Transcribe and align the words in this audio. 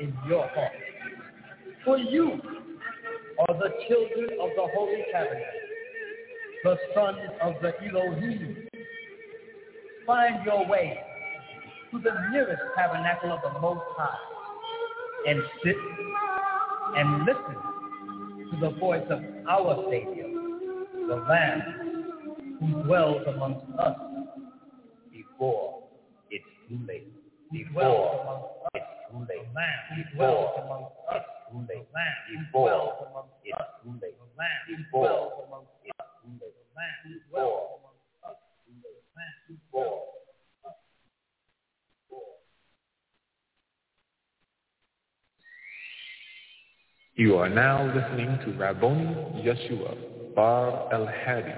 in 0.00 0.14
your 0.28 0.46
heart. 0.48 0.72
For 1.84 1.98
you 1.98 2.40
are 3.38 3.54
the 3.58 3.70
children 3.88 4.38
of 4.40 4.50
the 4.56 4.66
Holy 4.74 5.04
Tabernacle, 5.12 5.60
the 6.64 6.76
sons 6.94 7.18
of 7.42 7.54
the 7.62 7.72
Elohim. 7.88 8.68
Find 10.06 10.44
your 10.44 10.66
way 10.66 10.98
to 11.90 11.98
the 11.98 12.12
nearest 12.30 12.62
tabernacle 12.76 13.32
of 13.32 13.40
the 13.54 13.60
Most 13.60 13.82
High 13.96 14.18
and 15.26 15.40
sit 15.62 15.76
and 16.96 17.24
listen 17.24 18.50
to 18.50 18.60
the 18.60 18.70
voice 18.78 19.04
of 19.10 19.20
our 19.48 19.84
Savior, 19.90 20.28
the 21.08 21.24
Lamb 21.28 21.84
who 22.60 22.82
dwells 22.84 23.22
amongst 23.26 23.66
us 23.78 23.96
before 25.12 25.82
it's 26.30 26.44
too 26.68 26.78
late. 26.86 27.08
Before 27.52 28.63
You 47.16 47.36
are 47.36 47.48
now 47.48 47.86
listening 47.94 48.38
to 48.44 48.58
Rabboni 48.58 49.06
Yeshua 49.44 50.34
Bar 50.34 50.92
El 50.92 51.06
Hadi 51.06 51.54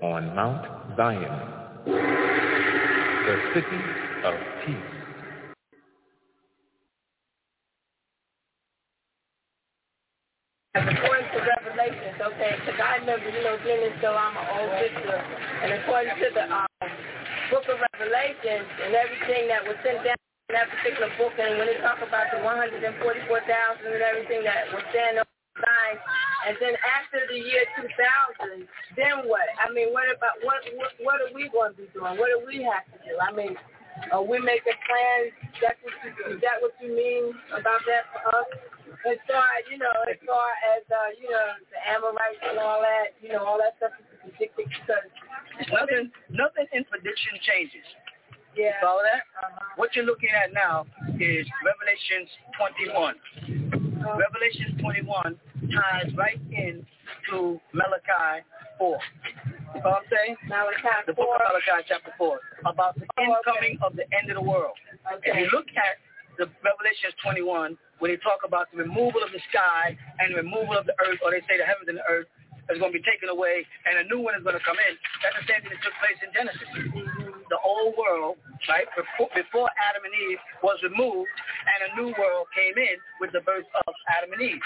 on 0.00 0.34
Mount 0.36 0.96
Zion, 0.96 1.92
the 3.26 3.36
city 3.52 3.82
of 4.24 4.34
peace. 4.64 5.01
According 10.72 11.28
to 11.36 11.38
Revelations, 11.44 12.16
okay, 12.16 12.56
because 12.64 12.80
I 12.80 12.96
remember, 13.04 13.28
you 13.28 13.44
know, 13.44 13.60
as 13.60 13.92
though 14.00 14.16
I'm 14.16 14.32
an 14.40 14.46
old 14.56 14.72
sister, 14.80 15.20
and 15.20 15.68
according 15.76 16.16
to 16.16 16.28
the 16.32 16.48
um, 16.48 16.88
book 17.52 17.68
of 17.68 17.76
Revelations 17.76 18.64
and 18.80 18.96
everything 18.96 19.52
that 19.52 19.68
was 19.68 19.76
sent 19.84 20.00
down 20.00 20.16
in 20.16 20.56
that 20.56 20.72
particular 20.72 21.12
book, 21.20 21.36
and 21.36 21.60
when 21.60 21.68
they 21.68 21.76
talk 21.84 22.00
about 22.00 22.32
the 22.32 22.40
144,000 22.40 22.88
and 22.88 24.00
everything 24.00 24.48
that 24.48 24.72
was 24.72 24.80
on 24.80 25.20
the 25.20 25.24
sign, 25.60 25.96
and 26.48 26.56
then 26.56 26.72
after 26.88 27.20
the 27.28 27.36
year 27.36 27.68
2000, 27.76 28.64
then 28.96 29.28
what? 29.28 29.44
I 29.60 29.68
mean, 29.76 29.92
what 29.92 30.08
about 30.08 30.40
what 30.40 30.64
what, 30.80 30.96
what 31.04 31.20
are 31.20 31.36
we 31.36 31.52
going 31.52 31.76
to 31.76 31.84
be 31.84 31.88
doing? 31.92 32.16
What 32.16 32.32
do 32.32 32.48
we 32.48 32.64
have 32.64 32.88
to 32.88 32.96
do? 33.04 33.12
I 33.20 33.28
mean, 33.28 33.60
are 34.08 34.24
we 34.24 34.40
making 34.40 34.80
plans? 34.88 35.36
That's 35.60 35.76
what 35.84 35.92
you, 36.00 36.32
is 36.32 36.40
that 36.40 36.64
what 36.64 36.72
you 36.80 36.96
mean 36.96 37.36
about 37.52 37.84
that 37.84 38.08
for 38.08 38.40
us? 38.40 38.48
As 39.02 39.18
far 39.26 39.44
you 39.70 39.78
know, 39.78 39.90
as 40.06 40.16
far 40.26 40.48
as 40.76 40.82
uh, 40.90 41.10
you 41.18 41.26
know, 41.30 41.48
the 41.74 41.80
Amorites 41.90 42.38
and 42.48 42.58
all 42.58 42.78
that, 42.80 43.14
you 43.20 43.32
know, 43.34 43.42
all 43.44 43.58
that 43.58 43.74
stuff 43.82 43.92
is 43.98 44.06
predicted 44.22 44.70
because 44.70 45.10
nothing, 45.74 46.10
nothing 46.30 46.66
in 46.72 46.84
prediction 46.86 47.34
changes. 47.42 47.82
Yeah. 48.54 48.76
Follow 48.80 49.02
that? 49.02 49.24
Uh-huh. 49.42 49.74
What 49.76 49.96
you're 49.96 50.04
looking 50.04 50.28
at 50.30 50.52
now 50.52 50.84
is 51.18 51.46
Revelations 51.64 52.28
21. 52.60 53.14
Uh, 54.02 54.18
Revelation 54.18 54.76
21 54.78 55.38
ties 55.72 56.12
right 56.14 56.38
in 56.52 56.84
to 57.30 57.58
Malachi 57.72 58.44
4. 58.78 58.98
You 59.74 59.80
know 59.80 59.88
what 59.88 60.04
I'm 60.04 60.08
saying? 60.12 60.36
Malachi 60.48 61.06
The 61.06 61.14
book 61.14 61.32
4. 61.32 61.36
of 61.36 61.42
Malachi 61.48 61.86
chapter 61.88 62.12
4 62.18 62.38
about 62.66 62.94
the 62.98 63.06
Oh, 63.18 63.22
okay. 63.24 63.32
incoming 63.32 63.78
of 63.82 63.96
the 63.96 64.04
end 64.12 64.28
of 64.30 64.36
the 64.36 64.44
world. 64.46 64.76
Okay. 65.16 65.30
If 65.32 65.36
you 65.38 65.48
look 65.56 65.66
at 65.72 65.96
the 66.36 66.44
Revelations 66.60 67.14
21, 67.24 67.78
when 68.02 68.10
they 68.10 68.18
talk 68.18 68.42
about 68.42 68.66
the 68.74 68.82
removal 68.82 69.22
of 69.22 69.30
the 69.30 69.38
sky 69.54 69.94
and 70.18 70.34
the 70.34 70.42
removal 70.42 70.74
of 70.74 70.82
the 70.90 70.96
earth, 71.06 71.22
or 71.22 71.30
they 71.30 71.38
say 71.46 71.54
the 71.54 71.62
heavens 71.62 71.86
and 71.86 72.02
the 72.02 72.08
earth 72.10 72.26
is 72.66 72.82
going 72.82 72.90
to 72.90 72.98
be 72.98 73.06
taken 73.06 73.30
away 73.30 73.62
and 73.86 73.94
a 74.02 74.04
new 74.10 74.18
one 74.18 74.34
is 74.34 74.42
going 74.42 74.58
to 74.58 74.64
come 74.66 74.74
in, 74.74 74.98
that's 75.22 75.38
the 75.38 75.46
same 75.46 75.62
thing 75.62 75.70
that 75.70 75.82
took 75.86 75.94
place 76.02 76.18
in 76.18 76.34
Genesis. 76.34 76.66
The 77.46 77.60
old 77.62 77.94
world, 77.94 78.42
right, 78.66 78.90
before, 78.98 79.30
before 79.38 79.70
Adam 79.78 80.02
and 80.02 80.10
Eve 80.18 80.42
was 80.66 80.82
removed 80.82 81.30
and 81.30 81.78
a 81.86 81.90
new 81.94 82.10
world 82.18 82.50
came 82.50 82.74
in 82.74 82.98
with 83.22 83.30
the 83.30 83.42
birth 83.46 83.70
of 83.86 83.94
Adam 84.10 84.34
and 84.34 84.42
Eve. 84.42 84.62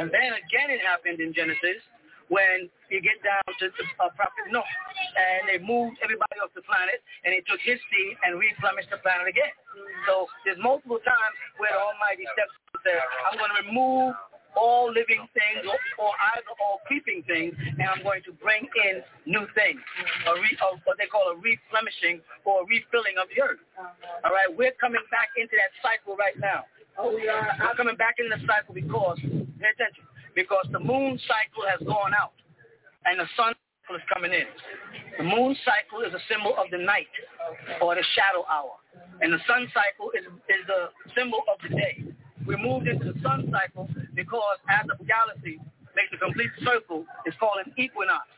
And 0.00 0.08
then 0.08 0.40
again 0.40 0.72
it 0.72 0.80
happened 0.80 1.20
in 1.20 1.36
Genesis 1.36 1.84
when 2.28 2.68
you 2.88 3.00
get 3.00 3.20
down 3.24 3.44
to 3.44 3.66
the 3.68 3.84
uh, 4.00 4.12
prophet 4.16 4.48
Noah, 4.52 4.64
and 4.64 5.48
they 5.48 5.58
moved 5.60 6.00
everybody 6.04 6.40
off 6.40 6.52
the 6.56 6.64
planet, 6.64 7.00
and 7.24 7.32
they 7.32 7.42
took 7.44 7.60
his 7.64 7.80
seed 7.88 8.14
and 8.24 8.36
replenished 8.40 8.92
the 8.92 9.00
planet 9.00 9.28
again. 9.28 9.52
So 10.08 10.28
there's 10.44 10.60
multiple 10.60 11.00
times 11.04 11.34
where 11.60 11.72
the 11.72 11.80
Almighty 11.80 12.24
steps 12.32 12.52
and 12.74 12.80
says, 12.84 13.02
I'm 13.28 13.36
going 13.36 13.52
to 13.52 13.60
remove 13.68 14.12
all 14.56 14.90
living 14.90 15.22
things 15.38 15.62
or, 15.62 15.78
or 16.02 16.10
either 16.34 16.50
all 16.58 16.82
creeping 16.88 17.22
things, 17.30 17.54
and 17.54 17.86
I'm 17.86 18.02
going 18.02 18.24
to 18.26 18.32
bring 18.42 18.66
in 18.66 19.04
new 19.28 19.46
things, 19.54 19.78
a 20.26 20.32
re, 20.34 20.50
a, 20.50 20.66
what 20.82 20.98
they 20.98 21.06
call 21.06 21.30
a 21.30 21.36
replenishing 21.38 22.18
or 22.42 22.64
a 22.64 22.66
refilling 22.66 23.20
of 23.22 23.30
the 23.30 23.38
earth. 23.38 23.62
All 24.24 24.34
right, 24.34 24.50
we're 24.50 24.74
coming 24.82 25.04
back 25.14 25.30
into 25.38 25.54
that 25.54 25.70
cycle 25.78 26.18
right 26.18 26.34
now. 26.42 26.66
Oh, 26.98 27.14
we 27.14 27.30
are. 27.30 27.46
We're 27.62 27.78
coming 27.78 27.94
back 27.94 28.18
into 28.18 28.34
the 28.34 28.42
cycle 28.42 28.74
because, 28.74 29.22
pay 29.62 29.70
attention, 29.70 30.02
because 30.38 30.70
the 30.70 30.78
moon 30.78 31.18
cycle 31.26 31.66
has 31.66 31.82
gone 31.82 32.14
out 32.14 32.38
and 33.10 33.18
the 33.18 33.26
sun 33.34 33.50
cycle 33.58 33.98
is 33.98 34.06
coming 34.14 34.30
in. 34.30 34.46
The 35.18 35.26
moon 35.26 35.58
cycle 35.66 36.06
is 36.06 36.14
a 36.14 36.22
symbol 36.30 36.54
of 36.54 36.70
the 36.70 36.78
night 36.78 37.10
or 37.82 37.98
the 37.98 38.06
shadow 38.14 38.46
hour. 38.46 38.78
And 39.18 39.34
the 39.34 39.42
sun 39.50 39.66
cycle 39.74 40.14
is, 40.14 40.22
is 40.46 40.62
the 40.70 40.94
symbol 41.18 41.42
of 41.50 41.58
the 41.66 41.74
day. 41.74 42.06
We 42.46 42.54
moved 42.54 42.86
into 42.86 43.10
the 43.10 43.18
sun 43.18 43.50
cycle 43.50 43.90
because 44.14 44.62
as 44.70 44.86
the 44.86 44.94
galaxy 45.10 45.58
makes 45.98 46.14
a 46.14 46.22
complete 46.22 46.54
circle, 46.62 47.02
it's 47.26 47.34
called 47.42 47.58
an 47.66 47.74
equinox. 47.74 48.30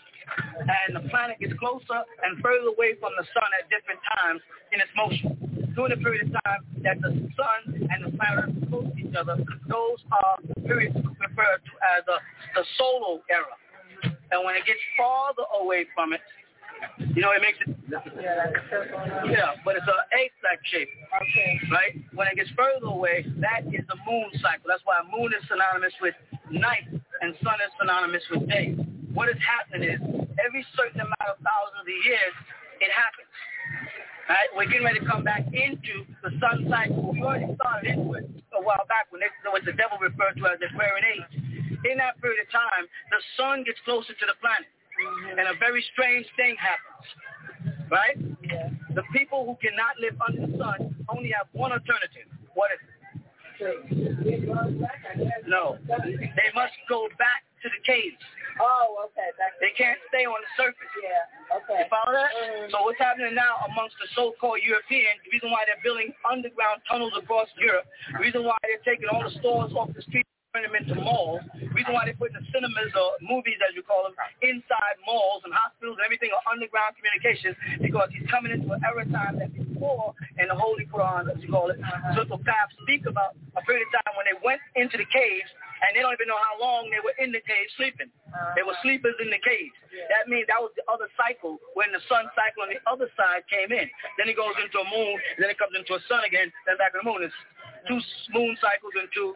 And 0.57 0.97
the 0.97 1.05
planet 1.13 1.37
gets 1.37 1.53
closer 1.61 2.01
and 2.25 2.41
further 2.41 2.73
away 2.73 2.97
from 2.97 3.13
the 3.21 3.29
sun 3.37 3.49
at 3.61 3.69
different 3.69 4.01
times 4.17 4.41
in 4.73 4.81
its 4.81 4.89
motion. 4.97 5.50
During 5.75 5.91
the 5.97 6.03
period 6.03 6.27
of 6.27 6.33
time 6.45 6.63
that 6.83 7.01
the 7.01 7.11
sun 7.37 7.89
and 7.91 8.05
the 8.05 8.17
planet 8.17 8.51
close 8.69 8.87
to 8.91 8.99
each 8.99 9.15
other, 9.15 9.37
those 9.69 9.99
are 10.11 10.37
periods 10.67 10.97
referred 10.97 11.61
to 11.65 11.73
as 11.97 12.05
the, 12.07 12.19
the 12.55 12.65
solar 12.79 13.21
era. 13.31 13.55
And 14.33 14.45
when 14.45 14.55
it 14.57 14.65
gets 14.67 14.81
farther 14.97 15.43
away 15.63 15.87
from 15.95 16.13
it, 16.13 16.21
you 17.15 17.21
know, 17.21 17.33
it 17.37 17.43
makes 17.43 17.59
it, 17.67 17.77
Yeah, 17.91 18.01
that's 18.41 18.57
a 18.57 18.65
circle. 18.71 18.99
yeah, 19.29 19.53
but 19.65 19.77
it's 19.77 19.85
an 19.87 20.01
egg-like 20.17 20.63
shape, 20.73 20.89
Okay. 21.21 21.61
right? 21.71 21.93
When 22.15 22.27
it 22.29 22.37
gets 22.37 22.49
further 22.57 22.87
away, 22.89 23.27
that 23.45 23.67
is 23.69 23.85
the 23.91 23.99
moon 24.09 24.31
cycle. 24.41 24.65
That's 24.71 24.81
why 24.89 25.03
moon 25.05 25.29
is 25.37 25.45
synonymous 25.51 25.93
with 26.01 26.15
night 26.51 26.89
and 27.21 27.35
sun 27.45 27.59
is 27.61 27.71
synonymous 27.79 28.23
with 28.33 28.49
day. 28.49 28.73
What 29.13 29.29
is 29.29 29.37
happening 29.45 29.91
is 29.93 30.01
every 30.41 30.65
certain 30.79 31.01
amount 31.05 31.29
of 31.29 31.37
thousands 31.45 31.85
of 31.85 31.89
years, 32.07 32.35
it 32.81 32.89
happens. 32.95 33.29
Right? 34.31 34.47
We're 34.55 34.71
getting 34.71 34.87
ready 34.87 35.03
to 35.03 35.07
come 35.11 35.27
back 35.27 35.43
into 35.51 36.07
the 36.23 36.31
sun 36.39 36.71
cycle. 36.71 37.11
We 37.11 37.19
already 37.19 37.51
started 37.59 37.99
into 37.99 38.15
it 38.15 38.31
a 38.55 38.63
while 38.63 38.87
back 38.87 39.11
when 39.11 39.19
they, 39.19 39.27
what 39.51 39.67
the 39.67 39.75
devil 39.75 39.99
referred 39.99 40.39
to 40.39 40.47
as 40.47 40.63
the 40.63 40.71
Aquarian 40.71 41.03
age. 41.03 41.35
In 41.91 41.99
that 41.99 42.15
period 42.23 42.39
of 42.39 42.51
time, 42.55 42.87
the 43.11 43.19
sun 43.35 43.67
gets 43.67 43.83
closer 43.83 44.15
to 44.15 44.27
the 44.31 44.39
planet, 44.39 44.71
and 45.35 45.51
a 45.51 45.59
very 45.59 45.83
strange 45.91 46.31
thing 46.39 46.55
happens. 46.63 47.11
Right? 47.91 48.15
Yeah. 48.47 48.71
The 48.95 49.03
people 49.11 49.51
who 49.51 49.59
cannot 49.59 49.99
live 49.99 50.15
under 50.23 50.47
the 50.47 50.55
sun 50.55 50.95
only 51.11 51.35
have 51.35 51.51
one 51.51 51.75
alternative. 51.75 52.31
What 52.55 52.71
is 52.71 52.79
it? 52.87 52.95
No. 55.51 55.75
They 55.91 56.51
must 56.55 56.79
go 56.87 57.11
back 57.19 57.43
to 57.63 57.69
the 57.69 57.83
caves. 57.83 58.23
Oh, 58.61 59.09
okay. 59.09 59.33
That's 59.41 59.57
They 59.59 59.73
can't 59.73 59.99
stay 60.13 60.29
on 60.29 60.37
the 60.37 60.51
surface. 60.61 60.93
Yeah. 61.01 61.57
Okay. 61.57 61.85
You 61.85 61.89
follow 61.89 62.13
that? 62.13 62.31
Mhm. 62.37 62.71
So 62.71 62.85
what's 62.85 63.01
happening 63.01 63.35
now 63.35 63.65
amongst 63.73 63.97
the 63.99 64.07
so-called 64.15 64.61
Europeans, 64.63 65.19
the 65.25 65.31
reason 65.33 65.51
why 65.51 65.65
they're 65.65 65.81
building 65.83 66.13
underground 66.29 66.83
tunnels 66.85 67.17
across 67.17 67.49
Europe, 67.57 67.87
the 68.13 68.21
reason 68.21 68.45
why 68.45 68.57
they're 68.63 68.85
taking 68.85 69.09
all 69.09 69.25
the 69.25 69.33
stores 69.41 69.73
off 69.73 69.93
the 69.95 70.03
street 70.03 70.27
turn 70.53 70.67
them 70.67 70.75
into 70.75 70.95
malls, 70.99 71.41
the 71.55 71.71
reason 71.71 71.95
why 71.95 72.05
they're 72.05 72.19
putting 72.19 72.35
the 72.35 72.45
cinemas 72.51 72.91
or 72.99 73.15
movies, 73.23 73.55
as 73.63 73.75
you 73.77 73.83
call 73.87 74.03
them, 74.03 74.15
inside 74.43 74.99
malls 75.07 75.43
and 75.47 75.55
hospitals 75.55 75.95
and 75.99 76.05
everything 76.05 76.31
are 76.35 76.43
underground 76.51 76.95
communications 76.99 77.55
because 77.79 78.11
he's 78.11 78.27
coming 78.29 78.51
into 78.51 78.67
an 78.73 78.83
era 78.83 79.07
time 79.15 79.39
that 79.39 79.51
before 79.81 80.13
in 80.37 80.53
the 80.53 80.55
Holy 80.55 80.85
Quran, 80.85 81.33
as 81.33 81.41
you 81.41 81.49
call 81.49 81.73
it, 81.73 81.81
Surah 82.13 82.29
Al-Kahf 82.29 82.69
speak 82.85 83.09
about 83.09 83.33
a 83.57 83.65
period 83.65 83.89
of 83.89 83.91
time 84.05 84.13
when 84.21 84.29
they 84.29 84.37
went 84.45 84.61
into 84.77 85.01
the 85.01 85.09
caves 85.09 85.49
and 85.81 85.97
they 85.97 86.05
don't 86.05 86.13
even 86.13 86.29
know 86.29 86.37
how 86.37 86.61
long 86.61 86.93
they 86.93 87.01
were 87.01 87.17
in 87.17 87.33
the 87.33 87.41
cave 87.41 87.65
sleeping. 87.81 88.13
They 88.53 88.61
were 88.61 88.77
sleepers 88.85 89.17
in 89.25 89.33
the 89.33 89.41
caves. 89.41 89.73
That 90.13 90.29
means 90.29 90.45
that 90.53 90.61
was 90.61 90.77
the 90.77 90.85
other 90.93 91.09
cycle 91.17 91.57
when 91.73 91.89
the 91.89 92.05
sun 92.05 92.29
cycle 92.37 92.69
on 92.69 92.71
the 92.71 92.81
other 92.85 93.09
side 93.17 93.49
came 93.49 93.73
in. 93.73 93.89
Then 94.21 94.29
it 94.29 94.37
goes 94.37 94.53
into 94.61 94.85
a 94.85 94.87
moon, 94.93 95.17
then 95.41 95.49
it 95.49 95.57
comes 95.57 95.73
into 95.73 95.97
a 95.97 96.03
sun 96.05 96.29
again, 96.29 96.53
then 96.69 96.77
back 96.77 96.93
to 96.93 97.01
the 97.01 97.09
moon. 97.09 97.25
It's 97.25 97.33
two 97.89 97.97
moon 98.37 98.53
cycles 98.61 98.93
and 99.01 99.09
two 99.17 99.33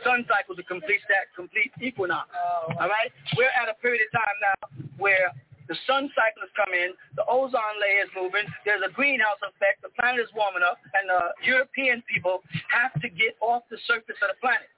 sun 0.00 0.24
cycles 0.24 0.56
to 0.56 0.64
complete 0.64 1.04
that 1.12 1.28
complete 1.36 1.68
equinox. 1.84 2.32
All 2.80 2.88
right? 2.88 3.12
We're 3.36 3.52
at 3.52 3.68
a 3.68 3.76
period 3.84 4.08
of 4.08 4.10
time 4.16 4.36
now 4.40 4.56
where 4.96 5.28
The 5.68 5.76
sun 5.86 6.06
cycle 6.14 6.46
is 6.46 6.52
coming. 6.54 6.94
The 7.18 7.26
ozone 7.26 7.78
layer 7.82 8.06
is 8.06 8.12
moving. 8.14 8.46
There's 8.62 8.82
a 8.86 8.92
greenhouse 8.92 9.42
effect. 9.42 9.82
The 9.82 9.90
planet 9.98 10.22
is 10.22 10.30
warming 10.34 10.62
up, 10.62 10.78
and 10.94 11.10
the 11.10 11.34
European 11.42 12.02
people 12.06 12.42
have 12.70 12.94
to 13.02 13.08
get 13.10 13.34
off 13.42 13.66
the 13.70 13.78
surface 13.86 14.18
of 14.22 14.30
the 14.30 14.38
planet. 14.38 14.70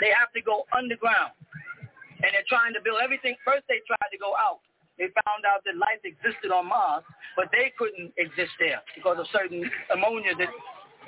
They 0.00 0.12
have 0.16 0.32
to 0.32 0.40
go 0.40 0.64
underground, 0.72 1.36
and 2.24 2.32
they're 2.32 2.48
trying 2.48 2.72
to 2.72 2.80
build 2.80 3.04
everything. 3.04 3.36
First, 3.44 3.68
they 3.68 3.84
tried 3.84 4.08
to 4.08 4.20
go 4.20 4.32
out. 4.40 4.64
They 4.96 5.12
found 5.22 5.46
out 5.46 5.62
that 5.68 5.78
life 5.78 6.02
existed 6.02 6.50
on 6.50 6.66
Mars, 6.66 7.04
but 7.36 7.52
they 7.52 7.70
couldn't 7.78 8.10
exist 8.18 8.50
there 8.58 8.82
because 8.96 9.20
of 9.20 9.30
certain 9.30 9.62
ammonia 9.94 10.34
that 10.34 10.50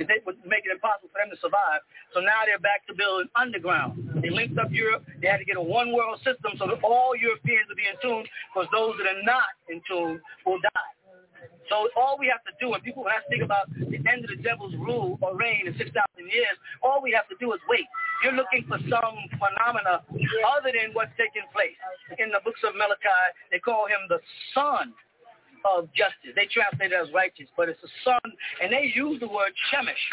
they 0.08 0.22
would 0.24 0.38
make 0.46 0.64
it 0.64 0.72
impossible 0.72 1.10
for 1.12 1.20
them 1.20 1.30
to 1.32 1.38
survive. 1.40 1.84
So 2.14 2.20
now 2.20 2.46
they're 2.46 2.62
back 2.62 2.86
to 2.88 2.94
building 2.94 3.28
underground. 3.36 3.98
They 4.22 4.30
linked 4.30 4.56
up 4.58 4.72
Europe. 4.72 5.04
They 5.20 5.28
had 5.28 5.38
to 5.38 5.48
get 5.48 5.56
a 5.56 5.62
one 5.62 5.92
world 5.92 6.18
system 6.24 6.56
so 6.56 6.66
that 6.68 6.80
all 6.84 7.12
Europeans 7.16 7.68
will 7.68 7.78
be 7.78 7.88
in 7.88 7.98
tune 8.00 8.24
because 8.52 8.68
those 8.72 8.96
that 8.98 9.06
are 9.06 9.22
not 9.22 9.52
in 9.68 9.80
tune 9.88 10.20
will 10.46 10.60
die. 10.60 10.92
So 11.70 11.86
all 11.94 12.18
we 12.18 12.26
have 12.26 12.42
to 12.50 12.54
do, 12.58 12.74
and 12.74 12.82
people 12.82 13.06
when 13.06 13.14
I 13.14 13.22
speak 13.30 13.46
about 13.46 13.70
the 13.70 14.02
end 14.10 14.26
of 14.26 14.30
the 14.34 14.42
devil's 14.42 14.74
rule 14.74 15.22
or 15.22 15.38
reign 15.38 15.70
in 15.70 15.72
6,000 15.78 15.94
years, 16.18 16.58
all 16.82 16.98
we 16.98 17.14
have 17.14 17.30
to 17.30 17.38
do 17.38 17.54
is 17.54 17.60
wait. 17.70 17.86
You're 18.26 18.34
looking 18.34 18.66
for 18.66 18.76
some 18.90 19.16
phenomena 19.38 20.02
other 20.50 20.74
than 20.74 20.92
what's 20.92 21.14
taking 21.16 21.46
place. 21.54 21.78
In 22.18 22.34
the 22.34 22.42
books 22.44 22.60
of 22.66 22.74
Malachi, 22.74 23.22
they 23.54 23.62
call 23.62 23.86
him 23.86 24.02
the 24.10 24.18
son 24.52 24.92
of 25.64 25.88
justice. 25.92 26.32
They 26.36 26.48
translate 26.50 26.92
it 26.92 26.96
as 26.96 27.12
righteous, 27.12 27.48
but 27.56 27.68
it's 27.68 27.82
a 27.82 27.92
son, 28.04 28.26
and 28.62 28.72
they 28.72 28.92
use 28.94 29.20
the 29.20 29.28
word 29.28 29.52
Shemesh. 29.70 30.04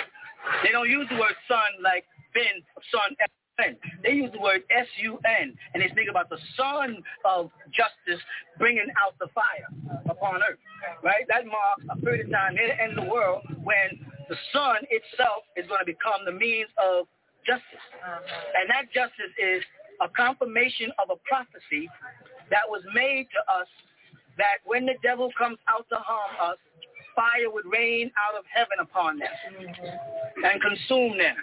They 0.64 0.72
don't 0.72 0.90
use 0.90 1.08
the 1.10 1.18
word 1.18 1.36
son 1.48 1.82
like 1.84 2.06
Ben, 2.34 2.62
son, 2.92 3.16
S-U-N. 3.20 3.78
They 4.04 4.12
use 4.12 4.32
the 4.32 4.40
word 4.40 4.62
S-U-N, 4.70 5.56
and 5.74 5.84
they 5.84 5.90
speak 5.90 6.10
about 6.10 6.30
the 6.30 6.38
son 6.56 7.04
of 7.26 7.52
justice 7.74 8.22
bringing 8.58 8.88
out 9.02 9.18
the 9.20 9.28
fire 9.34 9.68
upon 10.10 10.42
earth, 10.44 10.62
right? 11.04 11.26
That 11.28 11.46
marks 11.46 11.84
a 11.90 11.98
period 12.00 12.28
of 12.28 12.32
time 12.32 12.58
in 12.58 12.68
the 12.70 12.78
end 12.82 12.98
of 12.98 13.06
the 13.06 13.12
world 13.12 13.42
when 13.64 14.00
the 14.30 14.36
sun 14.54 14.84
itself 14.90 15.44
is 15.56 15.66
going 15.68 15.80
to 15.80 15.86
become 15.86 16.26
the 16.26 16.36
means 16.36 16.70
of 16.78 17.08
justice. 17.46 17.86
And 18.56 18.70
that 18.70 18.92
justice 18.94 19.34
is 19.40 19.64
a 20.02 20.10
confirmation 20.10 20.92
of 21.02 21.10
a 21.10 21.18
prophecy 21.26 21.90
that 22.52 22.68
was 22.68 22.84
made 22.94 23.28
to 23.34 23.42
us 23.52 23.68
that 24.38 24.62
when 24.66 24.86
the 24.86 24.96
devil 25.04 25.30
comes 25.38 25.58
out 25.68 25.86
to 25.90 25.98
harm 25.98 26.34
us, 26.42 26.58
fire 27.18 27.50
would 27.50 27.66
rain 27.66 28.14
out 28.14 28.38
of 28.38 28.46
heaven 28.46 28.78
upon 28.78 29.18
them 29.18 29.34
mm-hmm. 29.58 30.46
and 30.46 30.62
consume 30.62 31.18
them. 31.18 31.34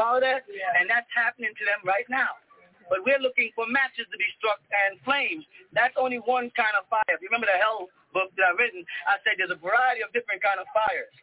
Follow 0.00 0.20
that? 0.20 0.48
And 0.48 0.88
that's 0.88 1.08
happening 1.12 1.52
to 1.52 1.64
them 1.68 1.84
right 1.84 2.08
now. 2.08 2.40
But 2.88 3.06
we're 3.06 3.20
looking 3.20 3.52
for 3.54 3.68
matches 3.70 4.08
to 4.10 4.18
be 4.18 4.26
struck 4.40 4.58
and 4.72 4.98
flames. 5.06 5.46
That's 5.76 5.94
only 5.94 6.18
one 6.24 6.50
kind 6.58 6.74
of 6.74 6.88
fire. 6.90 7.06
If 7.14 7.22
you 7.22 7.30
remember 7.30 7.46
the 7.46 7.60
hell 7.60 7.86
book 8.10 8.34
that 8.34 8.50
I've 8.50 8.58
written, 8.58 8.82
I 9.06 9.20
said 9.22 9.38
there's 9.38 9.54
a 9.54 9.60
variety 9.60 10.02
of 10.02 10.10
different 10.10 10.42
kind 10.42 10.58
of 10.58 10.66
fires. 10.74 11.14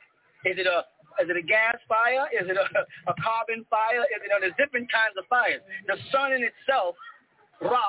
Is 0.48 0.56
it 0.56 0.70
a 0.70 0.88
is 1.18 1.28
it 1.34 1.36
a 1.36 1.42
gas 1.42 1.82
fire? 1.90 2.30
Is 2.30 2.46
it 2.46 2.56
a, 2.56 2.66
a 3.12 3.16
carbon 3.20 3.66
fire? 3.74 4.06
Is 4.14 4.22
it, 4.22 4.30
there's 4.30 4.56
different 4.56 4.88
kinds 4.88 5.18
of 5.18 5.26
fires. 5.26 5.60
The 5.90 5.98
sun 6.14 6.32
in 6.32 6.46
itself, 6.46 6.96
Ra, 7.60 7.84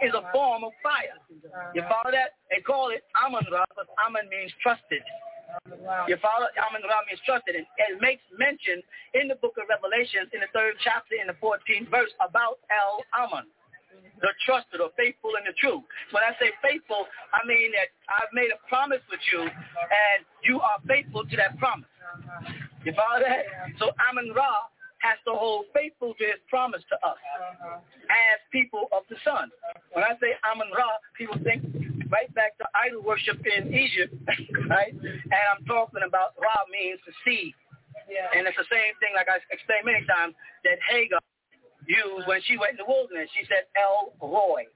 is 0.00 0.14
a 0.14 0.24
form 0.32 0.64
of 0.64 0.72
fire. 0.82 1.18
You 1.74 1.82
follow 1.88 2.14
that? 2.14 2.40
They 2.48 2.62
call 2.62 2.90
it 2.90 3.04
Amun 3.18 3.44
Ra, 3.52 3.66
because 3.68 3.90
Amun 4.00 4.28
means 4.30 4.52
trusted. 4.62 5.02
You 6.08 6.16
follow? 6.22 6.48
Amun 6.56 6.82
Ra 6.88 7.04
means 7.04 7.20
trusted. 7.26 7.58
And 7.58 7.66
it 7.66 8.00
makes 8.00 8.24
mention 8.32 8.80
in 9.12 9.28
the 9.28 9.36
book 9.36 9.60
of 9.60 9.68
Revelations 9.68 10.32
in 10.32 10.40
the 10.40 10.50
third 10.56 10.78
chapter 10.80 11.18
in 11.20 11.28
the 11.28 11.36
14th 11.42 11.90
verse 11.92 12.12
about 12.22 12.62
El 12.72 13.04
Amun 13.12 13.44
the 14.22 14.32
trusted 14.46 14.80
or 14.80 14.88
faithful 14.96 15.34
and 15.36 15.44
the 15.44 15.52
true. 15.58 15.82
When 16.14 16.22
I 16.22 16.32
say 16.38 16.54
faithful, 16.62 17.04
I 17.34 17.44
mean 17.44 17.74
that 17.74 17.90
I've 18.08 18.30
made 18.32 18.54
a 18.54 18.60
promise 18.70 19.02
with 19.10 19.20
you 19.34 19.42
and 19.42 20.18
you 20.46 20.62
are 20.62 20.78
faithful 20.86 21.26
to 21.26 21.36
that 21.36 21.58
promise. 21.58 21.90
You 22.86 22.94
follow 22.94 23.20
that? 23.20 23.44
So 23.82 23.90
Amun 24.08 24.30
Ra 24.32 24.70
has 25.02 25.18
to 25.26 25.34
hold 25.34 25.66
faithful 25.74 26.14
to 26.14 26.24
his 26.24 26.38
promise 26.46 26.82
to 26.88 26.96
us 27.02 27.18
uh-huh. 27.18 27.82
as 28.06 28.36
people 28.54 28.86
of 28.94 29.02
the 29.10 29.18
sun. 29.26 29.50
When 29.92 30.06
I 30.06 30.14
say 30.22 30.38
Amun 30.46 30.70
Ra, 30.70 30.94
people 31.18 31.36
think 31.42 31.66
right 32.06 32.30
back 32.38 32.54
to 32.62 32.64
idol 32.72 33.02
worship 33.02 33.42
in 33.42 33.74
Egypt, 33.74 34.14
right? 34.70 34.94
And 34.94 35.44
I'm 35.50 35.66
talking 35.66 36.06
about 36.06 36.38
Ra 36.38 36.54
means 36.70 37.02
to 37.04 37.12
see. 37.26 37.50
Yeah. 38.06 38.30
And 38.30 38.46
it's 38.46 38.56
the 38.56 38.68
same 38.70 38.94
thing, 39.02 39.12
like 39.18 39.26
I 39.26 39.42
explained 39.50 39.90
many 39.90 40.06
times, 40.06 40.38
that 40.64 40.78
Hagar 40.86 41.20
used 41.86 42.28
when 42.28 42.40
she 42.46 42.56
went 42.56 42.78
in 42.78 42.80
the 42.84 42.88
wilderness. 42.88 43.28
She 43.34 43.44
said 43.50 43.66
El 43.74 44.14
Roi, 44.22 44.70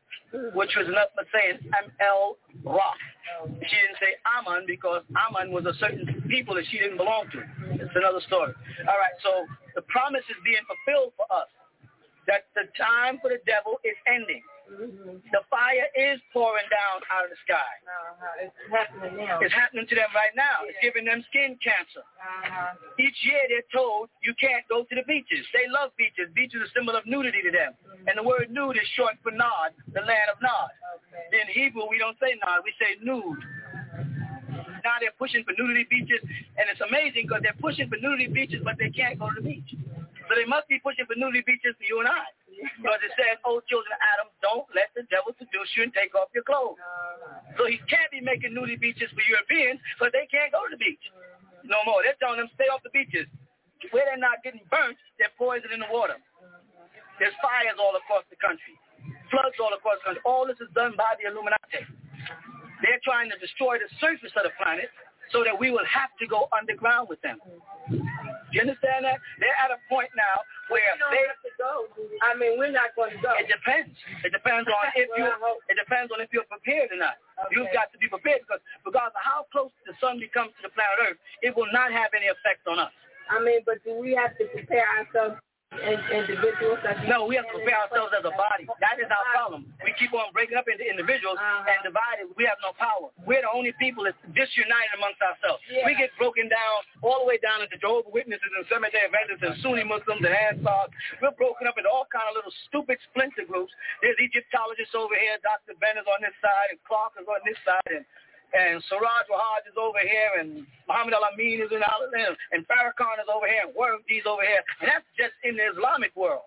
which 0.54 0.74
was 0.74 0.88
enough 0.88 1.14
for 1.14 1.24
saying 1.30 1.62
I'm 1.70 1.92
El 2.02 2.36
Ra. 2.64 2.92
She 3.46 3.76
didn't 3.76 3.98
say 4.00 4.16
Ammon 4.24 4.64
because 4.66 5.02
Ammon 5.14 5.52
was 5.52 5.66
a 5.66 5.74
certain 5.78 6.06
people 6.28 6.54
that 6.54 6.64
she 6.70 6.78
didn't 6.78 6.96
belong 6.96 7.28
to. 7.32 7.40
It's 7.78 7.94
another 7.94 8.20
story. 8.26 8.52
All 8.86 8.98
right, 8.98 9.16
so 9.22 9.46
the 9.74 9.82
promise 9.82 10.24
is 10.30 10.36
being 10.44 10.62
fulfilled 10.66 11.12
for 11.16 11.26
us 11.30 11.48
that 12.26 12.50
the 12.54 12.66
time 12.78 13.18
for 13.22 13.30
the 13.30 13.38
devil 13.46 13.78
is 13.84 13.94
ending. 14.06 14.42
Mm-hmm. 14.66 15.22
The 15.30 15.42
fire 15.46 15.86
is 15.94 16.18
pouring 16.34 16.66
down 16.68 16.98
out 17.14 17.24
of 17.24 17.30
the 17.30 17.40
sky. 17.46 17.72
Uh-huh. 17.86 18.50
It's 18.50 18.72
happening 18.74 19.14
now. 19.22 19.38
It's 19.38 19.54
happening 19.54 19.86
to 19.86 19.94
them 19.94 20.10
right 20.10 20.34
now. 20.34 20.66
Yeah. 20.66 20.74
It's 20.74 20.80
giving 20.82 21.06
them 21.06 21.22
skin 21.30 21.54
cancer. 21.62 22.02
Uh-huh. 22.02 22.74
Each 22.98 23.14
year 23.22 23.46
they're 23.46 23.70
told 23.70 24.10
you 24.26 24.34
can't 24.36 24.66
go 24.66 24.82
to 24.82 24.94
the 24.94 25.06
beaches. 25.06 25.46
They 25.54 25.70
love 25.70 25.94
beaches. 25.94 26.28
Beaches 26.34 26.66
are 26.66 26.68
a 26.68 26.74
symbol 26.74 26.98
of 26.98 27.06
nudity 27.06 27.46
to 27.46 27.52
them. 27.54 27.78
Mm-hmm. 27.78 28.10
And 28.10 28.14
the 28.18 28.26
word 28.26 28.50
nude 28.50 28.76
is 28.76 28.88
short 28.98 29.14
for 29.22 29.30
Nod, 29.30 29.70
the 29.94 30.02
land 30.02 30.28
of 30.34 30.42
Nod. 30.42 30.74
Okay. 30.98 31.42
In 31.42 31.46
Hebrew, 31.54 31.86
we 31.86 32.02
don't 32.02 32.18
say 32.18 32.34
Nod. 32.42 32.66
We 32.66 32.74
say 32.82 32.98
nude. 32.98 33.38
Now 34.82 35.02
they're 35.02 35.18
pushing 35.18 35.42
for 35.42 35.50
nudity 35.58 35.86
beaches, 35.90 36.22
and 36.22 36.70
it's 36.70 36.78
amazing 36.78 37.26
because 37.26 37.42
they're 37.42 37.58
pushing 37.58 37.90
for 37.90 37.98
nudity 37.98 38.30
beaches, 38.30 38.62
but 38.62 38.78
they 38.78 38.90
can't 38.90 39.18
go 39.18 39.26
to 39.30 39.42
the 39.42 39.42
beach. 39.42 39.74
So 40.30 40.34
they 40.38 40.46
must 40.46 40.70
be 40.70 40.78
pushing 40.78 41.06
for 41.06 41.18
nudity 41.18 41.42
beaches 41.42 41.74
for 41.74 41.82
you 41.82 41.98
and 41.98 42.06
I. 42.06 42.30
Because 42.56 43.00
it 43.04 43.12
says, 43.20 43.36
oh, 43.44 43.60
children 43.68 43.92
of 43.92 44.00
Adam, 44.00 44.28
don't 44.40 44.64
let 44.72 44.88
the 44.96 45.04
devil 45.12 45.36
seduce 45.36 45.68
you 45.76 45.84
and 45.84 45.92
take 45.92 46.16
off 46.16 46.32
your 46.32 46.44
clothes. 46.44 46.80
So 47.60 47.68
he 47.68 47.76
can't 47.84 48.08
be 48.08 48.24
making 48.24 48.56
nudie 48.56 48.80
beaches 48.80 49.12
for 49.12 49.24
Europeans 49.28 49.80
because 49.96 50.12
they 50.16 50.24
can't 50.32 50.48
go 50.52 50.64
to 50.64 50.72
the 50.72 50.80
beach 50.80 51.02
no 51.68 51.82
more. 51.84 52.02
They're 52.02 52.18
telling 52.18 52.38
them, 52.38 52.50
stay 52.54 52.70
off 52.70 52.82
the 52.86 52.94
beaches. 52.94 53.26
Where 53.92 54.08
they're 54.08 54.18
not 54.18 54.40
getting 54.42 54.64
burnt, 54.72 54.96
they're 55.20 55.34
poisoning 55.36 55.84
the 55.84 55.90
water. 55.92 56.16
There's 57.20 57.36
fires 57.44 57.76
all 57.78 57.94
across 57.96 58.24
the 58.32 58.40
country, 58.40 58.76
floods 59.30 59.56
all 59.60 59.72
across 59.72 60.00
the 60.00 60.12
country. 60.12 60.22
All 60.24 60.44
this 60.48 60.58
is 60.60 60.68
done 60.74 60.96
by 60.96 61.16
the 61.20 61.28
Illuminati. 61.28 61.84
They're 62.84 63.00
trying 63.04 63.30
to 63.32 63.38
destroy 63.40 63.80
the 63.80 63.88
surface 64.00 64.32
of 64.36 64.44
the 64.44 64.54
planet 64.60 64.88
so 65.32 65.44
that 65.44 65.54
we 65.56 65.70
will 65.70 65.86
have 65.88 66.12
to 66.20 66.26
go 66.26 66.48
underground 66.52 67.08
with 67.08 67.20
them. 67.24 67.40
You 68.56 68.64
understand 68.64 69.04
that? 69.04 69.20
They're 69.36 69.60
at 69.60 69.68
a 69.68 69.76
point 69.92 70.08
now 70.16 70.40
where 70.72 70.96
they 71.12 71.28
have 71.28 71.40
to 71.44 71.52
go. 71.60 71.92
I 72.24 72.32
mean, 72.40 72.56
we're 72.56 72.72
not 72.72 72.96
going 72.96 73.12
to 73.12 73.20
go. 73.20 73.36
It 73.36 73.52
depends. 73.52 73.92
It 74.24 74.32
depends 74.32 74.64
on 74.64 74.80
if 74.96 75.12
you. 75.12 75.28
It 75.68 75.76
depends 75.76 76.08
on 76.08 76.24
if 76.24 76.32
you're 76.32 76.48
prepared 76.48 76.88
or 76.88 76.96
not. 76.96 77.20
Okay. 77.36 77.52
You've 77.52 77.68
got 77.76 77.92
to 77.92 78.00
be 78.00 78.08
prepared 78.08 78.48
because 78.48 78.64
regardless 78.80 79.12
of 79.12 79.20
how 79.20 79.44
close 79.52 79.68
the 79.84 79.92
sun 80.00 80.16
becomes 80.16 80.56
to 80.56 80.64
the 80.64 80.72
planet 80.72 80.96
Earth, 81.04 81.20
it 81.44 81.52
will 81.52 81.68
not 81.68 81.92
have 81.92 82.16
any 82.16 82.32
effect 82.32 82.64
on 82.64 82.80
us. 82.80 82.96
I 83.28 83.44
mean, 83.44 83.60
but 83.68 83.84
do 83.84 83.92
we 84.00 84.16
have 84.16 84.32
to 84.40 84.48
prepare 84.56 84.88
ourselves 84.88 85.36
individuals? 85.74 86.78
No, 87.10 87.26
we 87.26 87.36
have 87.36 87.46
to 87.50 87.56
prepare 87.58 87.78
ourselves 87.86 88.14
as 88.14 88.24
a 88.24 88.34
body. 88.34 88.64
That 88.80 89.02
is 89.02 89.10
our 89.10 89.26
problem. 89.34 89.66
We 89.82 89.92
keep 89.98 90.14
on 90.14 90.30
breaking 90.32 90.56
up 90.56 90.70
into 90.70 90.86
individuals 90.86 91.36
uh-huh. 91.38 91.70
and 91.70 91.78
divided. 91.82 92.32
We 92.38 92.46
have 92.46 92.58
no 92.62 92.72
power. 92.78 93.10
We're 93.26 93.42
the 93.42 93.52
only 93.52 93.74
people 93.76 94.06
that's 94.06 94.18
disunited 94.32 94.94
amongst 94.96 95.20
ourselves. 95.20 95.60
Yeah. 95.68 95.86
We 95.86 95.98
get 95.98 96.14
broken 96.16 96.48
down 96.48 96.76
all 97.02 97.22
the 97.22 97.28
way 97.28 97.38
down 97.42 97.62
into 97.62 97.76
Jehovah's 97.78 98.08
Witnesses 98.10 98.50
and 98.56 98.64
Cemetery 98.70 99.10
Adventists 99.10 99.44
and 99.44 99.54
Sunni 99.60 99.84
Muslims 99.84 100.22
and 100.22 100.34
Ansars. 100.34 100.90
We're 101.20 101.36
broken 101.36 101.66
up 101.66 101.76
into 101.76 101.90
all 101.90 102.06
kind 102.08 102.26
of 102.30 102.38
little 102.38 102.54
stupid 102.70 102.96
splinter 103.10 103.44
groups. 103.44 103.74
There's 104.00 104.18
Egyptologists 104.22 104.94
over 104.94 105.14
here. 105.18 105.36
Dr. 105.42 105.76
Ben 105.82 105.98
is 105.98 106.06
on 106.06 106.22
this 106.22 106.36
side 106.38 106.74
and 106.74 106.80
Clark 106.86 107.18
is 107.18 107.26
on 107.26 107.42
this 107.42 107.58
side 107.66 107.92
and 107.92 108.06
and 108.54 108.82
Siraj 108.86 109.26
Wahaj 109.26 109.66
is 109.66 109.78
over 109.78 109.98
here, 109.98 110.38
and 110.38 110.66
Muhammad 110.86 111.14
Al-Amin 111.14 111.64
is 111.64 111.72
in 111.72 111.82
Al-Amin, 111.82 112.36
and 112.52 112.62
Farrakhan 112.70 113.18
is 113.18 113.30
over 113.30 113.46
here, 113.46 113.66
and 113.66 113.74
Wardi's 113.74 114.26
over 114.26 114.44
here, 114.44 114.62
and 114.80 114.90
that's 114.90 115.08
just 115.18 115.34
in 115.42 115.56
the 115.58 115.66
Islamic 115.74 116.14
world. 116.14 116.46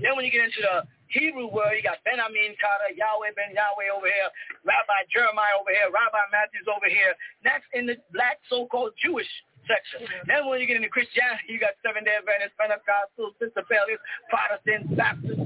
Then 0.00 0.14
when 0.14 0.24
you 0.24 0.32
get 0.32 0.46
into 0.46 0.62
the 0.62 0.86
Hebrew 1.12 1.46
world, 1.52 1.76
you 1.76 1.84
got 1.84 2.00
Ben 2.08 2.18
Amin 2.18 2.56
Kata, 2.56 2.96
Yahweh 2.96 3.36
Ben 3.36 3.52
Yahweh 3.52 3.92
over 3.92 4.08
here, 4.08 4.30
Rabbi 4.64 4.98
Jeremiah 5.12 5.60
over 5.60 5.70
here, 5.70 5.92
Rabbi 5.92 6.22
Matthews 6.32 6.66
over 6.70 6.88
here. 6.88 7.12
That's 7.44 7.64
in 7.76 7.84
the 7.84 8.00
black 8.16 8.40
so-called 8.48 8.96
Jewish 8.96 9.28
section. 9.68 10.08
Then 10.26 10.48
when 10.48 10.58
you 10.58 10.66
get 10.66 10.80
into 10.80 10.88
Christianity, 10.88 11.52
you 11.52 11.60
got 11.60 11.76
Seventh-day 11.84 12.18
Adventists, 12.18 12.56
Pentecostals, 12.58 13.36
Episcopalians, 13.38 14.02
Protestants, 14.32 14.88
Baptists, 14.96 15.44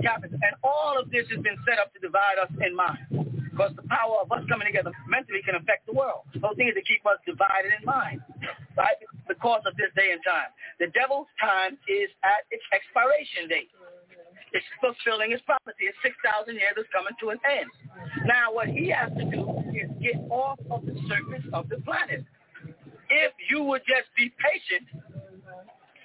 Catholics, 0.00 0.38
and 0.38 0.54
all 0.62 0.94
of 0.96 1.10
this 1.10 1.26
has 1.34 1.42
been 1.42 1.58
set 1.66 1.82
up 1.82 1.92
to 1.92 2.00
divide 2.00 2.38
us 2.38 2.48
in 2.62 2.72
mind. 2.72 3.35
Because 3.56 3.72
the 3.72 3.88
power 3.88 4.20
of 4.20 4.28
us 4.28 4.44
coming 4.52 4.68
together 4.68 4.92
mentally 5.08 5.40
can 5.40 5.56
affect 5.56 5.88
the 5.88 5.96
world. 5.96 6.28
Those 6.36 6.60
things 6.60 6.76
that 6.76 6.84
keep 6.84 7.00
us 7.08 7.16
divided 7.24 7.72
in 7.72 7.80
mind, 7.88 8.20
right? 8.76 9.00
Because 9.24 9.64
of 9.64 9.72
this 9.80 9.88
day 9.96 10.12
and 10.12 10.20
time. 10.20 10.52
The 10.76 10.92
devil's 10.92 11.32
time 11.40 11.80
is 11.88 12.12
at 12.20 12.44
its 12.52 12.60
expiration 12.68 13.48
date. 13.48 13.72
It's 14.52 14.68
fulfilling 14.84 15.32
his 15.32 15.40
prophecy. 15.48 15.88
It's 15.88 15.96
6,000 16.04 16.52
years 16.52 16.76
is 16.76 16.84
coming 16.92 17.16
to 17.16 17.32
an 17.32 17.40
end. 17.48 17.72
Now 18.28 18.52
what 18.52 18.68
he 18.68 18.92
has 18.92 19.08
to 19.16 19.24
do 19.24 19.64
is 19.72 19.88
get 20.04 20.20
off 20.28 20.60
of 20.68 20.84
the 20.84 20.92
surface 21.08 21.48
of 21.56 21.72
the 21.72 21.80
planet. 21.80 22.28
If 23.08 23.32
you 23.48 23.64
would 23.64 23.88
just 23.88 24.12
be 24.20 24.36
patient, 24.36 24.84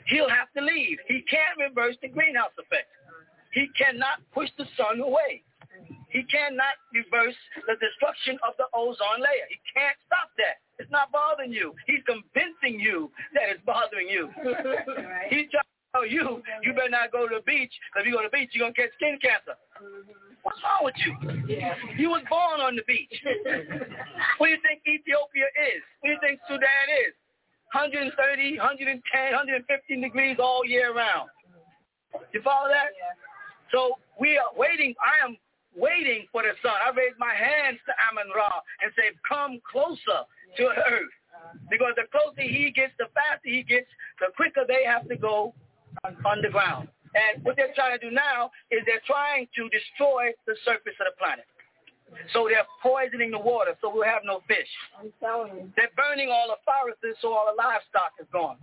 he'll 0.07 0.31
have 0.31 0.47
to 0.55 0.63
leave. 0.63 1.03
He 1.11 1.19
can't 1.27 1.59
reverse 1.59 1.99
the 2.01 2.07
greenhouse 2.07 2.55
effect. 2.55 2.87
He 3.51 3.67
cannot 3.75 4.23
push 4.31 4.47
the 4.57 4.63
sun 4.79 5.03
away. 5.03 5.43
He 6.11 6.23
cannot 6.27 6.75
reverse 6.91 7.35
the 7.67 7.79
destruction 7.79 8.37
of 8.43 8.53
the 8.59 8.67
ozone 8.75 9.23
layer. 9.23 9.47
He 9.47 9.59
can't 9.71 9.95
stop 10.05 10.31
that. 10.37 10.59
It's 10.79 10.91
not 10.91 11.11
bothering 11.11 11.51
you. 11.51 11.73
He's 11.87 12.03
convincing 12.03 12.79
you 12.79 13.11
that 13.33 13.47
it's 13.47 13.63
bothering 13.63 14.07
you. 14.11 14.27
He's 15.31 15.47
trying 15.51 15.71
to 15.71 15.87
tell 15.95 16.05
you, 16.05 16.43
you 16.63 16.73
better 16.75 16.91
not 16.91 17.11
go 17.11 17.27
to 17.27 17.39
the 17.39 17.45
beach, 17.47 17.71
if 17.95 18.05
you 18.05 18.11
go 18.11 18.23
to 18.23 18.27
the 18.27 18.35
beach, 18.35 18.51
you're 18.51 18.67
going 18.67 18.75
to 18.75 18.81
catch 18.81 18.91
skin 18.99 19.19
cancer. 19.21 19.55
Mm-hmm. 19.79 20.31
What's 20.43 20.59
wrong 20.65 20.81
with 20.83 20.97
you? 21.05 21.13
You 21.97 22.09
was 22.09 22.23
born 22.27 22.59
on 22.59 22.75
the 22.75 22.81
beach. 22.87 23.13
what 24.37 24.47
do 24.47 24.51
you 24.51 24.61
think 24.65 24.81
Ethiopia 24.89 25.47
is? 25.53 25.81
What 26.01 26.09
do 26.09 26.13
you 26.17 26.21
think 26.21 26.41
Sudan 26.49 26.87
is? 27.05 27.13
130, 27.77 28.57
110, 28.57 28.99
115 28.99 30.01
degrees 30.01 30.37
all 30.41 30.65
year 30.65 30.93
round. 30.93 31.29
You 32.33 32.41
follow 32.41 32.67
that? 32.67 32.91
So 33.71 33.95
we 34.19 34.37
are 34.37 34.51
waiting. 34.57 34.93
I 34.99 35.23
am 35.23 35.37
waiting 35.75 36.27
for 36.31 36.43
the 36.43 36.53
sun. 36.61 36.75
I 36.83 36.91
raise 36.95 37.15
my 37.17 37.33
hands 37.33 37.79
to 37.87 37.93
Amun 38.09 38.31
Ra 38.35 38.51
and 38.81 38.91
say, 38.97 39.15
come 39.27 39.59
closer 39.63 40.27
to 40.57 40.63
earth. 40.91 41.15
Because 41.69 41.93
the 41.97 42.05
closer 42.11 42.43
he 42.47 42.71
gets, 42.71 42.93
the 42.99 43.09
faster 43.13 43.49
he 43.49 43.63
gets, 43.63 43.89
the 44.19 44.31
quicker 44.35 44.61
they 44.67 44.83
have 44.85 45.07
to 45.09 45.17
go 45.17 45.53
underground. 46.23 46.87
And 47.11 47.43
what 47.43 47.55
they're 47.57 47.75
trying 47.75 47.99
to 47.99 48.01
do 48.03 48.13
now 48.13 48.51
is 48.71 48.79
they're 48.85 49.03
trying 49.05 49.47
to 49.55 49.67
destroy 49.67 50.31
the 50.47 50.55
surface 50.63 50.95
of 50.99 51.11
the 51.11 51.17
planet. 51.19 51.45
So 52.33 52.47
they're 52.47 52.67
poisoning 52.83 53.31
the 53.31 53.39
water 53.39 53.75
so 53.79 53.91
we'll 53.91 54.07
have 54.07 54.23
no 54.23 54.43
fish. 54.47 54.67
They're 55.75 55.95
burning 55.95 56.29
all 56.29 56.47
the 56.51 56.59
forests 56.63 57.03
so 57.21 57.31
all 57.31 57.47
the 57.47 57.55
livestock 57.55 58.15
is 58.19 58.27
gone. 58.31 58.57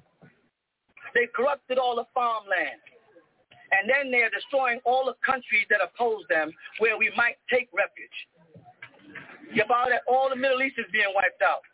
They 1.14 1.26
corrupted 1.34 1.78
all 1.78 1.96
the 1.96 2.04
farmland. 2.12 2.80
And 3.72 3.88
then 3.88 4.10
they're 4.10 4.30
destroying 4.30 4.80
all 4.84 5.04
the 5.04 5.16
countries 5.24 5.66
that 5.70 5.80
oppose 5.84 6.24
them 6.28 6.52
where 6.78 6.96
we 6.96 7.12
might 7.16 7.36
take 7.50 7.68
refuge. 7.72 8.18
You 9.52 9.64
follow 9.68 9.90
that? 9.90 10.02
All 10.08 10.28
the 10.28 10.36
Middle 10.36 10.60
East 10.62 10.76
is 10.78 10.88
being 10.92 11.12
wiped 11.14 11.42
out. 11.42 11.64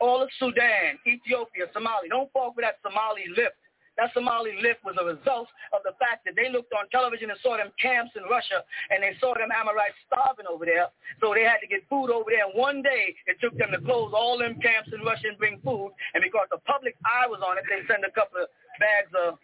All 0.00 0.22
of 0.22 0.28
Sudan, 0.38 0.98
Ethiopia, 1.06 1.70
Somalia. 1.74 2.10
Don't 2.10 2.30
fall 2.32 2.52
for 2.52 2.62
that 2.62 2.82
Somali 2.82 3.26
lift. 3.36 3.58
That 3.94 4.10
Somali 4.10 4.58
lift 4.58 4.82
was 4.82 4.98
a 4.98 5.06
result 5.06 5.46
of 5.70 5.86
the 5.86 5.94
fact 6.02 6.26
that 6.26 6.34
they 6.34 6.50
looked 6.50 6.74
on 6.74 6.90
television 6.90 7.30
and 7.30 7.38
saw 7.38 7.54
them 7.54 7.70
camps 7.78 8.10
in 8.18 8.26
Russia 8.26 8.66
and 8.90 8.98
they 8.98 9.14
saw 9.22 9.38
them 9.38 9.54
Amorites 9.54 9.94
starving 10.10 10.50
over 10.50 10.66
there. 10.66 10.90
So 11.22 11.30
they 11.30 11.46
had 11.46 11.62
to 11.62 11.70
get 11.70 11.86
food 11.86 12.10
over 12.10 12.26
there. 12.26 12.42
And 12.50 12.58
one 12.58 12.82
day 12.82 13.14
it 13.30 13.38
took 13.38 13.54
them 13.54 13.70
to 13.70 13.78
close 13.86 14.10
all 14.10 14.34
them 14.34 14.58
camps 14.58 14.90
in 14.90 15.06
Russia 15.06 15.30
and 15.30 15.38
bring 15.38 15.62
food. 15.62 15.94
And 16.14 16.26
because 16.26 16.50
the 16.50 16.58
public 16.66 16.98
eye 17.06 17.30
was 17.30 17.38
on 17.38 17.54
it, 17.54 17.70
they 17.70 17.86
sent 17.86 18.02
a 18.02 18.10
couple 18.10 18.42
of 18.42 18.50
bags 18.82 19.14
of 19.14 19.38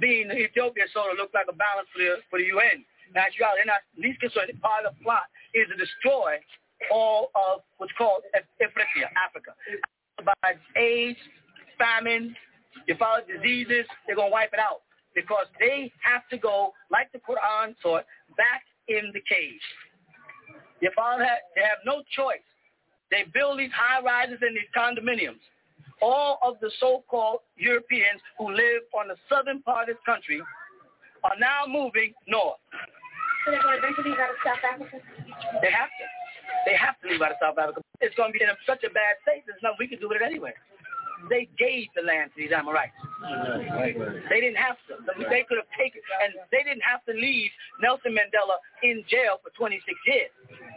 being 0.00 0.30
Ethiopia 0.30 0.84
sort 0.92 1.12
of 1.12 1.18
looked 1.18 1.34
like 1.34 1.46
a 1.50 1.56
balance 1.56 1.88
for 1.92 1.98
the, 1.98 2.22
for 2.30 2.38
the 2.38 2.48
UN. 2.54 2.84
Naturally, 3.14 3.62
they're 3.62 3.72
not 3.72 3.84
least 3.96 4.20
concerned. 4.20 4.52
Part 4.60 4.84
of 4.84 4.94
the 4.94 5.04
plot 5.04 5.26
is 5.54 5.66
to 5.68 5.76
destroy 5.76 6.38
all 6.92 7.30
of 7.34 7.62
what's 7.78 7.92
called 7.96 8.22
Africa, 8.34 9.08
Africa. 9.16 9.52
By 10.22 10.58
AIDS, 10.76 11.18
famine, 11.78 12.34
you 12.86 12.94
follow 12.98 13.22
diseases, 13.26 13.86
they're 14.06 14.16
going 14.16 14.30
to 14.30 14.32
wipe 14.32 14.52
it 14.52 14.60
out 14.60 14.82
because 15.14 15.46
they 15.58 15.90
have 16.02 16.22
to 16.30 16.38
go, 16.38 16.72
like 16.90 17.10
the 17.12 17.18
Quran 17.18 17.74
taught, 17.82 18.04
back 18.36 18.62
in 18.88 19.10
the 19.14 19.22
cage. 19.26 19.64
You 20.80 20.90
follow 20.94 21.18
that? 21.18 21.50
They 21.56 21.62
have 21.62 21.82
no 21.84 22.02
choice. 22.14 22.44
They 23.10 23.24
build 23.32 23.58
these 23.58 23.72
high 23.74 24.02
rises 24.02 24.38
and 24.42 24.54
these 24.54 24.70
condominiums 24.76 25.42
all 26.02 26.38
of 26.42 26.56
the 26.60 26.70
so-called 26.80 27.40
Europeans 27.56 28.20
who 28.38 28.50
live 28.50 28.82
on 28.94 29.08
the 29.08 29.16
southern 29.28 29.62
part 29.62 29.88
of 29.88 29.96
this 29.96 30.02
country 30.06 30.40
are 31.24 31.38
now 31.38 31.64
moving 31.66 32.14
north. 32.26 32.60
So 33.44 33.50
they're 33.50 33.62
going 33.62 33.80
to 33.80 33.82
eventually 33.82 34.10
leave 34.10 34.20
out 34.20 34.30
of 34.30 34.40
South 34.44 34.62
Africa? 34.62 34.98
They 35.62 35.70
have 35.70 35.88
to. 35.88 36.04
They 36.66 36.76
have 36.76 37.00
to 37.00 37.08
leave 37.08 37.22
out 37.22 37.32
of 37.32 37.40
South 37.40 37.58
Africa. 37.58 37.80
It's 38.00 38.14
going 38.16 38.32
to 38.32 38.36
be 38.38 38.44
in 38.44 38.50
such 38.66 38.84
a 38.84 38.90
bad 38.90 39.18
state, 39.22 39.44
there's 39.46 39.62
nothing 39.62 39.80
we 39.80 39.88
can 39.88 40.00
do 40.00 40.08
with 40.08 40.20
it 40.20 40.24
anyway. 40.24 40.52
They 41.26 41.50
gave 41.58 41.90
the 41.98 42.06
land 42.06 42.30
to 42.30 42.36
these 42.38 42.54
Amorites. 42.54 42.94
They 44.30 44.38
didn't 44.38 44.62
have 44.62 44.78
to. 44.86 45.02
They 45.26 45.42
could 45.50 45.58
have 45.58 45.70
taken, 45.74 45.98
and 46.22 46.38
they 46.54 46.62
didn't 46.62 46.86
have 46.86 47.02
to 47.10 47.12
leave 47.12 47.50
Nelson 47.82 48.14
Mandela 48.14 48.62
in 48.86 49.02
jail 49.10 49.42
for 49.42 49.50
26 49.58 49.82
years. 50.06 50.30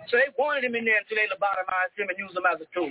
So 0.10 0.18
they 0.18 0.34
wanted 0.42 0.66
him 0.66 0.74
in 0.74 0.82
there 0.82 0.98
until 0.98 1.22
they 1.22 1.30
lobotomized 1.30 1.94
him 1.94 2.10
and 2.10 2.18
used 2.18 2.34
him 2.34 2.50
as 2.50 2.58
a 2.58 2.70
tool. 2.74 2.90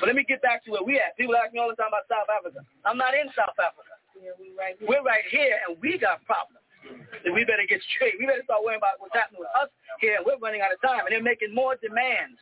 But 0.00 0.06
let 0.06 0.16
me 0.16 0.24
get 0.26 0.42
back 0.42 0.64
to 0.64 0.70
where 0.70 0.82
we 0.82 0.96
at. 0.98 1.16
People 1.16 1.36
ask 1.36 1.52
me 1.52 1.60
all 1.60 1.68
the 1.68 1.76
time 1.76 1.90
about 1.90 2.08
South 2.10 2.28
Africa. 2.30 2.64
I'm 2.84 2.98
not 2.98 3.14
in 3.14 3.28
South 3.34 3.56
Africa. 3.58 3.94
Yeah, 4.18 4.34
we 4.38 4.54
right 4.56 4.78
here. 4.78 4.88
We're 4.88 5.02
right 5.02 5.26
here, 5.30 5.58
and 5.66 5.76
we 5.80 5.98
got 5.98 6.24
problems. 6.24 6.62
And 7.24 7.32
we 7.32 7.44
better 7.44 7.64
get 7.68 7.80
straight. 7.96 8.14
We 8.20 8.26
better 8.26 8.44
start 8.44 8.60
worrying 8.62 8.80
about 8.80 9.00
what's 9.00 9.16
happening 9.16 9.40
with 9.40 9.52
us 9.56 9.72
here. 10.00 10.20
We're 10.20 10.38
running 10.38 10.60
out 10.60 10.72
of 10.72 10.80
time, 10.84 11.08
and 11.08 11.12
they're 11.12 11.24
making 11.24 11.54
more 11.54 11.76
demands. 11.80 12.36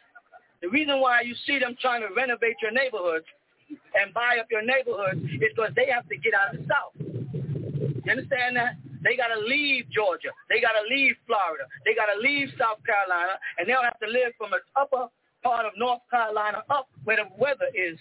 The 0.61 0.69
reason 0.71 1.01
why 1.01 1.23
you 1.23 1.35
see 1.47 1.59
them 1.59 1.75
trying 1.81 2.03
to 2.03 2.11
renovate 2.15 2.59
your 2.63 2.71
neighborhoods 2.71 3.27
and 3.71 4.15
buy 4.15 4.39
up 4.39 4.47
your 4.51 4.63
neighborhoods 4.63 5.23
is 5.43 5.55
because 5.55 5.75
they 5.75 5.91
have 5.91 6.07
to 6.11 6.17
get 6.19 6.35
out 6.35 6.55
of 6.55 6.63
the 6.63 6.67
South. 6.67 6.95
You 6.99 8.11
understand 8.11 8.57
that? 8.57 8.79
They 9.03 9.19
got 9.19 9.35
to 9.35 9.41
leave 9.43 9.91
Georgia. 9.91 10.31
They 10.47 10.63
got 10.63 10.79
to 10.79 10.87
leave 10.87 11.19
Florida. 11.27 11.67
They 11.85 11.95
got 11.95 12.07
to 12.15 12.19
leave 12.19 12.51
South 12.59 12.79
Carolina, 12.87 13.35
and 13.59 13.67
they'll 13.67 13.83
have 13.83 13.99
to 13.99 14.11
live 14.11 14.31
from 14.39 14.51
the 14.55 14.63
upper 14.79 15.11
part 15.43 15.67
of 15.67 15.73
North 15.77 16.01
Carolina 16.11 16.63
up 16.71 16.89
where 17.05 17.17
the 17.17 17.29
weather 17.37 17.69
is 17.75 17.99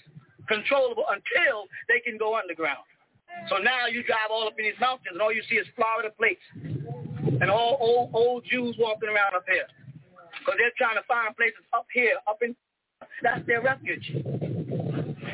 controllable 0.48 1.06
until 1.10 1.66
they 1.88 2.00
can 2.00 2.18
go 2.18 2.38
underground. 2.38 2.86
So 3.50 3.58
now 3.58 3.88
you 3.88 4.04
drive 4.04 4.30
all 4.30 4.48
up 4.48 4.54
in 4.60 4.66
these 4.66 4.80
mountains 4.80 5.14
and 5.14 5.22
all 5.22 5.34
you 5.34 5.42
see 5.50 5.56
is 5.56 5.68
Florida 5.76 6.10
plates 6.18 6.44
and 7.42 7.50
all 7.50 7.78
old, 7.80 8.12
old 8.14 8.46
Jews 8.46 8.76
walking 8.78 9.10
around 9.10 9.36
up 9.36 9.46
here 9.48 9.66
because 10.40 10.56
they're 10.58 10.76
trying 10.78 10.98
to 10.98 11.06
find 11.08 11.36
places 11.36 11.64
up 11.74 11.88
here, 11.94 12.18
up 12.28 12.38
in, 12.42 12.56
that's 13.24 13.46
their 13.48 13.62
refuge. 13.62 14.06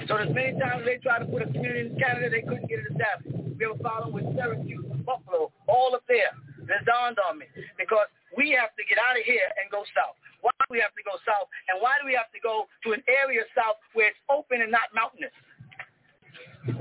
So 0.07 0.15
there's 0.15 0.33
many 0.33 0.59
times 0.59 0.85
they 0.85 0.97
try 1.03 1.19
to 1.19 1.25
put 1.25 1.41
a 1.41 1.45
community 1.51 1.91
in 1.91 1.99
Canada, 1.99 2.29
they 2.29 2.41
couldn't 2.41 2.69
get 2.69 2.79
it 2.79 2.87
established. 2.91 3.35
We 3.57 3.65
have 3.65 3.75
a 3.75 3.83
problem 3.83 4.13
with 4.13 4.23
Syracuse, 4.35 4.85
Buffalo, 5.05 5.51
all 5.67 5.95
up 5.95 6.03
there. 6.07 6.31
It 6.67 6.83
dawned 6.85 7.17
on 7.23 7.39
me 7.39 7.47
because 7.79 8.11
we 8.35 8.51
have 8.59 8.75
to 8.75 8.83
get 8.83 8.99
out 8.99 9.15
of 9.15 9.23
here 9.23 9.47
and 9.55 9.71
go 9.71 9.87
south. 9.95 10.19
Why 10.43 10.51
do 10.67 10.67
we 10.69 10.83
have 10.83 10.93
to 10.93 11.03
go 11.07 11.15
south? 11.23 11.47
And 11.71 11.79
why 11.79 11.95
do 11.99 12.05
we 12.05 12.13
have 12.13 12.29
to 12.35 12.41
go 12.43 12.67
to 12.83 12.91
an 12.91 13.01
area 13.07 13.47
south 13.55 13.79
where 13.95 14.11
it's 14.11 14.21
open 14.27 14.61
and 14.61 14.71
not 14.71 14.91
mountainous? 14.93 15.33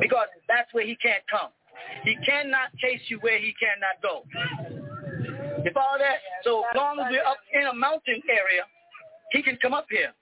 Because 0.02 0.28
that's 0.50 0.68
where 0.74 0.84
he 0.84 0.98
can't 0.98 1.22
come. 1.30 1.54
He 2.02 2.18
cannot 2.26 2.74
chase 2.82 3.00
you 3.08 3.18
where 3.20 3.38
he 3.38 3.54
cannot 3.54 4.02
go. 4.02 4.26
You 5.62 5.70
follow 5.72 5.98
that? 5.98 6.18
So 6.42 6.62
as 6.66 6.76
long 6.76 6.98
as 6.98 7.06
we're 7.10 7.24
up 7.24 7.38
in 7.54 7.66
a 7.66 7.74
mountain 7.74 8.20
area, 8.28 8.66
he 9.30 9.42
can 9.42 9.56
come 9.62 9.74
up 9.74 9.86
here. 9.90 10.12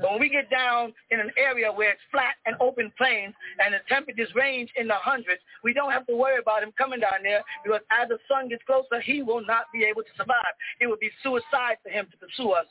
But 0.00 0.12
when 0.12 0.20
we 0.20 0.28
get 0.28 0.50
down 0.50 0.92
in 1.10 1.20
an 1.20 1.30
area 1.36 1.72
where 1.72 1.90
it's 1.92 2.06
flat 2.10 2.34
and 2.46 2.56
open 2.60 2.92
plains 2.96 3.34
and 3.58 3.74
the 3.74 3.78
temperatures 3.88 4.30
range 4.34 4.70
in 4.76 4.86
the 4.86 4.94
hundreds, 4.94 5.40
we 5.62 5.72
don't 5.72 5.92
have 5.92 6.06
to 6.06 6.16
worry 6.16 6.38
about 6.38 6.62
him 6.62 6.72
coming 6.76 7.00
down 7.00 7.22
there 7.22 7.42
because 7.64 7.80
as 7.90 8.08
the 8.08 8.18
sun 8.28 8.48
gets 8.48 8.62
closer, 8.64 9.00
he 9.00 9.22
will 9.22 9.44
not 9.46 9.66
be 9.72 9.84
able 9.84 10.02
to 10.02 10.14
survive. 10.16 10.54
It 10.80 10.86
would 10.86 11.00
be 11.00 11.10
suicide 11.22 11.78
for 11.82 11.90
him 11.90 12.06
to 12.10 12.16
pursue 12.16 12.50
us 12.50 12.66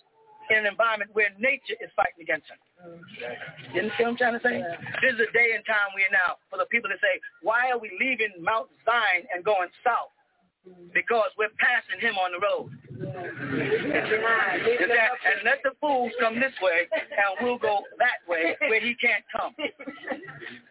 in 0.49 0.57
an 0.57 0.65
environment 0.65 1.11
where 1.13 1.29
nature 1.39 1.79
is 1.79 1.89
fighting 1.95 2.19
against 2.21 2.47
him. 2.51 2.59
You 3.73 3.87
understand 3.87 3.91
what 3.95 4.07
I'm 4.07 4.17
trying 4.17 4.37
to 4.39 4.43
say? 4.43 4.57
This 4.99 5.15
is 5.15 5.21
a 5.23 5.31
day 5.31 5.55
and 5.55 5.63
time 5.65 5.95
we 5.95 6.03
are 6.03 6.11
now 6.11 6.35
for 6.51 6.59
the 6.59 6.67
people 6.67 6.89
to 6.91 6.99
say, 6.99 7.19
why 7.41 7.71
are 7.71 7.79
we 7.79 7.91
leaving 7.99 8.35
Mount 8.43 8.67
Zion 8.83 9.23
and 9.33 9.43
going 9.43 9.71
south? 9.83 10.11
Because 10.93 11.29
we're 11.37 11.51
passing 11.59 11.99
him 11.99 12.15
on 12.15 12.31
the 12.31 12.39
road. 12.39 12.69
And 15.23 15.43
let 15.43 15.59
the 15.63 15.71
fools 15.81 16.11
come 16.19 16.39
this 16.39 16.53
way, 16.61 16.87
and 16.91 17.35
we'll 17.41 17.57
go 17.57 17.83
that 17.99 18.23
way 18.29 18.55
where 18.69 18.79
he 18.79 18.95
can't 18.95 19.25
come. 19.31 19.53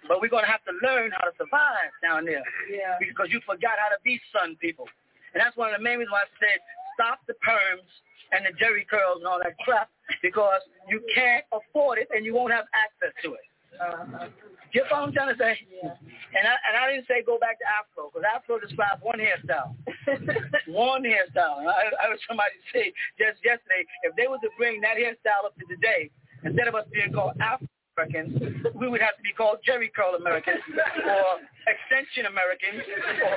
But 0.09 0.21
we're 0.21 0.33
going 0.33 0.45
to 0.45 0.51
have 0.51 0.65
to 0.65 0.73
learn 0.83 1.11
how 1.13 1.29
to 1.29 1.33
survive 1.37 1.93
down 2.03 2.25
there. 2.25 2.43
Yeah. 2.71 2.97
Because 3.01 3.29
you 3.31 3.41
forgot 3.45 3.77
how 3.79 3.89
to 3.89 4.01
be 4.05 4.21
sun 4.33 4.57
people. 4.61 4.89
And 5.35 5.41
that's 5.41 5.57
one 5.57 5.73
of 5.73 5.77
the 5.77 5.83
main 5.83 5.99
reasons 5.99 6.13
why 6.13 6.25
I 6.25 6.31
said 6.41 6.61
stop 6.95 7.21
the 7.27 7.35
perms 7.45 7.89
and 8.33 8.45
the 8.45 8.53
jheri 8.57 8.87
curls 8.89 9.19
and 9.19 9.27
all 9.27 9.39
that 9.43 9.57
crap 9.65 9.89
because 10.23 10.61
you 10.89 11.01
can't 11.15 11.45
afford 11.53 11.99
it 11.99 12.09
and 12.15 12.25
you 12.25 12.35
won't 12.35 12.53
have 12.53 12.65
access 12.73 13.13
to 13.25 13.35
it. 13.35 13.45
Uh-huh. 13.81 14.29
You 14.73 14.81
know 14.89 15.05
what 15.05 15.09
I'm 15.09 15.13
trying 15.13 15.33
to 15.37 15.39
say? 15.39 15.61
Yeah. 15.69 15.93
And 16.33 16.45
I, 16.49 16.55
and 16.65 16.75
I 16.81 16.93
didn't 16.93 17.05
say 17.05 17.21
go 17.21 17.37
back 17.37 17.61
to 17.61 17.67
Afro 17.69 18.09
because 18.09 18.25
Afro 18.25 18.57
describes 18.57 19.05
one 19.05 19.21
hairstyle. 19.21 19.77
one 20.73 21.05
hairstyle. 21.05 21.61
And 21.61 21.69
I, 21.69 21.93
I 21.93 22.09
heard 22.09 22.21
somebody 22.25 22.57
say 22.73 22.93
just 23.21 23.45
yesterday, 23.45 23.85
if 24.05 24.17
they 24.17 24.29
were 24.29 24.41
to 24.41 24.49
bring 24.57 24.81
that 24.81 24.97
hairstyle 24.97 25.45
up 25.45 25.53
to 25.61 25.65
today, 25.69 26.09
instead 26.45 26.69
of 26.69 26.75
us 26.75 26.89
being 26.89 27.13
called 27.13 27.37
Afro, 27.41 27.69
Americans, 27.97 28.33
we 28.73 28.89
would 28.89 29.05
have 29.05 29.17
to 29.21 29.23
be 29.23 29.33
called 29.37 29.61
Jheri 29.69 29.93
Curl 29.93 30.17
Americans 30.17 30.65
or 30.65 31.45
Extension 31.69 32.25
Americans 32.25 32.81
or, 33.21 33.37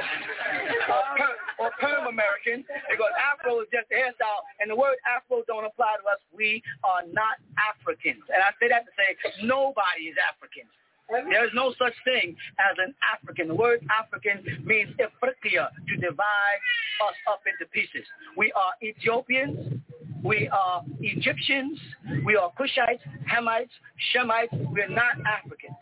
or, 0.95 1.03
per, 1.19 1.31
or 1.59 1.69
Perm 1.75 2.07
Americans 2.07 2.63
because 2.88 3.12
Afro 3.19 3.59
is 3.59 3.67
just 3.67 3.91
a 3.91 4.00
hairstyle 4.00 4.47
and 4.63 4.71
the 4.71 4.75
word 4.75 4.95
Afro 5.03 5.43
don't 5.47 5.67
apply 5.67 6.00
to 6.00 6.07
us. 6.07 6.24
We 6.31 6.63
are 6.88 7.03
not 7.12 7.35
Africans. 7.59 8.24
And 8.31 8.39
I 8.39 8.55
say 8.55 8.71
that 8.71 8.88
to 8.88 8.91
say 8.95 9.19
nobody 9.43 10.07
is 10.07 10.15
African. 10.24 10.71
There 11.12 11.45
is 11.45 11.51
no 11.53 11.75
such 11.77 11.93
thing 12.07 12.35
as 12.57 12.79
an 12.79 12.95
African. 13.03 13.51
The 13.51 13.59
word 13.59 13.85
African 13.91 14.41
means 14.65 14.89
Ifriqiya, 14.97 15.67
to 15.67 15.95
divide 16.00 16.62
us 17.05 17.17
up 17.29 17.43
into 17.45 17.69
pieces. 17.69 18.07
We 18.39 18.51
are 18.55 18.74
Ethiopians. 18.81 19.83
We 20.24 20.50
are 20.50 20.83
Egyptians. 21.01 21.79
We 22.25 22.35
are 22.35 22.51
Cushites, 22.59 23.01
Hamites, 23.31 23.69
Shemites. 24.13 24.50
We're 24.71 24.89
not 24.89 25.15
Africans. 25.25 25.75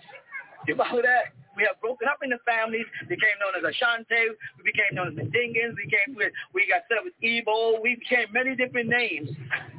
You 0.68 0.76
follow 0.76 1.02
that? 1.02 1.32
We 1.56 1.64
have 1.70 1.80
broken 1.82 2.08
up 2.08 2.18
into 2.24 2.38
families, 2.46 2.86
We 3.02 3.16
became 3.16 3.38
known 3.38 3.54
as 3.54 3.64
Ashante. 3.64 4.34
we 4.58 4.64
became 4.64 4.90
known 4.94 5.08
as 5.10 5.14
Mandingans, 5.14 5.76
we 5.78 5.86
came 5.86 6.16
with, 6.16 6.34
we 6.54 6.66
got 6.68 6.82
set 6.90 6.98
up 6.98 7.04
with 7.06 7.14
Igbo, 7.22 7.82
we 7.82 7.96
became 7.96 8.26
many 8.34 8.56
different 8.56 8.90
names. 8.90 9.30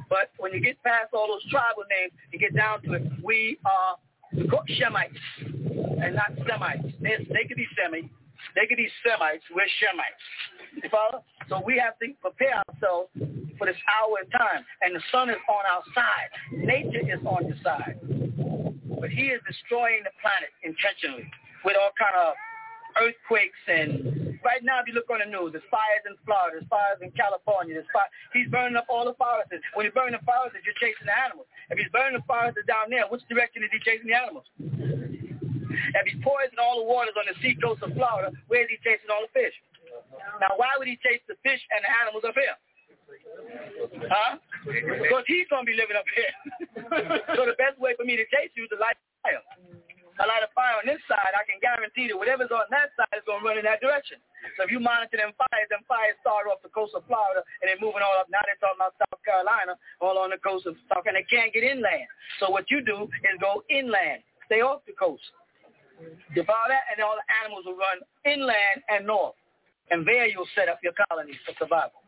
But 0.09 0.31
when 0.37 0.53
you 0.53 0.61
get 0.61 0.81
past 0.83 1.11
all 1.13 1.27
those 1.27 1.43
tribal 1.51 1.83
names, 1.89 2.13
and 2.31 2.39
get 2.39 2.55
down 2.55 2.81
to 2.83 2.93
it, 2.93 3.03
we 3.21 3.59
are 3.65 3.97
Shemites 4.79 5.19
and 6.01 6.15
not 6.15 6.31
Semites. 6.47 6.85
They, 7.01 7.17
they 7.29 7.43
could 7.47 7.57
be 7.57 7.67
Semi. 7.75 8.09
They 8.55 8.65
could 8.67 8.77
be 8.77 8.87
Semites. 9.03 9.43
We're 9.53 9.67
Shemites. 9.83 10.81
You 10.81 10.89
follow? 10.89 11.23
So 11.49 11.61
we 11.65 11.77
have 11.77 11.99
to 11.99 12.13
prepare 12.21 12.61
ourselves 12.69 13.09
for 13.57 13.67
this 13.67 13.79
hour 13.87 14.19
and 14.21 14.29
time. 14.31 14.63
And 14.81 14.95
the 14.95 15.03
sun 15.11 15.29
is 15.29 15.41
on 15.47 15.63
our 15.65 15.83
side. 15.93 16.29
Nature 16.51 17.03
is 17.03 17.21
on 17.25 17.47
your 17.47 17.59
side. 17.63 17.99
But 18.99 19.09
he 19.09 19.29
is 19.31 19.41
destroying 19.45 20.03
the 20.03 20.13
planet 20.21 20.49
intentionally 20.63 21.29
with 21.63 21.75
all 21.77 21.91
kind 21.97 22.15
of 22.15 22.33
earthquakes 22.95 23.59
and 23.67 24.25
right 24.45 24.61
now 24.61 24.79
if 24.79 24.85
you 24.87 24.93
look 24.93 25.09
on 25.09 25.19
the 25.19 25.27
news, 25.27 25.51
there's 25.51 25.65
fires 25.73 26.05
in 26.05 26.13
Florida, 26.23 26.61
there's 26.61 26.69
fires 26.69 27.01
in 27.01 27.09
California, 27.17 27.73
there's 27.73 27.89
fire. 27.89 28.07
He's 28.31 28.47
burning 28.47 28.77
up 28.77 28.85
all 28.87 29.03
the 29.03 29.17
forests. 29.17 29.51
When 29.73 29.89
he's 29.89 29.95
burning 29.97 30.13
the 30.13 30.23
forests, 30.23 30.61
you're 30.63 30.77
chasing 30.77 31.09
the 31.09 31.17
animals. 31.17 31.49
If 31.73 31.81
he's 31.81 31.89
burning 31.89 32.15
the 32.15 32.23
forests 32.29 32.61
down 32.69 32.93
there, 32.93 33.09
which 33.09 33.25
direction 33.27 33.65
is 33.65 33.73
he 33.73 33.81
chasing 33.81 34.07
the 34.07 34.15
animals? 34.15 34.45
If 34.61 36.03
he's 36.07 36.21
poisoning 36.21 36.61
all 36.61 36.79
the 36.79 36.87
waters 36.87 37.17
on 37.17 37.25
the 37.25 37.35
seacoast 37.41 37.81
of 37.83 37.91
Florida, 37.97 38.31
where 38.47 38.63
is 38.63 38.71
he 38.71 38.77
chasing 38.85 39.09
all 39.09 39.25
the 39.25 39.33
fish? 39.33 39.55
Now, 40.39 40.55
why 40.55 40.77
would 40.77 40.87
he 40.87 40.95
chase 41.01 41.25
the 41.25 41.35
fish 41.41 41.59
and 41.73 41.81
the 41.83 41.91
animals 42.05 42.23
up 42.23 42.37
here? 42.37 42.55
Huh? 44.09 44.37
Because 44.65 45.25
he's 45.27 45.47
going 45.49 45.65
to 45.65 45.69
be 45.69 45.77
living 45.77 45.97
up 45.97 46.07
here. 46.13 46.33
so 47.37 47.45
the 47.45 47.57
best 47.57 47.77
way 47.77 47.93
for 47.97 48.05
me 48.05 48.15
to 48.17 48.25
chase 48.29 48.53
you 48.57 48.65
is 48.65 48.71
to 48.73 48.79
light 48.81 48.97
fire. 49.21 49.41
I 50.15 50.23
light 50.23 50.47
a 50.47 50.51
fire 50.55 50.79
on 50.79 50.87
this 50.87 51.03
side, 51.11 51.35
I 51.35 51.43
can 51.43 51.59
guarantee 51.59 52.07
that 52.07 52.15
whatever's 52.15 52.47
on 52.47 52.71
that 52.71 52.95
side 52.95 53.11
is 53.19 53.27
going 53.27 53.43
to 53.43 53.47
run 53.51 53.59
in 53.59 53.67
that 53.67 53.83
direction. 53.83 54.15
So 54.55 54.63
if 54.63 54.71
you 54.71 54.79
monitor 54.79 55.19
them 55.19 55.35
fires, 55.35 55.67
them 55.67 55.83
fires 55.91 56.15
start 56.23 56.47
off 56.47 56.63
the 56.63 56.71
coast 56.71 56.95
of 56.95 57.03
Florida 57.03 57.43
and 57.59 57.67
they're 57.67 57.83
moving 57.83 57.99
all 57.99 58.15
up. 58.15 58.31
Now 58.31 58.39
they're 58.47 58.55
talking 58.63 58.79
about 58.79 58.95
South 58.95 59.19
Carolina, 59.27 59.75
all 59.99 60.15
on 60.15 60.31
the 60.31 60.39
coast 60.39 60.71
of 60.71 60.79
South 60.87 61.03
Carolina. 61.03 61.27
They 61.27 61.27
can't 61.27 61.51
get 61.51 61.67
inland. 61.67 62.07
So 62.39 62.47
what 62.47 62.71
you 62.71 62.79
do 62.79 63.11
is 63.27 63.35
go 63.43 63.67
inland. 63.67 64.23
Stay 64.47 64.63
off 64.63 64.87
the 64.87 64.95
coast. 64.95 65.25
Devour 66.31 66.71
that 66.71 66.87
and 66.95 67.03
all 67.03 67.19
the 67.19 67.27
animals 67.43 67.67
will 67.67 67.75
run 67.75 67.99
inland 68.23 68.87
and 68.87 69.03
north. 69.03 69.35
And 69.91 70.07
there 70.07 70.31
you'll 70.31 70.49
set 70.55 70.71
up 70.71 70.79
your 70.79 70.95
colonies 71.11 71.39
for 71.43 71.59
survival. 71.59 71.99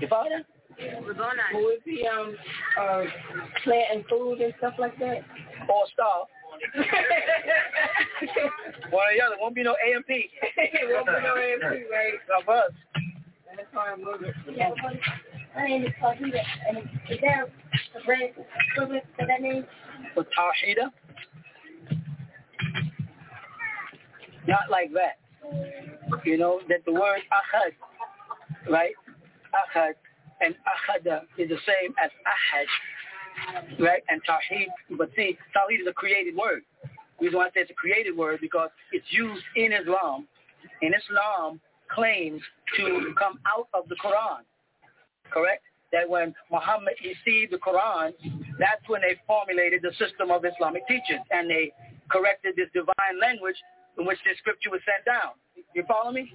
You 0.00 0.08
follow 0.08 0.28
that? 0.30 0.46
Will 1.54 1.70
it 1.70 1.84
be 1.84 2.06
um, 2.06 2.36
uh, 2.80 3.02
planting 3.64 4.04
food 4.08 4.40
and 4.40 4.54
stuff 4.58 4.74
like 4.78 4.96
that? 4.98 5.18
Or 5.68 5.84
star. 5.92 6.24
One 8.90 9.02
or 9.02 9.14
the 9.14 9.22
other. 9.24 9.36
Won't 9.40 9.54
be 9.54 9.62
no 9.62 9.72
A&P. 9.72 10.30
won't 10.90 11.06
be 11.06 11.12
no 11.12 11.34
A&P, 11.36 11.84
right? 11.90 12.14
Of 12.40 12.48
us. 12.48 12.70
That's 13.56 13.68
why 13.72 13.92
I'm 13.92 14.04
moving. 14.04 14.32
Yeah. 14.54 14.70
My 15.56 15.66
name 15.66 15.84
is 15.84 15.92
Tawhida. 16.00 16.42
And 16.68 16.78
is 17.10 17.18
there 17.20 17.44
a 17.44 17.48
brand 18.04 18.32
equivalent 18.72 19.04
for 19.18 19.26
that 19.26 19.40
name? 19.40 19.64
For 20.14 20.24
Tawhida? 20.24 20.90
Not 24.46 24.70
like 24.70 24.92
that. 24.92 25.18
You 26.24 26.38
know, 26.38 26.60
that 26.68 26.84
the 26.86 26.92
word 26.92 27.20
Ahad, 27.32 27.72
right? 28.70 28.94
Ahad 29.54 29.94
and 30.40 30.54
Ahada 30.66 31.22
is 31.36 31.48
the 31.48 31.58
same 31.66 31.94
as 32.02 32.10
Ahad 32.26 32.66
right? 33.78 34.02
And 34.08 34.20
Tawheed, 34.24 34.68
but 34.96 35.10
see, 35.16 35.38
Tawheed 35.56 35.80
is 35.80 35.86
a 35.88 35.92
created 35.92 36.36
word. 36.36 36.62
The 37.18 37.26
reason 37.26 37.38
why 37.38 37.46
I 37.46 37.50
say 37.50 37.60
it's 37.60 37.70
a 37.70 37.74
created 37.74 38.16
word 38.16 38.38
because 38.40 38.70
it's 38.92 39.06
used 39.10 39.44
in 39.56 39.72
Islam, 39.72 40.26
and 40.82 40.94
Islam 40.94 41.60
claims 41.90 42.42
to 42.76 43.14
come 43.18 43.38
out 43.46 43.68
of 43.74 43.88
the 43.88 43.96
Quran, 43.96 44.44
correct? 45.30 45.62
That 45.92 46.08
when 46.08 46.34
Muhammad 46.52 46.94
received 47.02 47.52
the 47.52 47.58
Quran, 47.58 48.12
that's 48.58 48.84
when 48.88 49.00
they 49.00 49.16
formulated 49.26 49.82
the 49.82 49.92
system 49.98 50.30
of 50.30 50.44
Islamic 50.44 50.86
teachings, 50.86 51.24
and 51.30 51.48
they 51.48 51.72
corrected 52.10 52.54
this 52.56 52.68
divine 52.74 53.18
language 53.20 53.56
in 53.98 54.06
which 54.06 54.18
this 54.24 54.36
scripture 54.38 54.70
was 54.70 54.80
sent 54.84 55.04
down. 55.04 55.32
You 55.74 55.84
follow 55.88 56.12
me? 56.12 56.32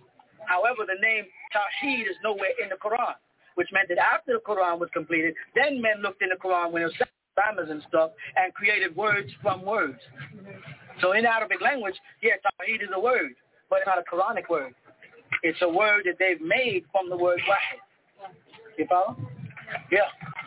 However, 0.48 0.86
the 0.88 1.00
name 1.02 1.26
Tawheed 1.54 2.10
is 2.10 2.18
nowhere 2.24 2.54
in 2.62 2.70
the 2.70 2.76
Quran 2.76 3.16
which 3.56 3.70
meant 3.72 3.88
that 3.90 3.98
after 3.98 4.34
the 4.34 4.40
Quran 4.40 4.80
was 4.80 4.90
completed, 4.94 5.36
then 5.56 5.82
men 5.82 6.02
looked 6.02 6.22
in 6.22 6.30
the 6.30 6.36
Quran 6.36 6.72
when 6.72 6.82
it 6.82 6.86
was 6.86 6.96
grammars 7.36 7.70
and 7.70 7.84
stuff 7.88 8.12
and 8.36 8.54
created 8.54 8.96
words 8.96 9.30
from 9.42 9.66
words. 9.66 10.00
So 11.02 11.14
in 11.14 11.26
Arabic 11.26 11.62
language, 11.62 11.96
yes, 12.22 12.40
Tawheed 12.46 12.84
is 12.84 12.90
a 12.94 13.00
word, 13.00 13.34
but 13.70 13.80
it's 13.80 13.88
not 13.88 13.98
a 13.98 14.04
Quranic 14.04 14.50
word. 14.50 14.74
It's 15.42 15.62
a 15.62 15.70
word 15.70 16.04
that 16.06 16.16
they've 16.20 16.42
made 16.42 16.84
from 16.92 17.10
the 17.10 17.18
word 17.18 17.40
Wahid. 17.50 18.32
You 18.78 18.86
follow? 18.88 19.18
Yeah. 19.92 20.02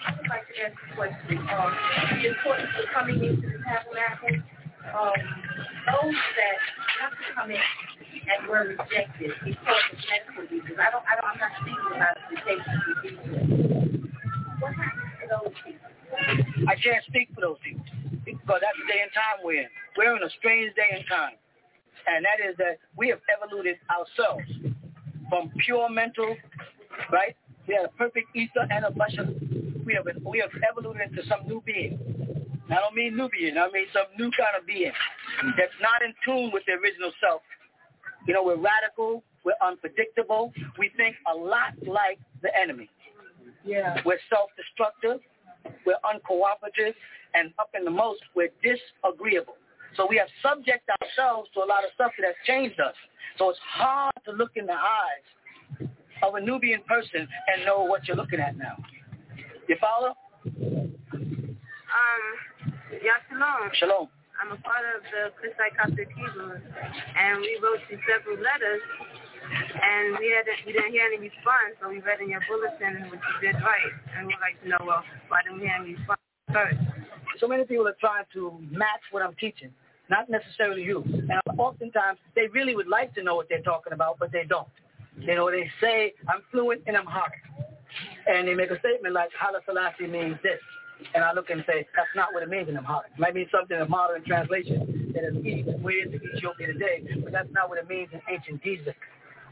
I'd 0.07 0.17
like 0.29 0.47
to 0.49 0.63
ask 0.63 0.77
a 0.93 0.97
question. 0.97 1.39
Um, 1.39 1.77
the 2.23 2.29
importance 2.29 2.71
of 2.79 2.85
coming 2.95 3.17
into 3.17 3.43
the 3.43 3.59
tabernacle, 3.65 4.43
um, 4.95 5.19
those 5.87 6.15
that 6.15 6.57
have 7.01 7.13
to 7.13 7.27
come 7.35 7.51
in 7.51 7.59
and 7.59 8.49
were 8.49 8.75
rejected 8.75 9.33
because 9.45 9.83
of 9.93 9.99
medical 10.11 10.43
reasons. 10.51 10.79
I 10.79 10.91
don't, 10.91 11.05
I 11.07 11.15
don't, 11.19 11.29
I'm 11.31 11.39
not 11.39 11.53
speaking 11.63 11.93
about 11.95 12.17
the 12.31 12.37
patients 12.43 14.07
What 14.61 14.75
happens 14.75 15.13
to 15.23 15.27
those 15.31 15.55
people? 15.65 16.69
I 16.69 16.75
can't 16.77 17.05
speak 17.07 17.31
for 17.35 17.41
those 17.41 17.59
people 17.63 17.85
because 18.25 18.61
that's 18.63 18.79
the 18.79 18.89
day 18.91 19.03
and 19.03 19.13
time 19.15 19.45
we're 19.45 19.63
in. 19.63 19.69
We're 19.97 20.17
in 20.17 20.23
a 20.23 20.31
strange 20.39 20.75
day 20.75 20.91
and 20.95 21.05
time. 21.09 21.39
And 22.07 22.25
that 22.25 22.39
is 22.43 22.57
that 22.59 22.79
we 22.97 23.09
have 23.09 23.21
evoluted 23.31 23.77
ourselves 23.91 24.47
from 25.29 25.51
pure 25.65 25.89
mental, 25.91 26.37
right? 27.13 27.37
We 27.67 27.75
have 27.75 27.87
a 27.87 27.95
perfect 27.99 28.35
ether 28.35 28.67
and 28.71 28.85
a 28.85 28.91
bashar. 28.91 29.27
We 29.85 29.95
have, 29.95 30.07
we 30.25 30.39
have 30.39 30.51
evoluted 30.69 31.11
into 31.11 31.27
some 31.29 31.47
new 31.47 31.63
being. 31.67 31.99
I 32.71 32.75
don't 32.75 32.95
mean 32.95 33.17
Nubian. 33.17 33.59
I 33.59 33.71
mean 33.71 33.87
some 33.93 34.11
new 34.19 34.31
kind 34.35 34.59
of 34.59 34.67
being 34.67 34.93
that's 35.57 35.79
not 35.81 36.03
in 36.03 36.13
tune 36.25 36.51
with 36.53 36.65
the 36.67 36.75
original 36.75 37.13
self 37.21 37.43
you 38.27 38.35
know, 38.35 38.43
we're 38.43 38.57
radical. 38.57 39.23
We're 39.45 39.55
unpredictable. 39.63 40.53
We 40.79 40.91
think 40.97 41.17
a 41.33 41.37
lot 41.37 41.75
like 41.87 42.19
the 42.43 42.51
enemy. 42.59 42.91
Yeah. 43.65 44.01
We're 44.05 44.19
self-destructive. 44.29 45.21
We're 45.85 45.99
uncooperative. 46.05 46.95
And 47.35 47.53
up 47.59 47.71
in 47.77 47.85
the 47.85 47.91
most, 47.91 48.21
we're 48.35 48.51
disagreeable. 48.63 49.55
So 49.97 50.07
we 50.09 50.17
have 50.17 50.29
subject 50.43 50.89
ourselves 51.01 51.49
to 51.55 51.61
a 51.61 51.67
lot 51.67 51.85
of 51.85 51.91
stuff 51.95 52.13
that 52.19 52.27
has 52.27 52.35
changed 52.47 52.81
us. 52.81 52.95
So 53.39 53.51
it's 53.51 53.59
hard 53.63 54.13
to 54.25 54.33
look 54.33 54.53
in 54.57 54.67
the 54.67 54.73
eyes 54.73 55.89
of 56.23 56.35
a 56.35 56.41
Nubian 56.41 56.81
person 56.89 57.21
and 57.21 57.65
know 57.65 57.85
what 57.85 58.09
you're 58.09 58.17
looking 58.17 58.41
at 58.41 58.57
now. 58.57 58.77
You 59.69 59.77
follow? 59.81 60.15
Um, 61.97 62.23
yeah, 62.93 63.19
shalom. 63.29 63.71
Shalom. 63.75 64.09
I'm 64.37 64.53
a 64.53 64.61
part 64.61 64.85
of 64.95 65.01
the 65.09 65.33
Christite 65.41 65.75
Coptic 65.81 66.09
Hebrews, 66.13 66.61
and 66.61 67.41
we 67.41 67.59
wrote 67.63 67.81
you 67.89 67.99
several 68.05 68.37
letters, 68.37 68.85
and 69.81 70.19
we 70.21 70.29
hadn't 70.37 70.61
we 70.67 70.73
didn't 70.77 70.93
hear 70.93 71.09
any 71.09 71.19
response, 71.19 71.81
so 71.81 71.89
we 71.89 72.01
read 72.01 72.21
in 72.21 72.29
your 72.29 72.45
bulletin 72.45 73.09
what 73.09 73.19
you 73.19 73.35
did 73.41 73.57
right, 73.65 73.95
and 74.17 74.27
we'd 74.27 74.37
like 74.45 74.61
to 74.63 74.69
know, 74.69 74.81
well, 74.85 75.03
why 75.29 75.41
didn't 75.43 75.61
we 75.61 75.67
hear 75.67 75.77
any 75.81 75.97
response 75.97 76.21
first? 76.53 76.79
So 77.41 77.49
many 77.49 77.65
people 77.65 77.89
are 77.89 77.97
trying 77.99 78.25
to 78.35 78.61
match 78.71 79.03
what 79.11 79.23
I'm 79.23 79.35
teaching, 79.41 79.73
not 80.11 80.29
necessarily 80.29 80.83
you. 80.83 81.03
And 81.05 81.41
oftentimes, 81.59 82.19
they 82.35 82.49
really 82.53 82.77
would 82.77 82.89
like 82.89 83.15
to 83.15 83.23
know 83.23 83.37
what 83.37 83.49
they're 83.49 83.65
talking 83.65 83.93
about, 83.93 84.19
but 84.19 84.33
they 84.33 84.45
don't. 84.45 84.69
You 85.19 85.35
know, 85.35 85.51
they 85.51 85.69
say, 85.81 86.13
I'm 86.29 86.43
fluent 86.53 86.83
and 86.87 86.97
I'm 86.97 87.07
hard. 87.07 87.33
And 88.29 88.49
they 88.49 88.55
make 88.55 88.71
a 88.71 88.79
statement 88.79 89.15
like, 89.15 89.31
Haile 89.39 89.61
Selassie 89.65 90.07
means 90.07 90.37
this. 90.43 90.61
And 91.15 91.25
I 91.25 91.33
look 91.33 91.51
and 91.51 91.65
say, 91.67 91.87
that's 91.95 92.09
not 92.15 92.33
what 92.33 92.43
it 92.43 92.49
means 92.49 92.69
in 92.69 92.77
Amharic. 92.77 93.13
It 93.15 93.21
might 93.21 93.35
mean 93.35 93.49
something 93.53 93.79
in 93.79 93.89
modern 93.89 94.25
translation 94.25 95.13
that 95.15 95.25
is 95.25 95.35
weird 95.83 96.13
to 96.13 96.17
Ethiopia 96.17 96.67
today, 96.69 97.05
but 97.23 97.33
that's 97.33 97.53
not 97.53 97.69
what 97.69 97.79
it 97.79 97.89
means 97.89 98.09
in 98.13 98.21
ancient 98.31 98.63
Ge'ez. 98.63 98.95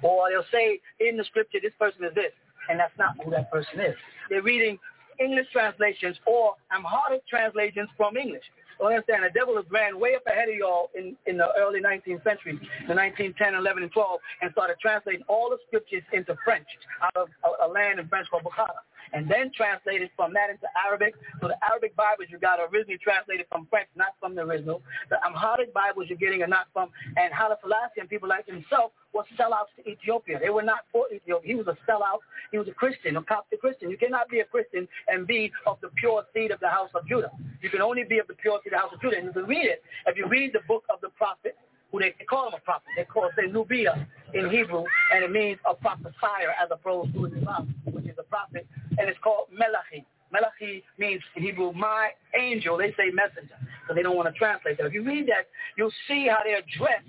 Or 0.02 0.28
they'll 0.30 0.44
say 0.52 0.80
in 1.00 1.16
the 1.16 1.24
scripture, 1.24 1.58
this 1.62 1.72
person 1.78 2.04
is 2.04 2.14
this, 2.14 2.32
and 2.68 2.78
that's 2.78 2.96
not 2.98 3.14
who 3.22 3.30
that 3.30 3.50
person 3.50 3.80
is. 3.80 3.94
They're 4.28 4.42
reading 4.42 4.78
English 5.20 5.46
translations 5.52 6.16
or 6.26 6.54
Amharic 6.74 7.26
translations 7.28 7.88
from 7.96 8.16
English. 8.16 8.44
So 8.78 8.88
understand, 8.88 9.22
the 9.22 9.30
devil 9.30 9.54
has 9.56 9.64
ran 9.70 10.00
way 10.00 10.16
up 10.16 10.26
ahead 10.26 10.48
of 10.48 10.56
y'all 10.56 10.90
in, 10.94 11.16
in 11.26 11.38
the 11.38 11.46
early 11.56 11.80
19th 11.80 12.24
century, 12.24 12.58
the 12.88 12.94
1910, 12.94 13.54
11, 13.54 13.84
and 13.84 13.92
12, 13.92 14.20
and 14.42 14.50
started 14.52 14.76
translating 14.82 15.22
all 15.28 15.48
the 15.48 15.58
scriptures 15.68 16.02
into 16.12 16.34
French 16.44 16.66
out 17.00 17.14
of 17.16 17.28
a, 17.44 17.66
a 17.66 17.68
land 17.70 18.00
in 18.00 18.08
French 18.08 18.26
called 18.30 18.42
Bukhara 18.42 18.82
and 19.12 19.30
then 19.30 19.50
translated 19.54 20.10
from 20.16 20.32
that 20.34 20.50
into 20.50 20.66
Arabic. 20.74 21.14
So 21.40 21.48
the 21.48 21.58
Arabic 21.64 21.94
Bibles 21.96 22.28
you 22.30 22.38
got 22.38 22.60
are 22.60 22.68
originally 22.68 22.98
translated 22.98 23.46
from 23.50 23.66
French, 23.70 23.88
not 23.96 24.14
from 24.20 24.34
the 24.34 24.42
original. 24.42 24.82
The 25.10 25.18
Amharic 25.26 25.74
Bibles 25.74 26.06
you're 26.08 26.18
getting 26.18 26.42
are 26.42 26.48
not 26.48 26.66
from, 26.72 26.90
and 27.16 27.32
and 27.34 28.08
people 28.08 28.28
like 28.28 28.46
himself 28.46 28.92
were 29.12 29.24
sellouts 29.38 29.72
to 29.76 29.88
Ethiopia. 29.88 30.38
They 30.40 30.50
were 30.50 30.62
not 30.62 30.80
for 30.92 31.06
Ethiopia. 31.12 31.46
He 31.46 31.54
was 31.54 31.66
a 31.68 31.76
sellout. 31.88 32.20
He 32.50 32.58
was 32.58 32.68
a 32.68 32.72
Christian, 32.72 33.16
a 33.16 33.22
Coptic 33.22 33.60
Christian. 33.60 33.90
You 33.90 33.96
cannot 33.96 34.28
be 34.28 34.40
a 34.40 34.44
Christian 34.44 34.88
and 35.08 35.26
be 35.26 35.52
of 35.66 35.78
the 35.80 35.88
pure 35.96 36.24
seed 36.34 36.50
of 36.50 36.60
the 36.60 36.68
house 36.68 36.90
of 36.94 37.06
Judah. 37.06 37.30
You 37.62 37.70
can 37.70 37.80
only 37.80 38.04
be 38.04 38.18
of 38.18 38.26
the 38.26 38.34
pure 38.34 38.60
seed 38.64 38.72
of 38.72 38.78
the 38.78 38.82
house 38.82 38.92
of 38.92 39.00
Judah. 39.00 39.16
And 39.16 39.26
you 39.26 39.32
can 39.32 39.46
read 39.46 39.66
it. 39.66 39.82
If 40.06 40.16
you 40.16 40.26
read 40.26 40.52
the 40.52 40.60
book 40.66 40.84
of 40.92 41.00
the 41.00 41.08
prophet, 41.10 41.56
who 41.94 42.00
they, 42.00 42.14
call 42.28 42.48
him 42.48 42.54
a 42.54 42.60
prophet. 42.60 42.88
They 42.96 43.04
call 43.04 43.30
it 43.36 43.52
Nubia 43.52 44.06
in 44.34 44.50
Hebrew, 44.50 44.82
and 45.14 45.24
it 45.24 45.30
means 45.30 45.58
a 45.68 45.74
prophesier 45.74 46.50
as 46.60 46.68
opposed 46.72 47.14
to 47.14 47.26
Islam, 47.26 47.72
which 47.84 48.06
is 48.06 48.16
a 48.18 48.24
prophet, 48.24 48.66
and 48.98 49.08
it's 49.08 49.18
called 49.22 49.46
Melachi. 49.54 50.04
Melachi 50.34 50.82
means 50.98 51.22
in 51.36 51.42
Hebrew, 51.44 51.72
my 51.72 52.10
angel. 52.36 52.76
They 52.76 52.90
say 52.96 53.10
messenger, 53.14 53.54
so 53.86 53.94
they 53.94 54.02
don't 54.02 54.16
want 54.16 54.26
to 54.26 54.36
translate 54.36 54.78
that. 54.78 54.86
If 54.86 54.92
you 54.92 55.04
read 55.04 55.28
that, 55.28 55.46
you'll 55.78 55.92
see 56.08 56.26
how 56.26 56.40
they 56.44 56.54
address 56.54 57.04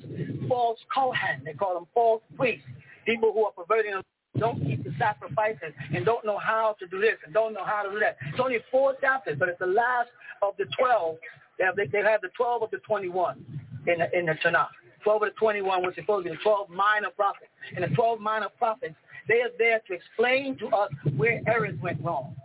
false 0.47 0.77
Kohan. 0.95 1.43
They 1.43 1.53
call 1.53 1.73
them 1.73 1.87
false 1.91 2.21
priests, 2.37 2.67
people 3.07 3.33
who 3.33 3.45
are 3.45 3.51
perverting 3.51 3.93
them 3.93 4.03
don't 4.37 4.63
keep 4.65 4.83
the 4.83 4.91
sacrifices 4.99 5.73
and 5.95 6.05
don't 6.05 6.25
know 6.25 6.37
how 6.37 6.75
to 6.77 6.85
do 6.87 6.99
this 6.99 7.15
and 7.25 7.33
don't 7.33 7.53
know 7.53 7.63
how 7.65 7.83
to 7.83 7.89
do 7.89 7.99
that. 7.99 8.17
It's 8.29 8.39
only 8.39 8.59
four 8.69 8.93
chapters, 8.99 9.37
but 9.39 9.47
it's 9.49 9.59
the 9.59 9.65
last 9.65 10.09
of 10.43 10.55
the 10.57 10.65
12. 10.77 11.15
They 11.57 11.63
have, 11.63 11.75
they 11.77 11.99
have 12.03 12.21
the 12.21 12.29
12 12.35 12.63
of 12.63 12.71
the 12.71 12.79
21 12.79 13.64
in 13.87 13.99
the, 13.99 14.17
in 14.17 14.25
the 14.25 14.33
Tanakh. 14.43 14.67
12 15.03 15.21
of 15.21 15.29
the 15.29 15.35
21, 15.35 15.85
which 15.85 15.97
is 15.97 16.03
supposed 16.03 16.25
to 16.25 16.31
be 16.31 16.35
the 16.35 16.41
12 16.41 16.69
minor 16.69 17.09
prophets. 17.15 17.51
And 17.75 17.83
the 17.83 17.95
12 17.95 18.19
minor 18.19 18.49
prophets, 18.57 18.95
they 19.27 19.35
are 19.41 19.51
there 19.57 19.79
to 19.87 19.93
explain 19.93 20.57
to 20.57 20.67
us 20.69 20.91
where 21.15 21.41
errors 21.47 21.77
went 21.81 22.03
wrong. 22.03 22.35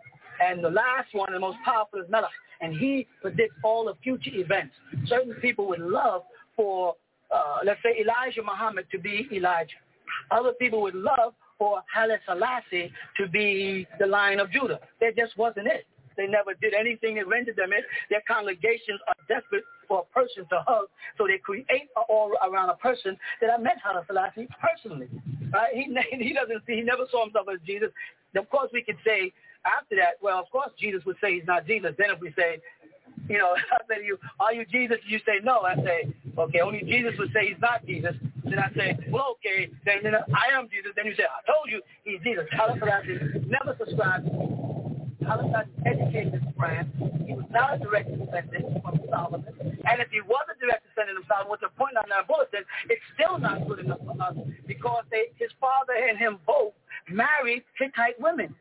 And 0.43 0.63
the 0.63 0.71
last 0.71 1.09
one, 1.13 1.33
the 1.33 1.39
most 1.39 1.59
powerful, 1.65 2.01
is 2.01 2.11
Melech. 2.11 2.31
And 2.61 2.77
he 2.77 3.07
predicts 3.23 3.55
all 3.65 3.87
the 3.87 3.95
future 4.03 4.31
events. 4.35 4.75
Certain 5.07 5.35
people 5.35 5.67
would 5.69 5.81
love 5.81 6.23
for, 6.57 6.95
uh, 7.35 7.59
let's 7.65 7.81
say, 7.83 8.01
Elijah 8.01 8.43
Muhammad 8.43 8.87
to 8.93 8.99
be 8.99 9.29
Elijah. 9.33 9.77
Other 10.31 10.53
people 10.53 10.83
would 10.83 10.95
love 10.95 11.35
for 11.59 11.83
Haile 11.95 12.17
Selassie 12.27 12.91
to 13.19 13.29
be 13.29 13.87
the 13.99 14.07
Lion 14.07 14.41
of 14.41 14.51
Judah. 14.51 14.81
That 15.01 15.17
just 15.17 15.37
wasn't 15.37 15.67
it. 15.67 15.87
They 16.21 16.27
never 16.27 16.53
did 16.53 16.75
anything 16.75 17.15
that 17.17 17.27
rendered 17.27 17.57
them 17.57 17.73
it. 17.73 17.85
Their 18.11 18.21
congregations 18.29 19.01
are 19.09 19.17
desperate 19.27 19.65
for 19.89 20.05
a 20.05 20.13
person 20.13 20.45
to 20.53 20.61
hug, 20.69 20.93
so 21.17 21.27
they 21.27 21.39
create 21.39 21.89
a 21.97 22.01
aura 22.13 22.37
around 22.45 22.69
a 22.69 22.77
person 22.77 23.17
that 23.41 23.49
I 23.49 23.57
met 23.57 23.79
Haile 23.83 24.05
Selassie 24.07 24.47
personally. 24.61 25.09
Right? 25.51 25.73
He, 25.73 25.89
he 26.21 26.35
doesn't 26.35 26.61
see, 26.67 26.77
he 26.77 26.83
never 26.83 27.05
saw 27.11 27.25
himself 27.25 27.47
as 27.49 27.59
Jesus. 27.65 27.89
Of 28.37 28.51
course, 28.51 28.69
we 28.71 28.83
could 28.83 28.99
say 29.03 29.33
after 29.65 29.97
that, 29.97 30.21
well, 30.21 30.39
of 30.39 30.51
course, 30.53 30.69
Jesus 30.79 31.01
would 31.07 31.17
say 31.23 31.41
he's 31.41 31.47
not 31.47 31.67
Jesus. 31.67 31.93
Then 31.97 32.11
if 32.11 32.21
we 32.21 32.35
say, 32.37 32.61
you 33.27 33.39
know, 33.39 33.57
I 33.73 33.81
say 33.89 34.01
to 34.01 34.05
you, 34.05 34.19
are 34.41 34.53
you 34.53 34.67
Jesus? 34.67 34.99
You 35.09 35.21
say 35.25 35.41
no. 35.43 35.63
I 35.63 35.75
say, 35.77 36.13
okay, 36.37 36.61
only 36.61 36.83
Jesus 36.83 37.15
would 37.19 37.33
say 37.33 37.49
he's 37.49 37.61
not 37.63 37.87
Jesus. 37.87 38.13
Then 38.45 38.59
I 38.59 38.69
say, 38.77 38.99
well, 39.09 39.37
okay, 39.41 39.71
then, 39.87 40.05
then 40.05 40.17
I 40.17 40.53
am 40.53 40.69
Jesus. 40.69 40.93
Then 40.97 41.07
you 41.07 41.15
say, 41.17 41.25
I 41.25 41.41
told 41.49 41.73
you 41.73 41.81
he's 42.05 42.21
Jesus. 42.21 42.45
Haile 42.53 42.77
Selassie 42.79 43.41
never 43.49 43.75
subscribed 43.81 44.29
Palestine 45.31 45.71
educated 45.87 46.33
this 46.35 46.43
brand. 46.59 46.91
He 47.25 47.35
was 47.35 47.47
not 47.51 47.75
a 47.75 47.79
direct 47.79 48.11
descendant 48.11 48.83
from 48.83 48.99
Solomon. 49.09 49.47
And 49.63 50.03
if 50.03 50.11
he 50.11 50.21
was 50.27 50.43
a 50.51 50.59
direct 50.59 50.83
descendant 50.91 51.23
of 51.23 51.25
Solomon, 51.31 51.55
which 51.55 51.63
I 51.63 51.71
pointed 51.79 52.03
out 52.03 52.11
in 52.11 52.27
bulletin, 52.27 52.67
it's 52.91 53.07
still 53.15 53.39
not 53.39 53.63
good 53.69 53.79
enough 53.79 54.03
for 54.03 54.19
us 54.19 54.35
because 54.67 55.05
they, 55.15 55.31
his 55.39 55.55
father 55.61 55.95
and 55.95 56.19
him 56.19 56.39
both 56.45 56.75
married 57.09 57.63
Hittite 57.79 58.19
women. 58.19 58.55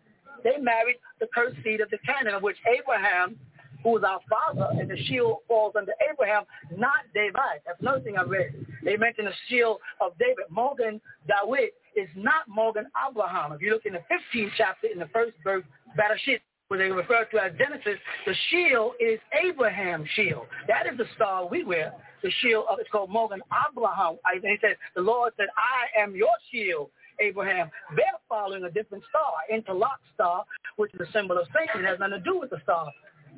They 0.44 0.62
married 0.62 1.02
the 1.20 1.26
cursed 1.34 1.58
seed 1.64 1.82
of 1.82 1.90
the 1.90 1.98
Canaan, 2.06 2.36
of 2.36 2.44
which 2.44 2.58
Abraham, 2.70 3.36
who 3.82 3.98
was 3.98 4.04
our 4.06 4.22
father, 4.30 4.70
and 4.80 4.90
the 4.90 4.98
shield 5.10 5.42
falls 5.48 5.74
under 5.76 5.94
Abraham, 6.06 6.44
not 6.78 7.10
David. 7.16 7.42
That's 7.66 7.82
another 7.82 8.02
thing 8.02 8.18
I 8.18 8.24
read. 8.24 8.54
They 8.86 8.96
mentioned 8.96 9.26
the 9.26 9.34
shield 9.50 9.80
of 10.02 10.14
David. 10.20 10.46
Magen 10.54 11.02
David 11.26 11.74
is 11.98 12.10
not 12.16 12.46
Magen 12.48 12.86
Abraham. 12.94 13.54
If 13.54 13.62
you 13.62 13.72
look 13.72 13.90
in 13.90 13.94
the 13.94 14.06
15th 14.06 14.52
chapter 14.56 14.88
in 14.88 15.00
the 15.00 15.10
first 15.12 15.34
verse, 15.44 15.64
Bereshit, 15.98 16.40
where 16.70 16.80
they 16.80 16.92
refer 16.92 17.26
to 17.26 17.44
as 17.44 17.52
Genesis, 17.58 18.00
the 18.26 18.34
shield 18.50 18.94
is 19.00 19.20
Abraham's 19.44 20.08
shield. 20.16 20.46
That 20.68 20.86
is 20.86 20.98
the 20.98 21.06
star 21.16 21.48
we 21.48 21.64
wear. 21.64 21.94
The 22.22 22.32
shield 22.42 22.66
of 22.70 22.80
it's 22.80 22.90
called 22.92 23.10
Magen 23.12 23.42
Abraham. 23.70 24.18
And 24.26 24.44
he 24.44 24.58
said, 24.62 24.78
the 24.96 25.02
Lord 25.02 25.34
said, 25.36 25.48
I 25.58 26.02
am 26.02 26.16
your 26.16 26.30
shield. 26.52 26.92
Abraham, 27.20 27.70
they're 27.96 28.06
following 28.30 28.64
a 28.64 28.72
different 28.72 29.04
star, 29.10 29.34
interlock 29.52 30.00
star, 30.14 30.46
which 30.78 30.94
is 30.94 31.02
a 31.02 31.12
symbol 31.12 31.38
of 31.38 31.48
Satan. 31.48 31.84
It 31.84 31.88
has 31.88 32.00
nothing 32.00 32.24
to 32.24 32.24
do 32.24 32.40
with 32.40 32.52
the 32.52 32.60
star 32.64 32.90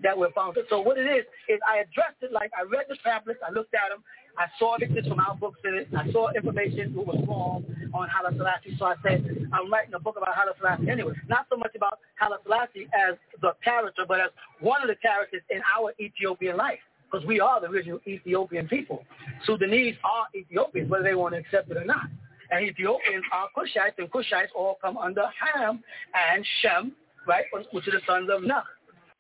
that 0.04 0.18
we're 0.18 0.32
found. 0.32 0.58
So 0.70 0.82
what 0.82 0.98
it 0.98 1.06
is, 1.06 1.26
is 1.48 1.60
I 1.68 1.80
addressed 1.80 2.22
it 2.22 2.32
like 2.32 2.52
I 2.58 2.64
read 2.64 2.86
the 2.90 2.98
pamphlets, 3.04 3.40
I 3.48 3.52
looked 3.52 3.74
at 3.74 3.90
them, 3.90 4.04
I 4.38 4.46
saw 4.58 4.78
pictures 4.78 5.08
from 5.08 5.20
our 5.20 5.36
books 5.36 5.60
in 5.66 5.76
it, 5.76 5.88
I 5.96 6.12
saw 6.12 6.32
information 6.32 6.96
what 6.96 7.08
was 7.08 7.24
wrong 7.28 7.66
on 7.94 8.08
Haile 8.10 8.36
Selassie, 8.38 8.76
so 8.80 8.86
I 8.86 8.96
said, 9.04 9.26
I'm 9.52 9.72
writing 9.72 9.94
a 9.94 10.00
book 10.00 10.16
about 10.18 10.34
Haile 10.36 10.54
Selassie 10.58 10.90
anyway. 10.90 11.14
Not 11.28 11.48
so 11.50 11.58
much 11.58 11.76
about 11.76 12.00
Haile 12.16 12.38
Selassie 12.44 12.88
as 12.96 13.16
the 13.42 13.54
character, 13.64 14.06
but 14.08 14.20
as 14.20 14.30
one 14.60 14.82
of 14.82 14.88
the 14.88 14.96
characters 14.96 15.42
in 15.50 15.62
our 15.78 15.94
Ethiopian 16.00 16.58
life. 16.58 16.80
Because 17.12 17.28
we 17.28 17.42
are 17.42 17.60
the 17.60 17.68
original 17.68 18.00
Ethiopian 18.08 18.70
people. 18.70 19.04
Sudanese 19.46 19.96
are 20.06 20.28
Ethiopians, 20.34 20.90
whether 20.90 21.04
they 21.04 21.14
want 21.14 21.34
to 21.34 21.42
accept 21.42 21.70
it 21.70 21.76
or 21.76 21.84
not. 21.84 22.06
And 22.52 22.66
Ethiopians 22.66 23.26
are 23.34 23.50
Cushites, 23.56 23.98
and 23.98 24.10
Cushites 24.10 24.48
all 24.56 24.78
come 24.82 24.98
under 24.98 25.26
Ham 25.54 25.84
and 26.14 26.46
Shem, 26.62 26.94
right, 27.28 27.44
which 27.52 27.88
are 27.88 27.92
the 27.92 28.00
sons 28.08 28.30
of 28.32 28.44
Nuh. 28.44 28.62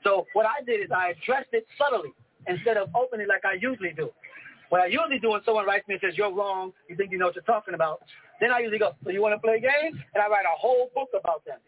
So 0.03 0.25
what 0.33 0.45
I 0.45 0.63
did 0.65 0.81
is 0.81 0.91
I 0.91 1.09
addressed 1.09 1.49
it 1.53 1.65
subtly 1.77 2.11
instead 2.47 2.77
of 2.77 2.89
openly 2.95 3.25
like 3.25 3.45
I 3.45 3.53
usually 3.53 3.93
do. 3.95 4.09
What 4.69 4.81
I 4.81 4.85
usually 4.85 5.19
do 5.19 5.31
when 5.31 5.41
someone 5.43 5.65
writes 5.65 5.87
me 5.87 5.95
and 5.95 6.01
says, 6.01 6.17
you're 6.17 6.33
wrong, 6.33 6.71
you 6.87 6.95
think 6.95 7.11
you 7.11 7.17
know 7.17 7.25
what 7.25 7.35
you're 7.35 7.43
talking 7.43 7.73
about, 7.73 8.01
then 8.39 8.51
I 8.51 8.59
usually 8.59 8.79
go, 8.79 8.93
so 9.03 9.09
you 9.11 9.21
want 9.21 9.35
to 9.35 9.39
play 9.39 9.59
games? 9.59 9.99
And 10.13 10.23
I 10.23 10.27
write 10.29 10.45
a 10.45 10.57
whole 10.57 10.89
book 10.95 11.09
about 11.17 11.43
them. 11.45 11.59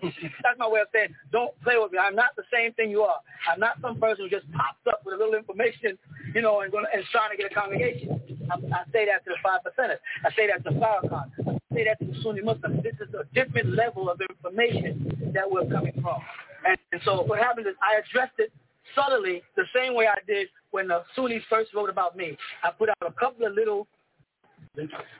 That's 0.42 0.58
my 0.58 0.68
way 0.68 0.80
of 0.80 0.88
saying, 0.92 1.14
don't 1.32 1.58
play 1.62 1.76
with 1.78 1.92
me. 1.92 1.98
I'm 1.98 2.14
not 2.14 2.36
the 2.36 2.44
same 2.52 2.72
thing 2.74 2.90
you 2.90 3.02
are. 3.02 3.20
I'm 3.50 3.60
not 3.60 3.80
some 3.80 3.98
person 3.98 4.24
who 4.24 4.30
just 4.30 4.50
pops 4.52 4.80
up 4.88 5.00
with 5.04 5.14
a 5.14 5.18
little 5.18 5.34
information, 5.34 5.98
you 6.34 6.42
know, 6.42 6.60
and, 6.60 6.72
gonna, 6.72 6.88
and 6.92 7.02
trying 7.12 7.30
to 7.30 7.36
get 7.36 7.50
a 7.50 7.54
congregation. 7.54 8.20
I, 8.50 8.54
I 8.54 8.84
say 8.92 9.06
that 9.06 9.24
to 9.24 9.30
the 9.30 9.40
five 9.42 9.60
percenters. 9.64 9.98
I 10.24 10.30
say 10.36 10.46
that 10.48 10.64
to 10.64 10.74
the 10.74 10.80
Farrakhan. 10.80 11.30
I 11.48 11.74
say 11.74 11.84
that 11.84 11.98
to 12.00 12.12
the 12.12 12.22
Sunni 12.22 12.42
Muslims. 12.42 12.82
This 12.82 12.94
is 13.00 13.12
a 13.14 13.24
different 13.34 13.74
level 13.74 14.10
of 14.10 14.20
information 14.20 15.32
that 15.34 15.50
we're 15.50 15.68
coming 15.68 15.92
from. 16.02 16.20
And, 16.66 16.76
and 16.92 17.00
so 17.04 17.22
what 17.22 17.38
happened 17.38 17.66
is 17.66 17.74
I 17.82 18.00
addressed 18.00 18.38
it 18.38 18.52
subtly 18.94 19.42
the 19.56 19.64
same 19.74 19.94
way 19.94 20.06
I 20.06 20.18
did 20.26 20.48
when 20.70 20.88
the 20.88 21.02
Sunnis 21.14 21.42
first 21.48 21.72
wrote 21.74 21.90
about 21.90 22.16
me. 22.16 22.36
I 22.62 22.70
put 22.70 22.88
out 22.88 22.96
a 23.06 23.12
couple 23.12 23.46
of 23.46 23.54
little 23.54 23.86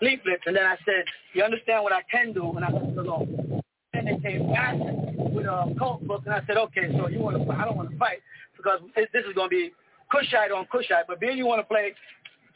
leaflets, 0.00 0.42
and 0.46 0.54
then 0.56 0.64
I 0.64 0.76
said, 0.84 1.04
you 1.34 1.42
understand 1.42 1.82
what 1.82 1.92
I 1.92 2.02
can 2.10 2.32
do 2.32 2.44
when 2.44 2.64
I 2.64 2.70
leave 2.70 2.96
alone. 2.96 3.62
And 3.92 4.06
they 4.06 4.18
came 4.28 4.52
back 4.52 4.76
with 4.78 5.46
a 5.46 5.74
cult 5.78 6.06
book, 6.06 6.22
and 6.24 6.34
I 6.34 6.42
said, 6.46 6.56
okay, 6.56 6.88
so 6.96 7.08
you 7.08 7.18
want 7.20 7.36
to, 7.36 7.52
I 7.52 7.64
don't 7.64 7.76
want 7.76 7.90
to 7.90 7.98
fight 7.98 8.18
because 8.56 8.80
this 8.94 9.24
is 9.26 9.34
going 9.34 9.50
to 9.50 9.56
be 9.56 9.72
Cushite 10.10 10.52
on 10.52 10.66
Cushite, 10.66 11.06
but 11.08 11.20
being 11.20 11.38
you 11.38 11.46
want 11.46 11.60
to 11.60 11.66
play, 11.66 11.94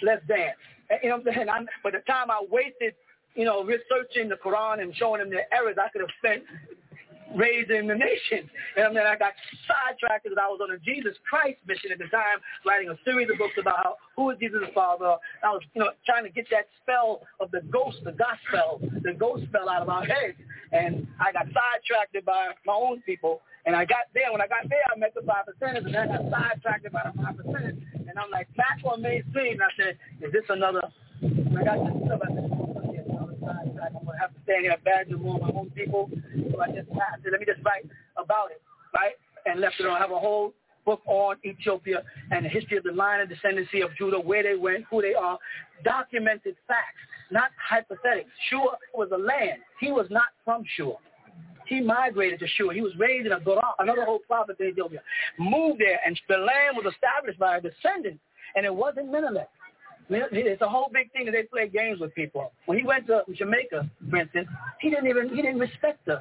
let's 0.02 0.26
dance. 0.26 0.56
And, 0.90 1.00
you 1.02 1.08
know 1.08 1.16
what 1.16 1.28
I'm 1.28 1.34
saying? 1.34 1.48
I'm, 1.48 1.66
by 1.82 1.90
the 1.90 2.00
time 2.06 2.30
I 2.30 2.44
wasted, 2.50 2.94
you 3.34 3.44
know, 3.44 3.64
researching 3.64 4.28
the 4.28 4.36
Quran 4.36 4.80
and 4.80 4.94
showing 4.96 5.20
them 5.20 5.30
their 5.30 5.46
errors, 5.52 5.76
I 5.80 5.88
could 5.88 6.02
have 6.02 6.10
spent 6.18 6.42
raising 7.34 7.86
the 7.86 7.94
nation. 7.94 8.48
And 8.76 8.96
then 8.96 9.06
I 9.06 9.16
got 9.16 9.32
sidetracked 9.66 10.24
because 10.24 10.38
I 10.40 10.48
was 10.48 10.60
on 10.62 10.74
a 10.74 10.78
Jesus 10.78 11.14
Christ 11.28 11.58
mission 11.66 11.92
at 11.92 11.98
the 11.98 12.08
time, 12.08 12.38
writing 12.64 12.88
a 12.88 12.98
series 13.04 13.28
of 13.30 13.38
books 13.38 13.54
about 13.58 13.76
how, 13.78 13.96
who 14.16 14.30
is 14.30 14.38
Jesus 14.38 14.60
the 14.66 14.72
Father. 14.72 15.16
I 15.42 15.50
was, 15.50 15.62
you 15.74 15.80
know, 15.82 15.90
trying 16.06 16.24
to 16.24 16.30
get 16.30 16.46
that 16.50 16.68
spell 16.82 17.22
of 17.40 17.50
the 17.50 17.60
ghost, 17.70 17.98
the 18.04 18.12
gospel, 18.12 18.80
the 19.02 19.12
ghost 19.12 19.44
spell 19.48 19.68
out 19.68 19.82
of 19.82 19.88
our 19.88 20.04
heads. 20.04 20.38
And 20.72 21.06
I 21.20 21.32
got 21.32 21.46
sidetracked 21.46 22.24
by 22.24 22.52
my 22.66 22.74
own 22.74 23.02
people. 23.02 23.42
And 23.66 23.74
I 23.74 23.84
got 23.84 24.12
there. 24.12 24.30
When 24.30 24.42
I 24.42 24.46
got 24.46 24.68
there, 24.68 24.82
I 24.94 24.98
met 24.98 25.14
the 25.14 25.22
five 25.22 25.46
percenters, 25.48 25.86
and 25.86 25.96
I 25.96 26.06
got 26.06 26.30
sidetracked 26.30 26.92
by 26.92 27.00
the 27.04 27.22
five 27.22 27.34
percenters. 27.34 27.80
And 27.94 28.18
I'm 28.18 28.30
like 28.30 28.48
back 28.56 28.78
on 28.84 29.00
mainstream. 29.00 29.54
And 29.54 29.62
I 29.62 29.72
said, 29.76 29.98
is 30.20 30.32
this 30.32 30.44
another? 30.48 30.82
And 31.22 31.58
I 31.58 31.64
got 31.64 31.78
this 31.84 32.02
stuff. 32.04 32.20
I 32.22 32.34
said, 32.34 32.73
I'm 33.48 34.06
gonna 34.06 34.18
have 34.18 34.34
to 34.34 34.40
stand 34.44 34.62
here 34.62 34.72
and 34.72 34.84
badger 34.84 35.16
more 35.16 35.38
my 35.38 35.50
own 35.54 35.70
people. 35.70 36.10
So 36.52 36.60
I 36.60 36.68
just 36.68 36.88
I 36.92 37.20
said, 37.22 37.32
let 37.32 37.40
me 37.40 37.46
just 37.46 37.64
write 37.64 37.86
about 38.16 38.50
it, 38.50 38.62
right? 38.94 39.14
And 39.46 39.60
left 39.60 39.76
it 39.78 39.86
on. 39.86 39.92
I 39.92 39.98
have 39.98 40.10
a 40.10 40.18
whole 40.18 40.52
book 40.84 41.00
on 41.06 41.36
Ethiopia 41.44 42.02
and 42.30 42.44
the 42.44 42.48
history 42.48 42.76
of 42.76 42.84
the 42.84 42.92
line 42.92 43.20
of 43.20 43.28
descendancy 43.28 43.82
of 43.84 43.90
Judah, 43.96 44.20
where 44.20 44.42
they 44.42 44.54
went, 44.54 44.84
who 44.90 45.02
they 45.02 45.14
are, 45.14 45.38
documented 45.82 46.56
facts, 46.68 47.00
not 47.30 47.50
hypothetics. 47.56 48.30
Shur 48.50 48.76
was 48.94 49.08
a 49.12 49.18
land. 49.18 49.60
He 49.80 49.90
was 49.90 50.06
not 50.10 50.28
from 50.44 50.64
Shur. 50.76 50.92
he 51.66 51.80
migrated 51.80 52.38
to 52.40 52.46
Shur. 52.46 52.72
He 52.72 52.80
was 52.80 52.92
raised 52.98 53.26
in 53.26 53.32
a 53.32 53.40
Dora, 53.40 53.62
another 53.78 54.04
whole 54.04 54.20
prophet 54.20 54.56
in 54.60 54.68
Ethiopia. 54.68 55.00
Moved 55.38 55.80
there, 55.80 56.00
and 56.06 56.18
the 56.28 56.36
land 56.36 56.76
was 56.76 56.92
established 56.92 57.38
by 57.38 57.56
a 57.56 57.60
descendant, 57.60 58.20
and 58.56 58.66
it 58.66 58.74
wasn't 58.74 59.10
Menelik. 59.10 59.48
It's 60.10 60.62
a 60.62 60.68
whole 60.68 60.90
big 60.92 61.10
thing 61.12 61.24
that 61.26 61.32
they 61.32 61.44
play 61.44 61.68
games 61.68 62.00
with 62.00 62.14
people. 62.14 62.52
When 62.66 62.78
he 62.78 62.84
went 62.84 63.06
to 63.06 63.22
Jamaica, 63.32 63.88
for 64.10 64.16
instance, 64.16 64.48
he 64.80 64.90
didn't 64.90 65.06
even 65.06 65.28
he 65.30 65.42
didn't 65.42 65.58
respect 65.58 66.04
the 66.04 66.20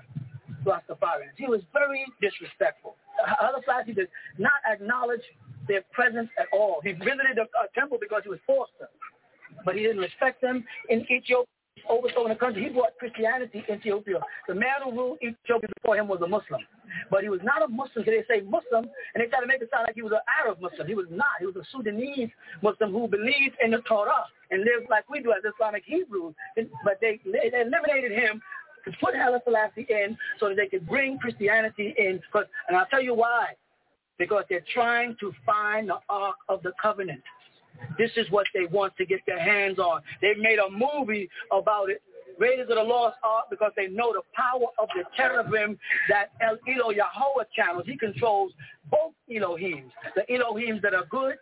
Rastafarians. 0.66 1.36
He 1.38 1.48
was 1.48 1.62
very 1.74 2.06
disrespectful. 2.22 2.96
Other 3.42 3.62
places, 3.64 3.88
he 3.88 3.94
did 3.94 4.08
not 4.38 4.54
acknowledge 4.70 5.22
their 5.68 5.82
presence 5.92 6.30
at 6.40 6.48
all. 6.54 6.82
He 6.84 6.94
visited 6.94 7.38
a, 7.38 7.42
a 7.42 7.44
uh, 7.44 7.68
temple 7.76 7.98
because 8.00 8.22
he 8.24 8.30
was 8.30 8.40
forced 8.46 8.74
to, 8.80 8.88
but 9.66 9.76
he 9.76 9.82
didn't 9.84 10.00
respect 10.00 10.42
them. 10.42 10.64
In 10.90 11.02
Ethiopia, 11.12 11.46
overthrowing 11.90 12.30
the 12.30 12.36
country. 12.36 12.64
He 12.64 12.70
brought 12.70 12.98
Christianity 12.98 13.64
into 13.68 13.74
Ethiopia. 13.74 14.20
The 14.48 14.56
man 14.56 14.84
who 14.84 14.92
ruled 14.92 15.18
Ethiopia 15.24 15.70
before 15.76 15.98
him 15.98 16.08
was 16.08 16.22
a 16.22 16.28
Muslim. 16.28 16.62
But 17.10 17.24
he 17.24 17.30
was 17.30 17.42
not 17.44 17.62
a 17.62 17.68
Muslim. 17.68 18.06
They 18.06 18.24
say 18.30 18.42
Muslim, 18.42 18.86
and 19.14 19.24
they 19.24 19.28
try 19.28 19.42
to 19.42 19.48
make 19.48 19.62
it 19.62 19.70
sound 19.72 19.86
like 19.88 19.96
he 19.96 20.02
was 20.02 20.14
an 20.14 20.26
Arab 20.28 20.62
Muslim. 20.62 20.88
He 20.88 20.96
was 20.96 21.08
not. 21.10 21.40
He 21.40 21.46
was 21.46 21.56
a 21.56 21.66
Sudanese 21.72 22.30
Muslim 22.62 22.92
who 22.92 23.08
believed 23.08 23.56
in 23.64 23.72
the 23.72 23.80
Torah 23.88 24.26
and 24.52 24.62
lived 24.62 24.90
like 24.90 25.10
we 25.10 25.22
do 25.22 25.32
as 25.32 25.44
Islamic 25.44 25.84
Hebrews. 25.86 26.36
But 26.84 27.00
they, 27.02 27.20
they 27.26 27.52
eliminated 27.60 28.12
him 28.12 28.42
to 28.86 28.92
put 29.02 29.16
Haile 29.16 29.40
Selassie 29.44 29.88
in 29.90 30.18
so 30.40 30.50
that 30.50 30.58
they 30.58 30.68
could 30.68 30.88
bring 30.88 31.18
Christianity 31.18 31.94
in. 31.98 32.20
And 32.68 32.78
I'll 32.78 32.86
tell 32.88 33.02
you 33.02 33.16
why. 33.16 33.56
Because 34.20 34.44
they're 34.50 34.66
trying 34.74 35.18
to 35.20 35.34
find 35.46 35.90
the 35.90 35.98
Ark 36.10 36.36
of 36.48 36.62
the 36.62 36.72
Covenant. 36.82 37.24
This 37.98 38.12
is 38.16 38.30
what 38.32 38.48
they 38.54 38.66
want 38.66 38.96
to 38.98 39.06
get 39.06 39.20
their 39.26 39.40
hands 39.40 39.80
on. 39.80 40.02
They 40.22 40.34
made 40.36 40.60
a 40.60 40.70
movie 40.70 41.30
about 41.52 41.90
it. 41.90 42.02
Raiders 42.40 42.68
of 42.70 42.78
the 42.78 42.84
Lost 42.84 43.18
Ark 43.24 43.46
because 43.50 43.72
they 43.76 43.88
know 43.88 44.12
the 44.12 44.22
power 44.34 44.68
of 44.80 44.88
the 44.96 45.04
cherubim 45.16 45.78
that 46.10 46.32
El 46.42 46.58
Elo 46.68 46.90
Yahweh 46.90 47.44
channels. 47.56 47.84
He 47.86 47.96
controls 47.96 48.52
both 48.90 49.14
Elohims, 49.30 49.92
the 50.16 50.24
Elohims 50.32 50.82
that 50.82 50.94
are 50.94 51.06
good 51.10 51.36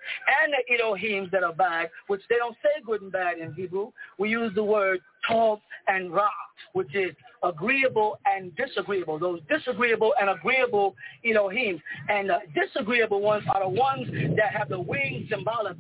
and 0.44 0.54
the 0.54 0.84
Elohims 0.84 1.32
that 1.32 1.44
are 1.44 1.54
bad, 1.54 1.90
which 2.08 2.22
they 2.30 2.36
don't 2.36 2.58
say 2.62 2.82
good 2.86 3.02
and 3.02 3.12
bad 3.12 3.38
in 3.38 3.54
Hebrew. 3.54 3.92
We 4.18 4.30
use 4.30 4.52
the 4.54 4.64
word 4.64 5.00
Tov 5.30 5.62
and 5.88 6.12
Ra, 6.12 6.30
which 6.74 6.94
is 6.94 7.16
agreeable 7.44 8.20
and 8.26 8.56
disagreeable. 8.56 9.20
Those 9.20 9.42
disagreeable 9.50 10.14
and 10.20 10.30
agreeable 10.30 10.96
Elohim. 11.26 11.82
And 12.10 12.30
the 12.30 12.40
disagreeable 12.56 13.22
ones 13.22 13.44
are 13.54 13.64
the 13.64 13.70
ones 13.70 14.08
that 14.38 14.54
have 14.54 14.70
the 14.70 14.80
wings 14.80 15.30
symbolic 15.30 15.78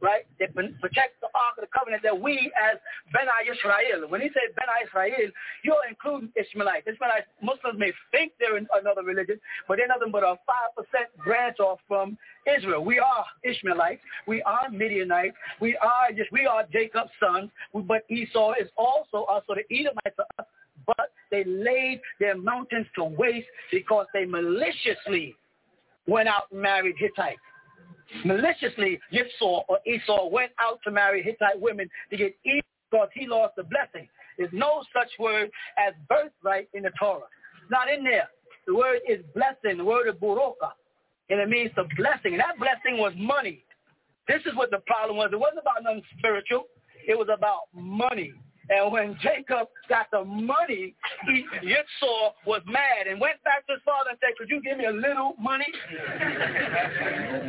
right? 0.00 0.26
They 0.38 0.46
protect 0.46 1.20
the 1.20 1.28
Ark 1.34 1.58
of 1.58 1.62
the 1.62 1.70
Covenant 1.76 2.02
that 2.02 2.18
we 2.18 2.52
as 2.56 2.78
Beni 3.12 3.50
Israel. 3.50 4.08
When 4.08 4.20
he 4.20 4.28
says 4.28 4.54
Beni 4.56 4.86
Israel, 4.86 5.30
you're 5.64 5.86
including 5.88 6.30
Ishmaelites. 6.36 6.86
Ishmaelites, 6.86 7.26
Muslims 7.42 7.78
may 7.78 7.92
think 8.12 8.32
they're 8.38 8.56
another 8.56 9.02
religion, 9.02 9.40
but 9.68 9.78
they're 9.78 9.88
nothing 9.88 10.12
but 10.12 10.22
a 10.22 10.38
5% 10.48 11.24
branch 11.24 11.58
off 11.60 11.78
from 11.88 12.16
Israel. 12.46 12.84
We 12.84 12.98
are 12.98 13.24
Ishmaelites. 13.44 14.02
We 14.26 14.42
are 14.42 14.70
Midianites. 14.70 15.36
We 15.60 15.76
are 15.76 16.12
just, 16.16 16.30
we 16.32 16.46
are 16.46 16.64
Jacob's 16.72 17.10
sons. 17.20 17.50
But 17.74 18.04
Esau 18.08 18.52
is 18.60 18.68
also 18.76 19.24
us, 19.24 19.42
so 19.46 19.54
the 19.54 19.64
Edomites 19.74 20.16
are 20.18 20.26
us. 20.38 20.46
But 20.86 21.12
they 21.30 21.44
laid 21.44 22.00
their 22.20 22.36
mountains 22.36 22.86
to 22.96 23.04
waste 23.04 23.48
because 23.72 24.06
they 24.14 24.24
maliciously 24.24 25.34
went 26.06 26.28
out 26.28 26.44
and 26.52 26.62
married 26.62 26.94
Hittites 26.98 27.40
maliciously 28.24 29.00
Yitzhak 29.12 29.64
or 29.68 29.78
Esau 29.86 30.28
went 30.28 30.52
out 30.60 30.78
to 30.84 30.90
marry 30.90 31.22
Hittite 31.22 31.60
women 31.60 31.88
to 32.10 32.16
get 32.16 32.36
because 32.44 33.08
he 33.14 33.26
lost 33.26 33.54
the 33.56 33.64
blessing. 33.64 34.08
There's 34.38 34.50
no 34.52 34.82
such 34.94 35.08
word 35.18 35.50
as 35.78 35.94
birthright 36.08 36.68
in 36.74 36.82
the 36.82 36.90
Torah. 36.98 37.26
It's 37.62 37.70
not 37.70 37.90
in 37.90 38.04
there. 38.04 38.28
The 38.66 38.74
word 38.74 39.00
is 39.08 39.20
blessing. 39.34 39.78
The 39.78 39.84
word 39.84 40.08
is 40.08 40.14
buroka. 40.14 40.72
And 41.30 41.40
it 41.40 41.48
means 41.48 41.70
the 41.74 41.84
blessing. 41.96 42.34
And 42.34 42.40
that 42.40 42.58
blessing 42.58 42.98
was 42.98 43.12
money. 43.16 43.64
This 44.28 44.40
is 44.46 44.54
what 44.54 44.70
the 44.70 44.80
problem 44.86 45.16
was. 45.16 45.30
It 45.32 45.38
wasn't 45.38 45.60
about 45.60 45.82
nothing 45.82 46.02
spiritual. 46.18 46.64
It 47.06 47.16
was 47.16 47.28
about 47.32 47.62
money. 47.74 48.32
And 48.68 48.92
when 48.92 49.16
Jacob 49.22 49.68
got 49.88 50.06
the 50.10 50.24
money, 50.24 50.94
he, 51.26 51.44
Yitzhak 51.62 52.34
was 52.46 52.62
mad 52.66 53.06
and 53.08 53.20
went 53.20 53.42
back 53.44 53.66
to 53.66 53.74
his 53.74 53.82
father 53.84 54.10
and 54.10 54.18
said, 54.20 54.36
could 54.38 54.50
you 54.50 54.60
give 54.60 54.78
me 54.78 54.86
a 54.86 54.90
little 54.90 55.34
money? 55.38 55.66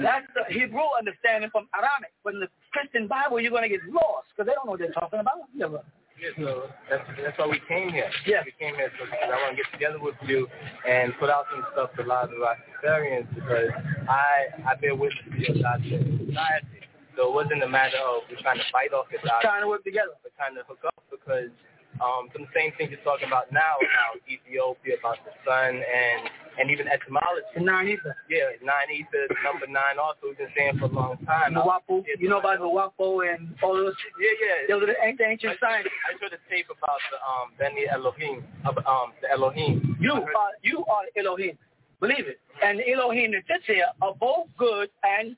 That's 0.03 0.27
the 0.35 0.45
Hebrew 0.53 0.85
understanding 0.97 1.49
from 1.49 1.67
Aramaic. 1.73 2.13
But 2.23 2.35
in 2.35 2.39
the 2.41 2.49
Christian 2.71 3.07
Bible, 3.07 3.41
you're 3.41 3.51
going 3.51 3.63
to 3.63 3.69
get 3.69 3.81
lost 3.89 4.27
because 4.35 4.45
they 4.47 4.53
don't 4.53 4.65
know 4.65 4.77
what 4.77 4.79
they're 4.79 4.93
talking 4.93 5.19
about. 5.19 5.49
Never. 5.55 5.81
Yeah, 6.17 6.29
so 6.43 6.63
that's 6.89 7.03
that's 7.21 7.37
why 7.37 7.45
we 7.45 7.61
came 7.67 7.91
here. 7.91 8.09
Yeah. 8.25 8.41
We 8.43 8.51
came 8.57 8.73
here 8.73 8.91
so 8.97 9.05
because 9.05 9.29
I 9.31 9.37
want 9.37 9.55
to 9.55 9.61
get 9.61 9.71
together 9.71 9.99
with 10.01 10.15
you 10.25 10.47
and 10.89 11.13
put 11.19 11.29
out 11.29 11.45
some 11.53 11.63
stuff 11.73 11.91
to 11.95 12.03
a 12.03 12.07
lot 12.07 12.23
of 12.23 12.31
the 12.31 12.37
Rastafarians 12.37 13.29
because 13.35 13.69
I 14.09 14.47
I 14.65 14.75
bear 14.81 14.95
witness 14.95 15.21
to 15.29 15.37
your 15.37 15.53
society. 15.55 16.73
So 17.17 17.25
it 17.25 17.33
wasn't 17.33 17.65
a 17.65 17.67
matter 17.67 17.97
of 17.97 18.29
we're 18.29 18.37
trying 18.45 18.61
to 18.61 18.69
fight 18.71 18.93
off 18.93 19.09
your 19.09 19.19
doctrine. 19.25 19.49
Trying 19.49 19.65
to 19.65 19.67
work 19.73 19.83
together. 19.83 20.13
We're 20.21 20.37
trying 20.37 20.53
to 20.53 20.61
hook 20.69 20.85
up 20.85 21.01
because 21.09 21.49
um, 21.97 22.29
some 22.29 22.45
of 22.45 22.53
the 22.53 22.53
same 22.53 22.71
things 22.77 22.93
you're 22.93 23.01
talking 23.01 23.25
about 23.25 23.49
now, 23.49 23.81
about 23.81 24.21
Ethiopia, 24.29 25.01
about 25.01 25.17
the 25.25 25.33
sun, 25.41 25.81
and 25.81 26.29
and 26.61 26.69
even 26.69 26.85
etymology. 26.85 27.57
Nine 27.57 27.89
ether. 27.89 28.13
Yeah, 28.29 28.53
nine 28.61 28.89
ether, 28.93 29.25
number 29.41 29.65
nine 29.65 29.97
also 29.97 30.29
we've 30.29 30.37
been 30.37 30.53
saying 30.57 30.77
for 30.77 30.85
a 30.85 30.93
long 30.93 31.17
time. 31.25 31.57
Mwapo, 31.57 32.05
you 32.21 32.29
know 32.29 32.37
about 32.37 32.61
Mwapo 32.61 33.25
and 33.25 33.53
all 33.65 33.73
those. 33.73 33.97
Yeah, 34.21 34.37
yeah. 34.37 34.57
Those 34.69 34.83
are 34.85 34.93
the 34.93 34.99
ancient, 35.01 35.25
ancient 35.25 35.57
I, 35.57 35.81
science. 35.81 35.89
I 36.05 36.17
heard 36.21 36.33
a 36.37 36.41
tape 36.49 36.69
about 36.69 37.01
the 37.09 37.17
um 37.25 37.49
Beni 37.57 37.89
Elohim, 37.89 38.45
um 38.65 39.17
the 39.21 39.33
Elohim. 39.33 39.97
You 39.99 40.13
are 40.13 40.53
you 40.61 40.85
are 40.85 41.05
Elohim. 41.17 41.57
Believe 41.99 42.29
it. 42.29 42.39
And 42.61 42.81
Elohim 42.85 43.33
that 43.33 43.45
sits 43.49 43.65
here 43.65 43.89
are 44.01 44.13
both 44.13 44.47
good 44.57 44.89
and 45.01 45.35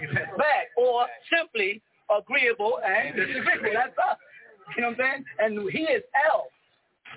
bad, 0.38 0.66
or 0.76 1.06
simply 1.36 1.82
agreeable 2.10 2.78
and. 2.84 3.14
That's 3.74 3.96
us. 3.98 4.18
You 4.76 4.82
know 4.82 4.88
what 4.90 5.00
I'm 5.00 5.04
saying? 5.04 5.24
And 5.38 5.70
he 5.70 5.82
is 5.82 6.02
El. 6.30 6.46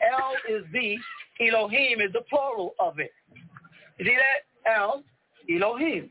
El 0.03 0.57
is 0.57 0.65
the, 0.73 0.97
Elohim 1.45 2.01
is 2.01 2.11
the 2.13 2.21
plural 2.29 2.75
of 2.79 2.99
it. 2.99 3.11
You 3.97 4.05
see 4.05 4.15
that? 4.15 4.71
El, 4.71 5.03
Elohim. 5.49 6.09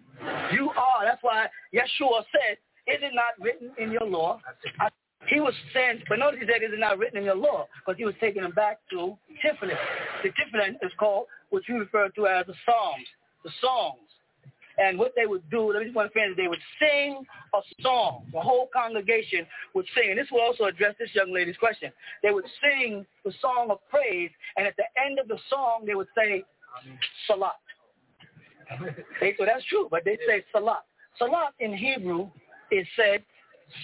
You 0.52 0.70
are. 0.70 1.04
That's 1.04 1.22
why 1.22 1.46
Yeshua 1.74 2.24
said, 2.32 2.56
is 2.86 3.00
it 3.02 3.12
not 3.14 3.34
written 3.40 3.70
in 3.78 3.90
your 3.90 4.04
law? 4.04 4.40
I, 4.80 4.88
he 5.28 5.40
was 5.40 5.54
sent, 5.72 6.02
but 6.08 6.18
notice 6.18 6.40
he 6.40 6.46
said, 6.46 6.62
is 6.62 6.72
it 6.72 6.78
not 6.78 6.98
written 6.98 7.18
in 7.18 7.24
your 7.24 7.36
law? 7.36 7.66
Because 7.84 7.98
he 7.98 8.04
was 8.04 8.14
taking 8.20 8.42
them 8.42 8.52
back 8.52 8.78
to 8.90 9.16
Tiflin. 9.44 9.76
The 10.22 10.28
Tiflin 10.30 10.74
is 10.82 10.92
called, 10.98 11.26
what 11.50 11.62
you 11.68 11.78
refer 11.78 12.08
to 12.10 12.26
as 12.26 12.46
the 12.46 12.54
Psalms, 12.64 13.06
the 13.44 13.50
songs. 13.60 13.98
And 14.78 14.98
what 14.98 15.12
they 15.16 15.26
would 15.26 15.48
do, 15.50 15.72
let 15.72 15.80
me 15.80 15.86
just 15.86 15.96
want 15.96 16.12
to 16.12 16.18
finish, 16.18 16.36
they 16.36 16.48
would 16.48 16.60
sing 16.78 17.24
a 17.54 17.82
song. 17.82 18.26
The 18.32 18.40
whole 18.40 18.68
congregation 18.72 19.46
would 19.74 19.86
sing. 19.94 20.10
And 20.10 20.18
this 20.18 20.26
will 20.30 20.40
also 20.42 20.64
address 20.64 20.94
this 20.98 21.08
young 21.14 21.32
lady's 21.32 21.56
question. 21.56 21.90
They 22.22 22.30
would 22.30 22.44
sing 22.62 23.06
the 23.24 23.32
song 23.40 23.68
of 23.70 23.78
praise, 23.88 24.30
and 24.56 24.66
at 24.66 24.74
the 24.76 24.84
end 25.02 25.18
of 25.18 25.28
the 25.28 25.38
song, 25.48 25.84
they 25.86 25.94
would 25.94 26.08
say, 26.16 26.44
Salat. 27.26 27.52
They, 29.20 29.34
so 29.38 29.46
that's 29.46 29.64
true, 29.64 29.88
but 29.90 30.04
they 30.04 30.18
say 30.26 30.44
Salat. 30.52 30.84
Salat 31.18 31.54
in 31.60 31.74
Hebrew 31.74 32.28
is 32.70 32.86
said 32.96 33.22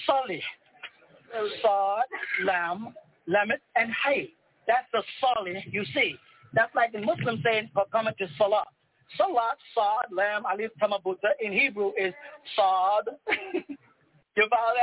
Sali. 0.07 0.43
Sad, 1.63 2.45
Lam, 2.45 2.95
Lamet, 3.27 3.61
and 3.77 3.91
Hay. 4.05 4.35
That's 4.67 4.87
the 4.93 5.03
Sali 5.21 5.65
you 5.71 5.85
see. 5.95 6.17
That's 6.53 6.75
like 6.75 6.93
the 6.93 7.01
Muslim 7.01 7.41
saying, 7.43 7.71
for 7.73 7.87
coming 7.91 8.13
to 8.19 8.27
Salat. 8.37 8.69
Salat, 9.17 9.59
Sad, 9.75 10.12
Lam, 10.12 10.45
Alif, 10.51 10.71
Ta 10.79 10.88
Marbuta 10.88 11.33
in 11.41 11.53
Hebrew 11.53 11.93
is 11.99 12.15
Sad. 12.57 13.15
you 14.37 14.49
follow 14.49 14.75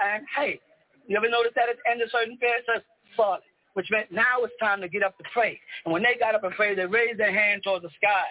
and 0.00 0.24
Hay. 0.36 0.60
You 1.06 1.16
ever 1.16 1.28
notice 1.28 1.52
that 1.56 1.68
at 1.68 1.76
the 1.84 1.90
end 1.90 2.02
of 2.02 2.10
certain 2.10 2.38
prayers 2.38 2.62
it 2.68 2.72
says 2.74 2.82
Sad, 3.16 3.40
which 3.74 3.86
meant 3.90 4.12
now 4.12 4.42
it's 4.42 4.54
time 4.60 4.80
to 4.80 4.88
get 4.88 5.02
up 5.02 5.16
to 5.18 5.24
pray. 5.32 5.58
And 5.84 5.92
when 5.92 6.02
they 6.02 6.16
got 6.18 6.34
up 6.34 6.44
and 6.44 6.54
prayed, 6.54 6.78
they 6.78 6.86
raised 6.86 7.18
their 7.18 7.32
hand 7.32 7.62
towards 7.64 7.82
the 7.82 7.90
sky. 7.96 8.24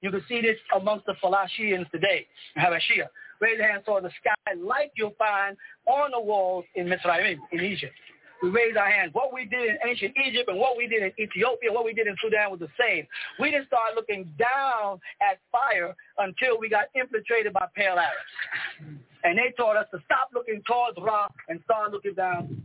You 0.00 0.10
can 0.10 0.22
see 0.28 0.40
this 0.40 0.56
amongst 0.74 1.06
the 1.06 1.14
Falashians 1.22 1.88
today, 1.90 2.26
Habashia. 2.58 3.06
Raise 3.40 3.58
their 3.58 3.70
hands 3.70 3.84
towards 3.86 4.06
the 4.06 4.12
sky 4.20 4.54
like 4.56 4.92
you'll 4.96 5.14
find 5.18 5.56
on 5.86 6.10
the 6.12 6.20
walls 6.20 6.64
in 6.74 6.86
Mitzrayim, 6.86 7.38
in 7.52 7.60
Egypt 7.60 7.94
we 8.42 8.50
raised 8.50 8.76
our 8.76 8.90
hands. 8.90 9.10
What 9.14 9.32
we 9.32 9.44
did 9.44 9.70
in 9.70 9.78
ancient 9.86 10.14
Egypt 10.26 10.48
and 10.48 10.58
what 10.58 10.76
we 10.76 10.88
did 10.88 11.02
in 11.02 11.12
Ethiopia, 11.18 11.72
what 11.72 11.84
we 11.84 11.94
did 11.94 12.08
in 12.08 12.16
Sudan 12.20 12.50
was 12.50 12.60
the 12.60 12.68
same. 12.78 13.06
We 13.38 13.50
didn't 13.50 13.68
start 13.68 13.94
looking 13.94 14.32
down 14.38 14.98
at 15.22 15.38
fire 15.50 15.94
until 16.18 16.58
we 16.58 16.68
got 16.68 16.86
infiltrated 16.94 17.52
by 17.52 17.66
pale 17.76 17.96
Arabs. 17.98 18.98
And 19.24 19.38
they 19.38 19.52
taught 19.56 19.76
us 19.76 19.86
to 19.92 20.00
stop 20.04 20.30
looking 20.34 20.60
towards 20.66 20.98
Ra 21.00 21.28
and 21.48 21.60
start 21.64 21.92
looking 21.92 22.14
down 22.14 22.60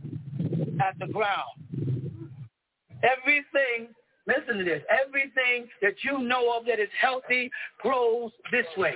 at 0.80 0.98
the 0.98 1.06
ground. 1.06 1.62
Everything, 3.04 3.94
listen 4.26 4.58
to 4.58 4.64
this, 4.64 4.82
everything 4.90 5.68
that 5.80 5.94
you 6.02 6.18
know 6.18 6.58
of 6.58 6.66
that 6.66 6.80
is 6.80 6.88
healthy 7.00 7.50
grows 7.80 8.32
this 8.50 8.66
way. 8.76 8.94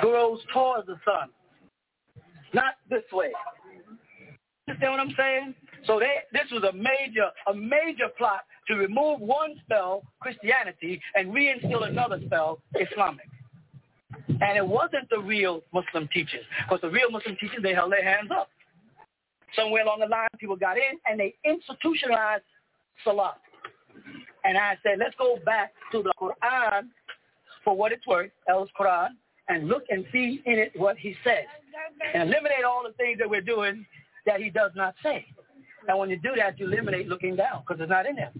Grows 0.00 0.40
towards 0.52 0.88
the 0.88 0.96
sun. 1.04 1.30
Not 2.52 2.74
this 2.90 3.04
way. 3.12 3.30
Understand 4.68 4.92
what 4.92 5.00
I'm 5.00 5.14
saying? 5.16 5.54
So 5.86 5.98
they, 5.98 6.16
this 6.32 6.50
was 6.52 6.62
a 6.64 6.72
major, 6.72 7.30
a 7.46 7.54
major 7.54 8.08
plot 8.18 8.40
to 8.66 8.74
remove 8.74 9.20
one 9.20 9.54
spell, 9.64 10.02
Christianity, 10.20 11.00
and 11.14 11.32
reinstill 11.32 11.88
another 11.88 12.20
spell, 12.26 12.58
Islamic. 12.74 13.26
And 14.28 14.58
it 14.58 14.66
wasn't 14.66 15.08
the 15.08 15.20
real 15.20 15.62
Muslim 15.72 16.08
teachers, 16.12 16.44
because 16.64 16.82
the 16.82 16.90
real 16.90 17.10
Muslim 17.10 17.36
teachers, 17.40 17.60
they 17.62 17.72
held 17.72 17.92
their 17.92 18.04
hands 18.04 18.30
up. 18.30 18.50
Somewhere 19.56 19.84
along 19.84 20.00
the 20.00 20.06
line, 20.06 20.28
people 20.38 20.56
got 20.56 20.76
in 20.76 20.98
and 21.06 21.18
they 21.18 21.34
institutionalized 21.44 22.44
Salah. 23.02 23.36
And 24.44 24.58
I 24.58 24.76
said, 24.82 24.98
let's 24.98 25.14
go 25.18 25.38
back 25.46 25.72
to 25.92 26.02
the 26.02 26.12
Quran 26.20 26.88
for 27.64 27.74
what 27.74 27.92
it's 27.92 28.06
worth, 28.06 28.30
El 28.48 28.68
Quran, 28.78 29.08
and 29.48 29.66
look 29.66 29.84
and 29.88 30.04
see 30.12 30.42
in 30.44 30.58
it 30.58 30.72
what 30.76 30.98
he 30.98 31.14
says. 31.24 31.46
And 32.14 32.24
eliminate 32.24 32.64
all 32.66 32.82
the 32.86 32.92
things 32.94 33.18
that 33.18 33.30
we're 33.30 33.40
doing 33.40 33.86
that 34.28 34.40
he 34.40 34.50
does 34.50 34.70
not 34.76 34.94
say. 35.02 35.24
And 35.88 35.98
when 35.98 36.10
you 36.10 36.18
do 36.18 36.36
that, 36.36 36.60
you 36.60 36.66
eliminate 36.66 37.08
looking 37.08 37.34
down 37.34 37.64
because 37.64 37.80
it's 37.80 37.90
not 37.90 38.04
in 38.04 38.14
there. 38.14 38.32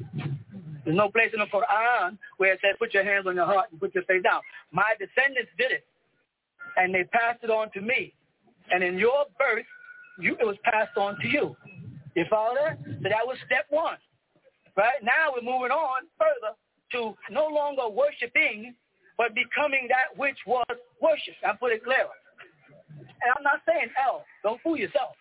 There's 0.85 0.97
no 0.97 1.09
place 1.09 1.31
in 1.33 1.41
the 1.41 1.47
Quran 1.47 2.19
where 2.37 2.53
it 2.53 2.61
says 2.63 2.77
put 2.79 2.93
your 2.93 3.05
hands 3.05 3.27
on 3.27 3.35
your 3.35 3.47
heart 3.47 3.73
and 3.73 3.81
put 3.81 3.95
your 3.95 4.05
face 4.05 4.23
down. 4.23 4.43
My 4.71 4.93
descendants 5.01 5.51
did 5.57 5.73
it, 5.73 5.85
and 6.77 6.95
they 6.95 7.05
passed 7.05 7.41
it 7.43 7.51
on 7.51 7.71
to 7.73 7.81
me. 7.81 8.13
And 8.71 8.85
in 8.85 8.99
your 8.99 9.25
birth, 9.39 9.65
you, 10.21 10.37
it 10.39 10.45
was 10.45 10.57
passed 10.63 10.97
on 10.97 11.17
to 11.23 11.27
you. 11.27 11.57
You 12.15 12.25
follow 12.29 12.55
that? 12.55 12.79
So 12.85 13.09
that 13.09 13.25
was 13.25 13.39
step 13.47 13.65
one. 13.71 13.97
Right? 14.77 15.01
Now 15.03 15.33
we're 15.33 15.43
moving 15.43 15.73
on 15.73 16.05
further 16.19 16.53
to 16.93 17.17
no 17.33 17.49
longer 17.49 17.89
worshiping, 17.89 18.75
but 19.17 19.35
becoming 19.35 19.89
that 19.89 20.13
which 20.21 20.37
was 20.47 20.69
worshipped. 21.01 21.41
I 21.47 21.57
put 21.57 21.73
it 21.73 21.83
clearer. 21.83 22.13
And 22.93 23.33
I'm 23.37 23.43
not 23.43 23.61
saying 23.67 23.89
L. 24.05 24.25
Don't 24.45 24.61
fool 24.61 24.77
yourself 24.77 25.17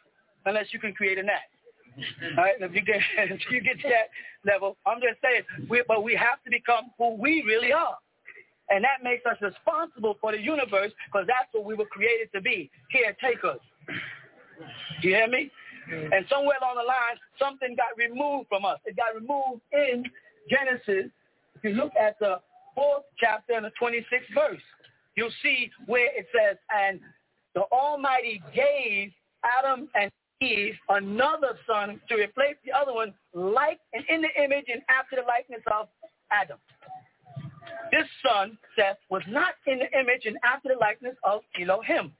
unless 0.47 0.67
you 0.71 0.79
can 0.79 0.93
create 0.93 1.17
a 1.17 1.23
net. 1.23 1.51
All 2.37 2.43
right, 2.43 2.55
if 2.59 2.73
you 2.73 2.81
get 2.81 3.01
if 3.17 3.41
you 3.51 3.61
get 3.61 3.79
to 3.81 3.89
that 3.89 4.09
level, 4.51 4.77
I'm 4.85 4.99
just 5.01 5.21
saying, 5.21 5.43
we, 5.69 5.83
but 5.87 6.03
we 6.03 6.13
have 6.15 6.43
to 6.45 6.49
become 6.49 6.91
who 6.97 7.15
we 7.15 7.43
really 7.45 7.73
are, 7.73 7.97
and 8.69 8.83
that 8.83 9.03
makes 9.03 9.25
us 9.25 9.37
responsible 9.41 10.17
for 10.21 10.31
the 10.31 10.39
universe 10.39 10.91
because 11.07 11.27
that's 11.27 11.49
what 11.51 11.65
we 11.65 11.73
were 11.73 11.85
created 11.85 12.29
to 12.35 12.41
be, 12.41 12.69
caretakers. 12.91 13.61
Do 15.01 15.07
you 15.07 15.15
hear 15.15 15.27
me? 15.27 15.51
And 15.89 16.25
somewhere 16.29 16.57
along 16.61 16.75
the 16.75 16.83
line, 16.83 17.15
something 17.39 17.75
got 17.75 17.95
removed 17.95 18.49
from 18.49 18.65
us. 18.65 18.77
It 18.85 18.97
got 18.97 19.15
removed 19.15 19.61
in 19.71 20.03
Genesis. 20.49 21.09
If 21.55 21.63
you 21.63 21.71
look 21.71 21.93
at 21.99 22.19
the 22.19 22.39
fourth 22.75 23.03
chapter 23.17 23.53
and 23.53 23.65
the 23.65 23.71
26th 23.81 24.33
verse, 24.35 24.61
you'll 25.15 25.31
see 25.41 25.71
where 25.85 26.07
it 26.07 26.27
says, 26.35 26.57
and 26.75 26.99
the 27.55 27.61
Almighty 27.71 28.41
gave 28.53 29.11
Adam 29.43 29.87
and 29.95 30.11
Eve 30.41 30.75
another 30.89 31.57
son 31.65 31.99
to 32.09 32.15
replace 32.15 32.55
the 32.65 32.71
other 32.71 32.93
one, 32.93 33.13
like 33.33 33.79
and 33.93 34.03
in 34.09 34.21
the 34.21 34.43
image 34.43 34.65
and 34.71 34.81
after 34.89 35.15
the 35.15 35.23
likeness 35.23 35.61
of 35.71 35.87
Adam. 36.31 36.57
This 37.91 38.05
son, 38.25 38.57
Seth, 38.75 38.97
was 39.09 39.23
not 39.27 39.55
in 39.65 39.79
the 39.79 39.89
image 39.97 40.25
and 40.25 40.37
after 40.43 40.69
the 40.69 40.79
likeness 40.79 41.15
of 41.23 41.41
Elohim, 41.59 42.13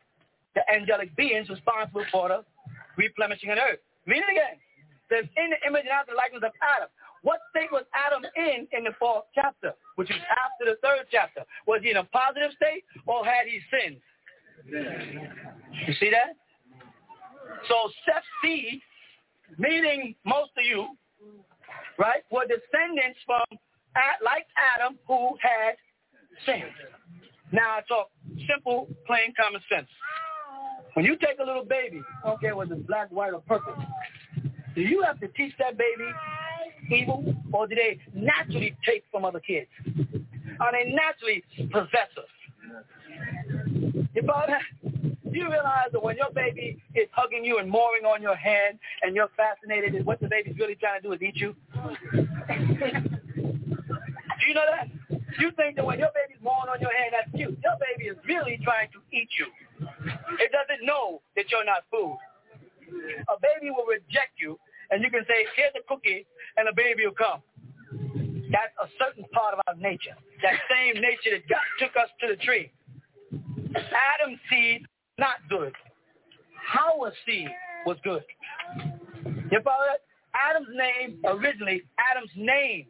the 0.56 0.62
angelic 0.74 1.16
beings 1.16 1.50
responsible 1.50 2.06
for 2.12 2.30
the 2.30 2.44
replenishing 2.98 3.52
of 3.52 3.58
earth. 3.58 3.80
Read 4.08 4.24
it 4.24 4.32
again. 4.32 4.58
Says, 5.10 5.26
in 5.38 5.52
the 5.52 5.68
image 5.68 5.84
and 5.84 5.94
after 5.94 6.12
the 6.12 6.18
likeness 6.18 6.44
of 6.44 6.52
Adam. 6.62 6.90
What 7.22 7.40
state 7.52 7.72
was 7.72 7.84
Adam 7.94 8.24
in 8.36 8.68
in 8.72 8.84
the 8.84 8.94
fourth 9.00 9.26
chapter, 9.36 9.74
which 9.96 10.10
is 10.10 10.22
after 10.32 10.72
the 10.72 10.78
third 10.82 11.06
chapter? 11.12 11.44
Was 11.66 11.82
he 11.84 11.92
in 11.92 11.98
a 11.98 12.04
positive 12.06 12.52
state 12.56 12.84
or 13.06 13.26
had 13.26 13.48
he 13.48 13.60
sinned? 13.72 14.00
You 14.68 15.94
see 16.00 16.10
that? 16.12 16.36
So 17.68 17.90
Seth's 18.06 18.26
seed, 18.44 18.82
meaning 19.58 20.16
most 20.26 20.52
of 20.58 20.66
you, 20.66 20.88
right, 21.98 22.24
were 22.32 22.46
descendants 22.46 23.20
from, 23.26 23.44
like 24.24 24.46
Adam, 24.76 24.98
who 25.08 25.38
had 25.42 25.76
sinned. 26.46 26.72
Now 27.52 27.78
I 27.78 27.82
talk 27.88 28.10
simple, 28.48 28.88
plain 29.06 29.34
common 29.40 29.62
sense. 29.72 29.88
When 30.94 31.06
you 31.06 31.16
take 31.18 31.40
a 31.40 31.44
little 31.44 31.66
baby, 31.66 32.02
okay, 32.26 32.54
whether 32.54 32.74
it's 32.74 32.88
black, 32.88 33.10
white, 33.12 33.34
or 33.34 33.42
purple, 33.42 33.76
do 34.76 34.82
you 34.82 35.02
have 35.04 35.20
to 35.20 35.28
teach 35.30 35.54
that 35.60 35.78
baby 35.78 36.12
evil, 36.92 37.36
or 37.52 37.68
do 37.68 37.76
they 37.76 38.00
naturally 38.14 38.76
take 38.86 39.04
from 39.12 39.26
other 39.26 39.40
kids? 39.40 39.68
Are 40.60 40.72
they 40.72 40.92
naturally 40.92 41.44
possessive? 41.72 42.30
You 44.18 44.24
follow? 44.26 44.48
Do 44.82 45.38
you 45.38 45.46
realize 45.46 45.94
that 45.94 46.02
when 46.02 46.18
your 46.18 46.32
baby 46.34 46.82
is 46.96 47.08
hugging 47.12 47.46
you 47.46 47.60
and 47.60 47.70
mooring 47.70 48.04
on 48.04 48.20
your 48.20 48.34
hand 48.34 48.80
and 49.04 49.16
you're 49.16 49.30
fascinated 49.38 49.94
and 49.94 50.04
what 50.08 50.20
the 50.20 50.28
baby's 50.28 50.58
really 50.58 50.74
trying 50.74 51.04
to 51.04 51.08
do 51.08 51.14
is 51.14 51.22
eat 51.22 51.36
you? 51.36 51.54
do 51.78 52.18
you 54.48 54.56
know 54.56 54.66
that? 54.74 54.90
You 55.38 55.52
think 55.52 55.76
that 55.76 55.86
when 55.86 56.00
your 56.00 56.10
baby's 56.18 56.42
mooring 56.42 56.66
on 56.66 56.82
your 56.82 56.90
hand, 56.98 57.14
that's 57.14 57.30
cute. 57.30 57.60
Your 57.62 57.78
baby 57.78 58.10
is 58.10 58.18
really 58.26 58.58
trying 58.64 58.90
to 58.90 58.98
eat 59.14 59.30
you. 59.38 59.46
It 60.42 60.50
doesn't 60.50 60.84
know 60.84 61.22
that 61.36 61.52
you're 61.52 61.64
not 61.64 61.86
food. 61.92 62.18
A 63.30 63.38
baby 63.38 63.70
will 63.70 63.86
reject 63.86 64.42
you, 64.42 64.58
and 64.90 65.04
you 65.04 65.12
can 65.12 65.22
say, 65.30 65.46
here's 65.56 65.74
a 65.78 65.86
cookie, 65.88 66.26
and 66.58 66.68
a 66.68 66.74
baby 66.74 67.06
will 67.06 67.14
come. 67.14 67.44
That's 68.50 68.74
a 68.82 68.90
certain 68.98 69.26
part 69.32 69.54
of 69.54 69.60
our 69.68 69.76
nature. 69.76 70.18
That 70.42 70.58
same 70.74 70.96
nature 71.04 71.38
that 71.38 71.48
God 71.48 71.62
took 71.78 71.96
us 71.96 72.10
to 72.22 72.34
the 72.34 72.38
tree. 72.42 72.72
Adam's 73.34 74.40
seed 74.50 74.86
not 75.18 75.36
good. 75.50 75.74
Hawa's 76.72 77.14
seed 77.26 77.50
was 77.86 77.98
good. 78.04 78.24
You 79.26 79.62
follow 79.64 79.86
that? 79.90 80.02
Adam's 80.36 80.68
name, 80.76 81.20
originally, 81.26 81.84
Adam's 81.98 82.32
name, 82.36 82.86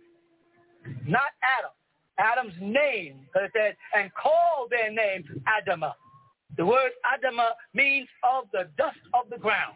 not 1.07 1.31
Adam. 1.57 1.71
Adam's 2.19 2.55
name, 2.59 3.19
it 3.35 3.51
said, 3.55 3.75
and 3.95 4.11
call 4.13 4.67
their 4.69 4.91
name 4.91 5.23
Adama. 5.47 5.93
The 6.57 6.65
word 6.65 6.91
Adama 7.05 7.49
means 7.73 8.07
of 8.23 8.45
the 8.51 8.67
dust 8.77 8.97
of 9.13 9.29
the 9.29 9.37
ground. 9.37 9.75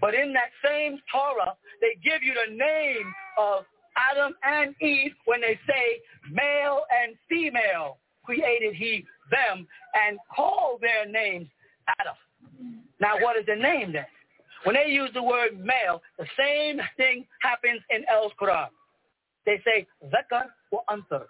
But 0.00 0.14
in 0.14 0.32
that 0.32 0.50
same 0.64 0.98
Torah, 1.12 1.54
they 1.80 1.98
give 2.02 2.22
you 2.22 2.34
the 2.34 2.54
name 2.54 3.12
of 3.38 3.64
Adam 3.96 4.34
and 4.42 4.74
Eve 4.80 5.12
when 5.26 5.40
they 5.40 5.58
say 5.66 6.00
male 6.32 6.82
and 6.90 7.16
female 7.28 7.98
created 8.24 8.74
he 8.74 9.04
them 9.30 9.66
and 9.94 10.18
call 10.34 10.78
their 10.80 11.06
names 11.10 11.48
Adam. 12.00 12.14
Now, 13.00 13.20
what 13.20 13.36
is 13.36 13.46
the 13.46 13.56
name 13.56 13.92
then? 13.92 14.06
When 14.64 14.74
they 14.74 14.90
use 14.90 15.10
the 15.14 15.22
word 15.22 15.58
male, 15.58 16.02
the 16.18 16.26
same 16.36 16.80
thing 16.96 17.26
happens 17.40 17.80
in 17.90 18.04
El 18.10 18.32
Quran. 18.40 18.68
They 19.44 19.60
say, 19.64 19.86
Zakar 20.06 20.46
wa 20.72 20.80
Antar. 20.90 21.26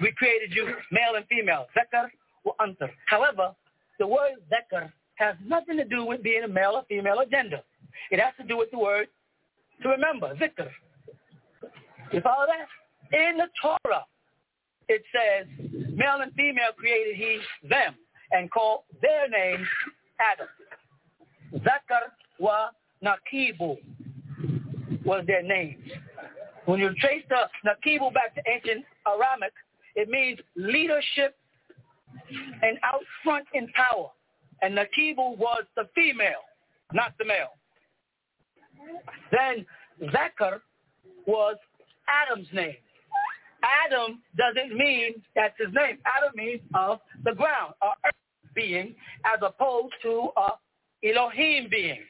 We 0.00 0.12
created 0.12 0.54
you 0.54 0.74
male 0.90 1.14
and 1.16 1.26
female. 1.26 1.66
Zakar 1.76 2.08
wa 2.44 2.52
Antar. 2.60 2.90
However, 3.06 3.54
the 3.98 4.06
word 4.06 4.32
Zakar 4.50 4.92
has 5.14 5.36
nothing 5.46 5.76
to 5.76 5.84
do 5.84 6.04
with 6.04 6.22
being 6.22 6.42
a 6.44 6.48
male 6.48 6.72
or 6.74 6.84
female 6.88 7.20
or 7.20 7.24
gender. 7.26 7.60
It 8.10 8.20
has 8.20 8.34
to 8.40 8.46
do 8.46 8.58
with 8.58 8.70
the 8.70 8.78
word 8.78 9.08
to 9.82 9.88
remember, 9.88 10.34
Zikr. 10.36 10.68
You 12.12 12.20
follow 12.20 12.46
that? 12.46 12.68
In 13.16 13.38
the 13.38 13.46
Torah, 13.60 14.04
it 14.92 15.02
says, 15.12 15.46
male 15.94 16.20
and 16.22 16.32
female 16.34 16.72
created 16.76 17.16
he 17.16 17.38
them 17.68 17.94
and 18.32 18.50
called 18.50 18.82
their 19.00 19.28
name 19.28 19.66
Adam. 20.20 20.48
Zakar 21.54 22.12
wa 22.38 22.68
Nakibu 23.04 23.78
was 25.04 25.24
their 25.26 25.42
name. 25.42 25.82
When 26.66 26.78
you 26.78 26.94
trace 27.00 27.24
the 27.28 27.48
Nakibu 27.66 28.12
back 28.14 28.34
to 28.36 28.42
ancient 28.48 28.84
Aramic, 29.06 29.52
it 29.96 30.08
means 30.08 30.38
leadership 30.56 31.36
and 32.62 32.78
out 32.84 33.02
front 33.24 33.46
in 33.54 33.68
power. 33.68 34.10
And 34.62 34.76
Nakibu 34.76 35.36
was 35.36 35.64
the 35.76 35.88
female, 35.94 36.44
not 36.92 37.12
the 37.18 37.24
male. 37.24 37.58
Then 39.32 39.66
Zakar 40.10 40.60
was 41.26 41.56
Adam's 42.08 42.48
name. 42.52 42.76
Adam 43.62 44.20
doesn't 44.36 44.76
mean 44.76 45.22
that's 45.34 45.54
his 45.58 45.72
name. 45.72 45.98
Adam 46.06 46.32
means 46.34 46.60
of 46.74 47.00
the 47.24 47.32
ground, 47.32 47.74
a 47.82 47.86
earth 48.06 48.54
being, 48.54 48.94
as 49.24 49.40
opposed 49.42 49.94
to 50.02 50.30
a 50.36 50.50
Elohim 51.04 51.68
being. 51.70 52.00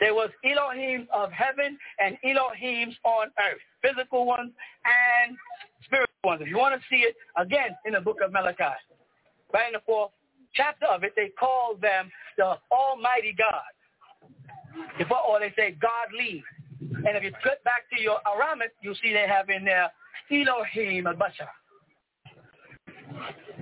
There 0.00 0.14
was 0.14 0.30
Elohim 0.44 1.06
of 1.12 1.30
heaven 1.30 1.78
and 1.98 2.16
Elohims 2.24 2.94
on 3.04 3.28
earth, 3.38 3.60
physical 3.82 4.26
ones 4.26 4.52
and 4.84 5.36
spiritual 5.84 6.24
ones. 6.24 6.40
If 6.42 6.48
you 6.48 6.58
want 6.58 6.74
to 6.74 6.86
see 6.88 7.02
it, 7.02 7.14
again, 7.36 7.76
in 7.86 7.92
the 7.92 8.00
book 8.00 8.18
of 8.24 8.32
Malachi, 8.32 8.64
right 9.52 9.68
in 9.68 9.74
the 9.74 9.82
fourth 9.86 10.10
chapter 10.54 10.86
of 10.86 11.04
it, 11.04 11.12
they 11.16 11.30
call 11.38 11.76
them 11.80 12.10
the 12.36 12.56
Almighty 12.72 13.34
God. 13.36 13.70
Before 14.98 15.20
or 15.28 15.40
they 15.40 15.52
say 15.56 15.76
God 15.80 15.90
godly. 16.10 16.42
And 16.80 17.16
if 17.16 17.22
you 17.22 17.32
flip 17.42 17.62
back 17.64 17.88
to 17.94 18.02
your 18.02 18.18
Aramic, 18.26 18.72
you'll 18.82 18.96
see 18.96 19.12
they 19.12 19.26
have 19.28 19.48
in 19.48 19.64
there 19.64 19.90
Elohim 20.30 21.06
al-Bashar. 21.06 21.48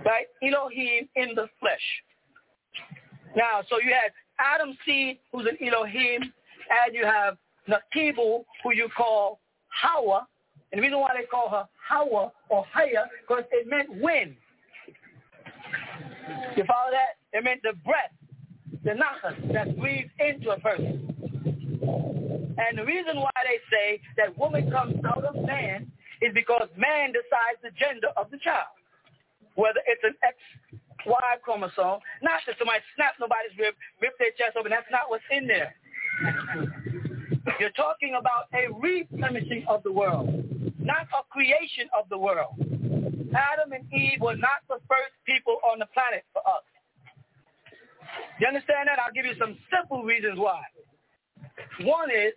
Right? 0.05 0.27
Elohim 0.43 1.09
in 1.17 1.35
the 1.35 1.47
flesh. 1.61 1.81
Now, 3.37 3.63
so 3.69 3.79
you 3.79 3.93
had 3.93 4.13
Adam 4.39 4.77
seed, 4.85 5.19
who's 5.33 5.47
an 5.47 5.57
Elohim. 5.67 6.23
and 6.23 6.95
you 6.95 7.05
have 7.05 7.37
Nakibu, 7.69 8.45
who 8.63 8.73
you 8.75 8.89
call 8.97 9.41
Hawa. 9.69 10.27
And 10.73 10.79
the 10.79 10.83
reason 10.83 11.01
why 11.01 11.11
they 11.19 11.27
call 11.27 11.49
her 11.51 11.69
Hawa 11.89 12.33
or 12.49 12.65
Haya, 12.73 13.07
because 13.21 13.45
it 13.53 13.69
meant 13.69 13.91
wind. 14.01 14.37
You 16.57 16.65
follow 16.65 16.91
that? 16.91 17.17
It 17.37 17.45
meant 17.45 17.61
the 17.63 17.73
breath, 17.85 18.13
the 18.85 18.91
nafas 18.91 19.53
that 19.53 19.79
breathes 19.79 20.11
into 20.19 20.51
a 20.51 20.61
person. 20.61 21.09
And 22.59 22.79
the 22.79 22.85
reason 22.85 23.17
why 23.17 23.31
they 23.45 23.59
say 23.71 24.01
that 24.17 24.37
woman 24.39 24.71
comes 24.71 24.97
out 25.05 25.25
of 25.25 25.35
man 25.45 25.91
is 26.23 26.33
because 26.35 26.69
man 26.79 27.13
decides 27.13 27.59
the 27.63 27.75
gender 27.75 28.09
of 28.17 28.31
the 28.31 28.39
child. 28.39 28.73
Whether 29.55 29.83
it's 29.85 30.03
an 30.07 30.17
XY 30.25 31.43
chromosome, 31.43 32.01
not 32.23 32.41
that 32.47 32.57
somebody 32.57 32.81
snaps 32.97 33.19
nobody's 33.21 33.53
rib, 33.59 33.75
rip 34.01 34.17
their 34.19 34.33
chest 34.39 34.57
open. 34.57 34.71
That's 34.71 34.89
not 34.91 35.11
what's 35.11 35.27
in 35.31 35.47
there. 35.47 35.75
You're 37.59 37.75
talking 37.77 38.15
about 38.19 38.47
a 38.55 38.73
replenishing 38.73 39.67
of 39.69 39.83
the 39.83 39.93
world, 39.93 40.31
not 40.79 41.11
a 41.13 41.23
creation 41.29 41.91
of 41.93 42.09
the 42.09 42.17
world. 42.17 42.55
Adam 43.35 43.73
and 43.73 43.85
Eve 43.93 44.21
were 44.21 44.37
not 44.37 44.63
the 44.69 44.79
first 44.89 45.13
people 45.27 45.59
on 45.71 45.79
the 45.79 45.87
planet 45.93 46.25
for 46.33 46.41
us. 46.47 46.65
You 48.39 48.47
understand 48.47 48.89
that? 48.89 48.99
I'll 48.99 49.13
give 49.13 49.25
you 49.25 49.35
some 49.39 49.57
simple 49.73 50.05
reasons 50.05 50.39
why. 50.39 50.63
One 51.81 52.11
is 52.11 52.33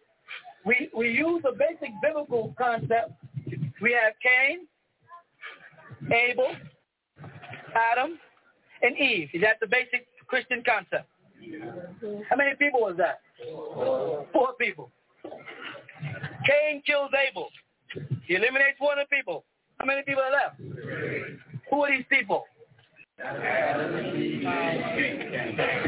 we, 0.66 0.90
we 0.96 1.12
use 1.12 1.44
a 1.48 1.52
basic 1.52 1.94
biblical 2.02 2.54
concept. 2.58 3.14
We 3.82 3.92
have 3.94 4.14
Cain, 4.24 4.68
Abel, 6.12 6.56
Adam, 7.92 8.18
and 8.82 8.98
Eve. 8.98 9.30
Is 9.34 9.42
that 9.42 9.60
the 9.60 9.68
basic 9.68 10.08
Christian 10.28 10.64
concept? 10.66 11.10
How 12.30 12.36
many 12.36 12.56
people 12.56 12.82
was 12.82 12.96
that? 12.98 13.20
Four 14.34 14.54
people. 14.60 14.92
Cain 16.46 16.82
kills 16.86 17.12
Abel. 17.30 17.50
He 18.28 18.36
eliminates 18.36 18.80
one 18.80 19.00
of 19.00 19.08
the 19.10 19.16
people. 19.16 19.44
How 19.80 19.86
many 19.86 20.04
people 20.04 20.24
are 20.24 20.32
left? 20.32 20.60
Who 21.70 21.84
are 21.84 21.92
these 21.92 22.06
people? 22.10 22.46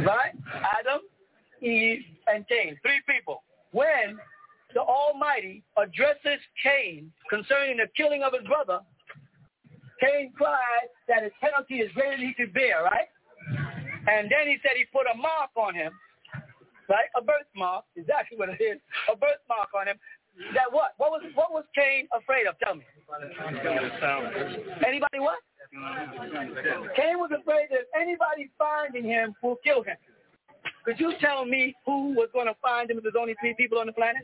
Right? 0.05 0.33
Adam, 0.79 1.01
Eve, 1.61 2.03
and 2.27 2.47
Cain. 2.47 2.77
Three 2.81 3.01
people. 3.07 3.43
When 3.71 4.17
the 4.77 4.85
Almighty 4.85 5.63
addresses 5.73 6.37
Cain 6.61 7.11
concerning 7.31 7.77
the 7.77 7.89
killing 7.97 8.21
of 8.21 8.31
his 8.31 8.45
brother, 8.45 8.77
Cain 9.99 10.31
cried 10.37 10.93
that 11.07 11.23
his 11.23 11.33
penalty 11.41 11.81
is 11.81 11.91
greater 11.93 12.13
than 12.13 12.27
he 12.27 12.33
could 12.37 12.53
bear, 12.53 12.85
right? 12.85 13.09
And 14.05 14.29
then 14.29 14.45
he 14.45 14.61
said 14.61 14.77
he 14.77 14.85
put 14.93 15.09
a 15.09 15.17
mark 15.17 15.49
on 15.57 15.73
him, 15.73 15.91
right? 16.87 17.09
A 17.17 17.25
birthmark, 17.25 17.85
exactly 17.95 18.37
what 18.37 18.49
it 18.49 18.61
is, 18.61 18.77
a 19.11 19.17
birthmark 19.17 19.73
on 19.73 19.87
him. 19.87 19.97
That 20.53 20.69
what? 20.69 20.93
What 20.97 21.09
was 21.09 21.23
what 21.33 21.49
was 21.49 21.65
Cain 21.73 22.07
afraid 22.13 22.45
of? 22.45 22.53
Tell 22.59 22.75
me. 22.75 22.85
Anybody 24.85 25.17
what? 25.17 25.41
Cain 26.95 27.17
was 27.17 27.31
afraid 27.33 27.73
that 27.73 27.81
if 27.81 27.89
anybody 27.97 28.51
finding 28.59 29.09
him 29.09 29.33
will 29.41 29.57
kill 29.63 29.81
him. 29.81 29.97
Could 30.87 31.03
you 31.03 31.11
tell 31.19 31.43
me 31.43 31.75
who 31.83 32.15
was 32.15 32.31
going 32.31 32.47
to 32.47 32.55
find 32.63 32.87
him 32.89 32.95
if 32.95 33.03
there's 33.03 33.19
only 33.19 33.35
three 33.43 33.51
people 33.59 33.75
on 33.75 33.91
the 33.91 33.91
planet? 33.91 34.23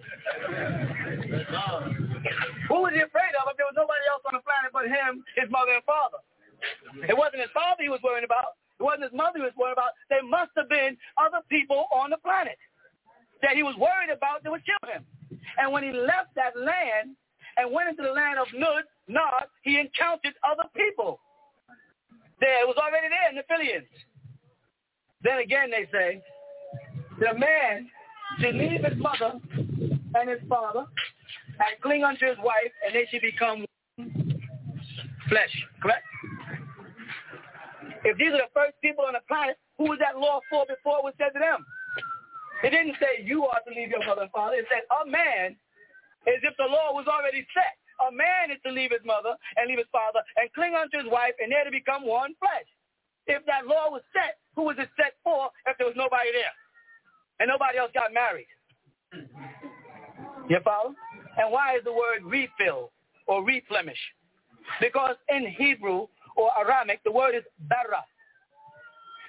Who 2.71 2.79
was 2.79 2.95
he 2.95 3.03
afraid 3.03 3.35
of 3.35 3.51
if 3.51 3.59
there 3.59 3.67
was 3.67 3.75
nobody 3.75 3.99
else 4.07 4.23
on 4.23 4.39
the 4.39 4.43
planet 4.47 4.71
but 4.71 4.87
him, 4.87 5.27
his 5.35 5.51
mother 5.51 5.75
and 5.75 5.83
father? 5.83 6.23
It 7.03 7.19
wasn't 7.19 7.43
his 7.43 7.51
father 7.51 7.83
he 7.83 7.91
was 7.91 7.99
worried 7.99 8.23
about. 8.23 8.55
It 8.79 8.83
wasn't 8.87 9.11
his 9.11 9.11
mother 9.11 9.43
he 9.43 9.45
was 9.45 9.51
worried 9.59 9.75
about. 9.75 9.91
There 10.07 10.23
must 10.23 10.55
have 10.55 10.71
been 10.71 10.95
other 11.19 11.43
people 11.51 11.91
on 11.91 12.15
the 12.15 12.21
planet 12.23 12.55
that 13.43 13.59
he 13.59 13.63
was 13.67 13.75
worried 13.75 14.07
about 14.07 14.47
that 14.47 14.47
would 14.47 14.63
kill 14.63 14.87
him. 14.87 15.03
And 15.59 15.67
when 15.75 15.83
he 15.83 15.91
left 15.91 16.31
that 16.39 16.55
land 16.55 17.19
and 17.59 17.75
went 17.75 17.91
into 17.91 18.07
the 18.07 18.15
land 18.15 18.39
of 18.39 18.47
Nud, 18.55 18.87
Nod, 19.11 19.51
he 19.67 19.83
encountered 19.83 20.39
other 20.47 20.63
people. 20.71 21.19
There, 22.39 22.63
it 22.63 22.67
was 22.71 22.79
already 22.79 23.11
there 23.11 23.27
in 23.27 23.35
the 23.35 23.43
Phillians. 23.51 23.91
Then 25.27 25.43
again, 25.43 25.67
they 25.67 25.91
say, 25.91 26.23
the 27.19 27.33
man 27.37 27.89
should 28.39 28.55
leave 28.55 28.83
his 28.83 28.97
mother 28.97 29.39
and 30.15 30.29
his 30.29 30.39
father 30.49 30.85
and 31.59 31.81
cling 31.81 32.03
unto 32.03 32.25
his 32.25 32.37
wife, 32.39 32.71
and 32.85 32.95
they 32.95 33.05
should 33.11 33.21
become 33.21 33.65
one 33.97 34.43
flesh. 35.29 35.53
Correct? 35.81 36.05
If 38.03 38.17
these 38.17 38.33
are 38.33 38.43
the 38.43 38.53
first 38.53 38.73
people 38.81 39.05
on 39.05 39.13
the 39.13 39.23
planet, 39.27 39.57
who 39.77 39.85
was 39.85 39.99
that 39.99 40.19
law 40.19 40.41
for 40.49 40.65
before 40.67 40.99
it 40.99 41.05
was 41.07 41.13
said 41.17 41.31
to 41.33 41.39
them? 41.39 41.65
It 42.63 42.71
didn't 42.71 42.95
say 42.99 43.23
you 43.23 43.45
are 43.45 43.59
to 43.67 43.71
leave 43.71 43.89
your 43.91 44.03
mother 44.05 44.23
and 44.23 44.31
father. 44.31 44.55
It 44.55 44.67
said 44.71 44.83
a 44.87 45.07
man, 45.07 45.55
as 46.27 46.39
if 46.43 46.55
the 46.57 46.67
law 46.67 46.95
was 46.95 47.07
already 47.07 47.45
set. 47.53 47.75
A 48.07 48.11
man 48.11 48.51
is 48.51 48.59
to 48.65 48.71
leave 48.71 48.91
his 48.91 49.03
mother 49.05 49.35
and 49.55 49.69
leave 49.69 49.77
his 49.77 49.91
father 49.91 50.19
and 50.35 50.51
cling 50.51 50.75
unto 50.75 50.97
his 50.97 51.07
wife, 51.07 51.35
and 51.39 51.51
they're 51.51 51.63
to 51.63 51.71
become 51.71 52.03
one 52.03 52.35
flesh. 52.39 52.67
If 53.27 53.45
that 53.45 53.67
law 53.67 53.87
was 53.91 54.03
set, 54.11 54.39
who 54.55 54.67
was 54.67 54.75
it 54.79 54.89
set 54.99 55.15
for 55.23 55.51
if 55.67 55.77
there 55.77 55.87
was 55.87 55.95
nobody 55.95 56.31
there? 56.35 56.51
And 57.39 57.49
nobody 57.49 57.77
else 57.77 57.91
got 57.93 58.13
married. 58.13 58.47
You 60.49 60.59
follow? 60.63 60.93
And 61.37 61.51
why 61.51 61.75
is 61.77 61.83
the 61.83 61.93
word 61.93 62.23
refill 62.23 62.91
or 63.27 63.43
replenish? 63.43 63.97
Because 64.79 65.15
in 65.29 65.47
Hebrew 65.47 66.07
or 66.35 66.51
Aramaic, 66.57 67.01
the 67.03 67.11
word 67.11 67.35
is 67.35 67.43
bara. 67.69 68.03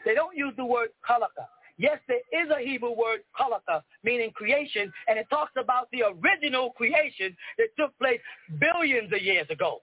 They 0.05 0.15
don't 0.15 0.37
use 0.37 0.53
the 0.57 0.65
word 0.65 0.89
kalaka. 1.09 1.47
Yes, 1.77 1.99
there 2.07 2.19
is 2.33 2.51
a 2.51 2.65
Hebrew 2.65 2.93
word, 2.93 3.21
kalaka, 3.39 3.83
meaning 4.05 4.31
creation, 4.31 4.93
and 5.09 5.19
it 5.19 5.27
talks 5.29 5.53
about 5.57 5.89
the 5.93 6.03
original 6.03 6.71
creation 6.71 7.37
that 7.59 7.69
took 7.77 7.99
place 7.99 8.21
billions 8.61 9.13
of 9.13 9.21
years 9.21 9.47
ago. 9.51 9.83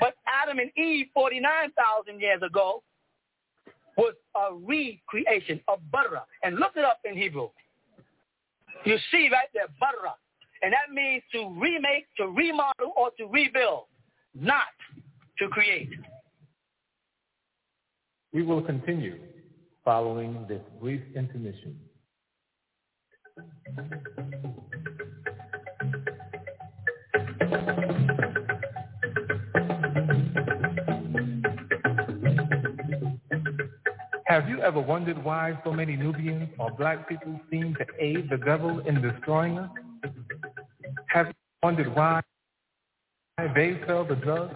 But 0.00 0.14
Adam 0.26 0.58
and 0.58 0.70
Eve, 0.76 1.06
49,000 1.12 2.20
years 2.20 2.40
ago, 2.42 2.82
was 3.98 4.14
a 4.36 4.54
recreation 4.54 5.60
of 5.68 5.80
bara. 5.90 6.24
And 6.42 6.56
look 6.56 6.72
it 6.76 6.84
up 6.84 7.00
in 7.04 7.16
Hebrew. 7.18 7.48
You 8.84 8.96
see 9.10 9.28
right 9.30 9.48
there, 9.52 9.66
bara. 9.80 10.14
And 10.62 10.72
that 10.72 10.94
means 10.94 11.22
to 11.32 11.52
remake, 11.60 12.06
to 12.16 12.28
remodel, 12.28 12.92
or 12.96 13.10
to 13.18 13.26
rebuild, 13.26 13.84
not 14.34 14.62
to 15.38 15.48
create. 15.48 15.90
We 18.32 18.42
will 18.42 18.62
continue 18.62 19.18
following 19.84 20.46
this 20.48 20.62
brief 20.80 21.02
intermission. 21.16 21.78
Have 34.28 34.46
you 34.46 34.60
ever 34.60 34.78
wondered 34.78 35.24
why 35.24 35.58
so 35.64 35.72
many 35.72 35.96
Nubians 35.96 36.50
or 36.58 36.70
black 36.70 37.08
people 37.08 37.40
seem 37.50 37.74
to 37.76 37.86
aid 37.98 38.28
the 38.28 38.36
devil 38.36 38.80
in 38.80 39.00
destroying 39.00 39.56
us? 39.56 39.70
Have 41.06 41.28
you 41.28 41.32
wondered 41.62 41.96
why 41.96 42.20
they 43.54 43.80
sell 43.86 44.04
the 44.04 44.16
drugs 44.16 44.54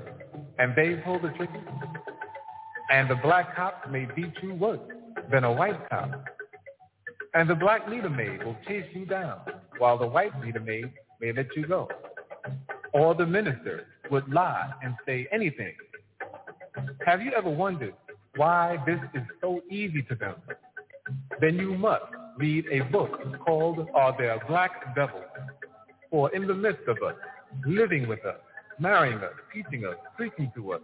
and 0.58 0.76
they 0.76 0.96
pull 0.96 1.18
the 1.18 1.30
trigger? 1.30 1.64
And 2.90 3.08
the 3.08 3.14
black 3.14 3.56
cop 3.56 3.90
may 3.90 4.06
beat 4.14 4.34
you 4.42 4.52
worse 4.52 4.78
than 5.30 5.44
a 5.44 5.50
white 5.50 5.88
cop. 5.88 6.22
And 7.32 7.48
the 7.48 7.54
black 7.54 7.88
leader 7.88 8.10
maid 8.10 8.44
will 8.44 8.56
chase 8.68 8.84
you 8.92 9.06
down, 9.06 9.40
while 9.78 9.96
the 9.96 10.06
white 10.06 10.38
leader 10.42 10.60
maid 10.60 10.92
may 11.18 11.32
let 11.32 11.46
you 11.56 11.66
go. 11.66 11.88
Or 12.92 13.14
the 13.14 13.24
minister 13.24 13.86
would 14.10 14.28
lie 14.28 14.70
and 14.82 14.94
say 15.06 15.26
anything. 15.32 15.72
Have 17.06 17.22
you 17.22 17.32
ever 17.32 17.48
wondered 17.48 17.94
why 18.36 18.78
this 18.86 18.98
is 19.14 19.22
so 19.40 19.60
easy 19.70 20.02
to 20.02 20.14
them? 20.14 20.34
Then 21.40 21.56
you 21.56 21.74
must 21.74 22.04
read 22.38 22.66
a 22.70 22.80
book 22.90 23.20
called 23.44 23.88
Are 23.94 24.14
There 24.16 24.40
Black 24.48 24.94
Devils? 24.94 25.24
For 26.10 26.34
in 26.34 26.46
the 26.46 26.54
midst 26.54 26.86
of 26.88 26.98
us, 27.06 27.14
living 27.66 28.06
with 28.08 28.24
us, 28.24 28.36
marrying 28.78 29.18
us, 29.18 29.32
teaching 29.52 29.84
us, 29.84 29.96
preaching 30.16 30.50
to 30.54 30.72
us, 30.72 30.80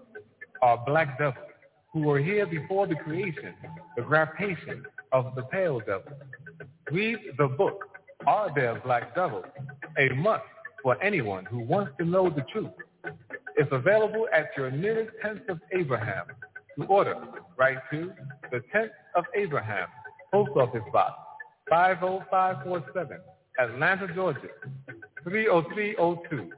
are 0.62 0.82
black 0.86 1.18
devils 1.18 1.46
who 1.92 2.00
were 2.00 2.18
here 2.18 2.46
before 2.46 2.86
the 2.86 2.94
creation, 2.96 3.54
the 3.96 4.02
graftation 4.02 4.84
of 5.12 5.34
the 5.34 5.42
pale 5.42 5.80
devil. 5.80 6.12
Read 6.90 7.18
the 7.38 7.48
book, 7.48 7.84
Are 8.26 8.50
There 8.54 8.80
Black 8.80 9.14
Devils? 9.14 9.44
A 9.98 10.14
must 10.14 10.42
for 10.82 11.02
anyone 11.02 11.44
who 11.44 11.60
wants 11.60 11.92
to 11.98 12.04
know 12.04 12.30
the 12.30 12.42
truth. 12.52 12.70
It's 13.56 13.70
available 13.72 14.26
at 14.32 14.50
your 14.56 14.70
nearest 14.70 15.10
tent 15.22 15.42
of 15.48 15.60
Abraham. 15.72 16.26
To 16.78 16.86
order, 16.86 17.16
write 17.56 17.78
to 17.90 18.12
the 18.52 18.60
tent 18.72 18.92
of 19.16 19.24
Abraham, 19.34 19.88
Post 20.32 20.50
Office 20.56 20.82
Box 20.92 21.14
50547, 21.68 23.18
Atlanta, 23.58 24.14
Georgia 24.14 24.48
30302. 25.24 26.52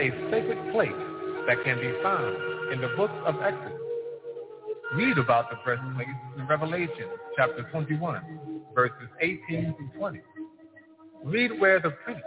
A 0.00 0.08
sacred 0.30 0.72
place 0.72 0.90
that 1.46 1.62
can 1.62 1.78
be 1.78 1.92
found 2.02 2.34
in 2.72 2.80
the 2.80 2.88
book 2.96 3.10
of 3.26 3.34
Exodus. 3.42 3.78
Read 4.94 5.18
about 5.18 5.50
the 5.50 5.56
breastplate 5.62 6.08
in 6.38 6.46
Revelation 6.46 7.04
chapter 7.36 7.68
21, 7.70 8.22
verses 8.74 9.08
18 9.20 9.74
through 9.76 9.90
20. 9.98 10.20
Read 11.24 11.60
where 11.60 11.80
the 11.80 11.90
priest 11.90 12.20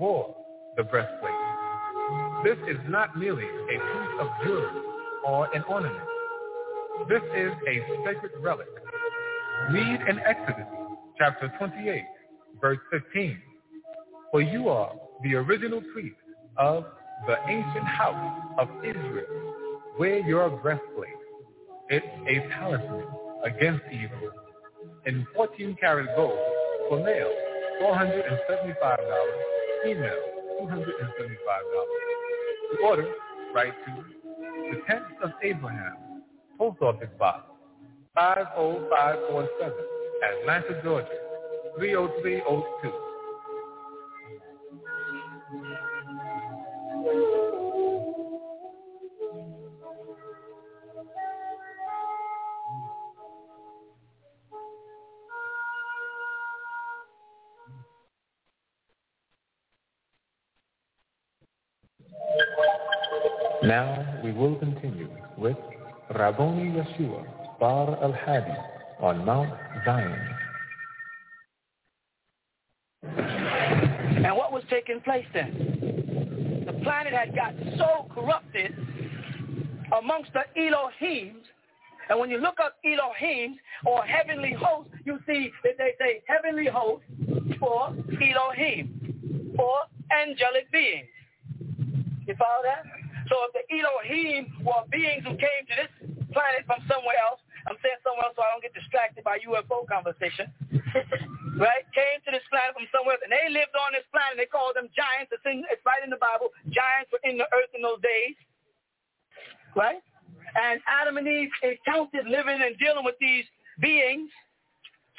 wore 0.00 0.34
the 0.78 0.84
breastplate. 0.84 1.34
This 2.44 2.56
is 2.66 2.78
not 2.88 3.18
merely 3.18 3.44
a 3.44 3.76
piece 3.76 4.20
of 4.20 4.28
jewelry 4.42 4.82
or 5.26 5.54
an 5.54 5.62
ornament. 5.68 6.08
This 7.10 7.22
is 7.36 7.52
a 7.68 7.82
sacred 8.06 8.32
relic. 8.40 8.68
Read 9.70 10.00
in 10.08 10.18
Exodus 10.20 10.66
chapter 11.18 11.52
28, 11.58 12.04
verse 12.58 12.78
15. 12.90 13.38
For 14.30 14.40
you 14.40 14.70
are 14.70 14.94
the 15.22 15.34
original 15.34 15.82
priest 15.92 16.16
of 16.56 16.86
the 17.26 17.36
ancient 17.48 17.86
house 17.86 18.40
of 18.58 18.68
Israel. 18.84 19.26
Wear 19.98 20.18
your 20.20 20.50
breastplate. 20.50 21.10
It's 21.88 22.06
a 22.26 22.48
talisman 22.54 23.06
against 23.44 23.82
evil. 23.90 24.30
In 25.06 25.26
14 25.34 25.76
karat 25.80 26.14
gold 26.16 26.38
for 26.88 27.02
male, 27.02 27.32
$475. 27.82 28.98
Female, 29.84 30.10
$275. 30.60 30.78
To 32.70 32.82
order, 32.84 33.12
write 33.54 33.72
to 33.86 34.04
the 34.70 34.80
Tent 34.86 35.04
of 35.22 35.30
Abraham, 35.42 36.22
Post 36.58 36.82
Office 36.82 37.08
Box, 37.18 37.44
50547, 38.14 39.72
Atlanta, 40.42 40.82
Georgia, 40.82 41.08
30302. 41.78 43.07
Rabboni 66.38 66.70
Yeshua 66.70 67.58
Bar 67.58 67.98
al-Hadi 68.00 68.56
on 69.00 69.24
Mount 69.24 69.50
Zion. 69.84 70.36
And 73.02 74.36
what 74.36 74.52
was 74.52 74.62
taking 74.70 75.00
place 75.00 75.26
then? 75.34 76.62
The 76.64 76.72
planet 76.84 77.12
had 77.12 77.34
got 77.34 77.54
so 77.76 78.06
corrupted 78.14 78.72
amongst 80.00 80.30
the 80.32 80.44
Elohims, 80.56 81.42
and 82.08 82.20
when 82.20 82.30
you 82.30 82.38
look 82.38 82.60
up 82.64 82.76
Elohims 82.86 83.56
or 83.84 84.04
heavenly 84.04 84.52
hosts, 84.52 84.92
you 85.04 85.18
see 85.26 85.50
that 85.64 85.72
they 85.76 85.94
say 85.98 86.22
heavenly 86.28 86.68
host 86.68 87.02
for 87.58 87.88
Elohim, 87.88 89.54
for 89.56 89.74
angelic 90.16 90.70
beings. 90.70 91.08
You 92.28 92.36
follow 92.38 92.62
that? 92.62 92.84
So 93.28 93.36
if 93.48 93.52
the 93.54 93.76
Elohim 93.76 94.64
were 94.64 94.84
beings 94.92 95.24
who 95.24 95.30
came 95.30 95.66
to 95.68 95.74
this 95.76 95.97
planet 96.38 96.62
from 96.70 96.78
somewhere 96.86 97.18
else, 97.18 97.42
I'm 97.66 97.74
saying 97.82 97.98
somewhere 98.06 98.30
else 98.30 98.38
so 98.38 98.46
I 98.46 98.54
don't 98.54 98.62
get 98.62 98.70
distracted 98.70 99.26
by 99.26 99.42
UFO 99.42 99.82
conversation, 99.90 100.46
right? 101.58 101.82
Came 101.90 102.22
to 102.22 102.30
this 102.30 102.46
planet 102.46 102.78
from 102.78 102.86
somewhere 102.94 103.18
else, 103.18 103.26
and 103.26 103.34
they 103.34 103.50
lived 103.50 103.74
on 103.74 103.90
this 103.90 104.06
planet. 104.14 104.38
They 104.38 104.46
called 104.46 104.78
them 104.78 104.86
giants. 104.94 105.34
It's, 105.34 105.42
in, 105.42 105.66
it's 105.66 105.82
right 105.82 105.98
in 106.06 106.14
the 106.14 106.22
Bible. 106.22 106.54
Giants 106.70 107.10
were 107.10 107.22
in 107.26 107.42
the 107.42 107.50
earth 107.50 107.74
in 107.74 107.82
those 107.82 107.98
days, 107.98 108.38
right? 109.74 109.98
And 110.54 110.78
Adam 110.86 111.18
and 111.18 111.26
Eve 111.26 111.50
encountered 111.66 112.30
living 112.30 112.62
and 112.62 112.78
dealing 112.78 113.02
with 113.02 113.18
these 113.18 113.44
beings. 113.82 114.30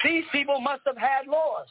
These 0.00 0.24
people 0.32 0.64
must 0.64 0.80
have 0.88 0.96
had 0.96 1.28
laws. 1.28 1.68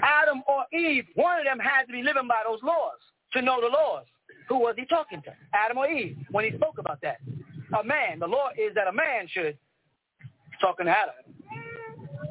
Adam 0.00 0.46
or 0.46 0.64
Eve, 0.70 1.04
one 1.18 1.42
of 1.42 1.44
them 1.44 1.58
had 1.58 1.90
to 1.90 1.92
be 1.92 2.06
living 2.06 2.30
by 2.30 2.46
those 2.46 2.62
laws 2.62 3.02
to 3.34 3.42
know 3.42 3.60
the 3.60 3.68
laws. 3.68 4.06
Who 4.50 4.58
was 4.58 4.74
he 4.76 4.84
talking 4.84 5.22
to? 5.22 5.32
Adam 5.54 5.78
or 5.78 5.88
Eve 5.88 6.18
when 6.32 6.44
he 6.44 6.50
spoke 6.56 6.78
about 6.78 7.00
that? 7.02 7.18
A 7.80 7.84
man. 7.84 8.18
The 8.18 8.26
law 8.26 8.50
is 8.58 8.74
that 8.74 8.88
a 8.88 8.92
man 8.92 9.28
should 9.28 9.56
talking 10.60 10.86
to 10.86 10.92
Adam. 10.92 11.14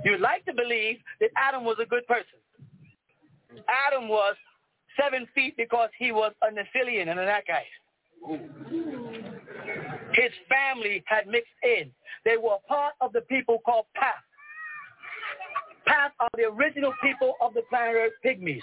You'd 0.03 0.19
like 0.19 0.45
to 0.45 0.53
believe 0.53 0.97
that 1.21 1.29
Adam 1.37 1.63
was 1.63 1.77
a 1.81 1.85
good 1.85 2.05
person. 2.07 2.39
Adam 3.87 4.09
was 4.09 4.35
seven 4.99 5.27
feet 5.33 5.55
because 5.55 5.89
he 5.97 6.11
was 6.11 6.33
a 6.41 6.47
Nephilian 6.51 7.09
and 7.09 7.19
an 7.19 7.27
Akite. 7.27 7.63
His 10.13 10.31
family 10.49 11.01
had 11.05 11.25
mixed 11.27 11.47
in. 11.63 11.89
They 12.25 12.35
were 12.35 12.57
part 12.67 12.95
of 12.99 13.13
the 13.13 13.21
people 13.21 13.59
called 13.65 13.85
Path. 13.95 14.15
Path 15.85 16.11
are 16.19 16.29
the 16.35 16.43
original 16.43 16.93
people 17.01 17.35
of 17.41 17.53
the 17.53 17.61
planet 17.69 17.95
Earth, 17.95 18.13
pygmies. 18.25 18.59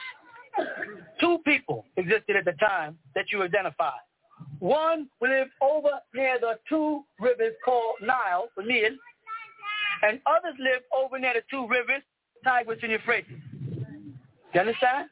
Two 1.20 1.38
people 1.44 1.84
existed 1.96 2.36
at 2.36 2.44
the 2.44 2.52
time 2.52 2.98
that 3.14 3.26
you 3.32 3.42
identify. 3.42 3.92
One 4.59 5.09
lived 5.20 5.50
over 5.62 5.90
near 6.14 6.38
the 6.38 6.59
two 6.68 7.02
rivers 7.20 7.54
called 7.64 7.96
Nile, 8.02 8.48
the 8.57 8.62
Nile, 8.62 8.96
and 10.02 10.20
others 10.26 10.54
lived 10.59 10.84
over 10.94 11.18
near 11.18 11.34
the 11.34 11.42
two 11.50 11.66
rivers, 11.68 12.02
Tigris 12.44 12.78
and 12.82 12.92
Euphrates. 12.92 13.38
You 14.54 14.61
understand? 14.61 15.09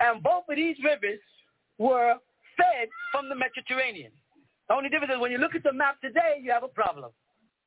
And 0.00 0.22
both 0.22 0.44
of 0.48 0.56
these 0.56 0.76
rivers 0.82 1.20
were 1.78 2.14
fed 2.56 2.88
from 3.10 3.28
the 3.28 3.34
Mediterranean. 3.34 4.12
The 4.68 4.74
only 4.74 4.88
difference 4.88 5.12
is 5.14 5.20
when 5.20 5.32
you 5.32 5.38
look 5.38 5.54
at 5.54 5.62
the 5.62 5.72
map 5.72 6.00
today, 6.00 6.40
you 6.42 6.50
have 6.52 6.62
a 6.62 6.68
problem. 6.68 7.10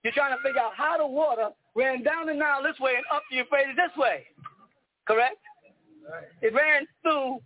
You're 0.04 0.14
trying 0.14 0.36
to 0.38 0.44
figure 0.44 0.62
out 0.62 0.74
how 0.76 0.98
the 0.98 1.08
water 1.08 1.50
ran 1.76 2.04
down 2.04 2.28
the 2.28 2.34
Nile 2.34 2.64
this 2.64 2.80
way 2.80 2.94
and 2.96 3.06
up 3.12 3.24
the 3.30 3.38
Euphrates 3.38 3.76
this 3.76 3.96
way. 3.98 4.26
Correct? 5.08 5.38
It 6.42 6.54
ran 6.54 6.88
through 7.02 7.40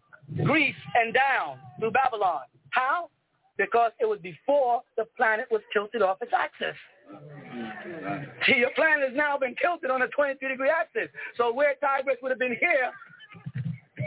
Greece 0.43 0.75
and 0.95 1.13
down 1.13 1.57
through 1.79 1.91
Babylon. 1.91 2.41
How? 2.71 3.09
Because 3.57 3.91
it 3.99 4.05
was 4.05 4.19
before 4.19 4.81
the 4.97 5.05
planet 5.17 5.47
was 5.51 5.61
tilted 5.73 6.01
off 6.01 6.21
its 6.21 6.31
axis. 6.33 6.75
See, 8.45 8.57
your 8.57 8.71
planet 8.75 9.09
has 9.09 9.17
now 9.17 9.37
been 9.37 9.55
tilted 9.61 9.89
on 9.89 10.01
a 10.03 10.07
23 10.07 10.47
degree 10.47 10.69
axis. 10.69 11.09
So 11.35 11.51
where 11.51 11.75
Tigris 11.81 12.17
would 12.21 12.31
have 12.31 12.39
been 12.39 12.55
here, 12.59 12.91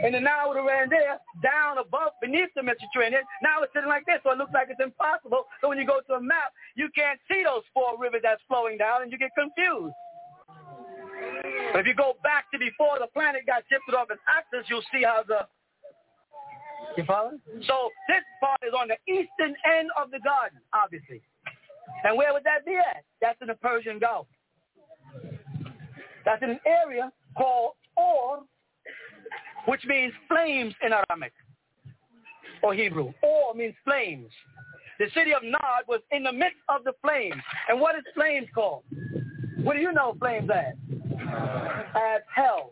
and 0.03 0.15
the 0.15 0.19
Nile 0.19 0.49
would 0.49 0.57
have 0.57 0.65
ran 0.65 0.89
there, 0.89 1.19
down 1.43 1.77
above, 1.77 2.11
beneath 2.21 2.49
the 2.55 2.63
Mediterranean. 2.63 3.21
Now 3.43 3.61
it's 3.61 3.71
sitting 3.73 3.89
like 3.89 4.05
this, 4.05 4.19
so 4.23 4.31
it 4.31 4.37
looks 4.37 4.51
like 4.53 4.67
it's 4.69 4.81
impossible. 4.81 5.45
So 5.61 5.69
when 5.69 5.77
you 5.77 5.85
go 5.85 6.01
to 6.07 6.13
a 6.15 6.21
map, 6.21 6.51
you 6.75 6.89
can't 6.95 7.19
see 7.29 7.43
those 7.43 7.63
four 7.73 7.95
rivers 7.99 8.21
that's 8.23 8.41
flowing 8.47 8.77
down, 8.77 9.03
and 9.03 9.11
you 9.11 9.17
get 9.17 9.31
confused. 9.37 9.93
But 11.71 11.81
if 11.81 11.87
you 11.87 11.95
go 11.95 12.13
back 12.23 12.51
to 12.51 12.59
before 12.59 12.99
the 12.99 13.07
planet 13.07 13.45
got 13.45 13.63
shifted 13.69 13.95
off 13.95 14.11
its 14.11 14.21
axis, 14.27 14.69
you'll 14.69 14.85
see 14.93 15.03
how 15.03 15.23
the 15.27 15.47
you 16.97 17.03
follow? 17.05 17.31
So 17.67 17.89
this 18.07 18.23
part 18.39 18.59
is 18.67 18.73
on 18.77 18.87
the 18.87 18.97
eastern 19.11 19.55
end 19.65 19.89
of 19.99 20.11
the 20.11 20.19
garden, 20.19 20.59
obviously. 20.73 21.21
And 22.03 22.17
where 22.17 22.33
would 22.33 22.43
that 22.43 22.65
be 22.65 22.75
at? 22.75 23.03
That's 23.21 23.37
in 23.41 23.47
the 23.47 23.55
Persian 23.55 23.99
Gulf. 23.99 24.27
That's 26.25 26.41
in 26.43 26.51
an 26.51 26.59
area 26.65 27.11
called 27.37 27.73
Or, 27.95 28.39
which 29.65 29.83
means 29.85 30.13
flames 30.27 30.73
in 30.85 30.91
Aramaic 30.93 31.33
or 32.61 32.73
Hebrew. 32.73 33.11
Or 33.21 33.53
means 33.53 33.75
flames. 33.83 34.29
The 34.99 35.07
city 35.13 35.33
of 35.33 35.43
Nod 35.43 35.83
was 35.87 36.01
in 36.11 36.23
the 36.23 36.31
midst 36.31 36.59
of 36.69 36.83
the 36.83 36.93
flames. 37.01 37.41
And 37.69 37.79
what 37.79 37.95
is 37.95 38.03
flames 38.13 38.47
called? 38.53 38.83
What 39.63 39.75
do 39.75 39.81
you 39.81 39.91
know 39.91 40.15
flames 40.19 40.49
as? 40.49 40.73
As 41.95 42.21
hell. 42.33 42.71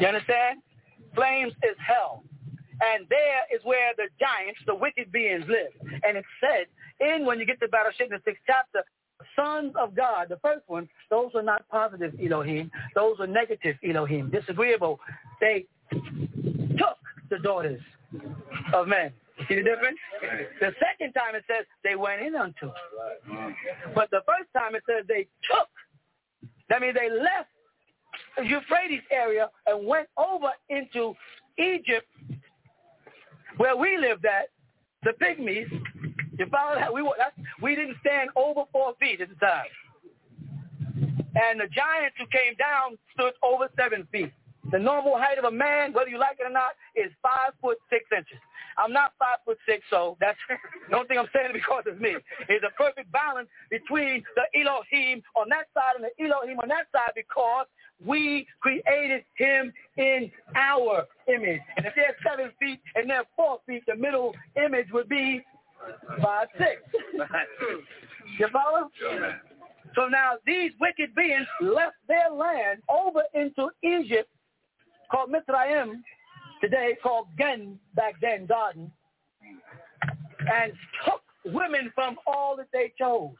You 0.00 0.06
understand? 0.06 0.60
Flames 1.14 1.52
is 1.62 1.76
hell. 1.86 2.22
And 2.80 3.06
there 3.08 3.42
is 3.54 3.64
where 3.64 3.92
the 3.96 4.08
giants, 4.20 4.60
the 4.66 4.74
wicked 4.74 5.10
beings 5.10 5.44
live. 5.48 5.72
And 6.02 6.16
it's 6.16 6.26
said 6.40 6.66
in 7.00 7.24
when 7.24 7.38
you 7.38 7.46
get 7.46 7.60
to 7.60 7.66
Bereshith 7.68 8.10
the 8.10 8.20
sixth 8.24 8.42
chapter, 8.46 8.82
sons 9.34 9.72
of 9.80 9.94
God, 9.94 10.26
the 10.28 10.38
first 10.42 10.64
one, 10.66 10.88
those 11.10 11.30
are 11.34 11.42
not 11.42 11.66
positive 11.68 12.14
Elohim. 12.22 12.70
Those 12.94 13.18
are 13.20 13.26
negative 13.26 13.76
Elohim, 13.88 14.30
disagreeable. 14.30 15.00
They 15.40 15.66
took 15.90 16.98
the 17.30 17.38
daughters 17.42 17.80
of 18.74 18.88
men. 18.88 19.12
See 19.48 19.54
the 19.54 19.62
difference? 19.62 19.98
The 20.60 20.72
second 20.80 21.12
time 21.12 21.34
it 21.34 21.44
says 21.46 21.66
they 21.84 21.94
went 21.96 22.22
in 22.22 22.34
unto. 22.34 22.70
But 23.94 24.10
the 24.10 24.22
first 24.26 24.50
time 24.56 24.74
it 24.74 24.82
says 24.88 25.04
they 25.08 25.26
took. 25.50 25.68
That 26.68 26.80
means 26.80 26.94
they 26.94 27.10
left 27.10 27.48
the 28.36 28.44
Euphrates 28.44 29.02
area 29.10 29.48
and 29.66 29.86
went 29.86 30.08
over 30.16 30.50
into 30.68 31.14
Egypt 31.58 32.06
where 33.56 33.76
we 33.76 33.96
lived 33.96 34.26
at, 34.26 34.48
the 35.02 35.12
pygmies. 35.22 35.70
You 36.38 36.46
follow 36.50 36.74
that? 36.74 36.92
We, 36.92 37.02
were, 37.02 37.14
we 37.62 37.74
didn't 37.74 37.96
stand 38.00 38.30
over 38.36 38.62
four 38.72 38.94
feet 39.00 39.20
at 39.20 39.28
the 39.28 39.36
time. 39.36 39.66
And 41.36 41.60
the 41.60 41.68
giants 41.68 42.16
who 42.18 42.26
came 42.26 42.54
down 42.58 42.98
stood 43.14 43.32
over 43.42 43.68
seven 43.78 44.06
feet. 44.10 44.32
The 44.72 44.78
normal 44.78 45.16
height 45.16 45.38
of 45.38 45.44
a 45.44 45.50
man, 45.50 45.92
whether 45.92 46.10
you 46.10 46.18
like 46.18 46.38
it 46.40 46.46
or 46.46 46.52
not, 46.52 46.72
is 46.96 47.12
five 47.22 47.52
foot 47.60 47.78
six 47.88 48.04
inches. 48.14 48.38
I'm 48.78 48.92
not 48.92 49.12
five 49.18 49.38
foot 49.44 49.58
six, 49.68 49.84
so 49.90 50.16
that's 50.20 50.38
don't 50.90 51.08
thing 51.08 51.18
I'm 51.18 51.28
saying 51.34 51.50
because 51.52 51.84
of 51.86 52.00
me. 52.00 52.16
It's 52.48 52.64
a 52.64 52.74
perfect 52.76 53.10
balance 53.12 53.48
between 53.70 54.22
the 54.34 54.60
Elohim 54.60 55.22
on 55.34 55.48
that 55.50 55.66
side 55.74 55.96
and 55.96 56.04
the 56.04 56.24
Elohim 56.24 56.58
on 56.60 56.68
that 56.68 56.86
side 56.92 57.12
because 57.14 57.66
we 58.04 58.46
created 58.60 59.24
him 59.36 59.72
in 59.96 60.30
our 60.54 61.04
image. 61.28 61.60
And 61.76 61.86
if 61.86 61.94
they're 61.96 62.16
seven 62.26 62.52
feet 62.60 62.80
and 62.94 63.08
they're 63.08 63.24
four 63.34 63.60
feet, 63.66 63.84
the 63.86 63.96
middle 63.96 64.34
image 64.62 64.88
would 64.92 65.08
be 65.08 65.42
five 66.22 66.48
six. 66.58 66.82
you 68.38 68.48
follow? 68.52 68.90
So 69.94 70.08
now 70.08 70.34
these 70.46 70.72
wicked 70.78 71.14
beings 71.14 71.46
left 71.60 71.96
their 72.06 72.30
land 72.30 72.82
over 72.88 73.22
into 73.34 73.70
Egypt, 73.82 74.28
called 75.10 75.30
Mitzrayim, 75.30 76.02
today 76.60 76.96
called 77.02 77.28
Gen, 77.38 77.78
back 77.94 78.14
then 78.20 78.46
Garden, 78.46 78.90
and 80.52 80.72
took 81.04 81.22
women 81.44 81.92
from 81.94 82.16
all 82.26 82.56
that 82.56 82.68
they 82.72 82.92
chose. 82.98 83.34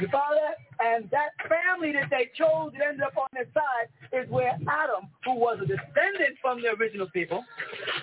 You 0.00 0.08
follow 0.10 0.36
that? 0.36 0.56
And 0.84 1.08
that 1.10 1.30
family 1.48 1.92
that 1.92 2.10
they 2.10 2.30
chose 2.36 2.72
that 2.72 2.86
ended 2.88 3.02
up 3.02 3.16
on 3.16 3.28
their 3.32 3.46
side 3.54 3.88
is 4.12 4.28
where 4.30 4.58
Adam, 4.68 5.08
who 5.24 5.34
was 5.34 5.58
a 5.62 5.66
descendant 5.66 6.36
from 6.40 6.60
the 6.60 6.68
original 6.70 7.08
people, 7.10 7.44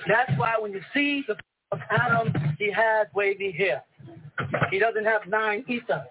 that's 0.07 0.31
why 0.37 0.55
when 0.57 0.71
you 0.71 0.81
see 0.93 1.23
the 1.27 1.35
of 1.71 1.79
Adam, 1.91 2.33
he 2.57 2.71
has 2.71 3.07
wavy 3.13 3.51
hair. 3.51 3.83
He 4.71 4.79
doesn't 4.79 5.05
have 5.05 5.21
nine 5.27 5.63
ether. 5.67 6.03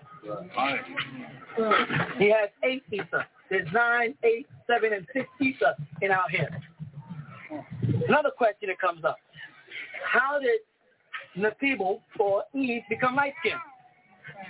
He 2.18 2.30
has 2.30 2.50
eight 2.62 2.82
ether. 2.92 3.26
There's 3.50 3.66
nine, 3.72 4.14
eight, 4.22 4.46
seven, 4.68 4.92
and 4.92 5.06
six 5.12 5.26
ether 5.40 5.74
in 6.02 6.10
our 6.10 6.28
hair. 6.28 6.60
Another 8.06 8.30
question 8.30 8.68
that 8.68 8.78
comes 8.80 9.04
up. 9.04 9.18
How 10.04 10.38
did 10.38 10.60
Nephibel 11.36 12.00
or 12.18 12.44
Eve 12.54 12.82
become 12.88 13.16
light-skinned? 13.16 13.58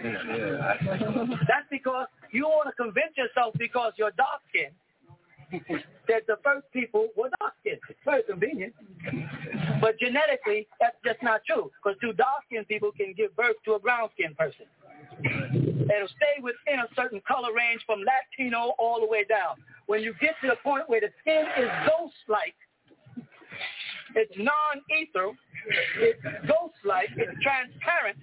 That's 0.03 1.67
because 1.71 2.07
you 2.31 2.45
want 2.45 2.69
to 2.69 2.75
convince 2.83 3.17
yourself 3.17 3.55
because 3.59 3.93
you're 3.97 4.13
dark-skinned 4.13 4.75
that 6.09 6.27
the 6.27 6.37
first 6.45 6.67
people 6.73 7.09
were 7.17 7.31
dark-skinned. 7.41 7.81
Very 8.05 8.23
convenient. 8.25 8.75
But 9.81 9.99
genetically, 9.99 10.67
that's 10.81 10.97
just 11.05 11.23
not 11.23 11.41
true 11.47 11.71
because 11.83 11.99
two 12.01 12.13
dark-skinned 12.13 12.69
people 12.69 12.93
can 12.93 13.15
give 13.17 13.35
birth 13.37 13.57
to 13.65 13.75
a 13.75 13.79
brown-skinned 13.79 14.37
person. 14.37 14.67
It'll 15.95 16.09
stay 16.09 16.43
within 16.43 16.81
a 16.81 16.89
certain 16.95 17.21
color 17.27 17.53
range 17.55 17.83
from 17.87 18.01
Latino 18.05 18.75
all 18.79 19.01
the 19.01 19.07
way 19.07 19.25
down. 19.25 19.57
When 19.87 20.03
you 20.03 20.15
get 20.21 20.35
to 20.43 20.49
the 20.49 20.57
point 20.63 20.89
where 20.89 21.01
the 21.01 21.09
skin 21.21 21.45
is 21.57 21.71
ghost-like, 21.89 22.55
it's 24.15 24.33
non-ether, 24.37 25.33
it's 25.99 26.23
ghost-like, 26.47 27.09
it's 27.17 27.33
transparent, 27.43 28.19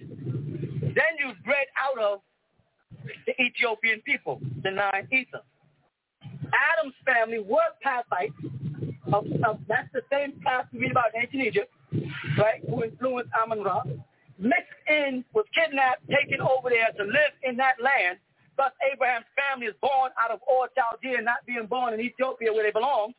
then 0.94 1.12
you've 1.18 1.42
bred 1.44 1.66
out 1.76 1.98
of 2.02 2.20
the 3.26 3.32
Ethiopian 3.42 4.00
people, 4.02 4.40
the 4.62 4.70
nine 4.70 5.08
ether. 5.12 5.42
Adam's 6.22 6.94
family 7.04 7.38
were 7.38 7.70
Pathites. 7.84 8.32
Of, 9.12 9.24
of, 9.44 9.60
that's 9.68 9.88
the 9.92 10.02
same 10.10 10.32
path 10.44 10.66
we 10.72 10.80
read 10.80 10.90
about 10.90 11.14
in 11.14 11.22
ancient 11.22 11.42
Egypt, 11.42 11.72
right, 12.38 12.60
who 12.68 12.82
influenced 12.82 13.30
Amun-Ra, 13.40 13.84
mixed 14.38 14.80
in, 14.88 15.24
was 15.34 15.44
kidnapped, 15.54 16.02
taken 16.08 16.40
over 16.40 16.70
there 16.70 16.92
to 16.96 17.04
live 17.04 17.32
in 17.42 17.56
that 17.56 17.76
land. 17.82 18.18
Thus, 18.56 18.72
Abraham's 18.92 19.28
family 19.36 19.66
is 19.66 19.76
born 19.80 20.10
out 20.16 20.30
of 20.30 20.40
Ur 20.48 20.68
Chaldea, 20.72 21.20
not 21.22 21.44
being 21.46 21.66
born 21.66 21.92
in 21.92 22.00
Ethiopia 22.00 22.52
where 22.52 22.64
they 22.64 22.72
belong. 22.72 23.12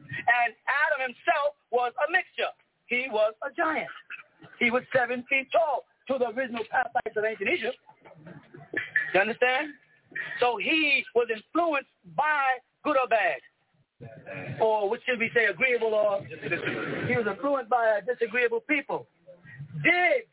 And 0.00 0.54
Adam 0.66 1.12
himself 1.12 1.56
was 1.70 1.92
a 2.00 2.10
mixture. 2.10 2.50
He 2.86 3.06
was 3.10 3.34
a 3.44 3.52
giant. 3.54 3.92
He 4.58 4.70
was 4.70 4.82
seven 4.94 5.24
feet 5.28 5.48
tall 5.52 5.84
to 6.08 6.18
the 6.18 6.28
original 6.32 6.64
Pathites 6.72 7.16
of 7.16 7.24
ancient 7.24 7.48
Egypt. 7.48 7.76
You 9.14 9.20
understand? 9.20 9.74
So 10.40 10.56
he 10.56 11.04
was 11.14 11.28
influenced 11.30 11.90
by 12.16 12.58
good 12.84 12.96
or 12.96 13.06
bad. 13.06 13.40
Or 14.60 14.88
what 14.88 15.00
should 15.06 15.18
we 15.18 15.30
say, 15.34 15.44
agreeable 15.46 15.94
or 15.94 16.24
he 16.24 17.16
was 17.16 17.26
influenced 17.28 17.70
by 17.70 17.98
a 17.98 18.02
disagreeable 18.02 18.60
people. 18.68 19.06
Did 19.84 20.24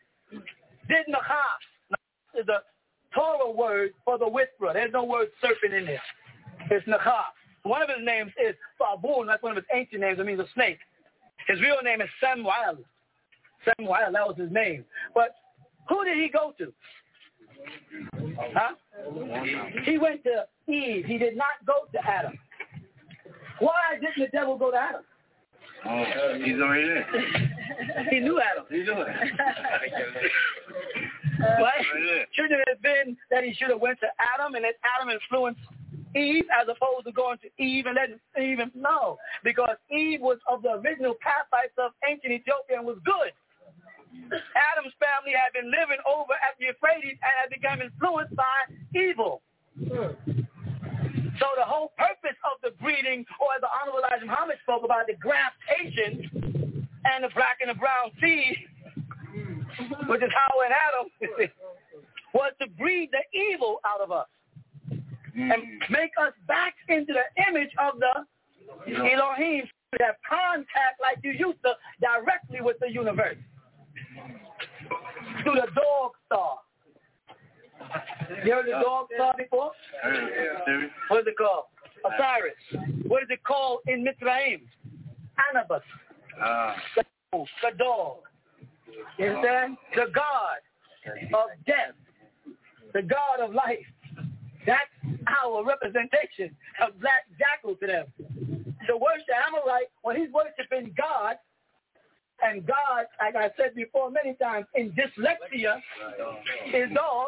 did 0.88 1.06
Nachas 1.08 2.40
is 2.40 2.48
a 2.48 2.62
Torah 3.14 3.52
word 3.52 3.92
for 4.06 4.18
the 4.18 4.28
whisperer. 4.28 4.74
There's 4.74 4.94
no 4.94 5.04
word 5.04 5.28
serpent 5.42 5.74
in 5.74 5.86
there. 5.86 6.02
It's 6.72 6.88
Nachas. 6.88 7.34
One 7.64 7.82
of 7.82 7.90
his 7.90 8.06
names 8.06 8.32
is 8.42 8.56
Fabun. 8.80 9.28
That's 9.28 9.44
one 9.44 9.52
of 9.52 9.58
his 9.58 9.66
ancient 9.74 10.02
names. 10.02 10.20
It 10.20 10.26
means 10.26 10.40
a 10.40 10.48
snake. 10.54 10.80
His 11.48 11.60
real 11.62 11.78
name 11.84 12.02
is 12.02 12.10
Samael. 12.22 12.78
Samael, 13.66 14.12
that 14.12 14.28
was 14.28 14.38
his 14.38 14.52
name. 14.52 14.86
But 15.14 15.36
who 15.90 16.04
did 16.06 16.18
he 16.18 16.30
go 16.30 16.54
to? 16.58 16.74
Huh? 18.54 18.76
He 19.84 19.98
went 19.98 20.24
to 20.24 20.46
Eve. 20.72 21.06
He 21.06 21.18
did 21.18 21.36
not 21.36 21.66
go 21.66 21.88
to 21.94 22.08
Adam. 22.08 22.38
Why 23.60 23.74
didn't 24.00 24.20
the 24.20 24.28
devil 24.38 24.58
go 24.58 24.72
to 24.72 24.78
Adam? 24.78 25.02
Oh, 25.86 26.04
he's 26.44 26.60
already 26.60 26.88
there. 26.88 27.08
he 28.10 28.20
knew 28.20 28.42
Adam. 28.42 28.66
He 28.70 28.78
knew 28.78 28.96
it. 28.98 29.08
Uh, 31.38 31.62
right? 31.62 31.86
Shouldn't 32.34 32.60
it 32.60 32.68
have 32.68 32.82
been 32.82 33.16
that 33.30 33.44
he 33.44 33.54
should 33.54 33.70
have 33.70 33.82
went 33.82 34.00
to 34.00 34.08
Adam 34.34 34.56
and 34.56 34.66
that 34.66 34.76
Adam 34.98 35.14
influenced 35.14 35.62
Eve 36.16 36.46
as 36.50 36.66
opposed 36.66 37.06
to 37.06 37.12
going 37.12 37.38
to 37.46 37.50
Eve 37.62 37.86
and 37.86 37.94
letting 37.94 38.18
Eve 38.42 38.58
no, 38.74 39.18
because 39.44 39.78
Eve 39.92 40.22
was 40.22 40.40
of 40.50 40.64
the 40.64 40.82
original 40.82 41.14
Pathites 41.22 41.78
of 41.78 41.92
ancient 42.10 42.34
Ethiopia 42.34 42.78
and 42.78 42.88
was 42.88 42.98
good. 43.06 43.30
Adam's 44.34 44.98
family 44.98 45.38
had 45.38 45.54
been 45.54 45.70
living 45.70 46.02
over 46.10 46.34
at 46.42 46.58
the 46.58 46.74
Euphrates 46.74 47.20
and 47.22 47.34
had 47.38 47.50
become 47.54 47.86
influenced 47.86 48.36
by 48.36 48.66
evil. 48.98 49.42
Hmm. 49.78 50.42
So 51.40 51.46
the 51.58 51.66
whole 51.66 51.94
purpose 51.98 52.38
of 52.46 52.62
the 52.64 52.72
breeding, 52.82 53.26
or 53.40 53.48
as 53.56 53.62
the 53.62 53.70
Honorable 53.70 54.00
Elijah 54.00 54.26
Muhammad 54.26 54.58
spoke 54.64 54.84
about, 54.84 55.08
the 55.08 55.16
graftation 55.16 56.88
and 57.06 57.24
the 57.24 57.30
black 57.36 57.58
and 57.62 57.70
the 57.70 57.80
brown 57.80 58.12
seed, 58.22 58.58
which 60.08 60.22
is 60.24 60.32
how 60.34 60.62
and 60.66 60.74
Adam, 60.74 61.50
was 62.34 62.54
to 62.62 62.68
breed 62.78 63.10
the 63.12 63.24
evil 63.38 63.80
out 63.86 64.02
of 64.02 64.12
us 64.12 64.28
and 65.36 65.62
make 65.90 66.12
us 66.20 66.34
back 66.48 66.74
into 66.90 67.14
the 67.14 67.44
image 67.50 67.70
of 67.78 68.00
the 68.00 68.26
Elohim 68.88 69.64
to 69.96 70.04
have 70.04 70.16
contact 70.28 71.00
like 71.02 71.18
you 71.24 71.32
used 71.32 71.62
to 71.64 71.74
directly 72.02 72.62
with 72.62 72.78
the 72.80 72.92
universe 72.92 73.38
through 75.44 75.56
the 75.56 75.68
dog 75.76 76.12
star. 76.26 76.58
You 78.46 78.54
heard 78.54 78.66
the 78.66 78.72
dog 78.84 79.08
star 79.16 79.34
before? 79.38 79.72
What 81.10 81.22
is 81.22 81.28
it 81.28 81.38
called? 81.38 81.66
Osiris. 82.06 83.04
What 83.08 83.24
is 83.24 83.30
it 83.30 83.44
called 83.44 83.80
in 83.88 84.06
Mitzrayim? 84.06 84.62
Anubis. 85.50 85.84
Uh, 86.42 86.76
The, 87.32 87.78
dog. 87.78 88.18
You 89.18 89.28
understand? 89.28 89.78
The 89.96 90.06
God 90.14 90.60
of 91.34 91.50
death. 91.66 91.96
The 92.94 93.02
God 93.02 93.40
of 93.42 93.54
life. 93.54 93.86
That's 94.66 94.90
our 95.44 95.64
representation 95.64 96.56
of 96.82 97.00
black 97.00 97.24
jackal 97.40 97.76
to 97.76 97.88
them. 97.88 98.06
The 98.88 98.96
worship 98.96 99.28
Amorite, 99.48 99.90
when 100.02 100.16
he's 100.16 100.30
worshiping 100.32 100.94
God, 100.98 101.36
and 102.44 102.66
God, 102.66 103.06
like 103.20 103.36
I 103.36 103.50
said 103.58 103.74
before 103.76 104.12
many 104.12 104.36
times, 104.36 104.66
in 104.76 104.92
dyslexia, 104.92 105.82
his 106.66 106.90
dog, 106.94 107.28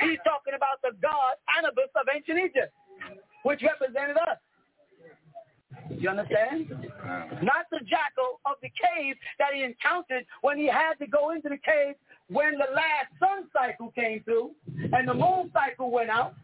he's 0.00 0.18
talking 0.24 0.54
about 0.54 0.80
the 0.82 0.92
God 1.02 1.34
Anubis 1.58 1.90
of 1.96 2.06
ancient 2.14 2.38
Egypt, 2.38 2.72
which 3.42 3.62
represented 3.62 4.16
us. 4.16 4.38
You 5.90 6.08
understand? 6.08 6.68
Not 7.42 7.66
the 7.70 7.80
jackal 7.80 8.40
of 8.46 8.56
the 8.62 8.68
cave 8.68 9.16
that 9.38 9.48
he 9.54 9.62
encountered 9.62 10.24
when 10.42 10.58
he 10.58 10.66
had 10.66 10.94
to 11.00 11.06
go 11.06 11.30
into 11.30 11.48
the 11.48 11.58
cave 11.58 11.94
when 12.28 12.52
the 12.52 12.72
last 12.74 13.10
sun 13.18 13.48
cycle 13.52 13.90
came 13.90 14.22
through 14.22 14.52
and 14.92 15.08
the 15.08 15.14
moon 15.14 15.50
cycle 15.52 15.90
went 15.90 16.10
out. 16.10 16.34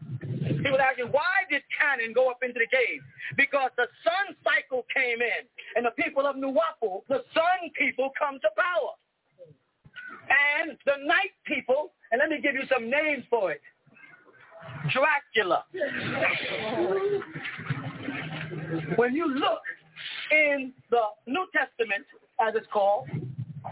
He 0.67 0.71
was 0.71 0.81
asking, 0.83 1.13
why 1.13 1.47
did 1.49 1.63
Canaan 1.79 2.11
go 2.11 2.29
up 2.29 2.43
into 2.43 2.59
the 2.59 2.67
cave? 2.67 2.99
Because 3.37 3.71
the 3.77 3.87
sun 4.03 4.35
cycle 4.43 4.85
came 4.93 5.21
in, 5.21 5.47
and 5.77 5.85
the 5.85 5.91
people 5.91 6.27
of 6.27 6.35
Nuwapu, 6.35 7.07
the 7.07 7.23
sun 7.33 7.71
people, 7.79 8.11
come 8.19 8.35
to 8.41 8.49
power. 8.57 8.91
And 10.59 10.77
the 10.85 11.07
night 11.07 11.31
people, 11.45 11.93
and 12.11 12.19
let 12.19 12.27
me 12.27 12.41
give 12.41 12.53
you 12.53 12.63
some 12.69 12.89
names 12.89 13.23
for 13.29 13.53
it. 13.53 13.61
Dracula. 14.91 15.63
When 18.97 19.15
you 19.15 19.33
look 19.33 19.61
in 20.31 20.73
the 20.91 21.01
New 21.27 21.47
Testament, 21.55 22.05
as 22.45 22.55
it's 22.55 22.67
called, 22.73 23.07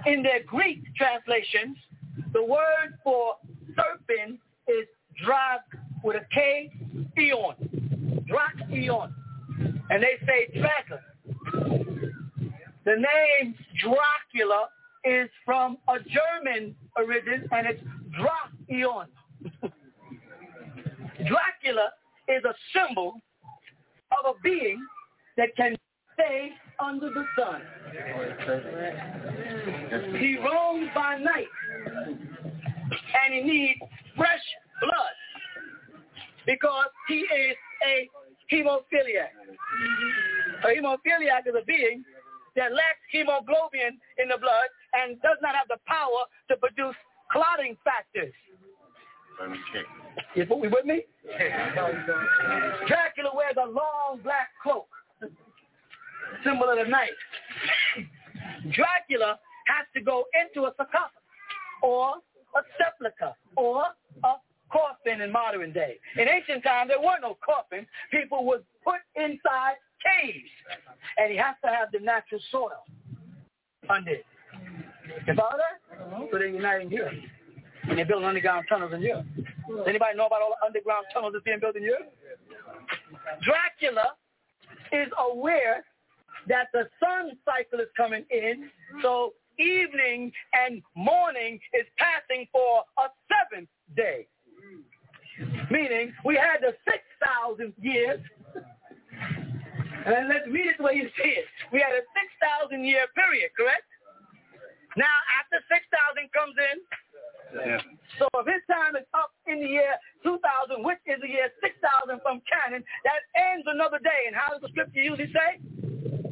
in 0.06 0.24
their 0.24 0.44
Greek 0.44 0.82
translations, 0.96 1.76
the 2.32 2.42
word 2.42 2.98
for 3.04 3.36
serpent 3.76 4.40
is 4.70 4.88
drag 5.26 5.60
with 6.06 6.16
a 6.18 6.26
K, 6.32 6.72
Eon, 7.20 7.56
Drac 8.28 8.54
Eon. 8.72 9.14
And 9.90 10.04
they 10.04 10.18
say 10.26 10.48
Dracula. 10.60 11.02
The 12.86 12.96
name 12.96 13.56
Dracula 13.82 14.70
is 15.04 15.30
from 15.44 15.78
a 15.88 15.96
German 16.00 16.76
origin, 16.96 17.50
and 17.52 17.68
it's 17.68 17.82
Drac 18.20 18.52
eon. 18.72 19.08
Dracula 21.18 21.90
is 22.28 22.44
a 22.44 22.54
symbol 22.74 23.20
of 24.12 24.36
a 24.36 24.40
being 24.44 24.80
that 25.38 25.50
can 25.58 25.76
stay 26.14 26.52
under 26.80 27.10
the 27.10 27.26
sun. 27.38 27.62
He 30.20 30.38
roams 30.38 30.90
by 30.94 31.18
night, 31.18 31.48
and 33.26 33.34
he 33.34 33.42
needs 33.42 33.80
fresh 34.16 34.44
blood 34.80 35.25
because 36.46 36.90
he 37.08 37.26
is 37.26 37.58
a 37.86 38.10
hemophiliac. 38.52 39.34
A 40.64 40.68
hemophiliac 40.68 41.48
is 41.48 41.56
a 41.60 41.66
being 41.66 42.04
that 42.56 42.72
lacks 42.72 43.04
hemoglobin 43.12 44.00
in 44.18 44.28
the 44.30 44.38
blood 44.38 44.70
and 44.94 45.22
does 45.22 45.38
not 45.42 45.56
have 45.56 45.68
the 45.68 45.78
power 45.86 46.26
to 46.50 46.56
produce 46.58 46.96
clotting 47.32 47.76
factors. 47.84 48.34
You 50.36 50.46
with 50.50 50.86
me? 50.86 51.04
Dracula 52.88 53.32
wears 53.36 53.56
a 53.62 53.68
long 53.68 54.20
black 54.24 54.50
cloak, 54.64 54.88
symbol 56.44 56.70
of 56.70 56.78
the 56.78 56.90
night. 56.90 57.12
Dracula 58.72 59.40
has 59.68 59.86
to 59.96 60.02
go 60.02 60.26
into 60.40 60.68
a 60.68 60.74
sarcophagus 60.78 61.12
or 61.82 62.16
a 62.56 62.62
sepulcher 62.78 63.34
or 63.58 63.84
a 64.24 64.34
coffin 64.72 65.22
in 65.22 65.32
modern 65.32 65.72
day. 65.72 65.98
In 66.18 66.28
ancient 66.28 66.64
times, 66.64 66.90
there 66.90 67.00
were 67.00 67.20
no 67.22 67.38
coffins. 67.46 67.88
People 68.12 68.46
were 68.46 68.62
put 68.84 69.02
inside 69.16 69.76
caves, 70.04 70.50
and 71.18 71.32
he 71.32 71.38
has 71.38 71.56
to 71.64 71.70
have 71.70 71.90
the 71.92 72.00
natural 72.00 72.42
soil 72.52 72.84
under 73.90 74.12
it. 74.12 74.26
You 75.28 75.34
follow 75.36 75.58
that? 75.58 76.30
So 76.32 76.38
they're 76.38 76.48
uniting 76.48 76.90
here. 76.90 77.12
And 77.88 77.98
they're 77.98 78.06
building 78.06 78.28
underground 78.28 78.66
tunnels 78.68 78.94
in 78.94 79.02
Europe. 79.02 79.26
Does 79.36 79.88
anybody 79.88 80.18
know 80.18 80.26
about 80.26 80.42
all 80.42 80.56
the 80.60 80.66
underground 80.66 81.06
tunnels 81.14 81.34
that's 81.34 81.44
being 81.44 81.60
built 81.60 81.76
in 81.76 81.84
Europe? 81.84 82.12
Dracula 83.44 84.16
is 84.92 85.08
aware 85.20 85.84
that 86.48 86.68
the 86.74 86.88
sun 87.00 87.38
cycle 87.46 87.80
is 87.80 87.90
coming 87.96 88.26
in, 88.32 88.70
so 89.02 89.34
evening 89.60 90.32
and 90.54 90.82
morning 90.96 91.60
is 91.74 91.86
passing 91.98 92.48
for 92.52 92.84
a 92.98 93.08
seventh 93.30 93.70
day. 93.96 94.28
Meaning 95.70 96.14
we 96.24 96.36
had 96.36 96.62
the 96.62 96.74
6,000 96.88 97.74
years, 97.82 98.22
and 100.06 100.30
let's 100.30 100.48
read 100.48 100.68
it 100.68 100.78
the 100.78 100.84
way 100.84 100.96
you 100.96 101.10
see 101.18 101.34
it. 101.36 101.46
We 101.74 101.80
had 101.82 101.92
a 101.92 102.04
6,000 102.64 102.84
year 102.86 103.08
period, 103.16 103.52
correct? 103.58 103.84
Now 104.96 105.16
after 105.42 105.60
6,000 105.68 106.32
comes 106.32 106.56
in, 106.56 106.78
yeah. 107.56 107.80
So 108.20 108.28
if 108.40 108.48
his 108.48 108.64
time 108.68 108.96
is 108.96 109.08
up 109.14 109.32
in 109.48 109.62
the 109.62 109.68
year 109.68 109.96
2000, 110.24 110.84
which 110.84 111.00
is 111.06 111.22
the 111.22 111.30
year 111.30 111.50
6000 111.64 112.20
from 112.22 112.42
canon, 112.44 112.84
that 113.04 113.22
ends 113.36 113.66
another 113.68 114.00
day. 114.00 114.28
And 114.28 114.36
how 114.36 114.52
does 114.52 114.62
the 114.62 114.70
scripture 114.70 115.02
usually 115.02 115.32
say? 115.32 115.60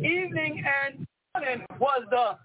Evening 0.04 0.64
and 0.64 1.08
morning 1.36 1.66
was 1.80 2.04
the... 2.10 2.36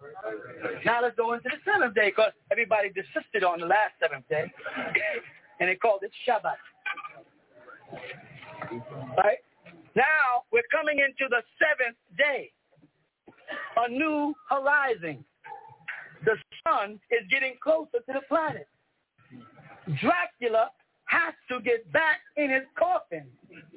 Now 0.84 1.02
let's 1.02 1.16
go 1.16 1.32
into 1.32 1.48
the 1.50 1.58
seventh 1.64 1.94
day 1.94 2.10
because 2.10 2.32
everybody 2.50 2.90
desisted 2.90 3.42
on 3.42 3.60
the 3.60 3.66
last 3.66 3.98
seventh 4.00 4.28
day. 4.28 4.52
And 5.60 5.68
they 5.68 5.76
called 5.76 6.02
it 6.02 6.12
Shabbat. 6.26 6.58
Right? 9.16 9.38
Now 9.94 10.44
we're 10.52 10.68
coming 10.70 10.98
into 10.98 11.28
the 11.28 11.42
seventh 11.58 11.96
day. 12.16 12.50
A 13.76 13.88
new 13.88 14.34
horizon 14.50 15.24
the 16.24 16.36
sun 16.66 17.00
is 17.10 17.26
getting 17.30 17.54
closer 17.62 17.98
to 18.06 18.12
the 18.12 18.20
planet. 18.28 18.68
Dracula 20.00 20.70
has 21.04 21.32
to 21.48 21.60
get 21.60 21.90
back 21.92 22.20
in 22.36 22.50
his 22.50 22.64
coffin 22.78 23.24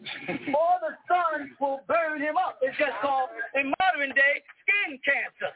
or 0.04 0.72
the 0.82 0.98
sun 1.08 1.52
will 1.60 1.82
burn 1.88 2.20
him 2.20 2.36
up. 2.36 2.60
It's 2.62 2.78
just 2.78 2.92
called, 3.02 3.30
in 3.56 3.72
modern 3.80 4.14
day, 4.14 4.44
skin 4.62 5.00
cancer. 5.08 5.52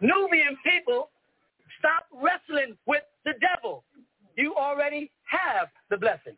Nubian 0.00 0.56
people, 0.64 1.10
stop 1.78 2.06
wrestling 2.12 2.76
with 2.86 3.02
the 3.24 3.32
devil. 3.40 3.84
You 4.36 4.54
already 4.54 5.10
have 5.24 5.68
the 5.90 5.96
blessing. 5.96 6.36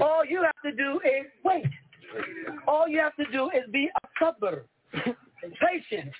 All 0.00 0.24
you 0.24 0.42
have 0.42 0.60
to 0.64 0.72
do 0.72 1.00
is 1.04 1.26
wait. 1.44 1.66
All 2.66 2.88
you 2.88 2.98
have 2.98 3.14
to 3.16 3.24
do 3.30 3.50
is 3.50 3.62
be 3.70 3.88
a 3.88 4.24
sabr. 4.24 4.62
patient. 5.60 6.12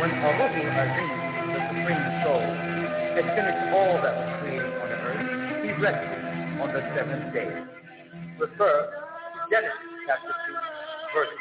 When 0.00 0.10
Allah 0.20 0.50
Azim, 0.52 1.10
the 1.48 1.60
Supreme 1.68 2.06
Soul, 2.24 2.44
had 3.14 3.26
finished 3.34 3.64
all 3.72 4.02
that 4.02 4.14
was 4.14 4.40
created 4.40 4.72
on 4.74 4.88
earth, 4.90 5.64
he 5.64 5.70
rested 5.82 6.23
on 6.64 6.72
the 6.72 6.80
seventh 6.96 7.28
day. 7.34 7.52
Refer 8.40 8.88
to 8.88 9.38
Genesis 9.52 9.92
chapter 10.08 10.32
2, 10.32 11.12
verse 11.12 11.34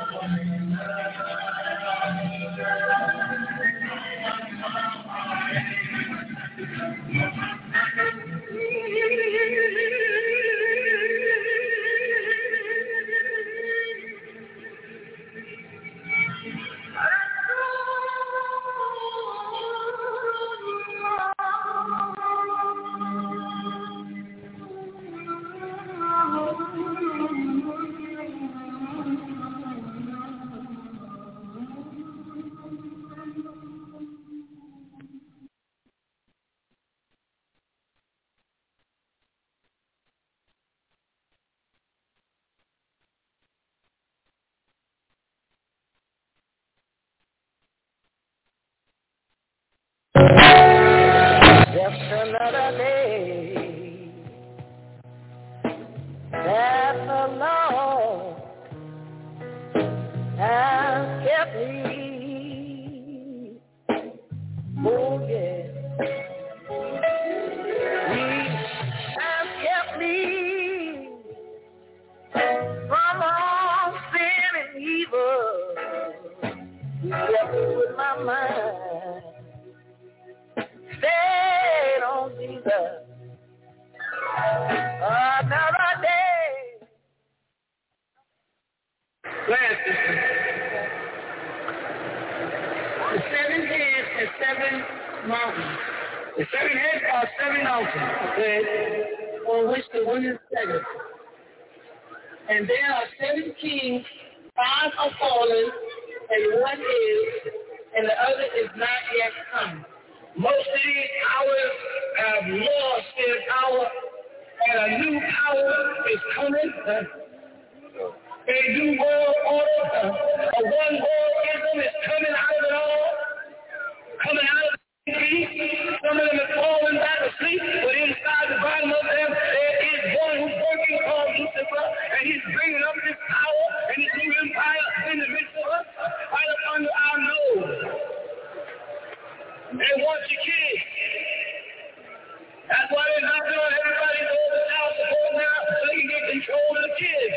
That's 142.72 142.92
why 142.92 143.04
they're 143.14 143.28
not 143.28 143.44
doing 143.46 143.74
everybody 143.84 144.20
goes 144.26 144.66
out 144.80 144.92
the 144.98 145.06
phone 145.12 145.36
now 145.38 145.58
so 145.70 145.74
they 145.84 145.96
can 146.02 146.08
get 146.10 146.24
control 146.32 146.68
of 146.72 146.82
the 146.88 146.94
kids. 146.98 147.36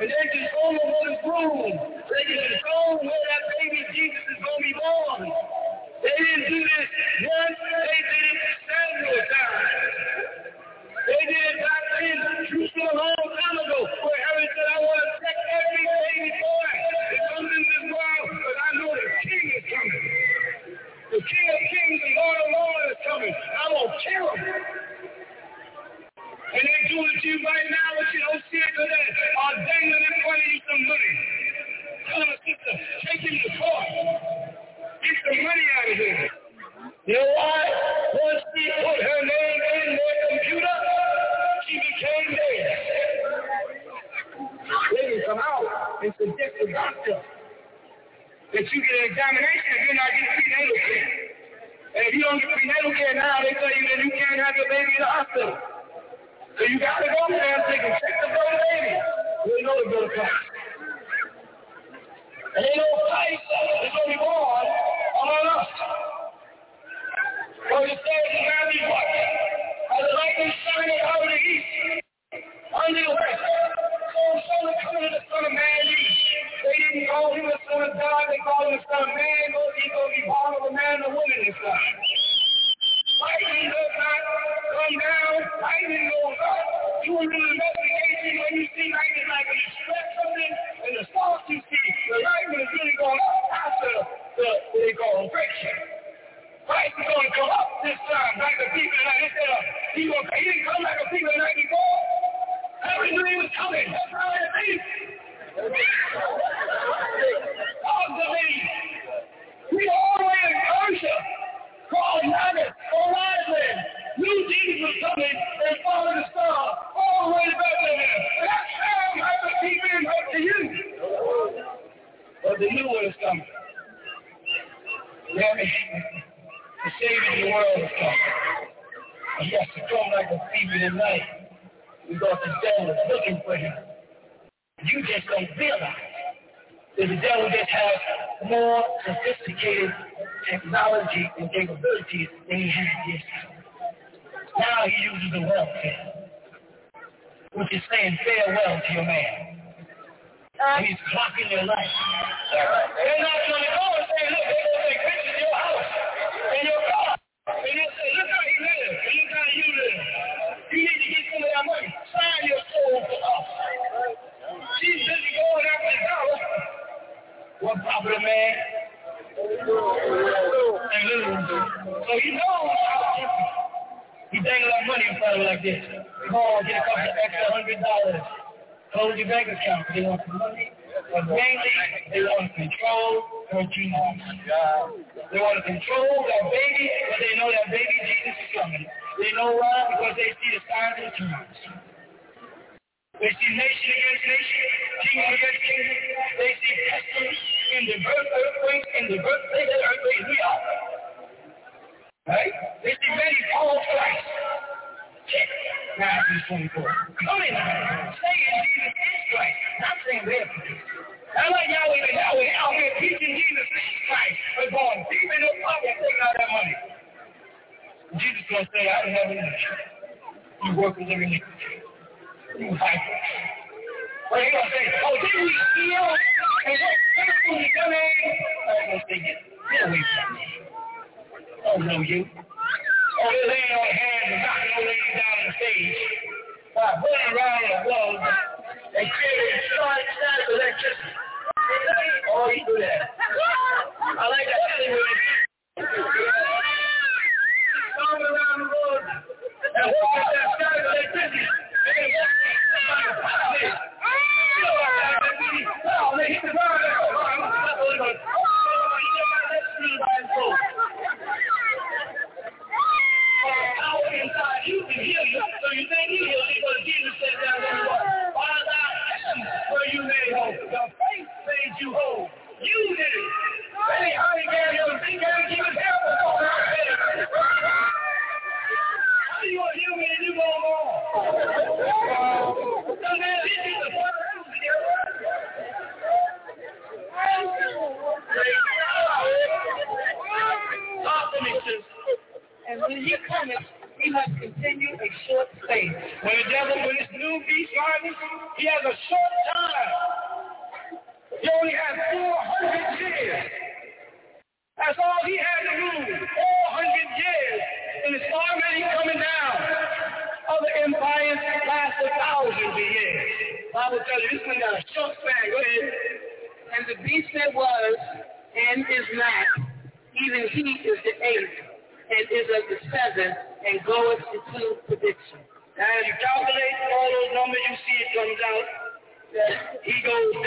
And 0.00 0.08
they 0.08 0.26
control 0.30 0.72
of 0.78 0.94
this 1.04 1.20
room. 1.26 1.72
They 2.08 2.24
can 2.30 2.40
control 2.48 2.88
where 3.02 3.24
that 3.28 3.42
baby 3.58 3.82
Jesus 3.92 4.24
is 4.30 4.40
going 4.40 4.60
to 4.60 4.64
be 4.64 4.74
born. 4.78 5.49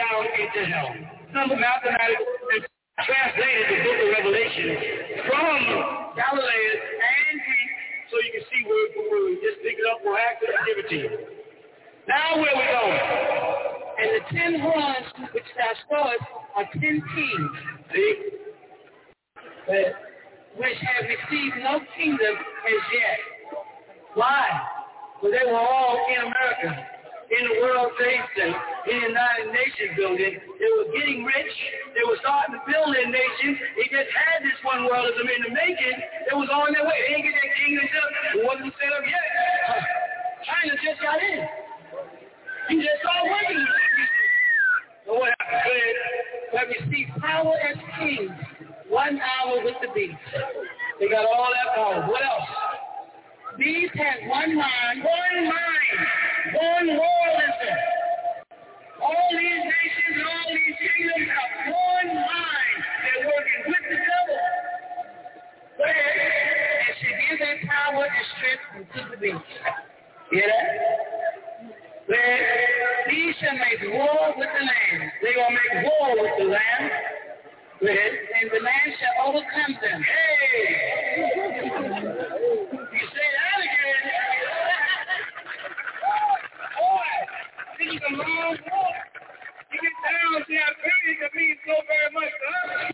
Down 0.04 0.24
into 0.36 0.62
hell. 0.68 0.92
Number 1.34 1.56
mathematical 1.56 2.28
translated 3.02 3.66
the 3.72 3.78
book 3.84 3.98
of 4.00 4.10
Revelation 4.22 4.68
from 5.26 5.58
Galilean 6.14 6.76
and 6.78 7.36
Greek 7.42 7.72
so 8.12 8.16
you 8.22 8.32
can 8.38 8.46
see 8.52 8.62
word 8.70 8.90
for 8.94 9.06
word. 9.10 9.38
Just 9.42 9.58
pick 9.64 9.80
it 9.80 9.88
up 9.90 10.06
or 10.06 10.20
act 10.20 10.44
it 10.44 10.54
give 10.68 10.78
it 10.78 10.88
to 10.90 10.96
you. 10.96 11.12
Now 12.08 12.38
where 12.38 12.54
we 12.54 12.66
going? 12.70 13.00
And 13.98 14.10
the 14.14 14.24
ten 14.30 14.60
horns 14.60 15.08
which 15.34 15.50
thou 15.58 15.74
sawest 15.90 16.24
are 16.56 16.68
ten 16.74 17.02
kings. 17.02 17.52
See? 17.94 18.16
But 19.66 19.88
which 20.58 20.78
have 20.78 21.10
received 21.10 21.56
no 21.64 21.80
kingdom 21.98 22.36
as 22.36 22.82
yet. 22.94 23.20
Why? 24.14 24.46
Well, 25.22 25.32
they 25.32 25.50
were 25.50 25.58
all 25.58 26.06
in 26.14 26.20
America, 26.20 26.93
in 27.34 27.42
the 27.50 27.56
World 27.66 27.92
Trade 27.98 28.22
Center, 28.38 28.60
in 28.90 28.98
the 29.02 29.08
United 29.10 29.50
Nations 29.50 29.92
building. 29.98 30.34
They 30.38 30.70
were 30.78 30.90
getting 30.94 31.26
rich. 31.26 31.54
They 31.98 32.06
were 32.06 32.18
starting 32.22 32.58
to 32.58 32.62
build 32.70 32.94
their 32.94 33.10
nation. 33.10 33.58
They 33.78 33.90
just 33.90 34.12
had 34.14 34.46
this 34.46 34.58
one 34.62 34.86
worldism 34.86 35.26
in 35.26 35.42
the 35.50 35.54
making. 35.54 35.98
It 36.30 36.36
was 36.38 36.50
on 36.54 36.74
their 36.74 36.86
way. 36.86 36.98
They 37.10 37.18
didn't 37.18 37.34
get 37.34 37.36
their 37.42 37.54
kingdom 37.58 37.86
set 37.90 38.04
up. 38.06 38.12
It 38.38 38.42
wasn't 38.46 38.74
set 38.78 38.92
up 38.94 39.06
yet. 39.06 39.26
China 40.48 40.74
just 40.78 41.00
got 41.02 41.18
in. 41.18 41.42
You 42.70 42.86
just 42.86 43.00
started 43.02 43.28
working. 43.34 43.66
So 45.06 45.12
what 45.18 45.34
happened? 45.42 46.00
Have 46.54 46.70
received 46.70 47.12
power 47.18 47.56
as 47.66 47.78
kings 47.98 48.32
one 48.94 49.20
hour 49.20 49.64
with 49.66 49.76
the 49.82 49.90
beast. 49.96 50.22
They 51.00 51.10
got 51.10 51.26
all 51.26 51.50
that 51.50 51.76
power. 51.76 52.08
What 52.08 52.22
else? 52.22 52.50
These 53.58 53.90
had 53.96 54.30
one 54.30 54.56
mind, 54.56 55.04
one 55.04 55.46
mind, 55.46 56.23
one 56.52 56.88
worldism. 57.00 57.76
All 59.02 59.30
these 59.32 59.64
nations 59.64 60.16
and 60.16 60.28
all 60.28 60.50
these 60.52 60.76
kingdoms 60.80 61.30
have 61.32 61.54
one 61.72 62.10
mind. 62.16 62.80
They're 63.04 63.26
working 63.28 63.64
with 63.68 63.86
the 63.88 63.98
devil. 64.04 64.40
Ahead. 65.84 66.20
And 66.84 66.96
she 67.00 67.08
gives 67.08 67.40
their 67.40 67.60
power 67.68 68.04
and 68.04 68.26
strength 68.36 68.66
unto 68.76 69.12
the 69.12 69.18
beast. 69.18 69.54
Hear 70.32 70.48
that? 70.48 70.68
Where 72.08 72.40
these 73.10 73.36
shall 73.40 73.58
make 73.58 73.82
war 73.94 74.34
with 74.38 74.50
the 74.52 74.64
land. 74.64 75.12
Going 75.24 75.36
to 75.36 75.54
make 75.56 75.88
war 75.88 76.22
with 76.22 76.34
the 76.38 76.46
land 76.46 76.92
and 77.84 78.52
the 78.52 78.62
man 78.62 78.88
shall 79.00 79.28
overcome 79.28 79.76
them. 79.82 80.04
Hey! 80.04 81.28
You 82.94 83.04
say 83.12 83.28
that 83.36 83.60
again. 83.60 84.00
Boy, 86.80 87.12
this 87.80 87.83
is 87.94 88.02
a 88.02 88.14
long 88.18 88.58
walk. 88.58 88.98
You 89.70 89.78
get 89.78 89.94
down 90.02 90.42
to 90.42 90.50
that 90.50 90.74
period 90.82 91.18
that 91.22 91.32
means 91.38 91.60
so 91.62 91.76
very 91.86 92.10
much 92.10 92.34
to 92.34 92.48
us. 92.50 92.90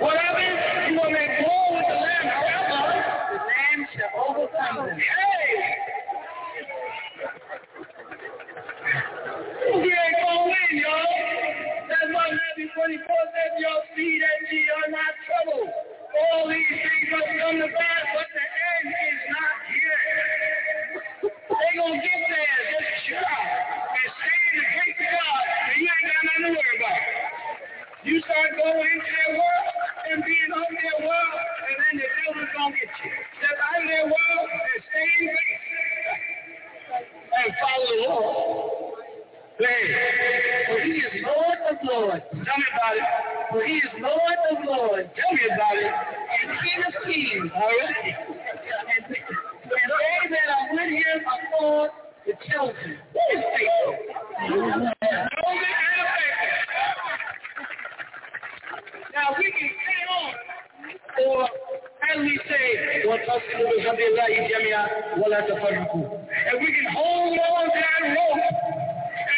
What 0.00 0.16
happens? 0.16 0.56
You 0.88 0.94
will 0.96 1.12
make 1.12 1.32
war 1.44 1.76
with 1.76 1.86
the 1.88 1.98
land. 2.00 2.28
However, 2.32 2.80
the 3.28 3.38
land 3.44 3.80
shall 3.92 4.12
overcome 4.16 4.88
them. 4.88 4.96
Hey! 4.96 5.52
You 9.68 9.92
ain't 9.92 10.16
gonna 10.24 10.48
win, 10.48 10.72
y'all. 10.80 11.12
That's 11.88 12.08
why 12.08 12.32
Matthew 12.32 12.68
24 12.72 12.96
says, 13.04 13.52
your 13.60 13.80
feet 13.92 14.22
and 14.24 14.42
ye 14.48 14.64
are 14.72 14.88
not 14.88 15.12
troubled. 15.28 15.68
All 15.68 16.48
these 16.48 16.64
things 16.80 17.06
must 17.12 17.28
come 17.36 17.60
to 17.60 17.68
pass, 17.68 18.04
but 18.16 18.28
the 18.32 18.40
end 18.40 18.88
is 18.88 19.20
not. 19.28 19.67
They 21.68 21.76
gonna 21.76 22.00
there, 22.00 22.48
just 22.72 23.12
and 23.12 24.08
say 24.08 24.36
the 24.56 24.64
great 24.72 24.96
God, 25.04 25.44
and 25.68 25.76
you 25.76 25.84
ain't 25.84 26.08
got 26.08 26.24
nothing 26.24 26.44
to 26.48 26.52
worry 26.56 26.76
about. 26.80 26.96
You 28.08 28.24
start 28.24 28.56
going 28.56 28.88
into 28.88 29.36
world 29.36 29.76
and 30.08 30.24
being 30.24 30.48
on 30.48 30.64
world, 30.64 31.40
and 31.68 31.76
then 31.76 31.94
the 32.00 32.08
devil's 32.08 32.48
gonna 32.56 32.72
get 32.72 32.88
you. 32.88 33.12
Out 33.12 33.84
of 33.84 34.08
world 34.08 34.48
and 34.48 34.80
in 35.12 35.28
grace. 35.28 35.68
And 37.36 37.52
follow 37.60 37.84
the 37.84 38.00
Lord. 38.08 39.04
For 39.60 40.80
he 40.88 41.04
is 41.04 41.20
Lord 41.20 41.58
of 41.68 41.76
Lords. 41.84 42.24
Tell 42.32 42.56
me 42.56 42.68
about 42.72 42.96
it. 42.96 43.08
For 43.52 43.60
he 43.60 43.76
is 43.76 43.92
Lord 44.00 44.40
of 44.56 44.64
Lords. 44.64 45.08
Tell 45.20 45.32
me 45.36 45.44
about 45.52 45.76
it. 45.76 45.92
And 46.32 46.48
King 46.64 46.80
of 46.80 46.96
Kings. 47.04 47.52
All 47.52 47.68
right? 47.68 48.38
And, 49.67 49.71
and 49.71 49.91
they 49.91 50.35
that 50.35 50.47
are 50.51 50.67
with 50.73 50.91
him 50.91 51.17
are 51.27 51.43
called 51.57 51.89
the 52.25 52.33
chosen. 52.51 52.97
Who 53.13 53.21
is 53.37 53.43
faithful? 53.55 53.93
Chosen 54.49 54.81
and 54.81 54.95
faithful. 55.01 56.43
Now 59.13 59.35
we 59.37 59.51
can 59.51 59.69
stay 59.69 60.01
on. 60.09 60.33
Or 61.25 61.43
as 61.45 62.17
we 62.19 62.39
say, 62.49 63.05
وَتَصِلُوا 63.05 63.69
بِحَبِّ 63.77 63.99
اللَّهِ 63.99 64.33
جَمِيعًا 64.49 64.85
وَلَا 65.21 65.39
تَفَرَّقُوا 65.47 66.05
And 66.49 66.59
we 66.59 66.69
can 66.73 66.87
hold 66.93 67.37
on 67.39 67.65
to 67.65 67.79
that 67.79 68.01
rope 68.15 68.47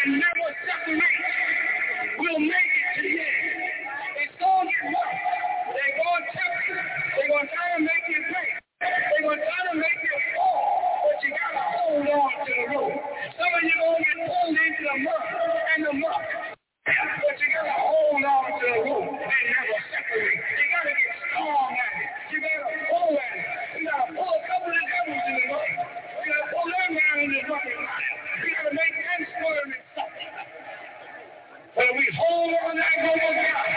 and 0.03 0.11
never 0.13 0.47
separate. 0.65 1.21
We'll 2.19 2.39
make 2.39 2.71
it 2.79 2.87
to 2.95 3.01
the 3.03 3.13
end. 3.19 3.59
It's 4.23 4.35
going 4.39 4.67
to 4.67 4.73
get 4.73 4.93
rough. 4.95 5.75
They're 5.75 5.95
going 5.99 6.23
to 6.23 6.31
test 6.31 6.57
you. 6.69 6.75
They're 6.75 7.29
going 7.29 7.47
to 7.47 7.53
try 7.53 7.67
to 7.77 7.81
make 7.83 8.05
you 8.09 8.19
break. 8.31 8.58
They're 8.80 9.22
going 9.22 9.40
to 9.40 9.44
try 9.44 9.60
to 9.72 9.76
make 9.76 10.00
you 10.04 10.16
fall. 10.36 11.04
But 11.04 11.18
you 11.24 11.30
got 11.36 11.52
to 11.52 11.64
hold 11.76 12.08
on 12.08 12.30
to 12.32 12.52
the 12.56 12.64
rope. 12.72 12.96
Some 13.36 13.52
of 13.52 13.62
you 13.64 13.76
going 13.76 14.00
to 14.00 14.04
get 14.08 14.18
pulled 14.24 14.56
into 14.56 14.82
the 14.88 14.96
mud 15.04 15.24
and 15.76 15.80
the 15.84 15.94
muck. 16.00 16.24
But 16.88 17.36
you 17.42 17.48
got 17.52 17.66
to 17.68 17.76
hold 17.76 18.24
on 18.24 18.44
to 18.56 18.64
the 18.64 18.80
rope 18.88 19.12
and 19.20 19.44
never 19.52 19.78
separate. 19.92 20.40
You 20.40 20.66
got 20.72 20.84
to 20.88 20.94
get 20.96 21.12
strong 21.28 21.70
at 21.76 21.92
it. 22.00 22.08
You 22.32 22.38
got 22.40 22.56
to 22.64 22.72
pull 22.88 23.12
at 23.20 23.32
it. 23.36 23.46
You 23.76 23.82
got 23.84 24.00
to 24.00 24.08
pull 24.16 24.32
a 24.32 24.42
couple 24.48 24.72
of 24.72 24.84
devils 24.88 25.24
in 25.28 25.34
the 25.36 25.46
mud. 25.52 25.70
You 26.24 26.28
got 26.32 26.40
to 26.40 26.48
pull 26.56 26.68
them 26.72 26.90
down 26.96 27.16
in 27.20 27.30
the 27.36 27.42
bucket. 27.52 27.76
You 27.76 28.48
got 28.56 28.64
to 28.64 28.74
make 28.78 28.94
them 28.96 29.20
squirm 29.36 29.68
and 29.76 29.84
stuff. 29.92 30.12
But 31.76 31.90
we 32.00 32.06
hold 32.16 32.52
on 32.64 32.74
that 32.80 32.96
rope 33.04 33.24
of 33.28 33.36
God. 33.36 33.70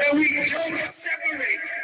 And 0.00 0.12
we 0.18 0.26
don't 0.52 0.78
separate. 1.04 1.83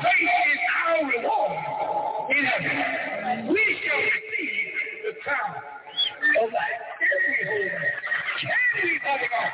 Grace 0.00 0.08
is 0.08 0.60
our 0.88 1.04
reward 1.04 2.30
in 2.30 2.44
heaven. 2.46 3.48
We 3.48 3.60
shall 3.84 4.00
receive 4.00 4.72
the 5.04 5.20
crown 5.20 5.54
of 6.40 6.48
life. 6.48 6.80
Hold 7.44 7.68
on? 7.68 7.80
Can 8.40 8.84
we 8.84 9.00
hold 9.04 9.20
on? 9.20 9.50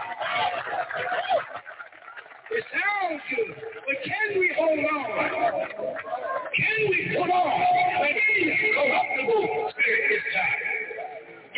It 2.53 2.65
sounds 2.71 3.23
good, 3.29 3.57
but 3.83 3.97
can 4.07 4.39
we 4.39 4.55
hold 4.57 4.79
on? 4.79 5.61
Can 6.55 6.79
we 6.89 7.17
put 7.19 7.31
on 7.31 7.51
an 8.07 8.17
incorruptible 8.39 9.73
spirit 9.75 10.03
this 10.09 10.27
time? 10.35 10.59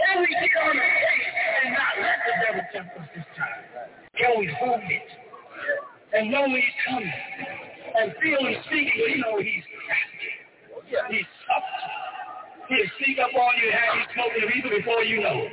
Can 0.01 0.21
we 0.23 0.27
get 0.27 0.57
on 0.65 0.77
the 0.77 0.81
face 0.81 1.37
and 1.65 1.75
not 1.75 1.95
let 2.01 2.19
the 2.25 2.33
devil 2.47 2.65
tempt 2.73 2.97
us 2.97 3.09
this 3.15 3.29
time? 3.37 3.61
Can 4.17 4.41
we 4.41 4.47
hold 4.59 4.81
it 4.81 5.09
and 6.15 6.31
know 6.31 6.47
he's 6.47 6.65
coming 6.89 7.70
and 7.99 8.13
feel 8.23 8.39
him 8.47 8.55
speaking, 8.67 8.93
but 8.99 9.11
you 9.11 9.19
know 9.19 9.39
he's 9.39 9.65
crafty. 9.87 11.15
He's 11.15 11.27
soft. 11.47 12.11
He'll 12.69 12.91
sneak 13.03 13.19
up 13.19 13.35
on 13.35 13.53
you 13.59 13.71
and 13.71 13.79
have 13.79 13.95
you 13.99 14.05
smoking 14.15 14.43
a 14.43 14.47
reaper 14.47 14.71
before 14.71 15.03
you 15.03 15.23
know 15.23 15.37
it. 15.43 15.53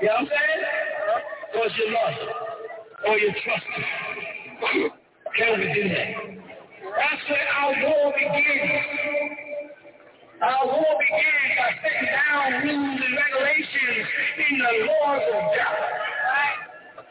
You 0.00 0.08
know 0.08 0.14
what 0.14 0.20
I'm 0.20 0.26
saying? 0.26 0.62
Because 1.52 1.72
you 1.78 1.86
love 1.94 2.14
him 2.14 2.28
or 3.08 3.18
you 3.18 3.30
trust 3.42 3.66
him. 3.74 4.90
Can 5.36 5.58
we 5.58 5.66
do 5.74 5.88
that? 5.88 6.42
That's 6.94 7.22
where 7.28 7.48
our 7.58 7.72
war 7.82 8.12
begins. 8.14 9.42
Our 10.42 10.66
war 10.66 10.94
begins 10.98 11.52
by 11.58 11.70
setting 11.82 12.08
down 12.14 12.52
rules 12.62 13.00
and 13.02 13.14
regulations 13.14 14.06
in 14.50 14.58
the 14.58 14.86
laws 14.86 15.22
of 15.26 15.42
God. 15.58 15.82
Right? 16.22 16.58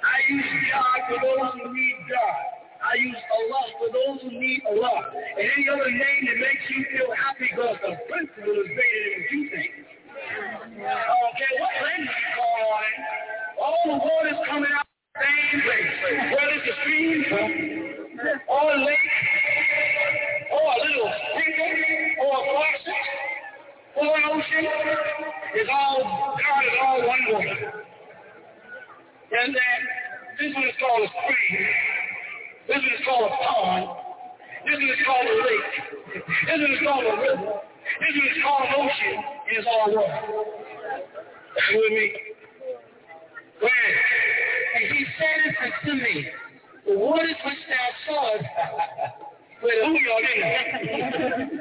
I 0.03 0.31
use 0.31 0.45
God 0.71 0.99
for 1.07 1.17
those 1.19 1.51
who 1.63 1.73
need 1.73 1.95
God. 2.07 2.60
I 2.81 2.97
use 2.97 3.21
Allah 3.29 3.63
for 3.77 3.89
those 3.93 4.21
who 4.25 4.31
need 4.33 4.61
Allah. 4.65 5.13
And 5.37 5.45
any 5.45 5.69
other 5.69 5.91
name 5.91 6.21
that 6.25 6.37
makes 6.41 6.65
you 6.69 6.85
feel 6.89 7.13
happy 7.13 7.53
because 7.53 7.77
the 7.81 7.93
principle 8.09 8.57
is 8.57 8.69
greater 8.73 9.01
than 9.13 9.23
you 9.29 9.41
think. 9.53 9.71
Care 10.81 11.55
what 11.61 11.73
language 11.77 12.09
you 12.09 12.29
call 12.35 12.79
it. 12.81 12.97
All 13.61 13.81
the 13.85 13.97
water's 14.01 14.41
coming 14.49 14.71
out 14.73 14.85
same 15.13 15.61
place. 15.61 15.93
Whether 16.33 16.57
it's 16.57 16.67
a 16.67 16.75
stream 16.81 17.21
or 18.49 18.65
a 18.73 18.77
lake 18.81 19.09
or 20.51 20.65
a 20.65 20.77
little 20.81 21.11
river 21.37 21.71
or 22.21 22.31
a 22.33 22.43
faucet 22.49 23.01
or 23.97 24.09
an 24.17 24.23
ocean, 24.25 24.65
it's 25.53 25.69
all, 25.69 26.01
God 26.01 26.61
is 26.65 26.75
all 26.81 27.07
one 27.07 27.23
water. 27.29 27.83
And 29.31 29.55
then 29.55 29.79
this 30.39 30.55
one 30.55 30.63
is 30.65 30.75
called 30.79 31.03
a 31.03 31.07
spring. 31.07 32.00
This 32.67 32.77
is 32.77 32.99
called 33.05 33.31
a 33.31 33.35
pond. 33.35 33.89
This 34.65 34.77
is 34.77 34.97
called 35.05 35.25
a 35.25 35.35
lake. 35.41 35.73
This 36.45 36.61
is 36.69 36.77
called 36.85 37.05
a 37.05 37.15
river. 37.21 37.61
This 37.99 38.15
is 38.15 38.43
called 38.43 38.63
an 38.65 38.73
ocean, 38.77 39.17
it's 39.47 39.67
all 39.67 39.93
one. 39.93 40.05
You 41.71 41.77
with 41.77 41.91
me? 41.91 42.07
Where? 43.59 43.91
And 44.75 44.83
he 44.95 45.05
said 45.17 45.37
it 45.45 45.55
unto 45.61 45.93
me, 46.01 46.27
the 46.87 46.97
waters 46.97 47.35
which 47.45 47.61
thou 47.67 47.87
sawest, 48.07 48.45
where 49.61 49.75
the, 49.81 49.89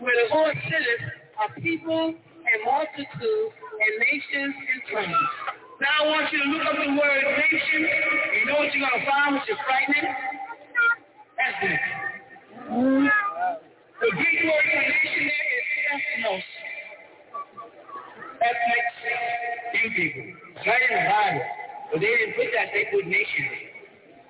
where 0.00 0.28
the 0.28 0.34
Lord 0.34 0.56
sitteth, 0.64 1.04
are 1.38 1.52
people 1.60 2.08
and 2.08 2.64
multitudes 2.64 3.54
and 3.80 3.92
nations 3.98 4.54
and 4.72 4.82
tongues. 4.92 5.63
Now 5.80 5.90
I 5.90 6.06
want 6.06 6.32
you 6.32 6.38
to 6.38 6.48
look 6.54 6.64
up 6.70 6.76
the 6.78 6.90
word 6.94 7.22
nation. 7.34 7.82
You 7.82 8.46
know 8.46 8.62
what 8.62 8.70
you're 8.70 8.86
going 8.86 8.94
to 8.94 9.06
find 9.10 9.34
which 9.34 9.50
is 9.50 9.58
frightening? 9.66 10.06
Ethnic. 11.34 11.82
The 13.98 14.10
Greek 14.14 14.38
word 14.46 14.66
for 14.70 14.82
nation 14.86 15.22
there 15.26 15.54
is 15.58 15.66
ethnos. 15.98 16.46
Ethnic, 18.38 18.86
few 19.74 19.90
people. 19.98 20.24
It's 20.54 20.66
right 20.66 20.78
in 20.78 20.94
the 20.94 21.04
Bible. 21.10 21.42
But 21.90 21.98
they 22.00 22.12
didn't 22.22 22.38
put 22.38 22.54
that, 22.54 22.70
they 22.70 22.86
put 22.94 23.06
nation. 23.10 23.74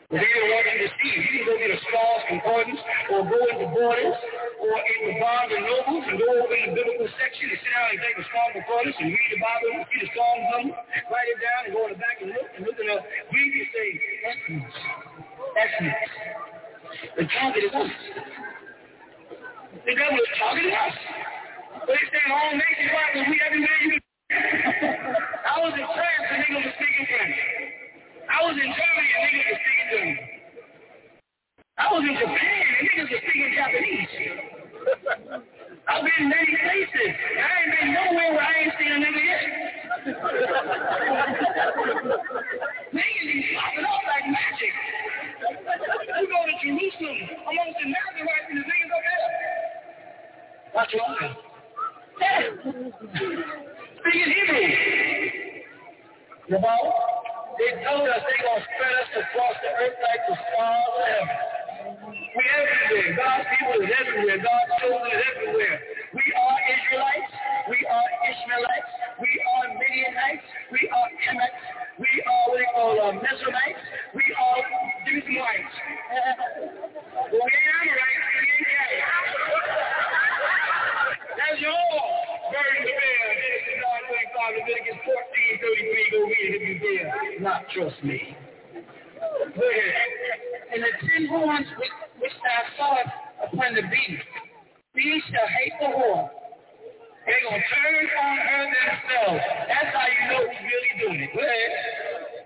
But 0.09 0.25
they 0.25 0.29
didn't 0.33 0.49
want 0.49 0.65
you 0.65 0.81
to 0.81 0.91
see. 0.97 1.13
You 1.13 1.29
can 1.29 1.43
go 1.45 1.53
get 1.61 1.77
a 1.77 1.81
Strong's 1.85 2.25
Concordance 2.25 2.81
or 3.13 3.21
go 3.29 3.39
into 3.53 3.69
Borders 3.69 4.17
or 4.65 4.81
into 4.81 5.21
Barnes 5.21 5.53
and 5.53 5.65
Nobles 5.69 6.05
and 6.09 6.17
go 6.17 6.29
over 6.41 6.57
in 6.57 6.73
the 6.73 6.75
biblical 6.81 7.09
section 7.21 7.53
and 7.53 7.61
sit 7.61 7.69
down 7.69 7.93
and 7.93 8.01
take 8.01 8.17
a 8.17 8.25
Strong 8.33 8.49
Concordance 8.57 8.97
and 8.97 9.12
read 9.12 9.29
the 9.29 9.41
Bible 9.45 9.85
see 9.93 10.01
the 10.01 10.09
Strong's 10.17 10.47
number, 10.57 10.73
write 11.12 11.29
it 11.29 11.39
down 11.45 11.61
and 11.69 11.73
go 11.77 11.81
in 11.85 11.93
the 11.93 12.01
back 12.01 12.17
and 12.25 12.33
look 12.33 12.49
and 12.57 12.62
look 12.65 12.79
in 12.81 12.89
the 12.89 12.99
Greek 13.29 13.53
and 13.61 13.69
say, 13.77 13.89
essence, 14.25 14.73
essence. 15.61 16.01
The 17.21 17.25
target 17.29 17.62
is 17.69 17.75
us. 17.77 17.93
The 19.85 19.93
devil 19.93 20.17
is 20.17 20.33
targeting 20.41 20.73
us. 20.73 20.97
But 21.85 22.01
he's 22.01 22.09
saying 22.09 22.33
all 22.33 22.57
nations, 22.57 22.89
why? 22.89 23.05
Because 23.12 23.29
we 23.29 23.37
everywhere 23.45 23.81
you 23.85 24.01
I 24.33 25.61
was 25.61 25.75
in 25.77 25.85
France 25.85 26.25
and 26.33 26.41
niggas 26.41 26.65
was 26.65 26.75
speaking 26.81 27.07
French. 27.12 27.37
I 28.33 28.39
was 28.49 28.57
in 28.57 28.71
Germany 28.73 29.11
and 29.12 29.23
niggas 29.29 29.45
was 29.45 29.61
speaking 29.61 29.89
German. 29.93 30.17
I 31.77 31.87
was 31.93 32.03
in 32.09 32.15
Japan 32.17 32.61
and 32.65 32.83
niggas 32.89 33.09
was 33.12 33.21
speaking 33.29 33.53
Japanese. 33.53 34.54
I've 35.89 36.03
been 36.03 36.12
in 36.20 36.28
many 36.28 36.57
places. 36.64 37.12
I 37.37 37.51
ain't 37.61 37.72
been 37.78 37.95
nowhere 37.95 38.32
where 38.32 38.43
I 38.43 38.55
ain't 38.64 38.74
seen 38.78 38.93
a 38.93 38.99
nigga 39.01 39.22
yet. 39.24 39.45
niggas 42.95 43.26
be 43.28 43.57
popping 43.57 43.85
up 43.85 44.03
like 44.09 44.26
magic. 44.28 44.72
You 46.20 46.26
go 46.28 46.41
to 46.45 46.55
Jerusalem, 46.62 47.18
amongst 47.49 47.76
the 47.80 47.87
Nazarites 47.91 48.49
and 48.51 48.59
the 48.59 48.64
niggas 48.64 48.93
up 48.93 49.03
there. 49.05 49.35
Watch 50.74 50.93
your 50.93 51.05
eyes. 51.05 51.37
Speaking 54.01 54.30
Hebrew. 54.35 54.68
You 56.48 56.59
know, 56.61 56.81
they 57.59 57.70
told 57.85 58.09
us 58.09 58.20
they're 58.20 58.44
going 58.44 58.61
to 58.61 58.66
spread 58.69 58.94
us 59.01 59.09
across 59.16 59.56
the 59.62 59.70
earth 59.81 59.97
like 60.02 60.23
the 60.28 60.35
stars 60.35 60.85
of 60.89 61.05
heaven. 61.09 61.53
We 62.35 62.43
everywhere. 62.43 63.15
God's 63.15 63.47
people 63.47 63.78
is 63.78 63.94
everywhere. 63.94 64.39
God's 64.43 64.70
children 64.82 65.06
is 65.06 65.23
everywhere. 65.23 65.78
We 66.19 66.24
are 66.35 66.56
Israelites. 66.66 67.31
We 67.70 67.78
are 67.86 68.06
Ishmaelites. 68.27 68.90
We 69.23 69.31
are 69.39 69.70
Midianites. 69.78 70.43
We 70.74 70.82
are 70.90 71.09
Hamites. 71.15 71.62
We 72.02 72.11
are 72.27 72.43
what 72.51 72.59
they 72.59 72.66
call 72.74 72.98
uh, 72.98 73.15
Mesonites. 73.23 73.82
We 74.19 74.27
are 74.35 74.61
Deuterites. 75.06 75.74
well, 77.31 77.39
we 77.39 77.55
ain't 77.55 77.70
Amorites. 77.86 78.27
We 78.35 78.66
ain't 78.66 78.98
Canaanites. 78.98 79.94
That's 81.39 81.62
your 81.62 81.86
burden 82.51 82.82
to 82.82 82.93
bear. 82.98 83.31
Genesis 83.31 83.78
9, 83.78 84.11
25, 84.11 84.59
Leviticus 84.59 84.98
14, 85.06 85.62
33. 85.62 86.11
Go 86.11 86.19
read 86.27 86.51
it 86.51 86.59
if 86.59 86.66
you 86.66 86.77
dare. 86.82 87.15
Not 87.39 87.70
trust 87.70 88.02
me. 88.02 88.35
And 90.73 90.83
the 90.83 90.93
ten 91.07 91.27
horns 91.29 91.67
which, 91.79 91.95
which 92.19 92.33
thou 92.43 92.61
sawest 92.77 93.15
upon 93.47 93.75
the 93.75 93.83
beast, 93.83 94.27
these 94.95 95.23
shall 95.31 95.49
hate 95.49 95.75
the 95.81 95.87
whore. 95.87 96.31
They're 97.27 97.41
going 97.49 97.57
to 97.57 97.69
turn 97.73 98.05
on 98.21 98.37
her 98.37 98.63
themselves. 98.69 99.43
That's 99.69 99.91
how 99.97 100.07
you 100.07 100.23
know 100.29 100.43
who's 100.45 100.61
really 100.61 100.93
doing 101.01 101.21
it. 101.25 101.31
Go 101.33 101.41
ahead. 101.41 101.73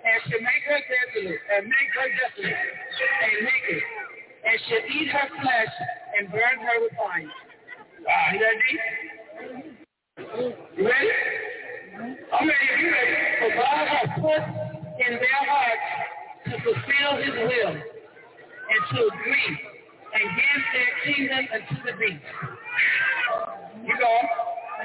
And 0.07 0.17
shall 0.31 0.41
make 0.41 0.65
her 0.71 0.81
desolate, 0.81 1.41
and 1.53 1.67
make 1.67 1.91
her 1.99 2.09
desolate, 2.09 2.55
and 2.55 3.33
naked, 3.43 3.83
and 4.47 4.57
shall 4.71 4.85
eat 4.87 5.09
her 5.11 5.29
flesh, 5.43 5.75
and 6.19 6.31
burn 6.31 6.57
her 6.63 6.77
with 6.81 6.95
fire. 6.97 7.27
Wow, 8.07 8.33
you 8.33 8.41
ready? 8.41 8.73
You 10.79 10.85
ready? 10.87 11.13
I'm 12.33 12.47
ready 12.47 12.67
you 12.81 12.89
ready. 12.93 13.17
For 13.41 13.51
God 13.57 13.85
has 13.89 14.09
put 14.23 14.43
in 15.05 15.13
their 15.19 15.43
hearts 15.45 16.18
to 16.51 16.57
fulfill 16.63 17.13
his 17.23 17.35
will 17.35 17.75
and 17.77 18.81
to 18.93 18.99
agree 19.09 19.59
and 20.15 20.25
give 20.37 20.61
their 20.73 20.93
kingdom 21.05 21.45
unto 21.53 21.77
the 21.85 21.95
beast. 21.99 22.25
You 23.85 23.95
go. 23.99 24.15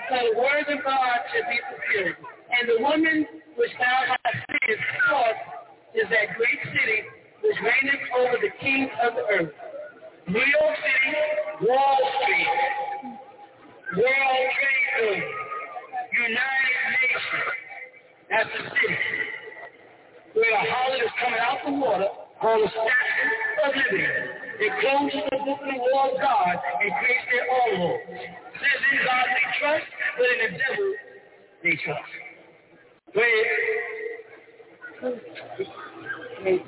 So 0.10 0.16
the 0.20 0.40
words 0.40 0.68
of 0.68 0.84
God 0.84 1.18
should 1.32 1.48
be 1.48 1.60
fulfilled. 1.64 2.16
And 2.54 2.70
the 2.70 2.84
woman 2.84 3.26
which 3.58 3.72
thou 3.80 4.16
hast 4.26 4.38
seen 4.50 4.78
forth 5.10 5.42
is 5.96 6.06
that 6.10 6.36
great 6.38 6.60
city 6.76 7.00
which 7.44 7.58
reigneth 7.62 8.04
over 8.18 8.38
the 8.42 8.52
kings 8.62 8.92
of 9.04 9.16
the 9.16 9.24
earth. 9.32 9.54
New 10.28 10.40
York 10.40 10.76
City, 10.80 11.68
Wall 11.68 11.98
Street, 12.24 12.48
World 13.98 14.48
Trade 14.56 14.88
Center, 14.96 15.24
United 16.14 16.78
Nations. 16.96 17.52
That's 18.30 18.50
the 18.58 18.64
city. 18.70 19.33
Where 20.34 20.54
a 20.54 20.66
harlot 20.66 21.04
is 21.04 21.12
coming 21.22 21.40
out 21.40 21.60
the 21.66 21.72
water 21.72 22.10
called 22.42 22.64
the 22.64 22.70
Statue 22.70 23.30
of 23.66 23.76
Liberty. 23.76 24.08
They 24.60 24.70
close 24.82 25.12
the 25.14 25.38
book 25.46 25.60
of 25.62 25.66
the 25.66 25.78
law 25.94 26.10
of 26.10 26.18
God 26.22 26.56
and 26.82 26.90
create 27.00 27.26
their 27.32 27.46
own 27.50 27.80
law. 27.80 27.98
Says 28.08 28.82
in 28.92 28.98
God 29.06 29.26
they 29.30 29.46
trust, 29.60 29.88
but 30.18 30.26
in 30.26 30.38
the 30.42 30.58
devil 30.58 30.90
they 31.64 31.76
trust. 31.86 32.12
And 36.46 36.60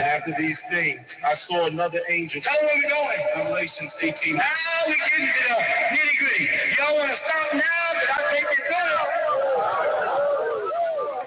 after 0.00 0.34
these 0.38 0.56
things, 0.70 1.00
I 1.24 1.34
saw 1.48 1.66
another 1.66 2.00
angel. 2.10 2.40
Tell 2.42 2.54
where 2.62 2.76
we're 2.76 2.90
going. 2.90 3.20
Revelation 3.36 3.90
18. 4.02 4.36
Now 4.36 4.42
we 4.86 4.94
get 4.96 5.20
into 5.20 5.42
the 5.48 5.54
nitty 5.94 6.14
gritty. 6.18 6.46
Y'all 6.78 6.94
want 6.96 7.10
to 7.10 7.16
stop 7.22 7.54
now? 7.54 7.86
Because 7.94 8.10
I 8.10 8.22
think 8.32 8.46
it's 8.52 8.66
better. 8.68 8.98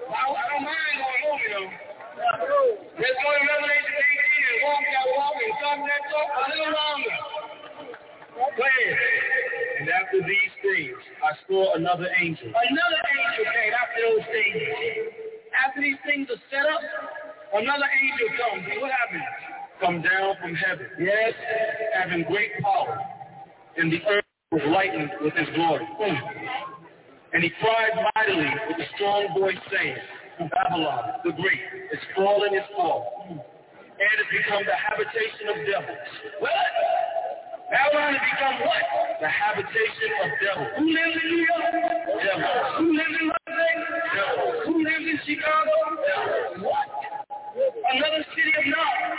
I, 0.07 0.25
I 0.27 0.45
don't 0.51 0.63
mind 0.63 0.95
going 0.99 1.21
home, 1.23 1.39
you 1.43 1.49
know. 1.53 2.86
Let's 2.97 3.13
go 3.21 3.29
to 3.29 3.41
Revelation 3.45 3.93
18 3.93 4.41
and 4.41 4.57
walk 4.65 4.81
that 4.81 5.05
walk 5.13 5.37
and 5.37 5.53
talk 5.61 5.79
that 5.85 6.01
talk 6.09 6.29
a 6.33 6.43
little 6.49 6.73
longer. 6.73 7.17
And 9.77 9.85
after 9.85 10.17
these 10.25 10.53
things, 10.65 10.97
I 11.21 11.37
saw 11.45 11.77
another 11.77 12.09
angel. 12.17 12.49
Another 12.49 13.01
angel 13.05 13.45
came 13.53 13.73
after 13.77 14.01
those 14.01 14.25
things. 14.33 14.57
After 15.53 15.81
these 15.81 16.01
things 16.09 16.25
are 16.33 16.41
set 16.49 16.65
up, 16.65 16.81
another 17.53 17.85
angel 17.85 18.27
comes. 18.33 18.65
And 18.65 18.81
what 18.81 18.89
happens? 18.89 19.29
Come 19.77 20.01
down 20.01 20.33
from 20.41 20.55
heaven. 20.57 20.89
Yes. 20.97 21.37
Having 21.93 22.25
great 22.33 22.49
power. 22.65 22.97
And 23.77 23.93
the 23.93 24.01
earth 24.09 24.25
was 24.49 24.65
lightened 24.73 25.11
with 25.21 25.37
his 25.37 25.47
glory. 25.53 25.85
And 27.33 27.43
he 27.43 27.51
cried 27.61 27.93
mightily 28.15 28.49
with 28.69 28.81
a 28.81 28.89
strong 28.95 29.27
voice, 29.37 29.61
saying, 29.69 29.97
Babylon, 30.37 31.17
the 31.25 31.31
great, 31.31 31.61
is 31.91 31.99
fallen, 32.15 32.53
is 32.53 32.61
fallen. 32.75 33.41
And 33.97 34.13
has 34.21 34.29
become 34.29 34.61
the 34.61 34.77
habitation 34.77 35.49
of 35.49 35.57
devils. 35.65 36.07
What? 36.37 36.53
Babylon 37.73 38.13
has 38.13 38.21
become 38.21 38.61
what? 38.61 38.83
The 39.17 39.27
habitation 39.27 40.09
of 40.21 40.29
devils. 40.37 40.71
Who 40.77 40.85
lives 40.93 41.17
in 41.17 41.27
New 41.33 41.41
York? 41.41 41.73
Devils. 42.21 42.69
Who 42.77 42.87
lives 42.93 43.15
in 43.17 43.27
Vegas? 43.49 43.89
Devils. 44.13 44.57
Who 44.69 44.73
lives 44.85 45.05
in 45.09 45.17
Chicago? 45.25 45.73
Devils. 46.05 46.69
What? 46.69 46.89
Another 47.97 48.21
city 48.37 48.53
of 48.61 48.65
knowledge. 48.69 49.17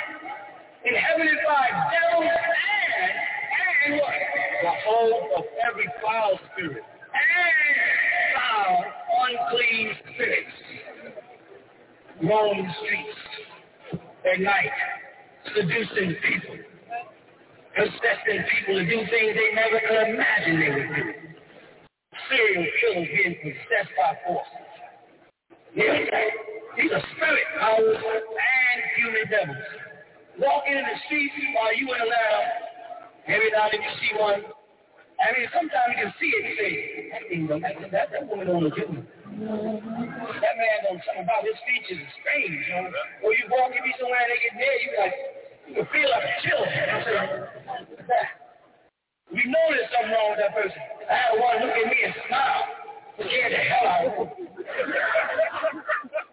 Inhabited 0.87 1.39
by 1.43 1.67
devils 1.91 2.31
and, 2.31 3.11
and 3.59 3.99
what? 3.99 4.23
The 4.63 4.73
home 4.87 5.23
of 5.35 5.45
every 5.67 5.91
foul 5.99 6.39
spirit. 6.55 6.87
And 6.87 7.75
foul, 8.39 8.87
unclean 9.27 9.99
spirits. 10.15 10.55
Roam 12.23 12.67
the 12.67 12.73
streets 12.83 14.03
at 14.27 14.41
night, 14.41 14.75
seducing 15.55 16.17
people, 16.27 16.57
possessing 17.77 18.43
people 18.51 18.75
to 18.75 18.85
do 18.85 18.99
things 19.07 19.39
they 19.39 19.55
never 19.55 19.79
could 19.87 20.15
imagine 20.15 20.59
they 20.59 20.71
would 20.75 20.89
do. 20.97 21.05
Serial 22.29 22.67
killers 22.81 23.09
being 23.15 23.37
possessed 23.39 23.95
by 23.95 24.19
forces. 24.27 24.69
Yes, 25.77 26.11
these 26.77 26.91
are 26.91 27.03
spirit 27.15 27.47
powers 27.61 27.97
and 28.03 28.79
human 28.99 29.31
devils. 29.31 29.65
Walking 30.41 30.75
in 30.75 30.83
the 30.83 30.99
streets 31.07 31.35
while 31.55 31.75
you 31.77 31.87
in 31.87 31.99
the 31.99 32.07
lab, 32.07 32.45
every 33.29 33.51
now 33.53 33.71
and 33.71 33.79
then 33.79 33.83
you 33.83 33.95
see 34.03 34.19
one. 34.19 34.43
I 35.23 35.39
mean, 35.39 35.49
sometimes 35.55 35.95
you 35.95 36.03
can 36.03 36.15
see 36.19 36.31
it 36.35 36.43
and 37.15 37.23
say, 37.31 37.61
that, 37.63 37.91
that, 37.93 38.11
that, 38.11 38.27
woman 38.27 38.47
don't 38.47 38.63
look. 38.63 38.75
That 39.39 40.55
man 40.59 40.83
don't 40.83 40.99
something 41.07 41.23
about 41.23 41.47
his 41.47 41.55
features 41.63 42.03
is 42.03 42.11
strange, 42.19 42.59
you. 42.59 42.91
Or 43.23 43.31
you 43.31 43.47
walk, 43.55 43.71
you 43.71 43.79
be 43.87 43.95
somewhere 43.95 44.19
and 44.19 44.35
they 44.35 44.43
get 44.43 44.59
there, 44.59 44.83
you 44.83 44.91
like, 44.99 45.15
you 45.69 45.75
can 45.79 45.87
feel 45.95 46.11
like 46.11 46.27
a 46.27 46.35
chill. 46.43 46.59
We 49.31 49.47
know 49.47 49.63
there's 49.71 49.87
something 49.95 50.11
wrong 50.11 50.35
with 50.35 50.43
that 50.43 50.51
person. 50.59 50.83
I 51.07 51.15
had 51.15 51.39
one 51.39 51.63
look 51.63 51.71
at 51.71 51.87
me 51.87 52.03
and 52.03 52.15
smile. 52.27 52.67
Scared 53.15 53.53
the 53.55 53.63
hell 53.63 53.87
out 53.87 54.07
of 54.11 54.27
him. 54.27 54.27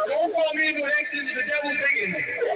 Don't 0.07 0.33
call 0.33 0.53
me 0.53 0.67
into 0.67 1.33
the 1.33 1.43
devil's 1.47 1.77
me. 1.79 2.48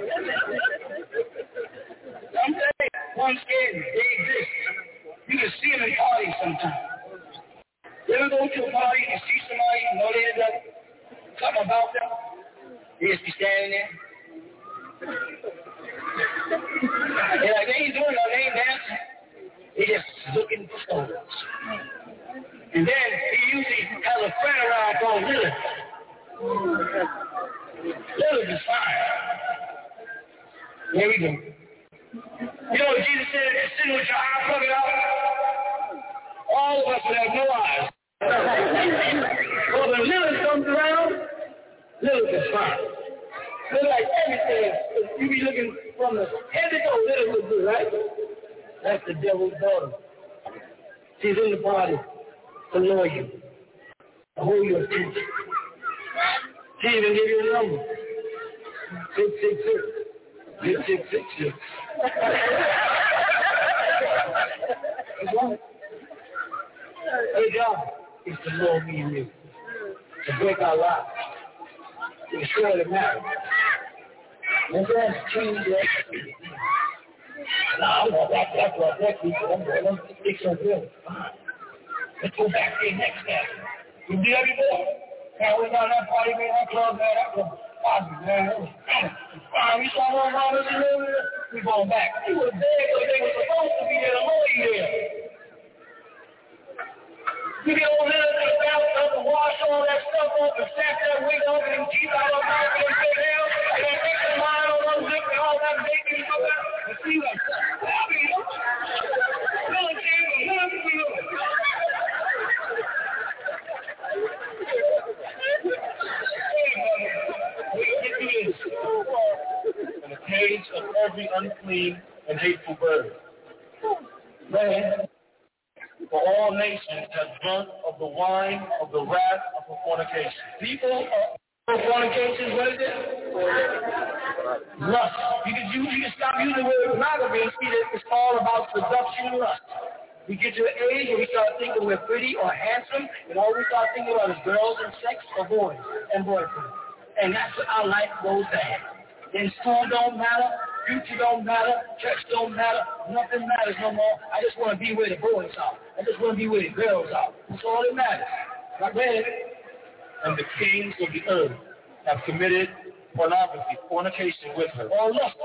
Committed 162.26 162.68
pornography, 163.14 163.76
fornication 163.88 164.50
with 164.56 164.70
her, 164.70 164.88
or 164.88 165.12
lust 165.12 165.36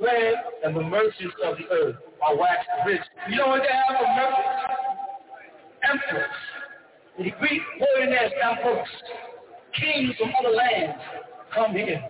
Red 0.00 0.34
and 0.64 0.76
the 0.76 0.82
merchants 0.82 1.34
of 1.44 1.56
the 1.58 1.66
earth 1.74 1.96
are 2.22 2.36
waxed 2.36 2.68
rich. 2.86 3.00
You 3.28 3.36
know 3.36 3.48
what 3.48 3.62
they 3.62 3.74
have 3.74 3.98
for 3.98 4.06
merchants? 4.14 4.48
Emporos. 5.90 6.38
The 7.18 7.30
Greek 7.38 7.62
word 7.80 8.08
is 8.08 8.32
emporos. 8.44 8.86
Kings 9.74 10.14
from 10.18 10.30
other 10.38 10.54
lands 10.54 11.02
come 11.52 11.72
here 11.72 12.08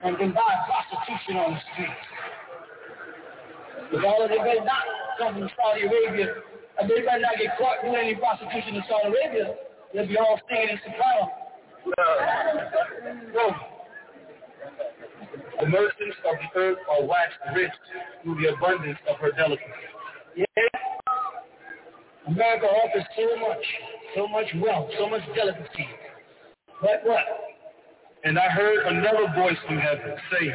and 0.00 0.18
can 0.18 0.32
buy 0.32 0.54
prostitution 0.66 1.36
on 1.36 1.54
the 1.54 1.60
streets. 1.72 2.04
Because 3.90 4.04
all 4.04 4.22
of 4.24 4.30
they 4.30 4.38
better 4.38 4.64
not 4.64 4.84
come 5.18 5.34
from 5.34 5.48
Saudi 5.54 5.86
Arabia, 5.86 6.34
and 6.80 6.90
they 6.90 7.00
better 7.06 7.20
not 7.20 7.38
get 7.38 7.56
caught 7.56 7.82
doing 7.82 7.96
any 7.96 8.14
prostitution 8.16 8.74
in 8.74 8.82
Saudi 8.88 9.14
Arabia. 9.14 9.54
They'll 9.94 10.08
be 10.08 10.18
all 10.18 10.40
singing 10.50 10.70
in 10.70 10.78
soprano. 10.82 11.43
The 15.60 15.66
merchants 15.68 16.16
of 16.26 16.36
the 16.40 16.60
earth 16.60 16.78
are 16.90 17.04
waxed 17.04 17.38
rich 17.54 17.70
through 18.22 18.40
the 18.40 18.54
abundance 18.54 18.98
of 19.08 19.16
her 19.18 19.30
delicacy. 19.32 19.64
Yeah. 20.36 20.46
America 22.26 22.66
offers 22.66 23.04
so 23.16 23.36
much, 23.36 23.64
so 24.16 24.26
much 24.28 24.46
wealth, 24.56 24.90
so 24.98 25.08
much 25.08 25.22
delicacy. 25.34 25.88
But 26.80 27.00
what? 27.04 27.24
And 28.24 28.38
I 28.38 28.48
heard 28.48 28.86
another 28.86 29.32
voice 29.34 29.58
from 29.66 29.78
heaven 29.78 30.14
saying, 30.32 30.54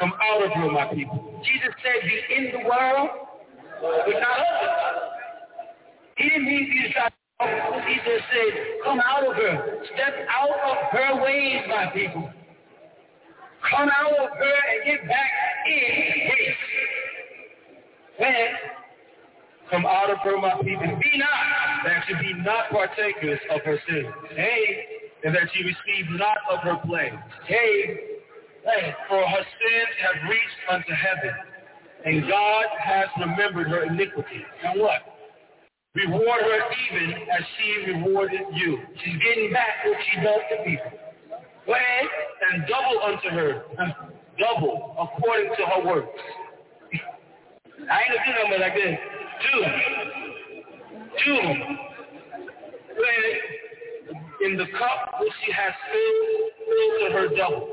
Come 0.00 0.12
out 0.20 0.44
of 0.44 0.52
her, 0.52 0.70
my 0.70 0.86
people. 0.92 1.42
Jesus 1.44 1.74
said, 1.82 2.02
Be 2.02 2.34
in 2.36 2.52
the 2.52 2.68
world, 2.68 3.10
but 3.80 4.14
not 4.20 4.38
of 4.38 4.62
it. 4.62 5.02
He 6.16 6.28
didn't 6.28 6.44
mean 6.44 6.66
for 6.66 6.72
you 6.74 6.82
to 6.88 6.92
try 6.92 7.08
Jesus 7.86 8.22
said, 8.32 8.52
come 8.84 9.00
out 9.00 9.26
of 9.26 9.36
her. 9.36 9.78
Step 9.94 10.14
out 10.28 10.50
of 10.50 10.76
her 10.92 11.22
ways, 11.22 11.62
my 11.68 11.86
people. 11.92 12.30
Come 13.70 13.88
out 13.88 14.12
of 14.12 14.30
her 14.36 14.58
and 14.72 14.84
get 14.84 15.08
back 15.08 15.30
in 15.66 16.28
grace. 16.28 16.56
When 18.18 18.34
come 19.72 19.86
out 19.86 20.10
of 20.10 20.18
her, 20.18 20.36
my 20.36 20.54
people. 20.62 20.98
Be 21.00 21.18
not, 21.18 21.84
that 21.86 22.04
you 22.08 22.16
be 22.18 22.34
not 22.42 22.70
partakers 22.70 23.40
of 23.50 23.62
her 23.62 23.78
sins. 23.88 24.06
Hey, 24.36 24.84
and 25.24 25.34
that 25.34 25.48
you 25.54 25.64
receive 25.64 26.10
not 26.10 26.36
of 26.50 26.60
her 26.60 26.76
plagues. 26.84 27.16
Hey, 27.46 27.96
hey, 28.64 28.94
for 29.08 29.26
her 29.26 29.42
sins 29.42 29.94
have 30.02 30.28
reached 30.28 30.62
unto 30.70 30.92
heaven, 30.92 31.34
and 32.04 32.28
God 32.28 32.64
has 32.78 33.06
remembered 33.18 33.68
her 33.68 33.84
iniquity. 33.84 34.44
And 34.64 34.80
what? 34.80 35.11
Reward 35.94 36.40
her 36.40 36.60
even 36.90 37.12
as 37.12 37.44
she 37.58 37.92
rewarded 37.92 38.40
you. 38.54 38.78
She's 39.04 39.16
getting 39.22 39.52
back 39.52 39.84
what 39.84 39.96
she 40.10 40.20
does 40.22 40.40
to 40.50 40.64
people. 40.64 40.92
Go 41.66 41.74
and 41.74 42.64
double 42.66 43.02
unto 43.04 43.28
her. 43.28 43.62
Double 44.38 44.96
according 44.98 45.50
to 45.58 45.66
her 45.66 45.86
works. 45.86 46.08
I 47.90 48.00
ain't 48.00 48.12
gonna 48.14 48.26
do 48.26 48.32
nothing 48.42 48.60
like 48.60 48.74
this. 48.74 48.98
Two. 49.44 49.60
Two. 51.24 51.40
Go. 52.96 53.04
In 54.46 54.56
the 54.56 54.66
cup 54.78 55.20
which 55.20 55.32
she 55.44 55.52
has 55.52 55.72
filled, 55.92 56.50
filled 56.66 57.00
to 57.00 57.16
her 57.16 57.28
double. 57.36 57.68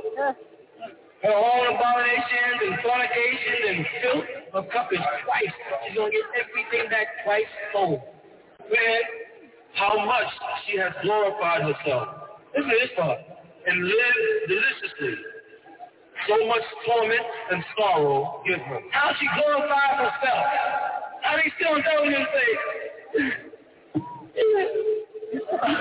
Her 1.23 1.35
own 1.35 1.75
abominations 1.75 2.59
and 2.63 2.79
fornications 2.79 3.63
and 3.67 3.85
filth, 4.01 4.25
her 4.53 4.63
cup 4.71 4.87
is 4.93 4.99
twice. 5.25 5.53
She's 5.87 5.95
going 5.95 6.11
to 6.11 6.17
get 6.17 6.25
everything 6.39 6.89
back 6.89 7.07
twice 7.25 7.51
fold. 7.73 7.99
Man, 8.71 9.01
how 9.73 10.05
much 10.05 10.31
she 10.65 10.77
has 10.77 10.93
glorified 11.03 11.61
herself. 11.61 12.07
Listen 12.55 12.69
to 12.69 12.75
this 12.79 12.89
part. 12.95 13.19
And 13.67 13.83
lived 13.83 14.47
deliciously. 14.47 15.15
So 16.27 16.47
much 16.47 16.61
torment 16.87 17.21
and 17.51 17.63
sorrow 17.77 18.41
give 18.47 18.59
her. 18.59 18.79
How 18.91 19.11
she 19.19 19.27
glorified 19.35 19.97
herself. 19.99 20.45
How 21.21 21.35
they 21.35 21.51
still 21.59 21.75
indulge 21.75 22.13
and 22.15 22.27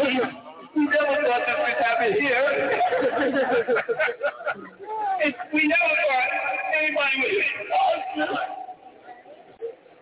say, 0.03 0.43
we 0.79 0.85
never 0.87 1.17
thought 1.27 1.43
this 1.47 1.59
would 1.59 1.79
happen 1.83 2.13
here. 2.13 2.47
we 5.53 5.63
never 5.67 5.93
thought 6.07 6.29
anybody 6.79 7.15
would. 7.19 7.47
Oh, 7.75 7.97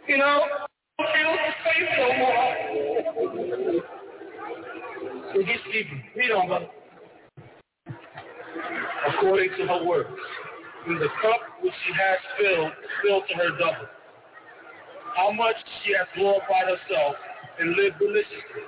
you 0.07 0.19
know, 0.19 0.39
feel 0.98 1.36
safe 1.65 1.90
no 1.98 2.09
more. 2.19 2.55
So 5.32 5.39
get 5.43 5.61
sleeping. 5.65 6.03
Read 6.15 6.32
on, 6.32 6.47
brother. 6.47 6.69
According 9.09 9.51
to 9.59 9.66
her 9.66 9.85
words, 9.85 10.11
in 10.86 10.94
the 10.94 11.09
cup 11.23 11.40
which 11.62 11.74
she 11.86 11.93
has 11.93 12.19
filled, 12.39 12.73
filled 13.03 13.24
to 13.28 13.35
her 13.35 13.51
double. 13.59 13.89
How 15.16 15.32
much 15.32 15.57
she 15.85 15.93
has 15.97 16.07
glorified 16.15 16.65
herself 16.69 17.16
and 17.59 17.70
lived 17.77 17.98
deliciously. 17.98 18.62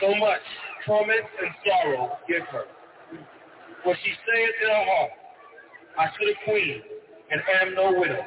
So 0.00 0.14
much 0.14 0.40
torment 0.86 1.24
and 1.42 1.50
sorrow 1.66 2.18
give 2.28 2.42
her. 2.50 2.64
For 3.84 3.94
she 4.02 4.10
saith 4.10 4.54
in 4.62 4.68
her 4.68 4.84
heart, 4.84 5.10
I 5.98 6.06
should 6.16 6.28
a 6.28 6.38
queen, 6.44 6.82
and 7.30 7.40
am 7.60 7.74
no 7.74 7.98
widow, 7.98 8.22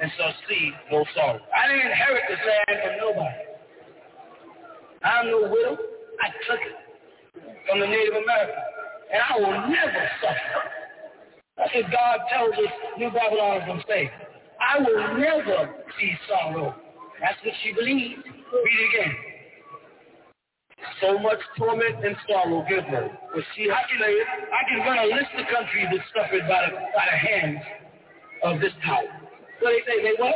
and 0.00 0.10
shall 0.16 0.34
see 0.48 0.72
no 0.90 1.04
sorrow. 1.14 1.40
I 1.56 1.68
didn't 1.68 1.90
inherit 1.90 2.22
this 2.28 2.38
land 2.38 2.80
from 2.82 2.96
nobody. 2.98 3.52
I'm 5.04 5.26
no 5.30 5.50
widow. 5.50 5.78
I 6.20 6.28
took 6.46 6.60
it 6.60 6.76
from 7.68 7.80
the 7.80 7.86
Native 7.86 8.14
American. 8.14 8.62
And 9.12 9.22
I 9.28 9.38
will 9.38 9.68
never 9.68 10.10
suffer. 10.22 10.62
That's 11.58 11.74
what 11.74 11.90
God 11.92 12.18
tells 12.32 12.52
us 12.52 12.72
New 12.98 13.10
Babylon 13.10 13.60
is 13.60 13.66
going 13.66 13.80
to 13.80 13.86
say. 13.86 14.10
I 14.60 14.78
will 14.78 15.18
never 15.18 15.74
see 16.00 16.12
sorrow. 16.28 16.74
That's 17.20 17.38
what 17.44 17.54
she 17.62 17.72
believes. 17.72 18.22
Read 18.24 18.78
it 18.78 19.00
again. 19.00 19.31
So 21.00 21.18
much 21.18 21.38
torment 21.58 22.04
and 22.04 22.16
sorrow 22.28 22.64
give 22.68 22.84
her. 22.84 23.10
But 23.34 23.44
she, 23.54 23.70
I 23.70 23.82
can, 23.88 24.02
I 24.02 24.62
can 24.68 24.78
run 24.86 24.98
a 24.98 25.06
list 25.06 25.30
of 25.38 25.46
countries 25.46 25.86
that 25.90 26.02
suffered 26.14 26.46
by 26.48 26.68
the, 26.68 26.76
by 26.94 27.04
the 27.10 27.18
hands 27.18 27.62
of 28.44 28.60
this 28.60 28.72
power. 28.84 29.08
So 29.60 29.66
they 29.66 29.80
say, 29.86 30.02
they 30.02 30.14
what? 30.18 30.34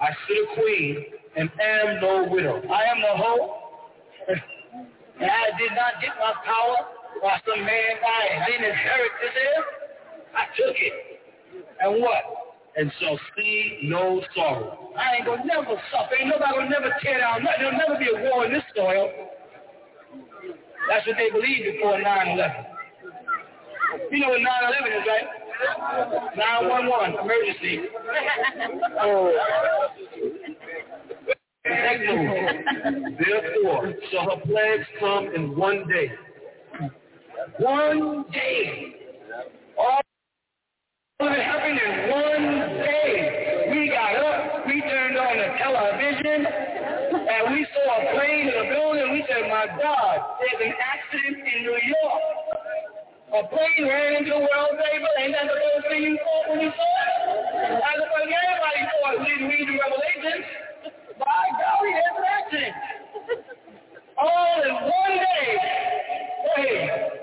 I 0.00 0.08
sit 0.26 0.36
a 0.38 0.60
queen 0.60 1.04
and 1.36 1.50
am 1.60 2.00
no 2.00 2.28
widow. 2.30 2.62
I 2.70 2.82
am 2.84 3.00
the 3.00 3.14
hoe. 3.16 3.70
and 5.20 5.30
I 5.30 5.58
did 5.58 5.72
not 5.76 6.00
get 6.00 6.10
my 6.18 6.32
power 6.44 6.76
while 7.20 7.40
some 7.46 7.64
man. 7.64 7.92
I 8.00 8.46
didn't 8.46 8.64
inherit 8.64 9.12
this. 9.20 9.64
I 10.34 10.44
took 10.56 10.76
it. 10.76 10.92
And 11.80 12.00
what? 12.00 12.24
And 12.76 12.92
shall 13.00 13.18
see 13.36 13.80
no 13.84 14.22
sorrow. 14.34 14.92
I 14.96 15.16
ain't 15.16 15.26
gonna 15.26 15.44
never 15.44 15.74
suffer. 15.90 16.14
Ain't 16.18 16.28
nobody 16.28 16.54
gonna 16.54 16.70
never 16.70 16.94
tear 17.02 17.18
down. 17.18 17.44
There'll 17.58 17.76
never 17.76 17.98
be 17.98 18.08
a 18.08 18.30
war 18.30 18.46
in 18.46 18.52
this 18.52 18.62
soil. 18.74 19.10
That's 20.90 21.06
what 21.06 21.16
they 21.16 21.30
believed 21.30 21.76
before 21.76 22.00
9-11. 22.00 22.66
You 24.10 24.18
know 24.18 24.30
what 24.30 24.40
9-11 24.40 24.46
is, 24.88 25.06
right? 25.06 25.26
911, 26.36 27.20
emergency. 27.22 27.80
oh. 29.00 29.32
Therefore, 33.24 33.94
shall 34.10 34.30
her 34.30 34.40
plagues 34.44 34.86
come 34.98 35.28
in 35.32 35.56
one 35.56 35.86
day. 35.86 36.10
One 37.60 38.24
day. 38.32 38.96
All 39.78 40.00
of 41.20 41.32
it 41.32 41.44
happened 41.44 41.78
in 41.78 42.10
one 42.10 42.68
day. 42.78 43.68
We 43.70 43.90
got 43.90 44.16
up, 44.16 44.66
we 44.66 44.80
turned 44.80 45.16
on 45.16 45.36
the 45.36 45.56
television, 45.62 46.46
and 47.40 47.54
we 47.54 47.66
saw 47.72 47.88
a 47.96 48.14
plane 48.14 48.48
in 48.48 48.54
a 48.54 48.66
building. 48.68 49.12
We 49.12 49.24
said, 49.24 49.48
my 49.48 49.64
God, 49.80 50.16
there's 50.40 50.60
an 50.60 50.74
accident 50.76 51.40
in 51.40 51.62
New 51.64 51.72
York. 51.72 52.22
A 53.32 53.40
plane 53.48 53.88
ran 53.88 54.20
into 54.20 54.30
the 54.36 54.44
world 54.44 54.76
table. 54.76 55.08
Ain't 55.16 55.32
that 55.32 55.48
the 55.48 55.56
first 55.56 55.88
thing 55.88 56.02
you 56.02 56.18
thought 56.20 56.50
when 56.50 56.60
you 56.60 56.68
saw 56.68 56.92
it? 57.00 57.80
That's 57.80 57.96
the 57.96 58.08
first 58.12 58.28
thing 58.28 58.36
everybody 58.36 58.80
thought. 58.92 59.16
we 59.20 59.26
didn't 59.32 59.48
read 59.48 59.66
the 59.72 59.76
Revelation. 59.80 60.36
By 61.16 61.44
golly, 61.56 61.92
there's 61.96 62.16
an 62.18 62.26
accident. 62.28 62.74
All 64.18 64.60
in 64.60 64.74
one 64.74 65.16
day. 65.16 65.48
Hey. 66.56 67.20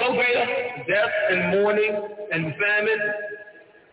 So 0.00 0.12
great 0.12 0.86
death 0.88 1.14
and 1.30 1.60
mourning 1.60 1.94
and 2.32 2.54
famine, 2.58 3.00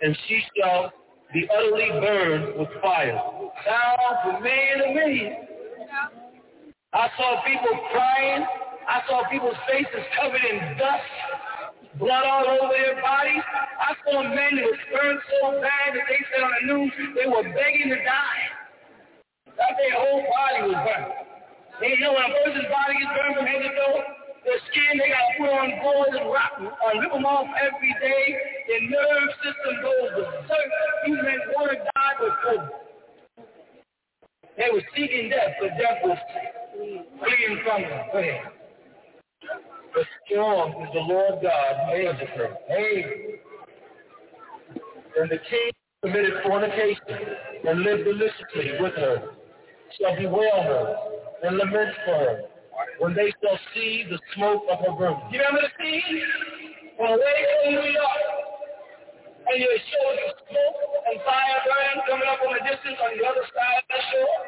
and 0.01 0.17
she 0.27 0.41
shall 0.57 0.91
be 1.33 1.49
utterly 1.49 1.89
burned 1.99 2.59
with 2.59 2.69
fire. 2.81 3.19
Sounds 3.65 4.37
familiar 4.37 4.77
to 4.85 4.89
me. 4.93 5.33
I 6.93 7.09
saw 7.17 7.41
people 7.41 7.73
crying. 7.91 8.45
I 8.87 9.01
saw 9.09 9.27
people's 9.31 9.57
faces 9.65 10.05
covered 10.13 10.45
in 10.45 10.77
dust, 10.77 11.97
blood 11.97 12.25
all 12.27 12.45
over 12.45 12.73
their 12.77 13.01
bodies. 13.01 13.41
I 13.79 13.95
saw 14.05 14.21
men 14.21 14.61
that 14.61 14.65
were 14.65 14.77
burned 14.93 15.19
so 15.41 15.57
bad 15.57 15.95
that 15.95 16.05
they 16.05 16.21
said 16.29 16.43
on 16.43 16.51
the 16.61 16.73
news 16.73 16.91
they 17.15 17.25
were 17.25 17.43
begging 17.49 17.89
to 17.89 17.97
die. 18.03 18.43
That 19.57 19.73
their 19.79 19.97
whole 19.97 20.21
body 20.21 20.69
was 20.69 20.77
burned. 20.85 21.13
And 21.81 21.89
you 21.89 21.99
know 22.05 22.13
when 22.13 22.29
a 22.29 22.33
person's 22.45 22.69
body 22.69 22.93
gets 22.99 23.11
burned 23.17 23.35
from 23.41 23.45
head 23.47 23.63
to 23.63 23.71
toe, 23.73 24.02
their 24.45 24.59
skin, 24.67 24.99
they 24.99 25.07
got 25.07 25.23
put 25.39 25.49
on 25.55 25.71
boards 25.79 26.15
and 26.19 26.27
rock, 26.27 26.51
uh, 26.59 26.99
rip 26.99 27.11
them 27.11 27.25
off 27.25 27.47
every 27.63 27.95
day. 28.01 28.23
Their 28.67 28.83
nerve 28.91 29.29
system 29.39 29.73
goes 29.81 30.09
berserk. 30.19 30.69
These 31.05 31.15
men 31.23 31.39
want 31.55 31.71
to 31.71 31.77
die, 31.79 32.15
but 32.19 32.33
couldn't. 32.43 32.71
They 34.57 34.69
were 34.71 34.83
seeking 34.95 35.29
death, 35.29 35.55
but 35.61 35.71
death 35.79 35.99
was 36.03 36.17
fleeing 36.75 37.59
from 37.63 37.81
them. 37.83 38.05
Go 38.11 38.19
ahead. 38.19 38.51
The 39.95 40.03
strong 40.25 40.75
is 40.83 40.89
the 40.93 40.99
Lord 40.99 41.39
God 41.41 41.73
made 41.87 42.07
of 42.07 42.17
her. 42.17 42.57
Hey. 42.67 43.39
And 45.19 45.31
the 45.31 45.37
king 45.37 45.71
committed 46.03 46.33
fornication 46.43 46.99
and 47.65 47.81
lived 47.81 48.03
deliciously 48.03 48.75
with 48.81 48.93
her. 48.95 49.23
Shall 49.99 50.15
bewail 50.17 50.63
her 50.63 50.95
and 51.43 51.57
lament 51.57 51.95
for 52.05 52.17
her 52.17 52.41
when 52.99 53.13
they 53.13 53.33
shall 53.41 53.59
see 53.73 54.05
the 54.09 54.19
smoke 54.35 54.63
of 54.71 54.79
her 54.79 54.93
burning. 54.95 55.21
You 55.31 55.39
remember 55.39 55.61
the 55.67 55.73
scene? 55.79 56.21
When 56.97 57.09
away 57.09 57.37
from 57.63 57.73
New 57.73 57.87
York, 57.89 58.23
and 59.43 59.55
you 59.59 59.67
show 59.67 60.05
the 60.13 60.27
smoke 60.47 60.79
and 61.09 61.17
fire 61.25 61.59
burning 61.67 61.99
coming 62.07 62.29
up 62.29 62.39
on 62.45 62.51
the 62.55 62.63
distance 62.63 62.99
on 63.01 63.11
the 63.17 63.23
other 63.25 63.45
side 63.49 63.77
of 63.81 63.87
the 63.91 64.01
shore? 64.13 64.39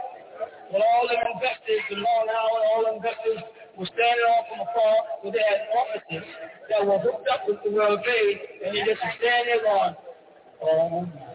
When 0.71 0.81
all 0.81 1.05
the 1.07 1.15
investors 1.15 1.83
and 1.91 2.01
Long 2.03 2.25
Island, 2.27 2.63
all 2.73 2.81
the 2.85 2.93
investors 2.99 3.39
were 3.77 3.89
standing 3.91 4.27
off 4.33 4.45
from 4.51 4.59
afar, 4.67 4.95
but 5.23 5.31
they 5.31 5.43
had 5.43 5.67
offices 5.71 6.25
that 6.69 6.81
were 6.85 6.99
hooked 6.99 7.27
up 7.31 7.47
with 7.47 7.59
the 7.63 7.71
World 7.71 7.99
Trade, 8.03 8.39
and 8.65 8.75
you 8.75 8.83
just 8.85 8.99
stand 8.99 9.47
there 9.47 9.63
going, 9.63 9.95
oh 10.63 11.05
as 11.05 11.34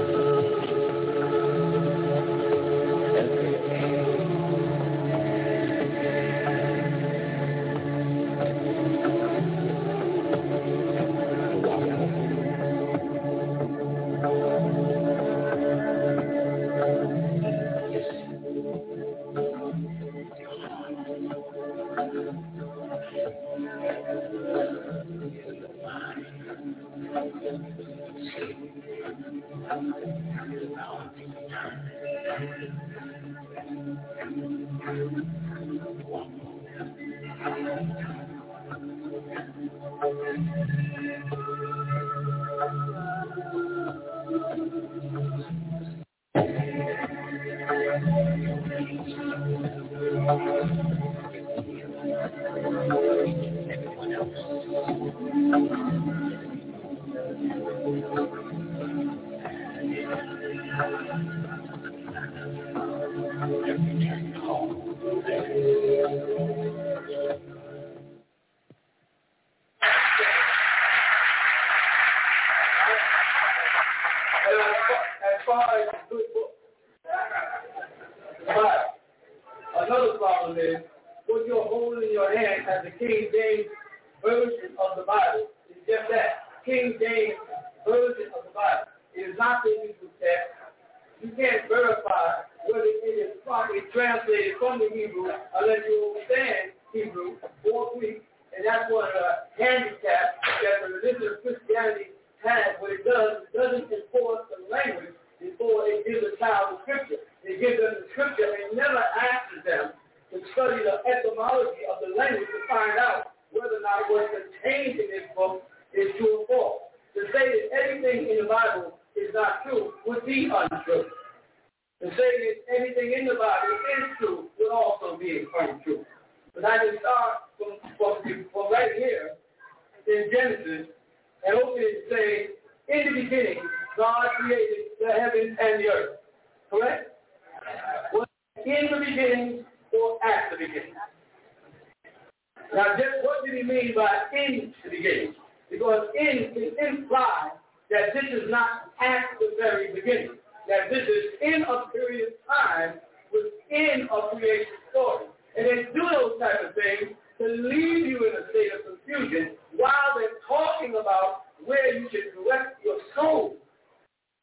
beginning. 150.03 150.37
That 150.67 150.89
this 150.89 151.03
is 151.07 151.23
in 151.41 151.63
a 151.63 151.89
period 151.91 152.29
of 152.29 152.33
time 152.45 152.99
within 153.33 154.07
a 154.09 154.35
creation 154.35 154.81
story. 154.91 155.25
And 155.57 155.65
they 155.65 155.83
do 155.93 156.03
those 156.11 156.39
type 156.39 156.61
of 156.69 156.75
things 156.75 157.17
to 157.39 157.45
leave 157.45 158.05
you 158.05 158.17
in 158.29 158.33
a 158.37 158.45
state 158.51 158.71
of 158.73 158.85
confusion 158.85 159.57
while 159.75 160.15
they're 160.15 160.39
talking 160.47 160.91
about 160.91 161.49
where 161.65 161.97
you 161.97 162.07
should 162.11 162.33
direct 162.37 162.83
your 162.85 162.97
soul. 163.15 163.57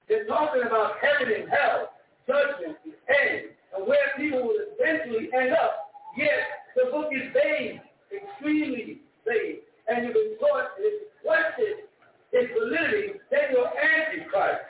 They're 0.09 0.26
talking 0.26 0.62
about 0.66 0.93
heaven 1.01 1.32
and 1.32 1.48
hell, 1.48 1.90
judgment, 2.26 2.76
end, 2.85 3.55
and 3.76 3.86
where 3.86 4.12
people 4.16 4.43
will 4.43 4.59
eventually 4.74 5.28
end 5.32 5.52
up. 5.52 5.90
Yes, 6.16 6.43
the 6.74 6.90
book 6.90 7.10
is 7.12 7.30
vague, 7.32 7.80
extremely 8.10 9.01
vague, 9.26 9.60
and 9.89 10.05
you've 10.05 10.14
been 10.14 10.39
taught 10.40 10.70
if 10.78 11.09
question 11.22 11.85
its 12.32 12.52
validity, 12.52 13.20
then 13.30 13.40
you're 13.52 13.68
antichrist. 13.68 14.64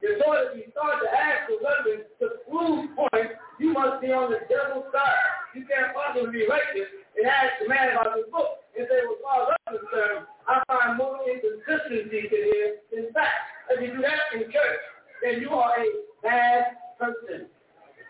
Taught 0.00 0.52
if 0.52 0.56
you 0.56 0.66
start 0.72 0.96
to 1.04 1.08
ask 1.12 1.44
for 1.48 1.60
relevance 1.60 2.08
to 2.24 2.40
prove 2.48 2.88
point, 2.96 3.36
you 3.60 3.76
must 3.76 4.00
be 4.00 4.08
on 4.12 4.32
the 4.32 4.40
devil's 4.48 4.88
side. 4.88 5.28
You 5.52 5.68
can't 5.68 5.92
possibly 5.92 6.32
be 6.32 6.48
righteous 6.48 6.88
and 7.20 7.28
ask 7.28 7.60
the 7.60 7.68
man 7.68 7.92
about 7.92 8.16
the 8.16 8.24
book 8.32 8.64
and 8.72 8.88
say, 8.88 9.00
well, 9.04 9.20
far 9.20 9.38
as 9.44 9.60
I'm 9.68 9.76
concerned, 9.76 10.20
I 10.48 10.54
find 10.64 10.96
more 10.96 11.20
inconsistencies 11.28 12.08
in 12.08 12.44
here 12.48 12.80
than 12.92 13.12
facts. 13.12 13.48
If 13.72 13.84
you 13.84 13.92
do 13.92 14.00
that 14.00 14.32
in 14.32 14.48
church, 14.48 14.82
then 15.20 15.44
you 15.44 15.52
are 15.52 15.72
a 15.76 15.88
bad 16.24 16.80
person. 16.96 17.52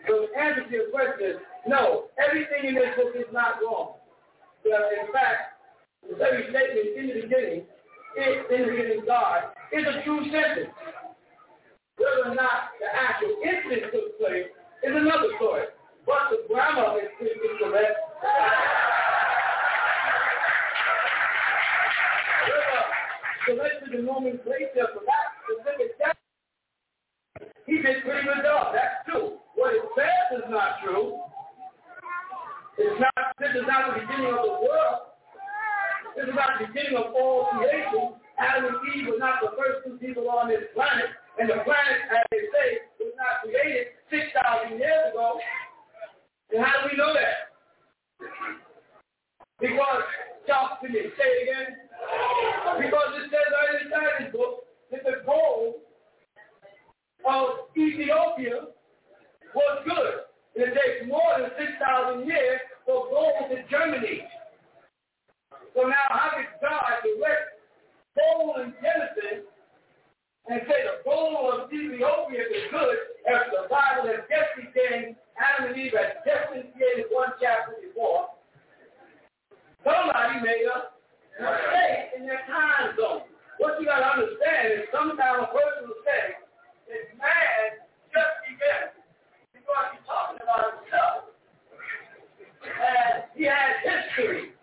So 0.07 0.27
the 0.27 0.31
answer 0.39 0.63
to 0.63 0.71
your 0.71 0.89
question 0.95 1.43
no. 1.67 2.05
Everything 2.17 2.69
in 2.69 2.75
this 2.75 2.95
book 2.95 3.13
is 3.15 3.29
not 3.31 3.61
wrong. 3.61 3.95
But 4.63 4.71
in 4.71 5.11
fact, 5.13 5.61
the 6.09 6.15
very 6.15 6.43
statement 6.49 6.97
in 6.97 7.07
the 7.07 7.13
beginning, 7.27 7.63
it, 8.15 8.51
in 8.51 8.61
the 8.61 8.71
beginning 8.71 9.03
God, 9.05 9.53
is 9.71 9.85
a 9.85 10.03
true 10.03 10.23
sentence. 10.31 10.73
Whether 11.97 12.31
or 12.31 12.35
not 12.35 12.75
the 12.79 12.87
actual 12.87 13.35
incident 13.43 13.91
took 13.91 14.17
place 14.19 14.47
is 14.83 14.93
another 14.95 15.29
story. 15.37 15.65
But 16.05 16.31
the 16.31 16.47
grammar 16.47 16.97
is, 16.99 17.09
is 17.21 17.37
correct. 17.61 17.97
selected 23.47 23.91
the 23.91 24.01
nomenclature 24.03 24.87
for 24.93 25.03
that 25.03 25.25
specific 25.43 25.97
text, 25.97 26.21
he 27.65 27.81
did 27.81 28.03
pretty 28.03 28.23
good 28.23 28.43
job. 28.43 28.73
That's 28.73 29.01
true. 29.09 29.39
What 29.55 29.73
it 29.73 29.83
says 29.97 30.39
is 30.39 30.47
not 30.49 30.81
true. 30.83 31.19
It's 32.77 32.99
not, 32.99 33.35
this 33.39 33.51
is 33.55 33.67
not 33.67 33.93
the 33.93 34.01
beginning 34.01 34.33
of 34.33 34.41
the 34.45 34.57
world. 34.63 35.11
This 36.15 36.27
is 36.27 36.35
not 36.35 36.59
the 36.59 36.67
beginning 36.67 36.97
of 36.97 37.13
all 37.13 37.49
creation. 37.57 38.15
Adam 38.39 38.73
and 38.73 38.77
Eve 38.95 39.07
were 39.11 39.19
not 39.19 39.41
the 39.41 39.53
first 39.57 39.85
two 39.85 39.97
people 40.01 40.29
on 40.29 40.49
this 40.49 40.65
planet. 40.73 41.13
And 41.39 41.49
the 41.49 41.63
planet, 41.63 41.99
as 42.11 42.25
they 42.31 42.43
say, 42.51 42.67
was 42.99 43.13
not 43.15 43.41
created 43.43 43.95
6,000 44.09 44.77
years 44.77 45.11
ago. 45.11 45.39
And 46.51 46.63
how 46.63 46.83
do 46.83 46.89
we 46.91 46.97
know 46.97 47.13
that? 47.13 47.55
Because, 49.59 50.03
talk 50.47 50.81
to 50.81 50.89
me, 50.89 50.99
say 51.15 51.29
it 51.29 51.43
again. 51.47 51.77
Because 52.81 53.09
it 53.23 53.31
says 53.31 53.47
right 53.53 53.81
inside 53.85 54.25
this 54.25 54.31
book 54.33 54.65
that 54.91 55.03
the 55.05 55.23
gold 55.25 55.75
of 57.23 57.71
Ethiopia 57.77 58.67
was 59.55 59.73
good. 59.85 60.27
And 60.55 60.67
it 60.67 60.75
takes 60.75 61.07
more 61.07 61.39
than 61.39 61.51
6,000 61.57 62.27
years 62.27 62.59
for 62.85 63.07
gold 63.07 63.47
to 63.49 63.63
germinate. 63.69 64.27
So 65.73 65.87
now 65.87 66.07
how 66.09 66.35
did 66.35 66.51
God 66.59 66.99
direct 67.05 67.55
gold 68.17 68.59
in 68.65 68.73
Genesis 68.83 69.47
and 70.49 70.61
say 70.65 70.79
the 70.89 71.03
gold 71.05 71.61
of 71.61 71.73
Ethiopia 71.73 72.41
is 72.41 72.65
good 72.71 72.97
as 73.29 73.41
the 73.53 73.69
Bible 73.69 74.09
has 74.09 74.25
just 74.25 74.49
begun, 74.57 75.15
Adam 75.37 75.69
and 75.69 75.77
Eve 75.77 75.93
had 75.93 76.25
just 76.25 76.49
created 76.49 77.05
one 77.13 77.29
chapter 77.37 77.77
before. 77.77 78.33
Somebody 79.85 80.41
made 80.41 80.65
a 80.65 80.89
mistake 81.37 82.17
in 82.17 82.25
their 82.25 82.41
time 82.49 82.97
zone. 82.97 83.21
What 83.57 83.79
you 83.79 83.85
got 83.85 84.01
to 84.01 84.09
understand 84.17 84.73
is 84.73 84.89
sometimes 84.89 85.45
a 85.45 85.49
person 85.53 85.85
will 85.85 86.01
say 86.01 86.41
that 86.89 87.03
man 87.17 87.85
just 88.09 88.33
began 88.45 88.89
because 89.53 89.85
he's 89.93 90.05
talking 90.09 90.41
about 90.41 90.81
himself. 90.81 91.29
And 92.65 93.29
he 93.37 93.45
has 93.45 93.77
history. 93.85 94.53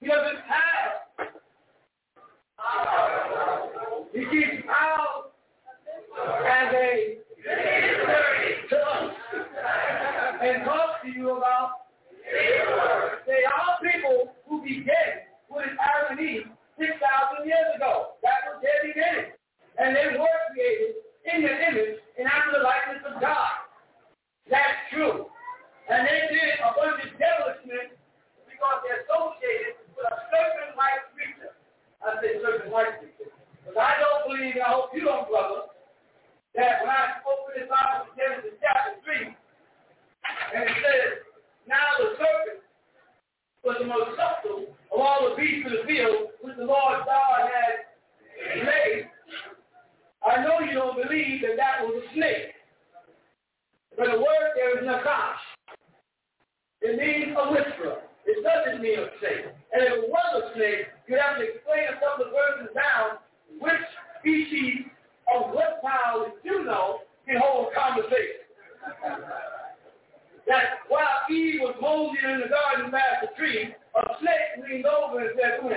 He 0.00 0.08
doesn't 0.08 0.40
have. 0.48 0.80
He 4.20 4.26
keeps 4.28 4.68
out 4.68 5.32
as 6.44 6.68
a 6.76 7.16
to 8.68 8.76
us 8.76 9.14
and 10.44 10.60
talk 10.68 11.00
to 11.00 11.08
you 11.08 11.30
about 11.40 11.88
they 13.24 13.40
are 13.48 13.80
people 13.80 14.36
who 14.44 14.60
began 14.60 15.24
with 15.48 15.72
Adam 15.80 16.18
and 16.18 16.20
Eve 16.20 16.52
6,000 16.76 17.48
years 17.48 17.64
ago. 17.72 18.20
That 18.20 18.44
was 18.44 18.60
their 18.60 18.92
beginning. 18.92 19.32
And 19.80 19.96
they 19.96 20.12
were 20.12 20.36
created 20.52 21.00
in 21.24 21.40
the 21.40 21.54
image 21.56 21.96
and 22.20 22.28
after 22.28 22.60
the 22.60 22.62
likeness 22.62 23.00
of 23.08 23.24
God. 23.24 23.56
That's 24.52 24.84
true. 24.92 25.32
And 25.88 26.04
they 26.04 26.28
did 26.28 26.60
a 26.60 26.76
bunch 26.76 27.08
of 27.08 27.16
devilishment 27.16 27.96
because 28.44 28.76
they're 28.84 29.00
associated 29.00 29.80
with 29.96 30.12
a 30.12 30.76
white 30.76 31.08
creature. 31.16 31.56
I 32.04 32.20
say 32.20 32.36
white 32.68 33.00
creature. 33.00 33.39
But 33.74 33.84
I 33.84 33.94
don't 34.00 34.24
believe, 34.26 34.54
and 34.54 34.64
I 34.64 34.72
hope 34.74 34.90
you 34.94 35.04
don't, 35.04 35.28
brother, 35.30 35.70
that 36.54 36.82
when 36.82 36.90
I 36.90 37.22
open 37.22 37.54
this 37.54 37.70
Bible 37.70 38.10
in 38.10 38.18
Genesis 38.18 38.58
chapter 38.58 38.98
3, 39.06 39.36
and 40.54 40.62
it 40.66 40.76
says, 40.82 41.22
now 41.68 41.86
the 42.02 42.18
serpent 42.18 42.60
was 43.62 43.76
the 43.78 43.86
most 43.86 44.18
subtle 44.18 44.74
of 44.90 44.98
all 44.98 45.30
the 45.30 45.36
beasts 45.36 45.66
of 45.66 45.72
the 45.72 45.84
field 45.86 46.34
which 46.42 46.56
the 46.56 46.66
Lord 46.66 47.06
God 47.06 47.40
had 47.46 48.64
made. 48.64 49.10
I 50.26 50.42
know 50.42 50.60
you 50.60 50.74
don't 50.74 50.98
believe 50.98 51.42
that 51.42 51.56
that 51.56 51.86
was 51.86 52.02
a 52.02 52.14
snake. 52.14 52.58
But 53.96 54.10
the 54.10 54.18
word 54.18 54.46
there 54.56 54.78
is 54.78 54.84
nakash. 54.84 55.42
It 56.82 56.98
means 56.98 57.36
a 57.36 57.52
whisperer. 57.52 58.02
It 58.26 58.42
doesn't 58.42 58.82
mean 58.82 58.98
a 58.98 59.08
snake. 59.20 59.52
And 59.72 59.84
if 59.84 59.92
it 60.04 60.08
was 60.08 60.42
a 60.42 60.54
snake, 60.56 60.88
you'd 61.06 61.20
have 61.20 61.38
to 61.38 61.44
explain 61.44 61.84
a 61.88 62.00
couple 62.00 62.26
of 62.26 62.32
verses 62.32 62.74
down 62.74 63.20
which 63.60 63.72
species 64.20 64.86
of 65.32 65.54
that 65.54 65.80
you 66.42 66.64
know 66.64 67.00
can 67.26 67.38
hold 67.40 67.72
conversation. 67.74 68.42
that 70.46 70.64
while 70.88 71.30
Eve 71.30 71.60
was 71.60 71.76
moseying 71.80 72.34
in 72.34 72.40
the 72.40 72.48
garden 72.48 72.90
past 72.90 73.22
the 73.22 73.28
tree, 73.36 73.74
a 73.94 74.00
snake 74.20 74.64
leaned 74.68 74.86
over 74.86 75.20
and 75.20 75.30
said, 75.38 75.60
Who 75.62 75.68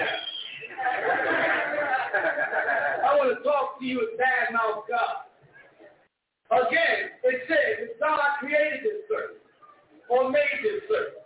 I 3.03 3.15
want 3.15 3.37
to 3.37 3.43
talk 3.43 3.79
to 3.79 3.85
you 3.85 3.99
with 3.99 4.17
bad 4.17 4.53
mouth 4.53 4.85
God. 4.89 5.27
Again, 6.51 7.09
it 7.23 7.41
says 7.47 7.89
God 7.99 8.19
created 8.39 8.81
this 8.83 9.01
serpent 9.09 9.41
or 10.09 10.29
made 10.29 10.59
this 10.63 10.83
serpent 10.87 11.23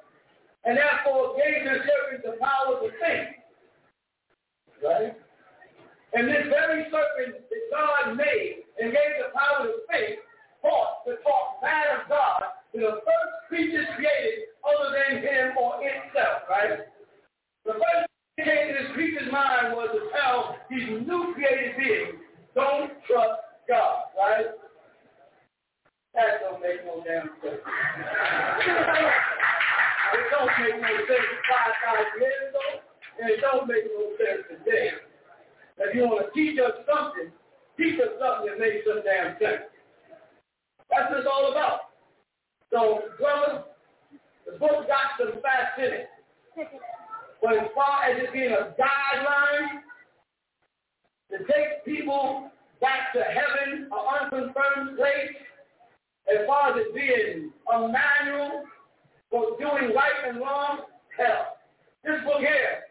and 0.66 0.78
therefore 0.78 1.36
gave 1.36 1.64
this 1.64 1.84
serpent 1.88 2.24
the 2.24 2.38
power 2.40 2.80
to 2.82 2.90
think. 3.00 3.28
Right? 4.84 5.16
And 6.14 6.28
this 6.28 6.48
very 6.48 6.86
serpent 6.88 7.44
that 7.50 7.64
God 7.72 8.16
made 8.16 8.64
and 8.80 8.92
gave 8.92 9.14
the 9.20 9.30
power 9.36 9.68
to 9.68 9.74
think 9.92 10.20
fought 10.62 11.04
to 11.06 11.16
talk 11.24 11.62
bad 11.62 12.00
of 12.00 12.10
God 12.10 12.44
to 12.74 12.80
the 12.80 13.02
first 13.04 13.34
creature 13.48 13.86
created 13.96 14.48
other 14.64 14.92
than 14.96 15.22
him 15.22 15.58
or 15.60 15.80
itself, 15.82 16.48
right? 16.50 16.80
The 17.66 17.74
first 17.74 18.08
thing 18.38 18.46
that 18.46 18.46
came 18.46 18.68
to 18.68 18.74
this 18.74 18.92
creature's 18.94 19.32
mind 19.32 19.74
was 19.74 19.90
to 19.94 20.02
tell 20.16 20.56
these 20.70 21.04
new 21.08 21.34
created 21.34 21.78
beings, 21.78 22.16
don't 22.56 22.92
trust 23.08 23.42
God, 23.68 24.12
right? 24.18 24.48
That 26.16 26.42
don't 26.42 26.62
make 26.62 26.84
no 26.86 27.04
damn 27.06 27.30
sense. 27.44 27.62
it 27.62 27.66
don't 30.32 30.52
make 30.60 30.82
no 30.82 30.92
sense 31.06 31.30
5,000 31.46 32.22
years 32.22 32.44
ago, 32.50 32.66
and 33.22 33.30
it 33.30 33.40
don't 33.42 33.68
make 33.68 33.86
no 33.86 34.16
sense 34.18 34.44
today. 34.50 35.07
If 35.80 35.96
you 35.96 36.04
want 36.04 36.26
to 36.26 36.32
teach 36.34 36.60
us 36.60 36.74
something, 36.90 37.32
teach 37.78 38.00
us 38.00 38.18
something 38.20 38.50
that 38.50 38.60
makes 38.60 38.86
some 38.86 39.02
damn 39.06 39.38
sense. 39.38 39.70
That's 40.90 41.12
what 41.12 41.20
it's 41.20 41.30
all 41.30 41.52
about. 41.52 41.94
So, 42.72 43.02
brother, 43.20 43.64
the 44.46 44.58
book 44.58 44.88
got 44.88 45.16
some 45.20 45.42
facts 45.42 45.78
in 45.78 45.94
it. 45.94 46.10
But 47.42 47.54
as 47.54 47.70
far 47.76 48.04
as 48.10 48.24
it 48.24 48.34
being 48.34 48.52
a 48.52 48.74
guideline 48.74 49.86
to 51.32 51.38
take 51.46 51.86
people 51.86 52.50
back 52.82 53.14
to 53.14 53.22
heaven, 53.22 53.88
an 53.92 54.32
unconfirmed 54.32 54.98
place, 54.98 55.36
as 56.32 56.46
far 56.48 56.72
as 56.72 56.78
it 56.78 56.96
being 56.96 57.52
a 57.74 57.80
manual 57.88 58.64
for 59.30 59.58
doing 59.60 59.94
right 59.94 60.28
and 60.28 60.40
wrong, 60.40 60.80
hell. 61.16 61.58
This 62.04 62.16
book 62.26 62.40
here 62.40 62.84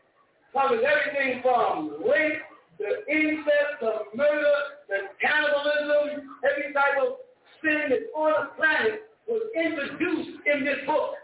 covers 0.52 0.84
everything 0.84 1.42
from 1.42 1.96
rape 2.08 2.42
to 2.78 2.86
incest 3.08 3.80
to 3.80 3.90
murder 4.14 4.56
to 4.88 4.96
cannibalism, 5.20 6.28
every 6.44 6.72
type 6.72 7.00
of 7.00 7.16
sin 7.62 7.88
that's 7.88 8.10
on 8.14 8.32
the 8.32 8.46
planet 8.56 9.02
was 9.26 9.42
introduced 9.56 10.40
in 10.46 10.64
this 10.64 10.78
book. 10.86 11.14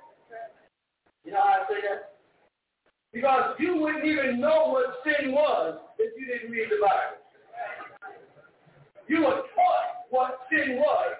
You 1.25 1.33
know 1.33 1.41
how 1.41 1.63
I 1.63 1.69
say 1.69 1.81
that? 1.89 2.13
Because 3.13 3.55
you 3.59 3.77
wouldn't 3.77 4.05
even 4.05 4.41
know 4.41 4.69
what 4.69 5.05
sin 5.05 5.33
was 5.33 5.79
if 5.99 6.19
you 6.19 6.27
didn't 6.27 6.51
read 6.51 6.69
the 6.71 6.81
Bible. 6.81 7.21
You 9.07 9.21
were 9.21 9.43
taught 9.55 10.09
what 10.11 10.41
sin 10.51 10.77
was 10.77 11.15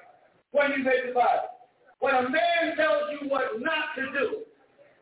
when 0.53 0.71
you 0.73 0.85
read 0.85 1.11
the 1.11 1.15
Bible. 1.15 1.53
When 2.01 2.15
a 2.15 2.23
man 2.23 2.77
tells 2.77 3.03
you 3.13 3.29
what 3.29 3.61
not 3.61 3.95
to 3.97 4.03
do, 4.19 4.39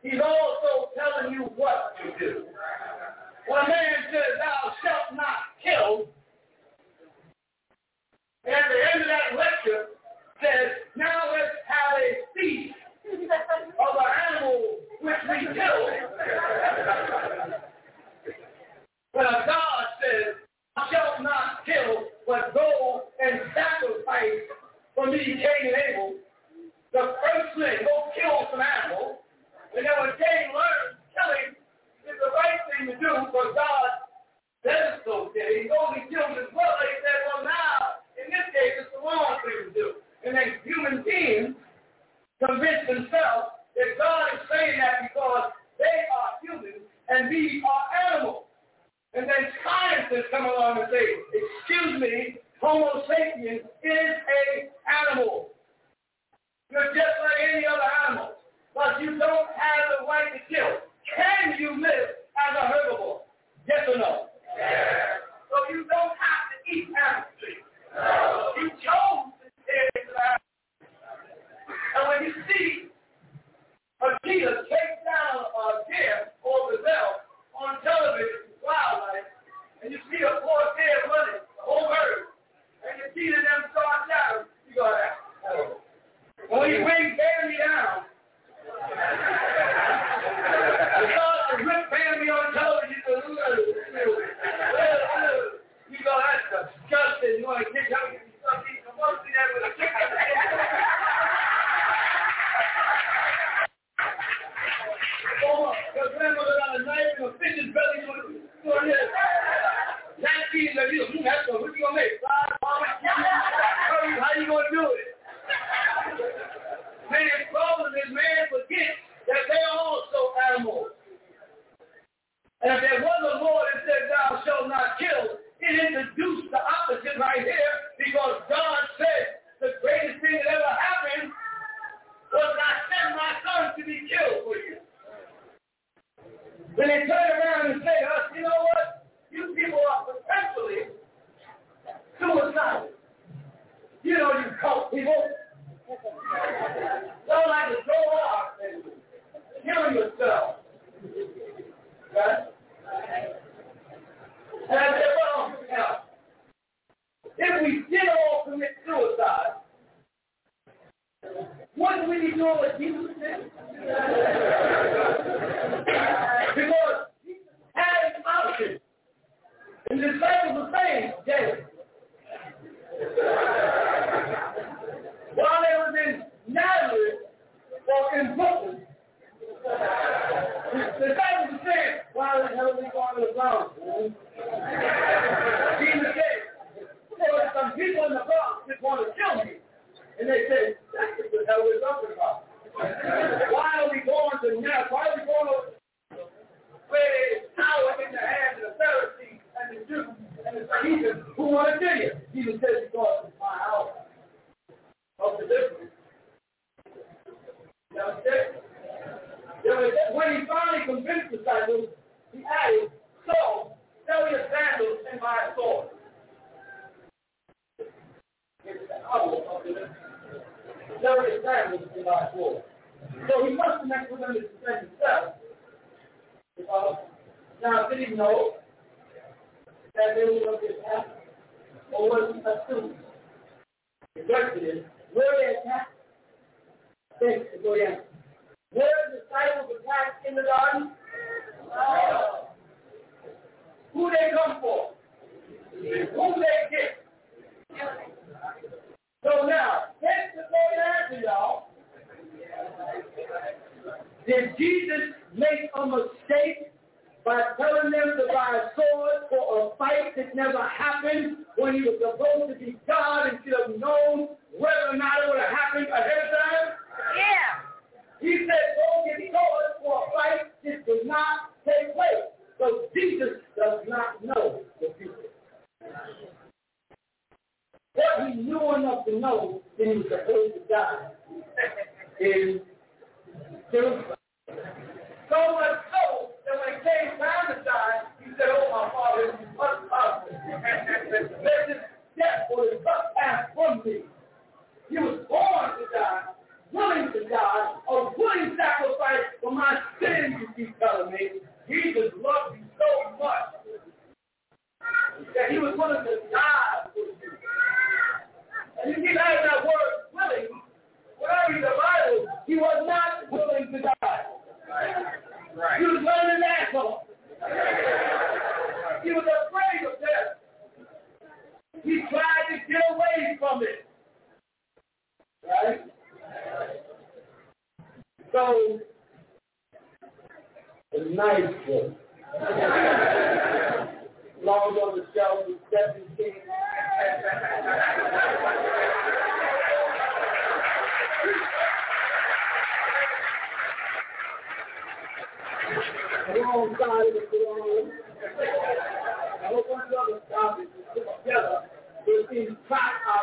he's 0.02 0.20
also 0.20 0.90
telling 0.98 1.32
you 1.32 1.44
what 1.56 1.94
to 2.02 2.18
do. 2.18 2.44
When 3.50 3.58
a 3.58 3.68
man 3.68 4.06
says, 4.12 4.38
thou 4.38 4.70
shalt 4.78 5.16
not 5.18 5.58
kill, 5.58 6.06
and 8.44 8.54
at 8.54 8.62
the 8.70 8.78
end 8.94 9.02
of 9.02 9.08
that 9.08 9.36
lecture 9.36 9.86
says, 10.40 10.70
now 10.94 11.34
let's 11.34 11.58
have 11.66 11.98
a 11.98 12.30
feast 12.30 12.78
of 13.10 13.18
an 13.18 14.10
animal 14.30 14.78
which 15.02 15.16
we 15.28 15.52
killed. 15.52 15.90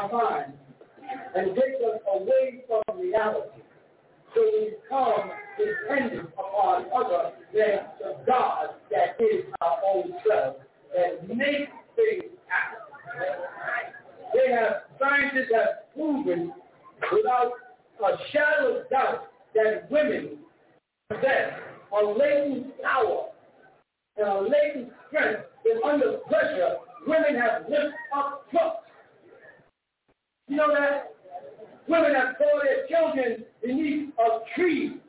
Our 0.01 0.53
and 1.35 1.55
take 1.55 1.75
us 1.75 2.01
away 2.13 2.63
from 2.67 2.99
reality. 2.99 3.61
So 4.35 4.41
we 4.41 4.71
become 4.83 5.31
dependent 5.57 6.29
upon 6.37 6.85
other 6.95 7.31
than 7.53 7.79
the 7.99 8.17
God 8.25 8.67
that 8.91 9.19
is 9.19 9.45
our 9.61 9.77
own 9.93 10.13
self 10.27 10.57
that 10.95 11.27
makes 11.27 11.71
things 11.95 12.31
happen. 12.47 12.81
They 14.33 14.51
have 14.53 14.83
scientists 14.99 15.51
have 15.53 15.93
proven 15.95 16.53
without 17.11 17.51
a 18.03 18.31
shadow 18.31 18.79
of 18.79 18.89
doubt 18.89 19.27
that 19.55 19.89
women 19.89 20.37
possess 21.09 21.53
a 21.99 22.05
latent 22.05 22.81
power 22.81 23.27
and 24.17 24.27
a 24.27 24.41
latent 24.41 24.91
strength 25.07 25.41
that 25.63 25.83
under 25.83 26.17
pressure 26.27 26.77
women 27.07 27.35
have 27.39 27.63
lifted 27.63 27.93
up 28.15 28.45
trucks. 28.51 28.86
You 30.47 30.55
know 30.55 30.73
that? 30.73 31.13
Women 31.87 32.15
have 32.15 32.35
thrown 32.37 32.61
their 32.63 32.87
children 32.87 33.45
beneath 33.61 34.09
a 34.19 34.39
tree 34.55 34.99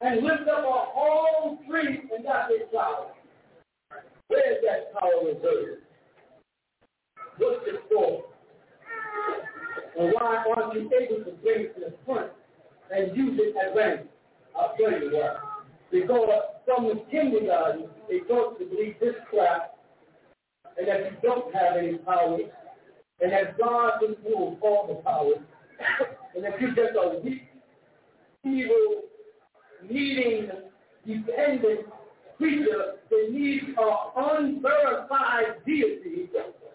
and 0.00 0.22
lift 0.22 0.42
up 0.42 0.64
a 0.64 0.84
whole 0.92 1.58
tree 1.68 2.00
and 2.14 2.24
got 2.24 2.48
their 2.48 2.66
child. 2.72 3.12
Where 4.28 4.52
is 4.52 4.58
that 4.62 4.92
power 4.98 5.24
reserved? 5.24 5.82
What's 7.38 7.66
it 7.66 7.80
for? 7.90 8.24
And 9.98 10.12
why 10.12 10.44
aren't 10.54 10.74
you 10.74 10.90
able 11.00 11.24
to 11.24 11.30
bring 11.42 11.60
it 11.60 11.74
to 11.74 11.80
the 11.80 11.94
front 12.04 12.30
and 12.94 13.16
use 13.16 13.38
it 13.40 13.56
as 13.56 13.70
advantage? 13.70 14.08
I'll 14.54 14.74
tell 14.76 14.90
you 14.90 15.10
why. 15.12 15.36
Because 15.90 16.28
from 16.66 16.88
the 16.88 17.04
kindergarten, 17.10 17.86
they 18.08 18.20
taught 18.20 18.58
to 18.58 18.64
believe 18.66 18.96
this 19.00 19.14
crap, 19.30 19.76
and 20.76 20.88
that 20.88 21.00
you 21.00 21.16
don't 21.22 21.54
have 21.54 21.76
any 21.78 21.96
power, 21.98 22.38
and 23.20 23.32
that 23.32 23.58
God 23.58 23.92
full 24.22 24.58
all 24.62 24.86
the 24.88 24.94
power, 25.02 25.34
and 26.34 26.44
that 26.44 26.60
you're 26.60 26.70
just 26.70 26.96
a 26.96 27.20
weak, 27.24 27.42
evil, 28.44 29.02
needing, 29.88 30.50
dependent 31.06 31.86
creature 32.36 32.96
that 33.10 33.28
needs 33.30 33.64
an 33.78 33.96
unverified 34.16 35.64
deity 35.66 36.28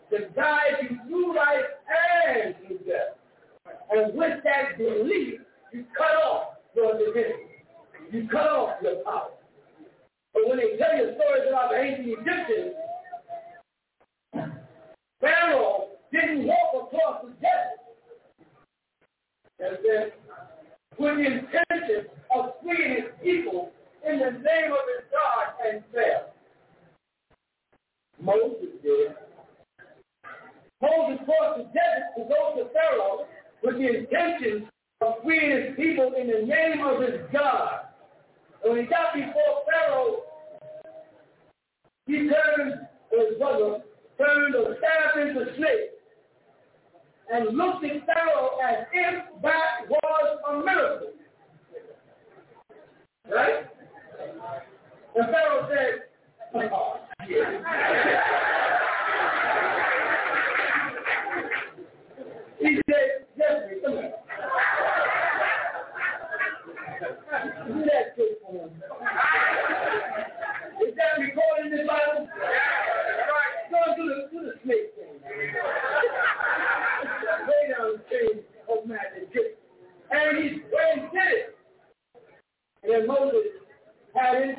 to 0.09 0.18
guide 0.35 0.77
you 0.81 0.97
through 1.07 1.35
life 1.35 1.65
and 2.35 2.55
through 2.68 2.80
death. 2.80 3.18
And 3.91 4.15
with 4.15 4.43
that 4.43 4.77
belief, 4.77 5.41
you 5.72 5.85
cut 5.97 6.15
off 6.26 6.47
your 6.76 6.97
divinity. 6.97 7.43
You 8.11 8.27
cut 8.30 8.47
off 8.47 8.81
your 8.81 9.03
power. 9.03 9.31
But 10.34 10.47
when 10.47 10.57
they 10.57 10.77
tell 10.77 10.97
you 10.97 11.13
stories 11.15 11.47
about 11.49 11.69
the 11.72 11.77
ancient 11.77 12.07
Egyptians, 12.07 12.76
Pharaoh 15.19 15.90
didn't 16.11 16.47
walk 16.47 16.88
across 16.88 17.25
the 17.25 17.31
desert. 17.41 17.81
And 19.59 19.77
then 19.83 20.11
with 20.97 21.17
the 21.17 21.25
intention 21.25 22.11
of 22.35 22.53
freeing 22.63 22.95
his 22.95 23.11
people 23.23 23.71
in 24.07 24.19
the 24.19 24.31
name 24.31 24.71
of 24.71 24.83
his 24.91 25.05
God 25.11 25.53
and 25.67 25.83
fell. 25.93 26.33
Moses 28.21 28.69
did. 28.83 29.15
Moses 30.81 31.19
crossed 31.25 31.57
the 31.57 31.63
desert 31.65 32.09
to 32.17 32.23
go 32.27 32.55
to 32.57 32.69
Pharaoh 32.73 33.27
with 33.63 33.75
the 33.75 33.99
intention 33.99 34.67
of 35.01 35.13
freeing 35.23 35.65
his 35.65 35.75
people 35.75 36.13
in 36.19 36.27
the 36.27 36.45
name 36.45 36.85
of 36.85 37.01
his 37.01 37.21
God. 37.31 37.81
And 38.63 38.73
when 38.73 38.83
he 38.83 38.89
got 38.89 39.13
before 39.13 39.63
Pharaoh, 39.71 40.17
he 42.05 42.29
turned 42.29 42.73
uh, 42.73 43.25
his 43.25 43.38
brother, 43.38 43.79
turned 44.17 44.55
a 44.55 44.75
staff 44.77 45.17
into 45.21 45.45
snake, 45.55 45.90
and 47.31 47.57
looked 47.57 47.83
at 47.85 48.05
Pharaoh 48.05 48.57
as 48.61 48.85
if 48.93 49.41
that 49.41 49.89
was 49.89 50.39
a 50.49 50.53
miracle. 50.65 51.13
Right? 53.29 53.65
And 55.15 55.25
Pharaoh 55.27 55.69
said, 55.69 55.93
oh, 56.73 56.99
he 62.59 62.81
said, 62.89 63.25
Jeffrey, 63.37 63.77
come 63.83 63.93
here. 63.93 64.13
Do 67.67 67.79
that 67.85 68.15
trick 68.15 68.33
for 68.45 68.51
him. 68.51 68.69
Is 70.81 70.93
that 70.97 71.13
recorded 71.19 71.71
in 71.71 71.77
the 71.77 71.83
Bible? 71.87 72.27
Right. 72.27 73.55
Go 73.71 73.77
do 73.95 74.03
the, 74.07 74.15
do 74.31 74.39
the 74.45 74.53
snake 74.63 74.89
thing. 74.95 75.15
Lay 77.47 77.63
down 77.71 77.85
the 77.97 78.43
of 78.81 78.87
magic 78.87 79.31
trick. 79.31 79.57
And 80.11 80.37
he, 80.37 80.61
when 80.71 81.09
he 81.09 81.17
did 81.17 81.31
it, 81.33 81.57
and 82.83 82.91
then 82.91 83.07
Moses 83.07 83.47
had 84.13 84.43
his 84.43 84.57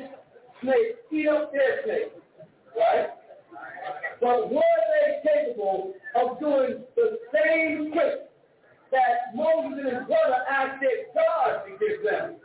snake 0.61 0.95
eat 1.11 1.27
up 1.27 1.51
their 1.51 1.83
snake. 1.83 2.11
Right? 2.75 3.09
But 4.21 4.49
were 4.49 4.61
they 4.61 5.21
capable 5.27 5.93
of 6.15 6.39
doing 6.39 6.83
the 6.95 7.19
same 7.33 7.91
trick 7.91 8.31
that 8.91 9.35
Moses 9.35 9.79
and 9.79 9.97
his 9.97 10.07
brother 10.07 10.41
asked 10.49 10.81
their 10.81 11.11
God 11.13 11.65
to 11.65 11.71
give 11.77 12.03
them? 12.03 12.35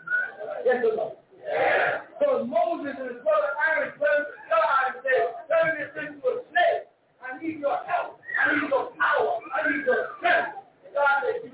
Yes 0.64 0.84
or 0.84 0.96
no? 0.96 1.16
Yeah. 1.46 2.00
So 2.20 2.44
Moses 2.44 2.94
and 2.98 3.08
his 3.08 3.22
brother 3.22 3.52
Aaron 3.70 3.90
turned 3.96 4.26
to 4.26 4.36
God 4.50 4.82
and 4.90 4.96
said, 5.00 5.24
turn 5.48 5.68
this 5.78 5.92
into 5.96 6.26
a 6.26 6.42
snake. 6.50 6.90
I 7.22 7.40
need 7.40 7.60
your 7.60 7.78
help. 7.86 8.20
I 8.44 8.54
need 8.54 8.68
your 8.68 8.90
power. 8.98 9.38
I 9.54 9.70
need 9.70 9.86
your 9.86 10.08
strength. 10.18 10.57
God 10.94 11.22
said, 11.24 11.42
you 11.44 11.50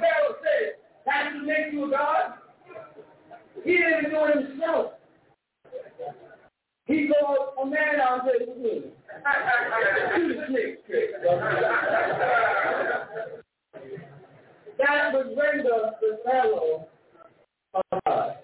Pharaoh 0.00 0.34
said, 0.42 0.74
that 1.06 1.32
to 1.32 1.46
make 1.46 1.72
you 1.72 1.90
God? 1.90 2.34
He 3.64 3.72
didn't 3.76 4.10
do 4.10 4.24
it 4.24 4.48
himself. 4.48 4.92
He 6.86 7.08
called 7.08 7.54
a 7.62 7.66
man 7.66 8.00
out 8.00 8.24
there 8.24 8.38
snake 10.48 10.86
trick. 10.86 11.10
That 14.78 15.12
would 15.12 15.36
render 15.36 15.92
the 16.00 16.18
Pharaoh 16.24 16.86
a 17.74 17.82
God. 18.06 18.36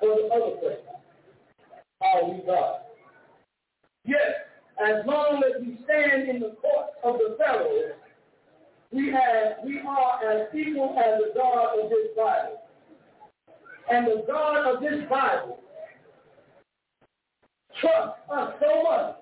For 0.00 0.14
the 0.14 0.28
other 0.32 0.56
question, 0.56 0.84
are 2.00 2.24
we 2.24 2.42
God? 2.46 2.74
Yes, 4.04 4.32
as 4.80 5.04
long 5.06 5.42
as 5.44 5.60
we 5.60 5.78
stand 5.84 6.28
in 6.28 6.40
the 6.40 6.56
court 6.60 6.90
of 7.02 7.14
the 7.18 7.36
Pharaoh, 7.38 7.92
we 8.92 9.10
have 9.10 9.64
we 9.64 9.80
are 9.80 10.30
as 10.30 10.54
equal 10.54 10.96
as 10.98 11.20
the 11.20 11.32
God 11.38 11.78
of 11.82 11.90
this 11.90 12.08
Bible. 12.16 12.62
And 13.90 14.06
the 14.06 14.24
God 14.26 14.74
of 14.74 14.80
this 14.80 15.08
Bible 15.08 15.60
trusts 17.80 18.18
us 18.30 18.54
so 18.60 18.82
much 18.82 19.16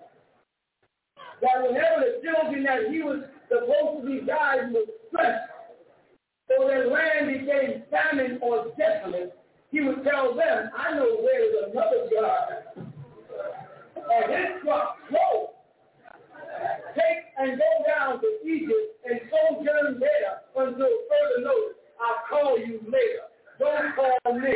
that 1.42 1.62
whenever 1.62 2.00
the 2.00 2.20
children 2.22 2.64
that 2.64 2.90
he 2.90 3.02
was 3.02 3.22
supposed 3.48 4.02
to 4.02 4.06
be 4.06 4.26
guiding 4.26 4.72
was 4.72 4.88
stressed, 5.08 5.50
or 6.58 6.68
their 6.68 6.88
land 6.88 7.26
became 7.26 7.82
famine 7.90 8.38
or 8.42 8.72
desolate, 8.78 9.36
he 9.70 9.80
would 9.80 10.04
tell 10.04 10.34
them, 10.34 10.70
I 10.76 10.94
know 10.94 11.20
there 11.22 11.44
is 11.44 11.72
another 11.72 12.08
God. 12.14 12.85
And 14.12 14.32
his 14.32 14.62
truck 14.62 14.96
flow. 15.08 15.50
Take 16.94 17.24
and 17.38 17.58
go 17.58 17.70
down 17.86 18.20
to 18.20 18.28
Egypt 18.46 19.04
and 19.04 19.20
sojourn 19.30 20.00
there 20.00 20.40
until 20.56 20.76
further 20.78 21.40
notice. 21.42 21.76
I'll 22.00 22.22
call 22.28 22.58
you 22.58 22.80
later. 22.86 23.26
Don't 23.58 23.94
call 23.94 24.34
me. 24.34 24.54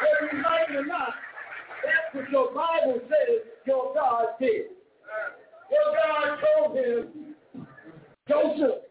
Whether 0.00 0.36
you 0.36 0.42
like 0.42 0.70
it 0.70 0.76
or 0.76 0.86
not, 0.86 1.14
that's 1.84 2.14
what 2.14 2.30
your 2.30 2.54
Bible 2.54 3.00
says 3.08 3.46
your 3.66 3.94
God 3.94 4.26
did. 4.40 4.66
Your 5.70 5.88
God 5.96 6.38
told 6.40 6.76
him, 6.76 7.34
Joseph. 8.28 8.82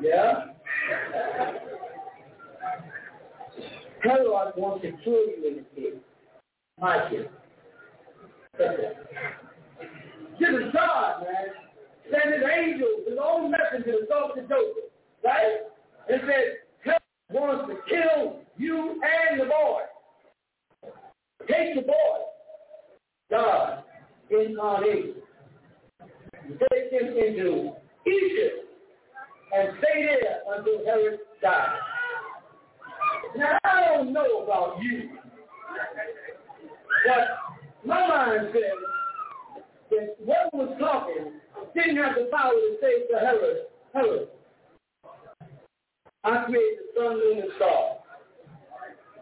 Yeah? 0.00 0.46
Herod 4.02 4.52
wants 4.56 4.82
to 4.84 4.90
kill 5.04 5.12
you 5.12 5.44
in 5.46 5.56
the 5.56 5.80
kid. 5.80 6.00
My 6.80 7.08
kid. 7.08 7.28
This 8.58 10.48
is 10.48 10.72
God, 10.72 11.22
man. 11.22 11.46
Send 12.10 12.34
his 12.34 12.42
angels, 12.42 13.08
his 13.08 13.18
own 13.22 13.50
messenger 13.50 14.00
to 14.00 14.06
talk 14.06 14.34
to 14.34 14.42
Joseph. 14.42 14.90
Right? 15.24 15.60
And 16.08 16.20
said, 16.26 16.58
Herod 16.84 17.00
wants 17.30 17.72
to 17.72 17.76
kill 17.88 18.40
you 18.56 19.00
and 19.30 19.40
the 19.40 19.44
boy. 19.44 19.82
Take 21.48 21.74
the 21.76 21.82
boy. 21.82 22.18
God 23.30 23.84
incarnate. 24.30 25.16
Take 26.70 26.92
him 26.92 27.16
into 27.16 27.72
Egypt 28.06 28.66
and 29.54 29.68
stay 29.78 30.04
there 30.04 30.40
until 30.56 30.84
Herod 30.84 31.20
died. 31.40 31.78
Now, 33.36 33.58
I 33.64 33.96
don't 33.96 34.12
know 34.12 34.42
about 34.44 34.82
you, 34.82 35.10
but 37.06 37.28
my 37.84 38.06
mind 38.06 38.48
says 38.52 38.62
that 39.90 40.16
what 40.24 40.52
was 40.54 40.76
talking 40.78 41.32
didn't 41.74 41.96
have 41.96 42.14
the 42.14 42.28
power 42.30 42.50
to 42.50 42.76
say 42.80 43.06
to 43.10 43.18
Herod, 43.18 43.66
Herod, 43.94 44.28
I 46.24 46.44
created 46.44 46.78
the 46.94 47.00
sun, 47.00 47.14
moon, 47.18 47.38
and 47.38 47.50
stars. 47.56 47.98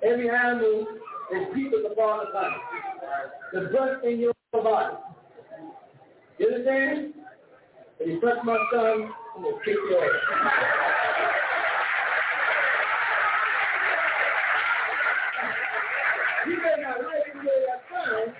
Every 0.02 0.28
animal 0.28 0.86
is 1.32 1.54
people 1.54 1.80
upon 1.90 2.20
the 2.20 2.30
planet. 2.32 2.58
The 3.52 3.60
breath 3.70 4.04
in 4.04 4.20
your 4.20 4.32
body. 4.52 4.96
You 6.38 6.46
understand? 6.46 7.14
If 8.00 8.08
you 8.08 8.20
touch 8.20 8.38
my 8.44 8.56
son, 8.72 9.10
I'm 9.36 9.42
going 9.42 9.54
to 9.56 9.64
kick 9.64 9.76
your 9.90 10.04
ass. 10.04 10.10
You 16.46 16.56
may 16.56 16.82
not 16.82 16.96
like 17.04 17.32
the 17.32 17.38
way 17.38 17.58
that 17.68 17.82
sounds, 17.92 18.34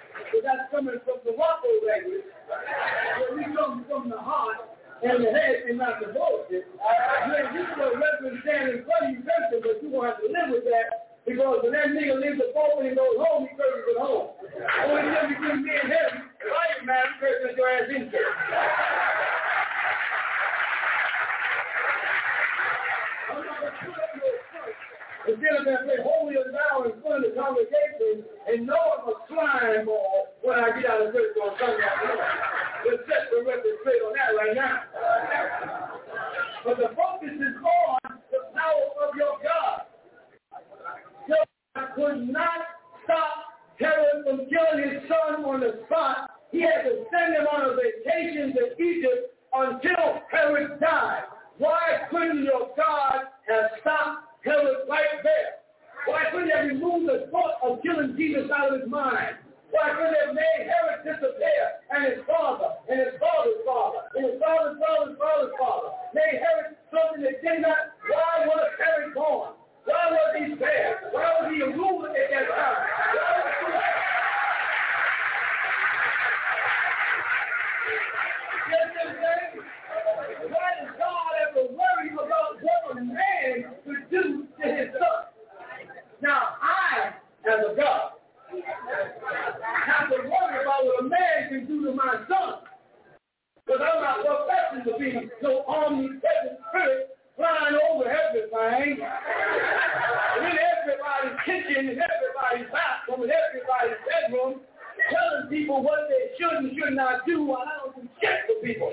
but 0.71 0.77
coming 0.77 1.01
from 1.05 1.19
the 1.25 1.33
Waco 1.33 1.69
language. 1.87 2.25
Where 3.19 3.37
we 3.37 3.45
come 3.55 3.85
from 3.89 4.11
the 4.11 4.19
heart 4.19 4.57
and 5.03 5.25
the 5.25 5.31
head 5.31 5.63
and 5.69 5.79
not 5.79 6.01
the 6.01 6.13
bullshit. 6.13 6.67
Yeah, 6.79 7.55
you 7.55 7.65
can 7.65 8.01
reverend 8.01 8.43
stand 8.43 8.69
in 8.71 8.85
front 8.85 9.05
of 9.05 9.11
you 9.11 9.63
but 9.63 9.83
you 9.83 9.91
gonna 9.91 10.09
have 10.09 10.19
to 10.19 10.29
live 10.29 10.51
with 10.51 10.65
that 10.65 11.11
because 11.27 11.61
when 11.63 11.73
that 11.73 11.89
nigga 11.89 12.21
leaves 12.21 12.39
the 12.39 12.53
phone 12.55 12.87
and 12.87 12.97
goes 12.97 13.17
home, 13.19 13.49
he 13.49 13.57
curses 13.57 13.85
at 13.97 14.03
home. 14.03 14.29
Only 14.87 15.03
thing 15.03 15.29
between 15.35 15.63
me 15.65 15.71
and 15.75 15.89
him, 15.91 16.11
if 16.41 16.51
I 16.51 16.65
ain't 16.79 16.87
mad, 16.87 17.05
I'm 17.07 17.21
cursing 17.21 17.57
your 17.57 17.69
ass 17.71 17.91
in 17.91 18.11
church. 18.11 18.37
I'm 23.31 23.45
not 23.47 23.59
gonna 23.61 23.73
put 23.85 23.95
up 23.95 24.13
your 24.17 24.37
front. 24.51 24.75
Instead 25.31 25.63
of 25.63 25.65
that, 25.65 25.87
say, 25.87 26.03
hold 26.03 26.33
your 26.33 26.51
down 26.51 26.91
in 26.91 26.99
front 26.99 27.23
of 27.23 27.31
the 27.31 27.39
congregation 27.39 28.27
and 28.51 28.67
know 28.67 28.75
I'm 28.75 29.15
a 29.15 29.17
slime 29.31 29.87
ball 29.87 30.35
when 30.43 30.59
I 30.59 30.75
get 30.75 30.91
out 30.91 31.07
of 31.07 31.15
church 31.15 31.39
on 31.39 31.55
Sunday 31.55 31.87
afternoon. 31.87 32.19
Let's 32.83 33.03
set 33.07 33.31
the 33.31 33.47
record 33.47 33.79
straight 33.87 34.03
on 34.03 34.13
that 34.19 34.35
right 34.35 34.57
now. 34.59 34.83
But 36.65 36.83
the 36.83 36.91
focus 36.99 37.31
is 37.39 37.55
on 37.63 38.19
the 38.35 38.43
power 38.59 38.87
of 39.07 39.15
your 39.15 39.39
God. 39.39 39.87
God 41.31 41.95
could 41.95 42.27
not 42.27 42.75
stop 43.05 43.55
Herod 43.79 44.27
from 44.27 44.51
killing 44.51 44.83
his 44.83 45.07
son 45.07 45.45
on 45.47 45.61
the 45.61 45.79
spot. 45.87 46.31
He 46.51 46.63
had 46.63 46.83
to 46.91 47.07
send 47.07 47.39
him 47.39 47.47
on 47.47 47.71
a 47.71 47.79
vacation 47.79 48.53
to 48.59 48.83
Egypt 48.83 49.31
until 49.55 50.27
Herod 50.33 50.81
died. 50.81 51.23
Why 51.59 52.09
couldn't 52.11 52.43
your 52.43 52.75
God 52.77 53.31
have 53.47 53.71
stopped 53.81 54.30
Herod 54.45 54.89
right 54.89 55.21
there? 55.23 55.61
Why 56.07 56.25
couldn't 56.33 56.49
he 56.49 56.57
have 56.57 56.67
removed 56.67 57.09
the 57.09 57.29
thought 57.31 57.61
of 57.63 57.83
killing 57.83 58.17
Jesus 58.17 58.49
out 58.49 58.73
of 58.73 58.81
his 58.81 58.89
mind? 58.89 59.37
Why 59.71 59.93
couldn't 59.93 60.17
he 60.17 60.21
have 60.27 60.35
made 60.35 60.65
Herod 60.65 61.05
disappear 61.05 61.65
and 61.93 62.05
his 62.09 62.25
father 62.25 62.73
and 62.89 62.99
his 63.01 63.21
father's 63.21 63.61
father 63.69 64.01
and 64.17 64.25
his 64.33 64.41
father's 64.41 64.81
father's 64.81 65.17
father's 65.21 65.53
father? 65.61 65.89
Made 66.17 66.41
Herod 66.41 66.73
something 66.89 67.23
that 67.23 67.37
did 67.45 67.61
not. 67.61 67.93
Why 68.09 68.49
was 68.49 68.67
Herod 68.81 69.15
born? 69.15 69.53
Why 69.85 70.09
was 70.09 70.31
he 70.41 70.55
there? 70.57 71.13
Why 71.13 71.29
was 71.41 71.53
he 71.53 71.61
a 71.61 71.69
ruler 71.69 72.09
at 72.09 72.31
that 72.33 72.49
time? 72.49 72.81
Why 73.13 73.45
was 73.45 73.53
he 73.61 73.77
Why 80.49 80.69
does 80.81 80.97
God 80.97 81.21
to 81.55 81.63
worry 81.77 82.09
about 82.15 82.57
what 82.63 82.97
a 82.97 83.05
man 83.05 83.80
do 84.11 84.47
to 84.61 84.69
his 84.69 84.89
son? 84.93 85.31
Now, 86.21 86.57
I, 86.61 87.15
as 87.49 87.73
a 87.73 87.75
God, 87.77 88.13
have 89.87 90.11
to 90.11 90.17
worry 90.17 90.63
about 90.63 90.85
what 90.85 91.05
a 91.05 91.09
man 91.09 91.49
can 91.49 91.67
do 91.67 91.85
to 91.87 91.93
my 91.95 92.25
son. 92.29 92.55
Because 93.65 93.81
I'm 93.81 94.03
not 94.03 94.19
professing 94.27 94.93
to 94.93 94.99
be 94.99 95.31
no 95.43 95.65
omnipresent 95.67 96.59
spirit 96.69 97.11
flying 97.37 97.79
over 97.91 98.05
everything. 98.05 98.99
in 100.41 100.57
everybody's 100.59 101.39
kitchen, 101.47 101.89
in 101.89 101.97
everybody's 101.97 102.69
bathroom, 102.73 103.23
in 103.25 103.31
everybody's 103.31 104.01
bedroom, 104.05 104.61
telling 105.11 105.49
people 105.49 105.83
what 105.83 106.09
they 106.09 106.37
should 106.37 106.53
and 106.53 106.77
should 106.77 106.95
not 106.95 107.25
do 107.27 107.45
while 107.45 107.65
I 107.65 107.79
don't 107.87 107.97
do 107.97 108.09
shit 108.21 108.41
for 108.47 108.59
people. 108.67 108.93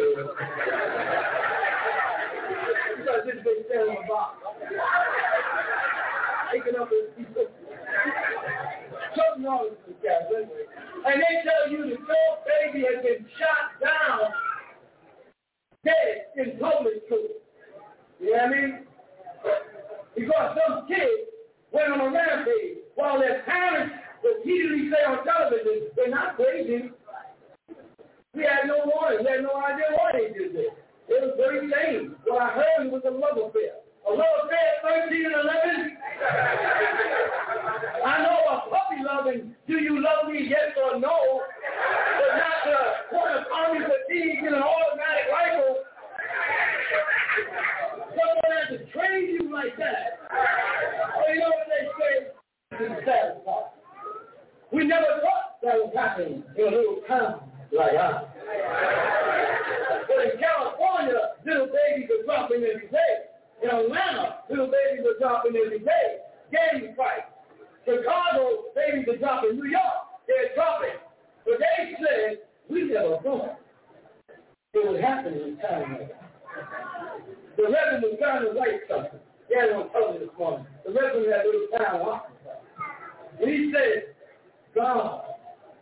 Norris. 0.00 0.28
Because 2.96 3.22
this 3.26 3.38
standing 3.68 3.96
on 3.96 4.02
the 4.02 4.08
box. 4.08 4.36
Up 6.80 6.88
his 6.90 7.26
Chuck 9.14 9.38
Norris 9.38 9.72
is 9.88 9.94
the 10.02 10.08
guy. 10.08 10.18
And 11.06 11.20
they 11.20 11.34
tell 11.44 11.70
you 11.70 11.90
the 11.90 11.96
third 11.96 12.36
baby 12.46 12.86
has 12.86 13.02
been 13.04 13.26
shot 13.38 13.80
down 13.80 14.32
dead 15.84 16.26
in 16.36 16.58
public 16.58 17.02
school. 17.06 17.28
You 18.20 18.36
know 18.36 18.42
what 18.42 18.44
I 18.44 18.48
mean? 18.50 18.86
Because 20.14 20.58
some 20.66 20.86
kid 20.88 21.08
went 21.72 21.92
on 21.92 22.00
a 22.00 22.10
rampage 22.10 22.78
while 22.94 23.18
their 23.18 23.42
parents 23.42 23.94
repeatedly 24.22 24.90
say 24.90 25.04
on 25.06 25.24
television, 25.24 25.88
they're 25.96 26.10
not 26.10 26.36
crazy. 26.36 26.90
We 28.34 28.42
had 28.42 28.66
no 28.66 28.86
warning. 28.86 29.24
We 29.24 29.30
had 29.30 29.42
no 29.42 29.56
idea 29.58 29.90
why 29.96 30.12
they 30.12 30.32
did 30.32 30.54
this. 30.54 30.70
It 31.08 31.18
was 31.22 31.34
very 31.36 31.66
lame. 31.66 32.14
What 32.26 32.42
I 32.42 32.50
heard 32.54 32.92
was 32.92 33.02
a 33.04 33.10
love 33.10 33.36
affair. 33.36 33.82
A 34.06 34.10
love 34.14 34.46
affair 34.46 34.66
at 34.78 35.10
13 35.10 35.26
and 35.26 35.34
11? 35.34 35.96
I 38.06 38.22
know 38.22 38.38
a 38.48 38.70
puppy 38.70 39.02
loving, 39.02 39.54
do 39.66 39.74
you 39.74 40.00
love 40.00 40.30
me, 40.30 40.46
yes 40.48 40.72
or 40.78 40.98
no, 41.00 41.42
but 42.16 42.30
not 42.38 42.58
the 42.64 43.16
one 43.16 43.32
of 43.36 43.44
army 43.52 43.80
fatigue 43.84 44.38
in 44.46 44.54
an 44.54 44.62
automatic 44.62 45.26
rifle. 45.32 45.82
Someone 48.14 48.52
has 48.54 48.78
to 48.78 48.78
train 48.92 49.34
you 49.34 49.52
like 49.52 49.76
that. 49.76 50.20
Well, 50.30 51.34
you 51.34 51.40
know 51.40 51.50
what 51.50 51.66
they 51.68 51.84
say? 51.98 52.30
We 54.72 54.84
never 54.84 55.20
thought 55.20 55.60
that 55.62 55.74
would 55.76 55.94
happen 55.94 56.44
in 56.56 56.62
a 56.62 56.70
little 56.70 57.02
town 57.08 57.49
But 57.72 57.94
in 60.24 60.38
California, 60.40 61.20
little 61.46 61.66
babies 61.66 62.10
are 62.10 62.24
dropping 62.24 62.64
every 62.64 62.88
day. 62.88 63.30
In 63.62 63.70
Atlanta, 63.70 64.38
little 64.48 64.66
babies 64.66 65.06
are 65.06 65.18
dropping 65.20 65.54
every 65.56 65.78
day. 65.78 66.18
Gang 66.50 66.94
fight. 66.96 67.24
Chicago, 67.84 68.64
babies 68.74 69.06
are 69.08 69.18
dropping. 69.18 69.56
New 69.56 69.66
York, 69.66 70.06
they're 70.26 70.54
dropping. 70.54 70.98
But 71.44 71.58
they 71.58 71.94
said, 71.98 72.38
we 72.68 72.84
never 72.84 73.18
thought 73.22 73.58
it 74.72 74.88
would 74.88 75.00
happen 75.00 75.34
in 75.34 75.56
time. 75.58 76.08
The 77.56 77.62
Reverend 77.64 78.02
was 78.02 78.16
trying 78.18 78.44
to 78.44 78.50
write 78.58 78.80
something. 78.88 79.20
He 79.48 79.54
had 79.54 79.70
it 79.70 79.76
on 79.76 79.90
television 79.90 80.26
this 80.28 80.38
morning. 80.38 80.66
The 80.86 80.92
Reverend 80.92 81.26
had 81.26 81.44
a 81.44 81.48
little 81.48 81.66
town 81.76 82.00
Arkansas. 82.00 82.50
And 83.40 83.50
he 83.50 83.72
said, 83.72 84.14
God 84.74 85.22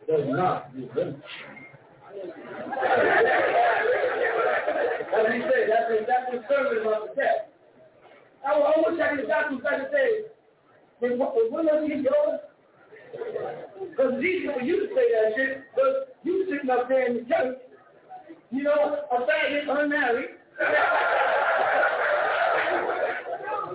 does 0.09 0.27
not 0.27 0.71
remember. 0.75 1.23
That's 2.19 2.35
what 5.13 5.33
he 5.33 5.41
said. 5.43 5.65
That's 5.71 5.91
his, 5.91 6.03
that's 6.07 6.33
his 6.33 6.43
sermon 6.49 6.83
about 6.83 7.09
the 7.09 7.15
death. 7.15 7.49
I, 8.47 8.51
I 8.53 8.73
could 8.75 8.99
have 8.99 9.27
got 9.27 9.45
some 9.51 9.61
time 9.61 9.81
to 9.81 9.89
say, 9.93 10.31
when, 10.99 11.19
when 11.19 11.67
does 11.67 11.87
he 11.87 12.03
go? 12.03 12.39
Because 13.91 14.13
it's 14.15 14.25
easy 14.25 14.49
for 14.53 14.61
you 14.63 14.89
to 14.89 14.95
say 14.95 15.07
that 15.13 15.33
shit, 15.37 15.63
but 15.75 16.17
you 16.25 16.47
sitting 16.51 16.71
up 16.71 16.89
there 16.89 17.07
in 17.07 17.15
the 17.15 17.21
church, 17.23 17.59
you 18.51 18.63
know, 18.63 18.99
a 19.11 19.17
faggot, 19.23 19.69
unmarried, 19.69 20.31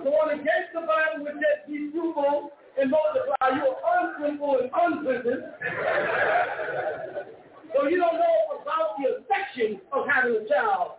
going 0.04 0.40
against 0.40 0.70
the 0.74 0.80
Bible 0.80 1.24
which 1.24 1.34
says 1.34 1.66
be 1.66 1.90
fruitful 1.92 2.50
and 2.80 2.90
multiply. 2.90 3.48
You 3.56 3.64
are 3.72 4.10
unfruitful 4.10 4.58
and 4.60 4.70
unpleasant. 4.74 5.44
So 7.74 7.88
you 7.88 7.98
don't 7.98 8.14
know 8.14 8.62
about 8.62 8.96
the 8.98 9.18
affection 9.18 9.80
of 9.92 10.06
having 10.06 10.36
a 10.36 10.48
child 10.48 10.92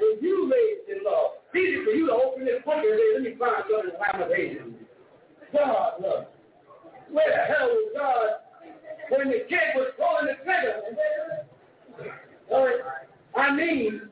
if 0.00 0.22
you 0.22 0.50
raised 0.50 0.88
in 0.88 1.04
love. 1.04 1.32
It's 1.52 1.56
easy 1.56 1.84
for 1.84 1.90
you 1.90 2.06
to 2.06 2.12
open 2.12 2.44
this 2.44 2.62
book 2.64 2.80
and 2.80 2.98
say, 2.98 3.08
let 3.14 3.22
me 3.22 3.36
find 3.38 3.64
something 3.68 3.92
Lamentation. 4.00 4.74
God 5.52 6.00
love. 6.00 6.26
Where 7.10 7.30
the 7.30 7.54
hell 7.54 7.68
was 7.68 7.92
God 7.96 8.28
when 9.10 9.28
the 9.28 9.44
kid 9.48 9.74
was 9.74 9.92
pulling 9.96 10.26
the 10.28 10.36
trigger? 10.44 10.88
I 13.36 13.54
mean, 13.54 14.08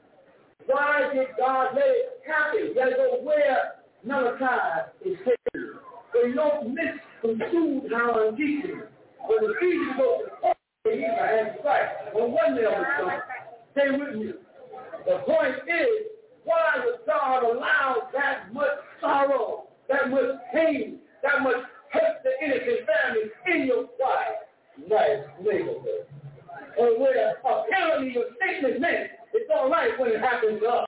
why 0.66 1.10
did 1.12 1.28
God 1.38 1.74
let 1.74 1.84
it 1.84 2.22
happen? 2.26 2.68
You 2.68 2.74
gotta 2.74 2.96
go 2.96 3.20
where 3.22 3.74
Malachi 4.04 4.90
is 5.04 5.18
taken. 5.18 5.72
So 6.12 6.26
you 6.26 6.34
don't 6.34 6.74
misconstrue 6.74 7.88
how 7.90 8.28
I'm 8.28 8.36
teaching. 8.36 8.82
When 9.26 9.42
the 9.42 9.54
Ephesians 9.56 9.96
go 9.98 10.22
to 10.24 10.55
with 13.98 14.16
me. 14.16 14.32
The 15.06 15.18
point 15.26 15.56
is, 15.68 16.06
why 16.44 16.84
would 16.84 17.06
God 17.06 17.42
allow 17.42 18.08
that 18.12 18.52
much 18.52 18.78
sorrow, 19.00 19.68
that 19.88 20.10
much 20.10 20.36
pain, 20.52 20.98
that 21.22 21.42
much 21.42 21.56
hurt 21.92 22.22
the 22.24 22.44
innocent 22.44 22.86
family 22.86 23.30
in 23.46 23.66
your 23.66 23.84
quiet, 23.84 24.48
nice 24.88 25.26
neighborhood? 25.40 26.06
Or 26.78 26.98
where 27.00 27.36
apparently 27.38 28.12
your 28.12 28.24
statement 28.36 28.80
meant 28.80 29.10
it's 29.32 29.50
all 29.54 29.70
right 29.70 29.98
when 29.98 30.10
it 30.10 30.20
happens 30.20 30.60
to 30.60 30.68
us. 30.68 30.86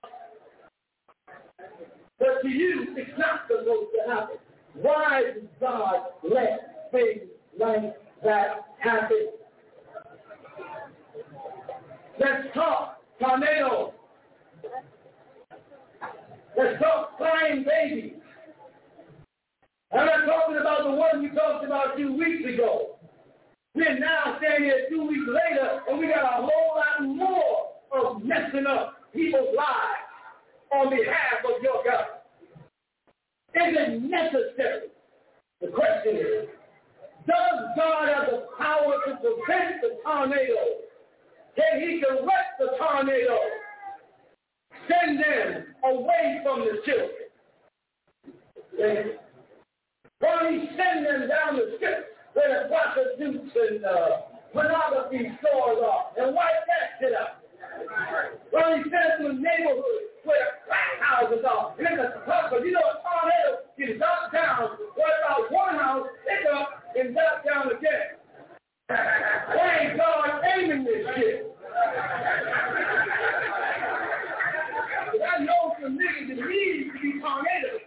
But 2.19 2.43
to 2.43 2.49
you, 2.49 2.95
it's 2.97 3.19
not 3.19 3.43
supposed 3.49 3.91
to 3.95 4.13
happen. 4.13 4.37
Why 4.75 5.23
does 5.35 5.45
God 5.61 5.97
let 6.23 6.91
things 6.93 7.29
like 7.59 7.95
that 8.25 8.67
happen? 8.81 9.29
Let's 12.21 12.53
talk 12.53 12.99
tornadoes. 13.21 13.93
Let's 16.57 16.83
talk 16.83 17.17
flying 17.17 17.65
babies. 17.65 18.15
I'm 19.93 20.05
not 20.05 20.27
talking 20.27 20.57
about 20.61 20.83
the 20.85 20.91
one 20.91 21.23
we 21.23 21.29
talked 21.31 21.65
about 21.65 21.97
two 21.97 22.13
weeks 22.17 22.43
ago. 22.53 22.99
We're 23.75 23.99
now 23.99 24.37
standing 24.39 24.65
here 24.65 24.87
two 24.91 25.07
weeks 25.07 25.29
later, 25.29 25.81
and 25.89 25.99
we 26.01 26.09
got 26.09 26.25
a 26.25 26.43
whole 26.43 26.75
lot 26.77 27.07
more 27.07 27.69
of 27.93 28.25
messing 28.25 28.67
up 28.67 28.95
people's 29.15 29.55
lives 29.57 30.09
on 30.75 30.91
behalf 30.91 31.45
of 31.45 31.63
your 31.63 31.85
God. 31.85 32.07
Is 33.55 33.77
it 33.79 34.03
necessary? 34.03 34.89
The 35.61 35.69
question 35.69 36.17
is, 36.17 36.49
does 37.27 37.61
God 37.77 38.09
have 38.09 38.31
the 38.31 38.47
power 38.59 38.95
to 39.07 39.17
prevent 39.17 39.81
the 39.83 39.99
tornado? 40.05 40.88
Can 41.59 41.81
he 41.81 41.99
direct 41.99 42.55
the 42.61 42.71
tornado? 42.79 43.37
Send 44.87 45.19
them 45.19 45.75
away 45.85 46.39
from 46.45 46.61
the 46.61 46.79
children. 46.87 47.27
While 50.21 50.51
he 50.51 50.71
send 50.79 51.05
them 51.05 51.29
down 51.29 51.57
the 51.57 51.75
strip, 51.77 52.15
where 52.35 52.63
the 52.63 52.69
prostitutes 52.69 53.51
and 53.57 53.85
uh, 53.85 54.09
pornography 54.53 55.35
stores 55.43 55.83
are 55.83 56.15
and 56.17 56.35
wipe 56.35 56.63
that 56.71 56.95
shit 57.01 57.13
out. 57.19 57.43
Well, 58.53 58.77
he 58.77 58.83
sent 58.83 59.19
to 59.19 59.29
the 59.29 59.35
neighborhood 59.35 60.15
where 60.23 60.63
crack 60.63 61.03
houses 61.03 61.43
are. 61.43 61.75
And 61.79 61.99
the 61.99 62.23
but 62.25 62.65
you 62.65 62.71
know, 62.71 62.87
a 62.87 63.03
tornado 63.03 63.67
can 63.77 63.99
knock 63.99 64.33
down 64.33 64.79
what 64.95 65.11
about 65.25 65.51
one 65.51 65.75
house, 65.75 66.07
pick 66.23 66.47
up, 66.55 66.69
and 66.97 67.15
knock 67.15 67.45
down 67.45 67.67
again. 67.67 68.18
Why 68.89 69.79
ain't 69.83 69.99
God 69.99 70.41
aiming 70.57 70.85
this 70.85 71.07
shit? 71.15 71.57
I 75.21 75.45
know 75.45 75.77
some 75.81 75.99
niggas 75.99 76.29
that 76.29 76.49
need 76.49 76.91
to 76.93 77.01
be 77.01 77.21
tornadoes. 77.21 77.81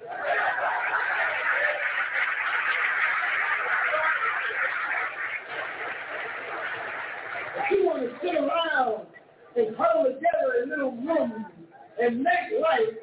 You 7.72 7.86
want 7.86 8.03
to 8.03 8.10
sit 8.22 8.36
around 8.36 9.07
and 9.56 9.76
huddle 9.76 10.03
together 10.03 10.64
in 10.64 10.69
little 10.69 10.91
rooms 10.91 11.45
and 11.99 12.18
make 12.18 12.61
life, 12.61 12.95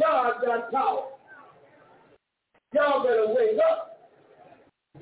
God 0.00 0.34
got 0.44 0.72
power. 0.72 1.04
Y'all 2.74 3.02
better 3.04 3.28
wake 3.28 3.58
up. 3.70 4.10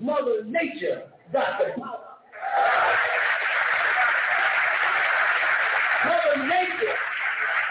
Mother 0.00 0.44
Nature 0.44 1.04
got 1.32 1.58
the 1.58 1.80
power. 1.80 2.05
Mother 6.04 6.36
Nature 6.46 6.96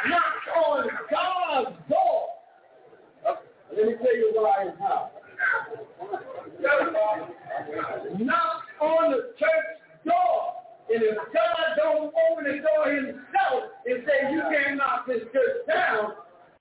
knocks 0.09 0.47
on 0.55 0.89
God's 1.11 1.77
door. 1.89 2.27
Let 3.75 3.85
me 3.87 3.93
tell 4.01 4.15
you 4.15 4.31
why 4.33 4.61
and 4.61 4.79
how. 4.79 5.11
Knocks 8.19 8.67
on 8.81 9.11
the 9.11 9.33
church 9.39 9.69
door. 10.05 10.53
And 10.93 11.03
if 11.03 11.17
God 11.33 11.65
don't 11.77 12.13
open 12.31 12.43
the 12.45 12.61
door 12.61 12.93
himself 12.93 13.63
and 13.85 14.03
say 14.05 14.31
you 14.31 14.41
can't 14.51 14.77
knock 14.77 15.07
this 15.07 15.23
church 15.33 15.65
down, 15.67 16.13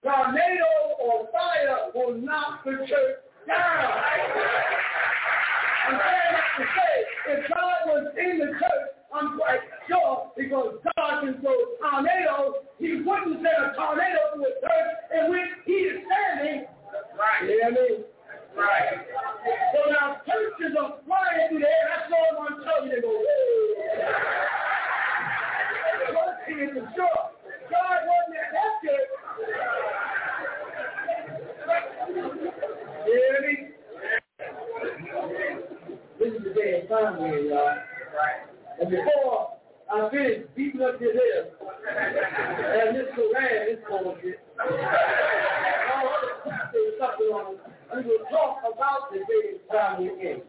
tornado 0.03 0.97
or 0.99 1.29
fire 1.31 1.91
will 1.95 2.15
knock 2.15 2.65
the 2.65 2.73
church 2.89 3.21
down. 3.47 3.93
I'm 5.87 6.01
saying 6.01 6.33
that 6.33 6.49
to 6.59 6.65
say, 6.65 7.14
if 7.27 7.49
God 7.49 7.77
was 7.87 8.13
in 8.19 8.39
the 8.39 8.47
church, 8.47 8.85
I'm 9.15 9.39
quite 9.39 9.61
sure, 9.89 10.33
because 10.37 10.75
God 10.97 11.21
can 11.23 11.41
throw 11.41 11.55
tornadoes, 11.81 12.55
he 12.79 13.01
wouldn't 13.01 13.37
send 13.37 13.47
a 13.47 13.73
tornado 13.75 14.35
to 14.35 14.43
a 14.43 14.53
church 14.61 14.91
in 15.15 15.31
which 15.31 15.51
he 15.65 15.73
is 15.73 16.03
standing. 16.05 16.67
Right. 17.17 17.49
You 17.49 17.63
know 17.63 17.71
what 17.71 17.79
I 17.79 17.83
mean? 17.89 18.05
Right. 18.57 19.07
So 19.73 19.79
now 19.91 20.21
churches 20.27 20.77
are 20.79 20.99
flying 21.07 21.49
through 21.49 21.61
the 21.61 21.67
air. 21.67 21.87
That's 21.91 22.13
all 22.13 22.43
I'm 22.43 22.57
telling 22.63 22.91
you. 22.91 22.97
They 22.97 23.09
go, 26.13 26.23
it 26.47 26.71
for 26.75 26.87
sure. 26.95 27.23
God 27.71 27.99
wasn't 28.05 28.39
at 28.39 28.51
that 28.53 28.73
church. 28.83 29.11
You? 32.15 32.29
This 33.07 33.33
is 33.49 33.64
the 36.55 36.61
day 36.61 36.81
of 36.83 36.89
time 36.89 37.19
here, 37.19 37.39
y'all. 37.41 37.67
Right. 37.67 38.47
And 38.81 38.91
before 38.91 39.57
I 39.91 40.11
finish 40.11 40.47
beating 40.57 40.83
up 40.83 41.01
your 41.01 41.13
head, 41.13 41.53
and 41.61 42.97
this 42.97 43.07
Quran, 43.15 43.67
this 43.67 43.79
bullshit, 43.89 44.41
all 44.61 46.09
other 46.09 46.35
that 46.45 46.73
something 46.99 47.27
on 47.27 47.57
we 47.95 48.03
will 48.03 48.25
talk 48.31 48.59
about 48.61 49.13
the 49.13 49.19
day 49.19 49.55
of 49.55 49.71
time 49.71 50.03
we're 50.03 50.21
in. 50.21 50.43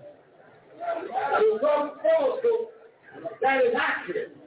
We 1.39 1.51
will 1.51 1.59
talk 1.59 2.01
from 2.01 2.23
a 2.23 2.41
book 2.41 2.71
that 3.41 3.63
is 3.63 3.73
accurate. 3.79 4.37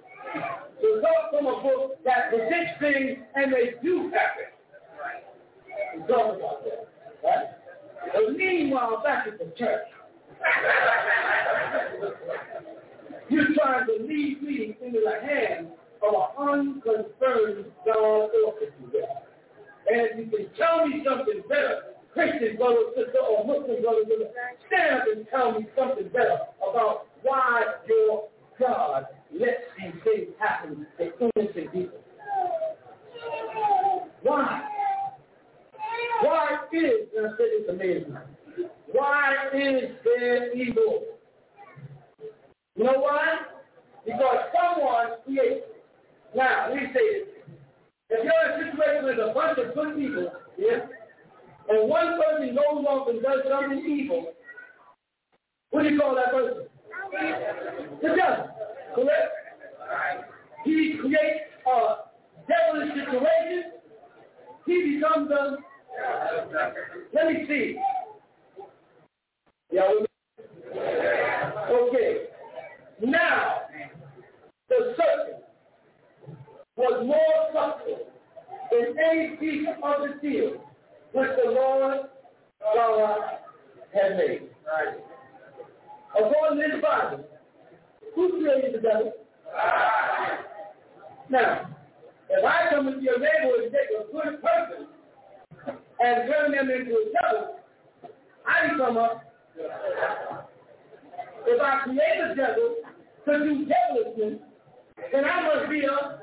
We 0.83 0.93
will 0.93 1.03
talk 1.03 1.31
from 1.31 1.47
a 1.47 1.63
book 1.63 2.05
that 2.05 2.31
predicts 2.31 2.81
things 2.81 3.19
and 3.35 3.53
they 3.53 3.75
do 3.83 4.11
happen. 4.11 4.51
We'll 5.97 6.07
talk 6.09 6.37
about 6.39 6.65
that. 6.65 6.89
Right? 7.23 7.47
But 8.15 8.37
meanwhile, 8.37 9.03
back 9.05 9.27
at 9.27 9.39
the 9.39 9.53
church, 9.57 9.87
you're 13.29 13.55
trying 13.55 13.87
to 13.87 13.93
lead 14.07 14.43
me 14.43 14.77
into 14.81 15.01
the 15.01 15.27
hands 15.27 15.69
of 16.03 16.15
an 16.15 16.27
unconcerned 16.49 17.67
God 17.85 18.31
orchestra. 18.47 19.05
And 19.91 20.19
you 20.19 20.27
can 20.31 20.47
tell 20.57 20.87
me 20.87 21.03
something 21.05 21.43
better, 21.49 21.95
Christian 22.13 22.57
brother, 22.57 22.93
sister, 22.97 23.21
or 23.21 23.45
Muslim 23.47 23.83
brother, 23.83 24.05
sister, 24.07 24.31
stand 24.67 24.97
up 24.97 25.05
and 25.15 25.27
tell 25.31 25.53
me 25.53 25.67
something 25.77 26.09
better 26.09 26.39
about 26.69 27.07
why 27.23 27.63
your 27.89 28.29
God 28.59 29.07
lets 29.33 29.63
these 29.79 29.95
things 30.05 30.29
happen 30.39 30.87
to 30.99 31.13
innocent 31.37 31.73
people. 31.73 31.99
Why? 34.23 34.63
Why 36.23 36.59
is, 36.73 37.09
and 37.17 37.27
I 37.27 37.31
said 37.31 37.47
it's 37.49 37.71
amazing, 37.71 38.17
why 38.93 39.35
is 39.55 39.91
there 40.05 40.53
evil? 40.55 41.05
You 42.77 42.85
know 42.85 42.99
why? 42.99 43.39
Because 44.05 44.39
someone 44.55 45.19
creates. 45.25 45.67
Now, 46.35 46.73
we 46.73 46.81
say 46.95 47.21
this. 47.21 47.29
If 48.11 48.25
you're 48.25 48.57
in 48.57 48.69
a 48.69 48.73
situation 48.73 49.05
with 49.05 49.19
a 49.19 49.35
bunch 49.35 49.59
of 49.59 49.75
good 49.75 49.97
people, 49.97 50.33
yeah, 50.57 50.87
and 51.69 51.89
one 51.89 52.19
person 52.19 52.55
goes 52.55 52.85
off 52.87 53.09
and 53.09 53.23
does 53.23 53.41
something 53.49 53.85
evil, 53.85 54.33
what 55.71 55.83
do 55.83 55.91
you 55.91 56.01
call 56.01 56.15
that 56.15 56.33
person? 56.33 56.67
The 58.01 58.09
devil, 58.09 58.49
correct? 58.95 59.33
He 60.65 60.97
creates 61.01 61.45
a 61.67 61.97
devilish 62.49 62.95
situation. 62.95 63.73
He 64.67 64.95
becomes 64.95 65.31
a, 65.31 65.57
let 67.13 67.27
me 67.27 67.45
see. 67.47 67.77
Yeah, 69.71 69.83
okay. 71.71 72.17
Now, 73.03 73.61
the 74.69 74.95
serpent 74.97 75.45
was 76.77 77.07
more 77.07 77.53
subtle 77.53 78.07
than 78.71 78.97
any 78.99 79.37
beast 79.37 79.69
of 79.83 80.09
the 80.09 80.21
field 80.21 80.59
which 81.13 81.31
the 81.45 81.51
Lord 81.51 82.09
God 82.75 83.19
had 83.95 84.17
made. 84.17 84.43
Right. 84.67 84.99
According 86.19 86.59
to 86.59 86.69
this 86.69 86.83
Bible, 86.83 87.25
who 88.15 88.41
created 88.41 88.75
the 88.75 88.79
devil? 88.79 89.13
Now, 91.31 91.69
if 92.31 92.45
I 92.45 92.71
come 92.71 92.89
into 92.89 93.03
your 93.03 93.19
neighborhood 93.19 93.65
and 93.65 93.73
take 93.73 93.91
a 93.99 94.13
good 94.13 94.43
person 94.43 94.87
and 96.01 96.31
turn 96.31 96.53
them 96.53 96.71
into 96.71 96.93
a 96.93 97.13
devil, 97.23 97.57
I 98.47 98.69
become 98.69 98.97
a 98.97 99.23
if 101.47 101.61
I 101.61 101.81
create 101.85 102.29
the 102.29 102.35
devil 102.35 102.77
to 103.25 103.39
do 103.45 103.65
devilishness, 103.65 104.41
then 105.13 105.25
I 105.25 105.43
must 105.43 105.71
be 105.71 105.85
a 105.85 106.19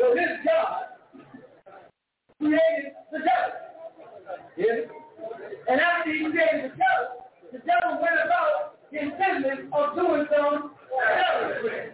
so 0.00 0.14
this 0.14 0.32
God 0.46 0.84
created 2.38 2.92
the 3.12 3.18
devil. 3.18 3.52
Yes? 4.56 4.88
And 5.68 5.80
after 5.80 6.12
he 6.12 6.20
created 6.30 6.72
the 6.72 6.76
devil, 6.76 7.28
the 7.52 7.58
devil 7.58 8.00
went 8.00 8.16
about 8.24 8.78
his 8.90 9.12
business 9.12 9.68
of 9.72 9.94
doing 9.94 10.26
some 10.32 10.72
devilry. 10.96 11.92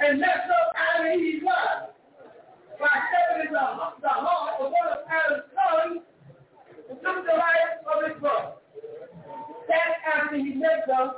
And 0.00 0.20
messed 0.20 0.50
up 0.52 0.72
Adam 0.76 1.06
and 1.06 1.20
Eve's 1.20 1.44
lives 1.44 1.92
by 2.78 2.92
stepping 3.08 3.48
into 3.48 3.52
the 4.00 4.08
heart 4.08 4.60
of 4.60 4.70
one 4.70 4.92
of 4.92 4.98
Adam's 5.08 5.44
sons 5.56 6.07
took 6.94 7.24
the 7.26 7.36
life 7.36 7.84
of 7.84 8.10
his 8.10 8.20
brother. 8.20 8.52
That's 9.68 10.00
after 10.14 10.36
he 10.36 10.54
met 10.54 10.86
them 10.86 11.12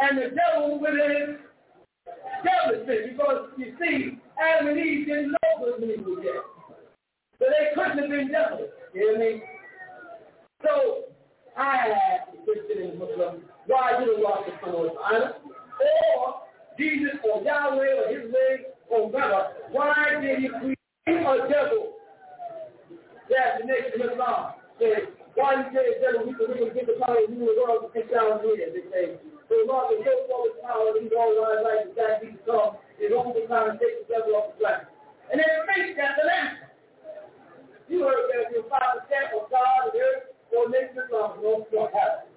and 0.00 0.18
the 0.18 0.34
devil 0.34 0.80
with 0.80 0.94
his 0.94 1.36
devilishly 2.44 3.12
because 3.12 3.50
you 3.58 3.76
see, 3.78 4.18
Adam 4.40 4.68
and 4.68 4.78
Eve 4.78 5.06
didn't 5.06 5.32
know 5.32 5.50
what 5.58 5.82
evil 5.82 6.22
yet. 6.24 6.42
So 7.38 7.46
they 7.48 7.74
couldn't 7.74 7.98
have 7.98 8.08
been 8.10 8.28
devils. 8.32 8.70
You 8.94 9.00
hear 9.00 9.18
me? 9.18 9.42
So 10.62 11.04
I 11.56 11.88
the 12.32 12.52
Christian 12.52 12.90
and 12.90 12.98
Muslim, 12.98 13.42
why 13.66 13.98
did 14.00 14.08
Allah 14.08 14.44
come 14.60 14.74
on 14.74 14.96
honor? 15.04 15.34
Or 16.16 16.40
Jesus 16.78 17.16
or 17.24 17.42
Yahweh 17.42 17.94
or 17.94 18.08
his 18.08 18.32
way 18.32 18.66
or 18.88 19.08
whatever, 19.10 19.48
why 19.70 20.18
did 20.20 20.38
he 20.38 20.48
create 20.48 20.78
a 21.06 21.48
devil? 21.48 21.92
that 23.30 23.62
the 23.62 23.64
nation 23.66 24.02
of 24.02 24.12
Islam 24.12 24.58
said, 24.78 25.14
why 25.34 25.62
you 25.62 25.66
say 25.70 26.02
that 26.02 26.18
we 26.26 26.34
can 26.34 26.50
really 26.50 26.74
get 26.74 26.86
the 26.90 26.98
power 26.98 27.22
of 27.22 27.30
the 27.30 27.38
world 27.38 27.90
and 27.94 28.10
down 28.10 28.42
here, 28.42 28.68
they 28.74 28.84
say. 28.90 29.06
So 29.46 29.54
Lord, 29.66 29.94
the 29.94 30.02
show 30.02 30.16
for 30.26 30.50
the 30.50 30.62
power 30.62 30.90
of 30.90 30.98
these 30.98 31.14
all 31.14 31.34
our 31.42 31.62
life 31.62 31.90
is 31.90 31.94
that 31.94 32.22
Jesus 32.22 32.42
come 32.46 32.78
is 32.98 33.14
only 33.14 33.46
trying 33.46 33.74
to 33.74 33.78
take 33.78 34.06
the 34.06 34.10
devil 34.10 34.34
off 34.38 34.54
the 34.54 34.62
planet. 34.62 34.86
And 35.30 35.38
then 35.38 35.50
make 35.70 35.94
that 35.96 36.18
the 36.18 36.26
last 36.26 36.70
You 37.86 38.06
heard 38.06 38.26
that 38.30 38.50
your 38.54 38.66
father 38.70 39.06
said, 39.06 39.34
oh 39.34 39.46
God, 39.50 39.90
and 39.90 39.98
earth, 39.98 40.34
or 40.50 40.68
make 40.68 40.94
this 40.94 41.06
long, 41.10 41.38
no, 41.42 41.66
you 41.70 41.78
don't 41.78 41.94
have 41.94 42.26
it. 42.26 42.30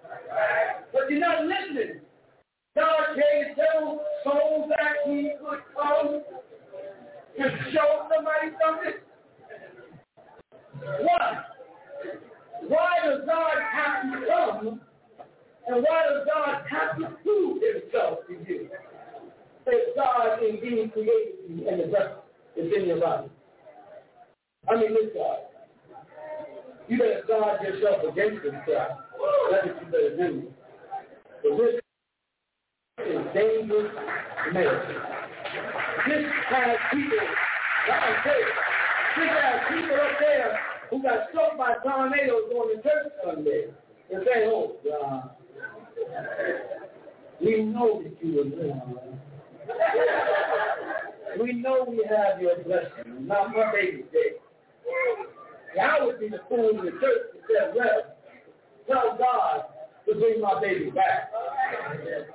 But 0.93 1.09
you're 1.09 1.19
not 1.19 1.45
listening. 1.45 2.01
God 2.75 3.17
gave 3.17 3.55
devil 3.57 4.01
so 4.23 4.69
that 4.69 5.05
he 5.05 5.33
could 5.37 5.61
come 5.73 6.21
to 7.37 7.45
show 7.73 8.09
somebody 8.09 8.53
something. 8.61 8.97
Why? 11.01 11.43
Why 12.67 12.89
does 13.03 13.21
God 13.25 13.57
have 13.71 14.03
to 14.03 14.25
come? 14.27 14.81
And 15.67 15.83
why 15.83 16.03
does 16.09 16.27
God 16.33 16.63
have 16.69 16.97
to 16.99 17.15
prove 17.23 17.61
himself 17.61 18.19
to 18.27 18.33
you? 18.33 18.69
That 19.65 19.95
God 19.95 20.43
indeed 20.43 20.91
created 20.93 21.35
you 21.47 21.67
and 21.69 21.79
the 21.81 21.87
breath 21.87 22.17
is 22.57 22.71
in 22.75 22.87
your 22.87 22.99
body. 22.99 23.29
I 24.69 24.75
mean, 24.75 24.93
this 24.93 25.11
God. 25.13 25.39
You 26.87 26.97
better 26.97 27.23
guard 27.27 27.61
yourself 27.61 28.03
against 28.11 28.43
God. 28.43 28.87
That's 29.51 29.67
what 29.67 29.81
you 29.81 29.85
better 29.85 30.17
do. 30.17 30.43
But 31.43 31.57
this 31.57 31.79
is 33.07 33.25
dangerous 33.33 33.91
medicine. 34.53 35.01
This 36.07 36.25
has 36.49 36.77
people, 36.91 37.27
like 37.87 38.01
I 38.01 38.23
say, 38.23 38.39
this 39.17 39.29
has 39.29 39.59
people 39.69 39.95
up 39.95 40.19
there 40.19 40.72
who 40.93 41.01
got 41.01 41.29
struck 41.29 41.57
by 41.57 41.73
tornadoes 41.83 42.43
going 42.51 42.77
to 42.77 42.83
church 42.83 43.11
Sunday. 43.25 43.65
And 44.13 44.23
say, 44.25 44.45
oh, 44.45 44.75
God, 44.87 45.31
we 47.41 47.63
know 47.63 48.03
that 48.03 48.15
you 48.21 48.35
were 48.35 48.43
there. 48.43 48.81
we 51.41 51.53
know 51.53 51.85
we 51.89 52.05
have 52.07 52.39
your 52.39 52.57
blessing. 52.63 53.25
Not 53.25 53.55
my 53.55 53.71
baby's 53.71 54.05
day. 54.13 54.33
I 55.81 56.03
would 56.05 56.19
be 56.19 56.29
the 56.29 56.41
fool 56.47 56.69
in 56.69 56.85
the 56.85 56.91
church 56.91 57.33
that 57.33 57.41
said, 57.47 57.73
well, 57.75 58.15
tell 58.87 59.17
God 59.17 59.63
to 60.07 60.13
bring 60.19 60.41
my 60.41 60.61
baby 60.61 60.91
back. 60.91 61.31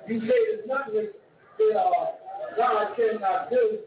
You 0.08 0.20
say 0.20 0.26
there's 0.26 0.66
nothing 0.66 1.10
that 1.58 1.78
uh, 1.78 2.06
God 2.56 2.96
cannot 2.96 3.50
do. 3.50 3.78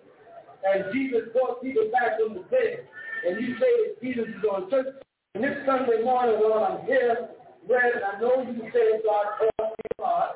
And 0.63 0.85
Jesus 0.93 1.29
brought 1.33 1.61
people 1.61 1.89
back 1.91 2.19
from 2.19 2.35
the 2.35 2.43
dead. 2.49 2.87
And 3.27 3.39
you 3.39 3.55
say 3.59 3.71
that 3.85 4.01
Jesus 4.01 4.27
is 4.29 4.43
on 4.51 4.69
church. 4.69 4.87
And 5.35 5.43
this 5.43 5.57
Sunday 5.65 6.03
morning 6.03 6.35
while 6.41 6.63
I'm 6.63 6.85
here, 6.85 7.29
Rev, 7.69 8.01
I 8.01 8.19
know 8.19 8.41
you 8.41 8.69
say 8.73 8.99
God 9.05 9.25
called 9.37 9.75
me 9.77 9.83
God. 9.99 10.33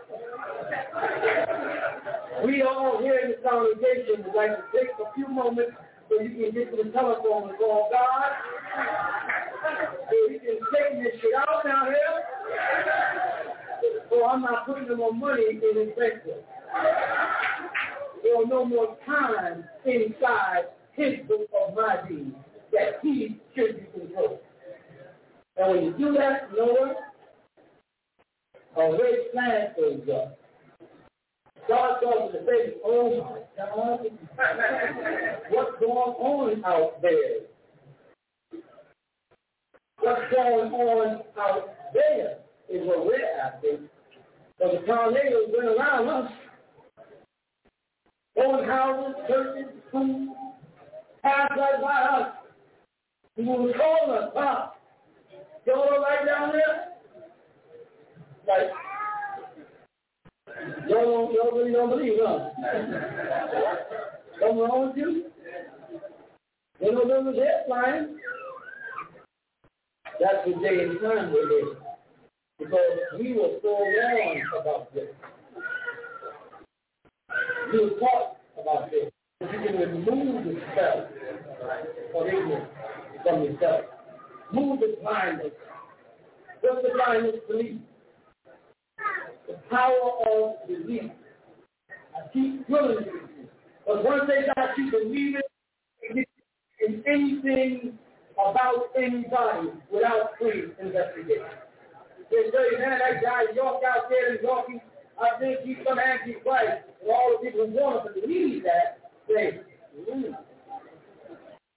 We 2.45 2.61
all 2.61 2.99
here 3.01 3.19
in 3.19 3.31
the 3.31 3.37
congregation 3.49 4.23
would 4.25 4.35
like 4.35 4.51
to 4.51 4.63
take 4.71 4.89
a 5.01 5.13
few 5.15 5.27
moments 5.27 5.71
so 6.09 6.21
you 6.21 6.29
can 6.29 6.51
get 6.53 6.71
to 6.71 6.83
the 6.83 6.91
telephone 6.91 7.49
and 7.49 7.57
call 7.57 7.89
God. 7.91 8.31
So 10.07 10.15
you 10.31 10.39
can 10.39 10.59
take 10.71 11.03
this 11.03 11.19
shit 11.21 11.33
out 11.35 11.65
now 11.65 11.85
here. 11.85 12.15
So 14.11 14.25
I'm 14.25 14.41
not 14.41 14.67
putting 14.67 14.87
no 14.87 14.95
more 14.95 15.13
money 15.13 15.43
in 15.49 15.87
his 15.87 15.89
bank 15.97 16.21
Or 18.35 18.47
no 18.47 18.63
more 18.63 18.95
time 19.05 19.65
inside 19.85 20.65
his 20.93 21.25
book 21.27 21.49
of 21.67 21.75
my 21.75 21.97
deeds 22.07 22.35
that 22.75 22.99
he 23.01 23.39
should 23.55 23.77
be 23.77 23.99
controlled. 23.99 24.39
And 25.57 25.71
when 25.71 25.83
you 25.85 25.91
do 25.97 26.13
that, 26.17 26.49
you 26.51 26.57
know 26.57 26.73
what? 26.73 26.97
A 28.77 28.91
red 28.91 29.31
flag 29.31 29.75
goes 29.77 30.01
up. 30.13 30.37
God 31.67 32.01
goes 32.01 32.31
to 32.33 32.39
say, 32.45 32.75
oh 32.85 33.23
my 33.23 33.65
God, 33.65 33.99
what's 35.49 35.79
going 35.79 35.91
on 35.91 36.65
out 36.65 37.01
there? 37.01 37.39
What's 39.99 40.21
going 40.31 40.71
on 40.73 41.21
out 41.39 41.69
there 41.93 42.37
is 42.69 42.85
what 42.85 43.05
we're 43.05 43.39
after. 43.43 43.79
Because 44.59 44.75
the 44.81 44.85
tornadoes 44.85 45.49
went 45.55 45.69
around 45.69 46.09
us. 46.09 46.31
Going 48.35 48.67
houses, 48.67 49.15
churches, 49.27 49.65
schools, 49.87 50.29
passed 51.23 51.53
right 51.57 51.81
by 51.81 52.01
us. 52.19 52.44
He 53.35 53.43
was 53.43 53.75
calling 53.75 54.23
us, 54.23 54.31
huh? 54.33 54.67
Y'all 55.65 56.01
right 56.01 56.25
down 56.25 56.51
there? 56.53 56.95
Like, 58.47 58.71
Y'all, 60.87 61.33
y'all 61.33 61.57
really 61.57 61.71
don't 61.71 61.89
believe, 61.89 62.13
huh? 62.21 62.49
Something 64.39 64.57
wrong 64.57 64.87
with 64.87 64.97
you? 64.97 65.25
You 66.79 66.91
know 66.91 67.07
there 67.07 67.21
was 67.21 67.35
flying. 67.67 68.17
That's 70.19 70.45
the 70.45 70.53
day 70.61 70.83
and 70.83 70.99
time 71.01 71.33
we're 71.33 71.59
in. 71.59 71.75
Because 72.57 72.79
we 73.19 73.33
were 73.33 73.59
forewarned 73.61 74.43
about 74.61 74.93
this. 74.93 75.09
We 77.73 77.79
were 77.79 77.99
taught 77.99 78.37
about 78.61 78.91
this. 78.91 79.11
You 79.41 79.47
can 79.47 79.77
remove 79.77 80.45
the 80.45 80.61
spell 80.71 81.09
of 82.15 82.27
ignorance 82.27 82.69
from 83.25 83.43
yourself. 83.43 83.85
Move 84.53 84.79
the 84.79 84.95
blindness. 85.01 85.51
What's 86.61 86.81
the 86.83 86.93
blindness 86.93 87.35
belief? 87.49 87.79
the 89.47 89.53
power 89.69 90.11
of 90.27 90.67
belief. 90.67 91.11
I 91.89 92.27
keep 92.33 92.67
drilling 92.67 93.05
you. 93.05 93.47
But 93.85 94.03
once 94.03 94.23
they 94.27 94.45
got 94.55 94.77
you 94.77 94.91
believing 94.91 95.41
in 96.11 97.03
anything 97.07 97.97
about 98.33 98.89
anybody 98.97 99.69
without 99.91 100.31
free 100.39 100.71
investigation. 100.79 101.45
They 102.31 102.49
say, 102.51 102.79
man, 102.79 102.99
that 102.99 103.21
guy 103.23 103.53
York 103.53 103.81
out 103.87 104.09
there 104.09 104.35
in 104.35 104.43
Yorkie, 104.43 104.81
I 105.21 105.39
think 105.39 105.59
he's 105.63 105.77
some 105.87 105.99
anti-Christ. 105.99 106.83
And 107.01 107.09
all 107.09 107.37
the 107.37 107.49
people 107.49 107.67
who 107.67 107.73
want 107.73 108.07
to 108.07 108.21
believe 108.21 108.63
that 108.63 108.99
say. 109.29 109.61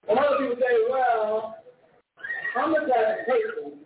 And 0.09 0.19
other 0.19 0.37
people 0.39 0.57
say, 0.57 0.75
well, 0.89 1.55
I'm 2.57 2.73
the 2.73 2.79
type 2.79 3.19
of 3.19 3.25
person 3.27 3.79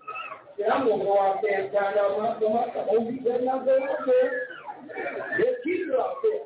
then 0.57 0.71
I'm 0.71 0.85
going 0.85 0.99
to 0.99 1.05
go 1.05 1.17
out 1.19 1.41
there 1.41 1.65
and 1.65 1.73
find 1.73 1.97
out 1.97 2.13
my, 2.17 2.37
my, 2.37 2.65
my 2.69 2.83
whole 2.85 3.09
be 3.09 3.17
better 3.17 3.43
not 3.43 3.65
go 3.65 3.73
out 3.73 4.05
there. 4.05 4.47
There's 5.37 5.57
people 5.65 5.97
out 5.97 6.21
there. 6.21 6.45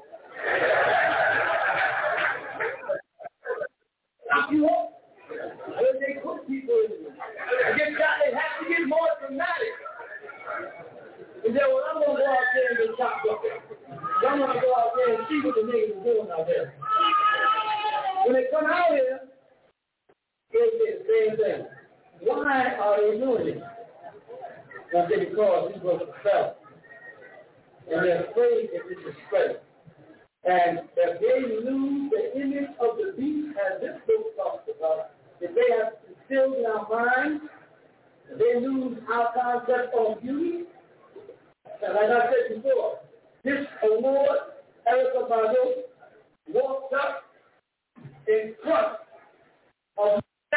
If 4.32 4.52
you 4.52 4.64
want, 4.64 4.96
when 5.68 5.94
they 6.00 6.24
put 6.24 6.48
people 6.48 6.76
in 6.88 7.04
there, 7.04 7.76
they, 7.76 7.92
got, 8.00 8.16
they 8.24 8.32
have 8.32 8.56
to 8.64 8.66
get 8.70 8.88
more 8.88 9.12
dramatic. 9.20 9.76
And 11.44 11.52
then 11.52 11.68
well, 11.68 11.84
I'm 11.92 12.00
going 12.00 12.16
to 12.16 12.24
go 12.24 12.32
out 12.32 12.48
there 12.56 12.68
and 12.72 12.78
get 12.80 12.96
chopped 12.96 13.28
up. 13.28 13.44
I'm 14.24 14.40
going 14.40 14.56
to 14.56 14.62
go 14.64 14.72
out 14.72 14.96
there 14.96 15.20
and 15.20 15.28
see 15.28 15.42
what 15.44 15.56
the 15.56 15.68
niggas 15.68 16.00
are 16.00 16.04
doing 16.08 16.32
out 16.32 16.48
there. 16.48 16.74
When 18.24 18.34
they 18.40 18.48
come 18.52 18.72
out 18.72 18.96
here, 18.96 19.27
they 20.52 20.60
say 20.60 20.92
the 20.92 21.06
same 21.08 21.38
thing. 21.38 21.68
Why 22.22 22.76
are 22.76 23.12
they 23.12 23.20
doing 23.20 23.48
it? 23.48 23.64
Now 24.94 25.08
they 25.08 25.26
because 25.26 25.72
he 25.74 25.80
was 25.80 26.02
self. 26.24 26.56
And 27.90 28.04
they're 28.04 28.26
afraid 28.26 28.70
that 28.74 28.92
is 28.92 29.16
straight. 29.28 29.58
And 30.44 30.80
if 30.96 31.20
they 31.20 31.70
lose 31.70 32.12
the 32.12 32.42
image 32.42 32.70
of 32.80 32.98
the 32.98 33.14
beast, 33.18 33.58
as 33.58 33.82
this 33.82 34.00
book 34.08 34.36
talks 34.38 34.70
about, 34.78 35.12
if 35.42 35.54
they 35.54 35.76
have 35.76 35.94
instilled 36.08 36.58
in 36.58 36.66
our 36.66 36.88
minds, 36.90 37.44
they 38.38 38.60
lose 38.60 38.98
our 39.12 39.34
concept 39.34 39.94
of 39.96 40.22
beauty, 40.22 40.66
and 41.84 41.94
like 41.94 42.10
I 42.10 42.32
said 42.32 42.64
before, 42.64 43.00
this 43.44 43.66
award, 43.84 44.38
Erykah 44.92 45.30
Badu, 45.30 45.84
walked 46.50 46.94
up 46.94 47.24
in 48.28 48.54
front 48.64 48.98
of 49.98 50.22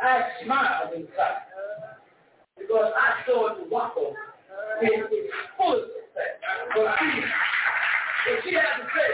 I 0.00 0.22
smiled 0.44 0.94
inside 0.94 1.42
because 2.58 2.92
I 2.96 3.26
saw 3.26 3.52
it 3.52 3.70
waffle 3.70 4.14
in 4.82 4.88
its 4.92 5.32
fullest 5.56 5.90
effect. 5.90 6.44
But 6.74 6.94
she, 6.98 7.06
what 8.30 8.40
she 8.44 8.54
had 8.54 8.76
to 8.78 8.86
say, 8.94 9.12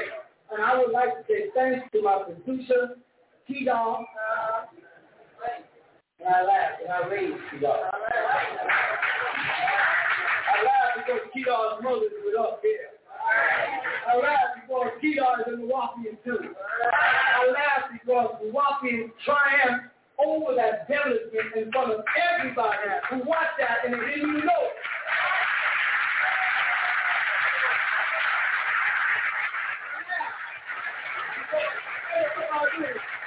and 0.53 0.63
I 0.63 0.79
would 0.79 0.93
like 0.93 1.15
to 1.17 1.23
say 1.29 1.51
thanks 1.55 1.87
to 1.93 2.03
my 2.03 2.23
producer, 2.25 2.97
T-Dog, 3.47 4.05
and 6.21 6.29
I 6.29 6.43
laughed 6.43 6.83
and 6.83 6.93
I 6.93 7.09
raised 7.09 7.39
T-Dog. 7.51 7.77
I 10.53 10.63
laughed 10.65 11.07
because 11.07 11.21
T-Dog's 11.35 11.83
mother 11.83 12.11
was 12.25 12.37
up 12.39 12.61
here. 12.63 12.91
I 14.11 14.11
I 14.11 14.19
laugh 14.19 14.59
because 14.67 14.91
Kedar 15.01 15.47
is 15.47 15.55
a 15.55 15.57
Milwaukeean 15.57 16.19
too. 16.25 16.39
I 16.43 17.47
laugh 17.53 17.91
because 17.93 18.35
Milwaukeeans 18.43 19.11
triumph 19.25 19.87
over 20.25 20.55
that 20.57 20.89
devilishment 20.89 21.57
in 21.57 21.73
front 21.73 21.93
of 21.93 22.05
everybody 22.39 22.79
who 23.11 23.17
watched 23.29 23.59
that 23.59 23.85
and 23.85 23.95
didn't 23.95 24.19
even 24.19 24.47
know. 24.47 24.65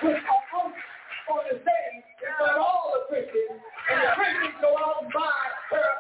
A 0.04 0.06
on 1.32 1.44
the 1.50 1.56
stage, 1.56 2.04
but 2.38 2.58
all 2.58 2.94
the 2.94 3.02
Christians, 3.08 3.62
and 3.90 4.02
the 4.02 4.12
Christians 4.16 4.56
go 4.62 4.76
out 4.78 5.04
and 5.04 5.14
buy 5.14 5.32
her 5.72 5.94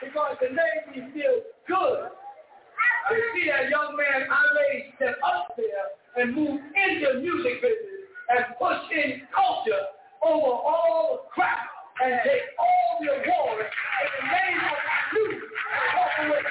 because 0.00 0.36
the 0.40 0.48
name 0.48 1.12
feels 1.12 1.55
good. 1.66 2.08
To 3.10 3.14
see 3.34 3.48
a 3.48 3.70
young 3.70 3.96
man 3.96 4.28
our 4.28 4.50
age 4.72 4.94
step 4.96 5.16
up 5.24 5.54
there 5.56 5.86
and 6.16 6.34
move 6.34 6.60
into 6.74 7.20
music 7.20 7.62
business 7.62 8.02
and 8.30 8.44
push 8.58 8.82
in 8.90 9.22
culture 9.34 9.84
over 10.26 10.46
all 10.46 11.22
the 11.22 11.30
crap 11.30 11.70
and 12.02 12.18
take 12.24 12.42
all 12.58 12.98
the 13.00 13.08
awards 13.14 13.68
in 14.02 14.10
the 14.18 14.26
name 14.26 14.58
of 14.58 14.78
truth 15.10 15.42
and. 16.18 16.46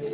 We 0.00 0.11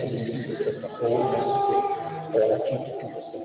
All 0.00 0.06
I 2.54 2.70
came 2.70 2.84
to 2.84 2.92
do 3.02 3.08
is 3.18 3.24
set 3.32 3.32
the 3.32 3.39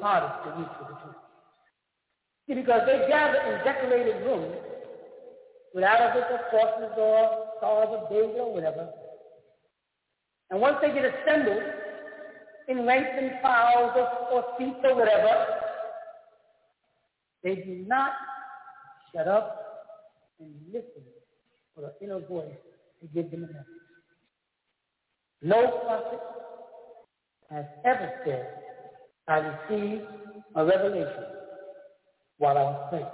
to 0.00 0.70
for 0.78 0.86
the 0.88 0.96
truth. 1.02 1.16
See, 2.48 2.54
because 2.54 2.82
they 2.86 3.06
gather 3.08 3.38
in 3.38 3.64
decorated 3.64 4.24
rooms 4.24 4.56
without 5.74 6.00
a 6.00 6.14
book 6.14 6.26
of 6.32 6.40
crosses 6.50 6.90
or 6.96 7.46
stars 7.58 7.88
or 7.90 8.08
David, 8.10 8.40
or 8.40 8.54
whatever. 8.54 8.88
And 10.50 10.60
once 10.60 10.78
they 10.80 10.92
get 10.92 11.04
assembled 11.04 11.62
in 12.68 12.86
ranks 12.86 13.10
and 13.18 13.32
files 13.42 13.92
or, 13.96 14.08
or 14.32 14.44
seats 14.58 14.78
or 14.84 14.96
whatever, 14.96 15.46
they 17.44 17.56
do 17.56 17.84
not 17.86 18.12
shut 19.14 19.28
up 19.28 19.64
and 20.40 20.54
listen 20.72 21.02
for 21.74 21.82
the 21.82 21.94
inner 22.04 22.20
voice 22.20 22.56
to 23.00 23.06
give 23.08 23.30
them 23.30 23.44
a 23.44 23.46
message. 23.46 23.66
No 25.42 25.80
prophet 25.84 26.20
has 27.50 27.64
ever 27.84 28.10
said 28.24 28.67
I 29.28 29.38
received 29.38 30.04
a 30.56 30.64
revelation 30.64 31.24
while 32.38 32.56
I 32.56 32.62
was 32.62 32.86
praying. 32.90 33.06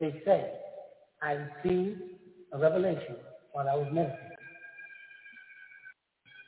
They 0.00 0.22
say, 0.24 0.52
I 1.22 1.32
received 1.32 2.00
a 2.52 2.58
revelation 2.58 3.16
while 3.52 3.68
I 3.68 3.74
was 3.74 3.88
meditating. 3.92 4.28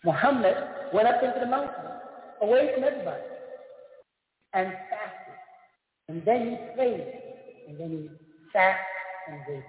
Muhammad 0.05 0.57
went 0.93 1.09
up 1.09 1.23
into 1.23 1.41
the 1.41 1.47
mountain, 1.47 1.85
away 2.43 2.71
from 2.75 2.85
everybody, 2.85 3.23
and 4.55 4.69
fasted. 4.91 5.35
And 6.09 6.25
then 6.25 6.51
he 6.51 6.57
prayed, 6.75 7.15
and 7.69 7.79
then 7.79 7.91
he 7.91 8.11
sat 8.53 8.77
and 9.29 9.41
waited. 9.49 9.65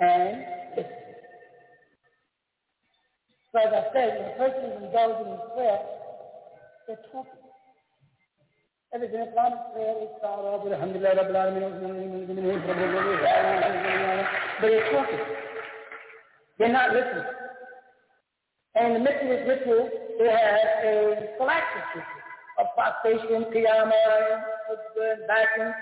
And 0.00 0.44
it 0.78 0.99
so 3.52 3.58
as 3.58 3.72
I 3.74 3.82
said, 3.92 4.10
when 4.14 4.30
a 4.30 4.36
person 4.38 4.64
is 4.70 4.82
indulging 4.84 5.32
in 5.32 5.38
prayer, 5.54 5.80
they're 6.86 7.02
talking. 7.10 7.40
Everything 8.94 9.22
Islamic 9.22 9.58
prayer 9.72 9.94
is 10.02 10.08
thought 10.20 10.42
of 10.42 10.62
with 10.62 10.72
Alhamdulillah 10.72 11.14
Rabbil 11.14 11.34
Alameen, 11.34 12.26
but 14.60 14.66
they're 14.66 14.92
talking. 14.92 15.18
They're 16.58 16.72
not 16.72 16.92
listening. 16.92 17.24
And 18.74 18.96
the 18.96 19.00
midst 19.00 19.22
of 19.22 19.28
this 19.28 19.48
ritual, 19.48 19.90
they 20.18 20.30
have 20.30 20.60
a 20.84 21.34
phylactic 21.38 21.82
ritual 21.94 22.20
of 22.58 22.66
prostration, 22.76 23.44
qiyamah, 23.50 24.42
and 24.70 25.26
backing. 25.26 25.72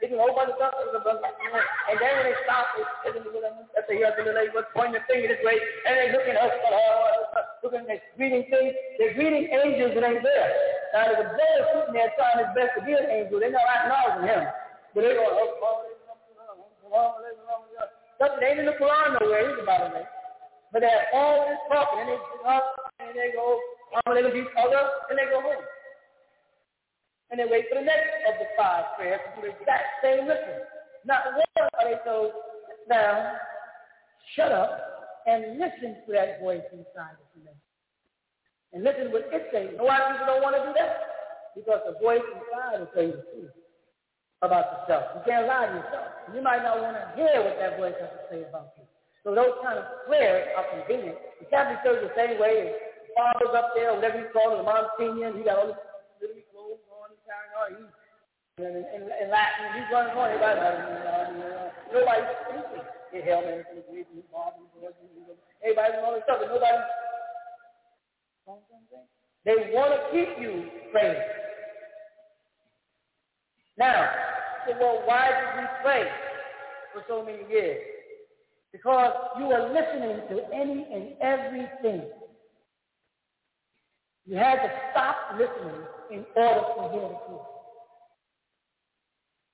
It's 0.00 0.12
a 0.12 0.16
whole 0.16 0.32
bunch 0.32 0.48
of 0.48 0.56
stuff. 0.56 0.72
And 0.80 1.96
then 2.00 2.12
when 2.16 2.24
they 2.24 2.36
stop, 2.48 2.72
it's, 2.80 2.88
it's, 3.12 3.20
I 3.20 3.80
say, 3.84 4.00
yeah, 4.00 4.16
the 4.16 4.32
lady 4.32 4.48
was 4.56 4.64
pointing 4.72 4.96
the 4.96 5.04
finger 5.04 5.28
this 5.28 5.44
way, 5.44 5.60
and 5.60 5.92
they're 5.92 6.14
looking 6.16 6.40
up, 6.40 6.48
uh, 6.48 6.72
uh, 6.72 7.36
uh, 7.36 7.44
looking, 7.60 7.84
they're 7.84 8.00
greeting 8.16 8.48
things. 8.48 8.72
They're 8.96 9.12
greeting 9.12 9.52
angels 9.52 9.92
that 9.92 10.04
ain't 10.08 10.24
there. 10.24 10.48
Now, 10.96 11.12
there's 11.12 11.20
a 11.20 11.28
brother 11.36 11.62
sitting 11.68 11.94
there 11.94 12.08
trying 12.16 12.40
his 12.40 12.50
best 12.56 12.72
to 12.76 12.80
be 12.80 12.96
an 12.96 13.12
angel. 13.12 13.36
They're 13.36 13.52
not 13.52 13.68
acknowledging 13.68 14.24
him. 14.24 14.42
But 14.96 15.00
they're 15.04 15.20
going, 15.20 15.36
oh, 15.36 15.52
oh, 15.60 15.88
Something 16.88 16.88
oh, 16.96 17.20
oh, 17.20 18.24
oh, 18.24 18.46
ain't 18.48 18.58
in 18.58 18.66
the 18.66 18.76
Quran 18.80 19.20
nowhere. 19.20 19.52
He's 19.52 19.60
about 19.60 19.84
to 19.84 19.90
make. 19.92 20.10
But 20.72 20.80
they're 20.80 21.12
all 21.12 21.44
this 21.44 21.60
talking, 21.68 22.00
and 22.00 22.08
they 22.08 22.16
get 22.16 22.44
up, 22.48 22.64
and 23.04 23.12
they 23.12 23.30
go, 23.36 23.60
oh, 23.60 24.10
they 24.16 24.22
go 24.24 24.32
do 24.32 24.48
other, 24.56 24.84
and 25.12 25.16
they 25.20 25.28
go 25.28 25.44
home. 25.44 25.60
And 27.30 27.38
they 27.38 27.44
wait 27.44 27.66
for 27.68 27.76
the 27.76 27.84
next 27.84 28.08
of 28.28 28.40
the 28.40 28.48
five 28.56 28.96
prayers 28.96 29.20
to 29.20 29.40
do 29.40 29.48
the 29.48 29.54
exact 29.60 30.00
same 30.02 30.24
ritual. 30.24 30.64
Not 31.04 31.36
once 31.36 31.72
are 31.76 31.84
they 31.84 32.00
told, 32.04 32.32
now, 32.88 33.36
shut 34.34 34.50
up 34.50 35.22
and 35.26 35.60
listen 35.60 36.00
to 36.06 36.12
that 36.12 36.40
voice 36.40 36.64
inside 36.72 37.20
of 37.20 37.28
you. 37.36 37.52
And 38.72 38.84
listen 38.84 39.08
to 39.08 39.10
what 39.12 39.28
it 39.32 39.48
says. 39.52 39.68
You 39.72 39.78
know 39.78 39.84
why 39.84 40.00
people 40.12 40.26
don't 40.26 40.42
want 40.44 40.56
to 40.56 40.64
do 40.68 40.72
that? 40.76 41.52
Because 41.56 41.80
the 41.84 41.96
voice 42.00 42.24
inside 42.32 42.80
will 42.80 42.92
tell 42.92 43.04
you 43.04 43.16
the 43.16 43.24
truth 43.32 43.56
about 44.40 44.84
yourself. 44.84 45.04
You 45.16 45.22
can't 45.24 45.48
lie 45.48 45.66
to 45.68 45.74
yourself. 45.80 46.08
You 46.32 46.40
might 46.40 46.62
not 46.62 46.80
want 46.80 46.96
to 46.96 47.04
hear 47.16 47.44
what 47.44 47.56
that 47.60 47.76
voice 47.76 47.96
has 48.00 48.12
to 48.12 48.22
say 48.28 48.40
about 48.48 48.72
you. 48.76 48.84
So 49.24 49.34
those 49.34 49.56
kind 49.64 49.76
of 49.80 49.84
prayers 50.06 50.48
are 50.56 50.64
convenient. 50.68 51.16
The 51.40 51.46
Catholic 51.52 51.84
Church 51.84 52.00
the 52.04 52.12
same 52.16 52.40
way. 52.40 52.72
As 52.72 53.08
father's 53.16 53.56
up 53.56 53.72
there, 53.74 53.92
whatever 53.92 54.20
you 54.20 54.28
call 54.32 54.54
it, 54.54 54.60
the 54.60 54.68
Monsignor, 54.68 55.36
he 55.36 55.44
got 55.44 55.58
all 55.58 55.72
on, 55.72 55.87
in, 57.68 58.64
in, 58.64 59.02
in 59.02 59.30
Latin, 59.30 59.64
he's 59.74 59.88
running 59.92 60.16
on, 60.16 60.30
everybody, 60.30 60.58
nobody 61.92 62.22
speaking. 62.48 62.84
They 63.12 63.22
hell 63.22 63.42
man, 63.42 63.64
everybody 65.62 65.92
know 65.94 66.14
this 66.14 66.22
stuff, 66.24 66.38
but 66.40 66.48
nobody. 66.48 66.78
They 69.44 69.70
want 69.72 69.92
to 69.92 70.00
keep 70.12 70.40
you 70.40 70.64
praying. 70.92 71.22
Now, 73.78 74.10
so 74.66 74.74
well, 74.80 75.02
why 75.06 75.28
did 75.28 75.62
we 75.62 75.66
pray 75.82 76.08
for 76.92 77.02
so 77.08 77.24
many 77.24 77.48
years? 77.48 77.78
Because 78.72 79.12
you 79.38 79.44
are 79.46 79.68
listening 79.72 80.20
to 80.28 80.54
any 80.54 80.86
and 80.92 81.14
everything. 81.22 82.10
You 84.26 84.36
had 84.36 84.56
to 84.56 84.70
stop 84.90 85.16
listening 85.38 85.80
in 86.10 86.26
order 86.36 86.60
to 86.60 86.92
hear 86.92 87.08
the 87.08 87.18
truth. 87.26 87.57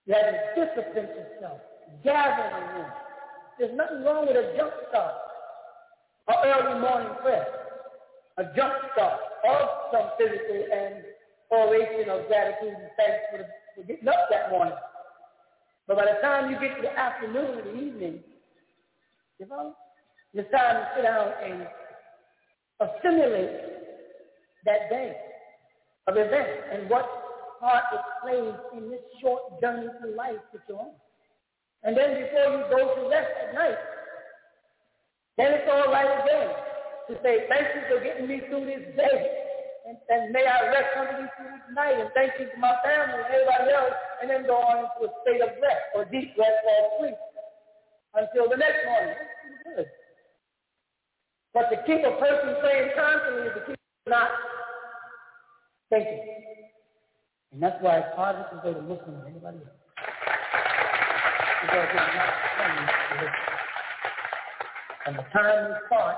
You 0.06 0.14
had 0.14 0.30
to 0.30 0.38
discipline 0.54 1.06
yourself, 1.06 1.60
gather 2.02 2.44
in 2.44 2.66
the 2.66 2.72
room. 2.74 2.90
There's 3.58 3.76
nothing 3.76 4.04
wrong 4.04 4.26
with 4.26 4.36
a 4.36 4.54
jump 4.56 4.72
start, 4.90 5.14
an 6.28 6.34
early 6.44 6.80
morning 6.80 7.12
prayer, 7.22 7.46
a 8.38 8.44
jump 8.56 8.74
start 8.92 9.20
of 9.48 9.68
some 9.92 10.10
physical 10.18 10.66
and 10.72 11.04
oration 11.50 12.10
of 12.10 12.26
gratitude 12.26 12.74
and 12.74 12.90
thanks 12.96 13.24
for 13.30 13.38
the 13.38 13.46
for 13.74 13.82
getting 13.84 14.08
up 14.08 14.28
that 14.30 14.50
morning. 14.50 14.74
But 15.86 15.96
by 15.96 16.06
the 16.06 16.20
time 16.22 16.50
you 16.50 16.58
get 16.60 16.76
to 16.76 16.82
the 16.82 16.98
afternoon 16.98 17.58
or 17.58 17.62
the 17.62 17.74
evening, 17.74 18.20
you 19.38 19.46
know, 19.46 19.74
it's 20.32 20.50
time 20.50 20.76
to 20.76 20.88
sit 20.96 21.02
down 21.02 21.32
and 21.42 21.66
assimilate 22.80 23.50
that 24.64 24.90
day 24.90 25.16
of 26.06 26.16
events 26.16 26.62
and 26.72 26.88
what 26.88 27.23
it 27.92 28.00
plays 28.22 28.54
in 28.76 28.90
this 28.90 29.00
short 29.20 29.60
journey 29.60 29.88
through 30.00 30.16
life 30.16 30.42
that 30.52 30.62
you're 30.68 30.78
on. 30.78 30.92
And 31.82 31.96
then 31.96 32.20
before 32.22 32.52
you 32.52 32.64
go 32.70 32.94
to 32.94 33.10
rest 33.10 33.30
at 33.46 33.54
night, 33.54 33.78
then 35.36 35.52
it's 35.52 35.68
all 35.70 35.92
right 35.92 36.24
again 36.24 36.50
to 37.08 37.14
say, 37.22 37.46
thank 37.48 37.66
you 37.74 37.82
for 37.88 38.02
getting 38.02 38.28
me 38.28 38.40
through 38.48 38.66
this 38.66 38.96
day 38.96 39.44
and, 39.86 39.98
and 40.08 40.32
may 40.32 40.46
I 40.46 40.72
rest 40.72 40.96
under 40.96 41.20
these 41.20 41.34
feet 41.36 41.60
tonight 41.68 42.00
and 42.00 42.08
thank 42.14 42.32
you 42.40 42.48
for 42.52 42.60
my 42.60 42.72
family 42.80 43.20
and 43.20 43.28
everybody 43.28 43.72
else, 43.72 43.96
and 44.20 44.30
then 44.30 44.46
go 44.46 44.56
on 44.56 44.88
into 44.88 45.08
a 45.08 45.10
state 45.22 45.42
of 45.44 45.52
rest 45.60 45.84
or 45.94 46.04
deep 46.08 46.32
rest 46.38 46.56
or 46.64 46.80
sleep 46.98 47.18
until 48.16 48.48
the 48.48 48.56
next 48.56 48.80
morning. 48.88 49.14
But 51.52 51.68
to 51.70 51.76
keep 51.86 52.00
a 52.00 52.16
person 52.16 52.56
saying 52.64 52.90
constantly 52.96 53.46
is 53.46 53.54
to 53.54 53.62
keep 53.68 53.78
not 54.08 54.30
thinking. 55.90 56.53
And 57.54 57.62
that's 57.62 57.80
why 57.80 57.98
it's 57.98 58.16
harder 58.16 58.44
to 58.50 58.60
go 58.64 58.74
to 58.74 58.82
Muslim 58.82 59.14
than 59.22 59.30
anybody 59.30 59.58
else. 59.58 59.78
Because 61.62 61.86
it's 61.86 62.14
not 62.18 62.34
funny 62.58 62.86
to. 63.20 63.30
And 65.06 65.16
the 65.16 65.22
time 65.32 65.70
we 65.70 65.76
start 65.86 66.16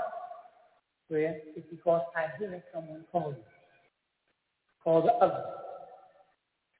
prayer 1.10 1.36
is 1.54 1.62
because 1.70 2.00
I 2.16 2.38
hear 2.38 2.64
someone 2.72 3.04
call 3.12 3.34
called 4.82 5.04
the 5.04 5.12
other. 5.12 5.44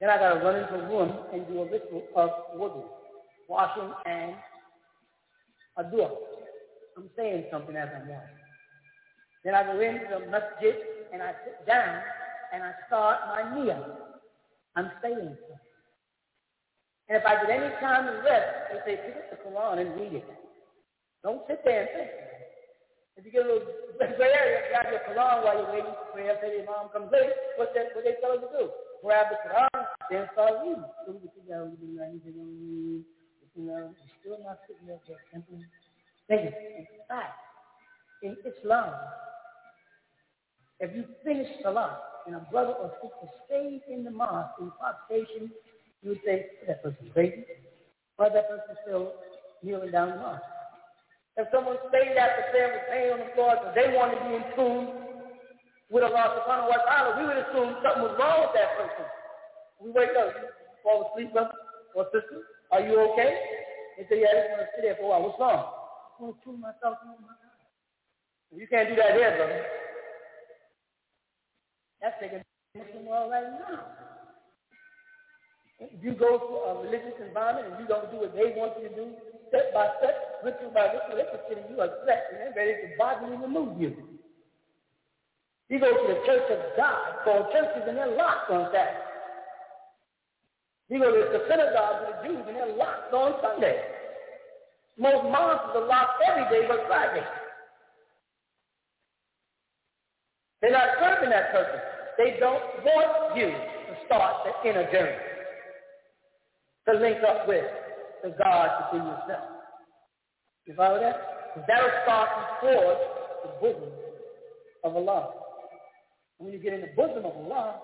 Then 0.01 0.09
I 0.09 0.17
got 0.17 0.33
to 0.33 0.39
run 0.39 0.55
into 0.55 0.73
a 0.73 0.89
room 0.89 1.15
and 1.31 1.47
do 1.47 1.61
a 1.61 1.65
ritual 1.65 2.03
of 2.15 2.29
wudu, 2.57 2.83
washing 3.47 3.91
and 4.07 4.33
a 5.77 5.83
dua. 5.83 6.09
I'm 6.97 7.11
saying 7.15 7.45
something 7.51 7.75
as 7.75 7.89
I'm 7.95 8.07
washing. 8.07 8.37
Then 9.45 9.53
I 9.53 9.63
go 9.63 9.79
into 9.79 10.05
the 10.09 10.31
masjid 10.31 10.75
and 11.13 11.21
I 11.21 11.33
sit 11.45 11.67
down 11.67 12.01
and 12.53 12.63
I 12.63 12.73
start 12.87 13.19
my 13.27 13.43
niyyah. 13.55 14.06
I'm 14.77 14.93
saying 15.01 15.17
something. 15.17 15.57
And 17.09 17.17
if 17.17 17.25
I 17.25 17.41
get 17.41 17.49
any 17.49 17.73
time 17.81 18.05
to 18.05 18.21
rest, 18.21 18.69
they 18.69 18.79
say, 18.85 19.01
pick 19.01 19.17
up 19.17 19.27
the 19.33 19.39
Quran 19.41 19.81
and 19.81 19.89
read 19.97 20.21
it. 20.21 20.27
Don't 21.23 21.41
sit 21.49 21.65
there 21.65 21.81
and 21.81 21.89
think. 21.97 22.11
If 23.17 23.25
you 23.25 23.31
get 23.33 23.41
a 23.41 23.49
little 23.49 23.65
gray 23.97 24.29
area, 24.29 24.69
grab 24.69 24.93
your 24.93 25.01
Quran 25.09 25.41
while 25.41 25.57
you're 25.57 25.73
waiting 25.73 25.97
for 25.97 26.13
prayer, 26.13 26.37
say 26.37 26.61
the 26.61 26.69
Imam 26.69 26.93
comes 26.93 27.09
late, 27.09 27.33
what 27.57 27.73
they, 27.73 27.89
what 27.97 28.05
they 28.05 28.21
tell 28.21 28.37
us 28.37 28.45
to 28.45 28.49
do? 28.53 28.63
Grab 29.01 29.33
the 29.33 29.39
Quran, 29.49 29.81
then 30.13 30.29
start 30.37 30.61
reading. 30.61 30.85
So 31.09 31.17
we 31.17 31.25
can 31.25 31.73
we 31.73 31.77
can 31.81 31.97
read, 31.97 33.01
you 33.57 33.65
know, 33.65 33.89
you're 33.89 34.13
still 34.21 34.37
not 34.45 34.61
sitting 34.69 34.85
there 34.85 35.01
just 35.09 35.25
simply 35.33 35.65
thinking. 36.29 36.53
In 36.53 36.85
fact, 37.09 37.41
in 38.21 38.37
Islam, 38.45 38.93
if 40.79 40.95
you 40.95 41.05
finish 41.23 41.47
Salah 41.63 41.99
and 42.25 42.35
a 42.35 42.39
brother 42.51 42.73
or 42.73 42.91
sister 43.01 43.27
stays 43.45 43.81
in 43.89 44.03
the 44.03 44.11
mosque 44.11 44.59
in 44.61 44.71
prostration, 44.77 45.51
you 46.01 46.09
would 46.09 46.21
say, 46.25 46.45
that 46.67 46.83
person's 46.83 47.11
crazy. 47.13 47.45
Why 48.17 48.29
that 48.29 48.49
person 48.49 48.75
still 48.85 49.13
kneeling 49.63 49.91
down 49.91 50.09
the 50.09 50.15
mosque? 50.17 50.43
If 51.37 51.47
someone 51.53 51.77
stayed 51.89 52.17
after 52.17 52.49
prayer 52.51 52.73
with 52.73 52.85
pain 52.89 53.13
on 53.13 53.19
the 53.19 53.29
floor 53.33 53.57
because 53.57 53.75
they 53.75 53.93
wanted 53.93 54.17
to 54.21 54.25
be 54.29 54.35
in 54.41 54.45
tune 54.57 54.85
with 55.89 56.03
Allah 56.03 56.41
subhanahu 56.41 56.69
wa 56.69 56.81
ta'ala, 56.85 57.09
we 57.21 57.23
would 57.29 57.41
assume 57.45 57.77
something 57.81 58.03
was 58.03 58.17
wrong 58.19 58.49
with 58.49 58.53
that 58.57 58.73
person. 58.77 59.05
We 59.81 59.91
wake 59.93 60.17
up, 60.17 60.33
fall 60.83 61.09
asleep, 61.13 61.33
brother 61.33 61.53
or 61.95 62.05
sister, 62.13 62.45
are 62.71 62.81
you 62.81 62.99
okay? 63.13 63.37
They 63.97 64.05
say, 64.09 64.21
yeah, 64.21 64.29
I 64.29 64.35
just 64.37 64.49
want 64.51 64.61
to 64.61 64.69
sit 64.75 64.81
there 64.83 64.97
for 64.99 65.05
a 65.05 65.09
while. 65.09 65.23
What's 65.25 65.39
wrong? 65.39 65.61
I 65.65 66.23
want 66.23 66.37
to 66.37 66.43
tune 66.45 66.59
myself 66.61 67.01
on 67.01 67.17
my 67.23 67.33
God. 67.33 67.57
You 68.53 68.67
can't 68.67 68.89
do 68.89 68.95
that 68.97 69.17
here, 69.17 69.33
brother. 69.37 69.61
That's 72.01 72.15
taking 72.21 72.41
Muslim 72.75 73.05
world 73.05 73.31
right 73.31 73.49
now. 73.57 73.81
If 75.79 76.01
you 76.01 76.13
go 76.13 76.37
to 76.37 76.53
a 76.69 76.71
religious 76.85 77.17
environment 77.21 77.73
and 77.73 77.75
you 77.81 77.87
don't 77.87 78.09
do 78.09 78.17
what 78.17 78.33
they 78.33 78.53
want 78.57 78.81
you 78.81 78.89
to 78.89 78.95
do, 78.95 79.05
step 79.49 79.73
by 79.73 79.89
step, 80.01 80.41
ritual 80.43 80.73
by 80.73 80.89
ritual, 80.89 81.17
they 81.17 81.29
consider 81.29 81.61
you 81.69 81.77
a 81.81 82.01
threat 82.03 82.33
and 82.33 82.41
they're 82.41 82.57
ready 82.57 82.73
to 82.81 82.87
bodily 82.97 83.37
remove 83.37 83.79
you. 83.79 83.93
You 85.69 85.79
go 85.79 85.91
to 85.91 86.05
the 86.07 86.19
church 86.25 86.49
of 86.49 86.59
God, 86.77 87.21
called 87.23 87.51
churches, 87.51 87.83
and 87.87 87.97
they're 87.97 88.15
locked 88.15 88.49
on 88.49 88.71
Saturday. 88.73 89.03
You 90.89 90.99
go 90.99 91.11
to 91.11 91.37
the 91.37 91.43
synagogue 91.49 92.07
with 92.07 92.15
the 92.15 92.27
Jews, 92.27 92.43
and 92.47 92.55
they're 92.55 92.75
locked 92.75 93.13
on 93.13 93.35
Sunday. 93.43 93.83
Most 94.97 95.23
mosques 95.29 95.75
are 95.75 95.85
locked 95.85 96.23
every 96.25 96.47
day 96.49 96.65
but 96.67 96.87
Friday. 96.87 97.23
They're 100.61 100.71
not 100.71 100.87
serving 100.99 101.29
that 101.29 101.51
purpose. 101.51 101.86
They 102.17 102.37
don't 102.39 102.63
want 102.83 103.37
you 103.37 103.47
to 103.47 103.93
start 104.05 104.43
the 104.43 104.69
inner 104.69 104.91
journey, 104.91 105.17
to 106.87 106.93
link 106.99 107.17
up 107.23 107.47
with 107.47 107.65
the 108.23 108.29
God 108.29 108.91
to 108.91 108.97
within 108.97 109.07
yourself. 109.07 109.49
You 110.65 110.73
follow 110.75 110.99
that? 110.99 111.65
That'll 111.67 111.89
start 112.03 112.29
towards 112.61 112.99
the 113.43 113.51
bosom 113.61 113.91
of 114.83 114.95
Allah. 114.95 115.29
And 116.39 116.47
when 116.47 116.53
you 116.53 116.59
get 116.59 116.73
in 116.73 116.81
the 116.81 116.93
bosom 116.95 117.25
of 117.25 117.37
Allah, 117.37 117.81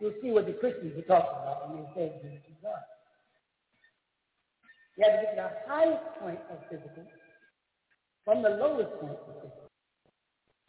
you'll 0.00 0.14
see 0.22 0.30
what 0.30 0.46
the 0.46 0.52
Christians 0.52 0.98
are 0.98 1.08
talking 1.08 1.38
about 1.42 1.70
when 1.70 1.82
they 1.82 1.88
say 1.94 2.12
Jesus 2.22 2.44
is 2.50 2.56
God. 2.62 2.82
You 4.96 5.04
have 5.04 5.20
to 5.20 5.26
get 5.26 5.36
to 5.36 5.42
the 5.42 5.70
highest 5.70 6.04
point 6.20 6.40
of 6.50 6.58
physical 6.70 7.04
from 8.24 8.42
the 8.42 8.50
lowest 8.50 8.90
point 9.00 9.12
of 9.12 9.26
physical. 9.26 9.70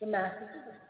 The 0.01 0.07
master 0.07 0.49
physical. 0.53 0.86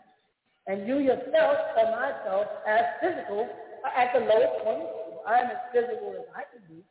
And 0.68 0.88
you 0.88 1.00
yourself 1.00 1.58
or 1.80 1.88
myself 1.96 2.48
as 2.68 2.84
physical 3.00 3.48
at 3.96 4.12
the 4.14 4.20
lowest 4.20 4.64
point. 4.64 4.88
I 5.28 5.44
am 5.44 5.52
as 5.52 5.64
physical 5.76 6.16
as 6.16 6.28
I 6.32 6.48
can 6.48 6.64
be 6.72 6.84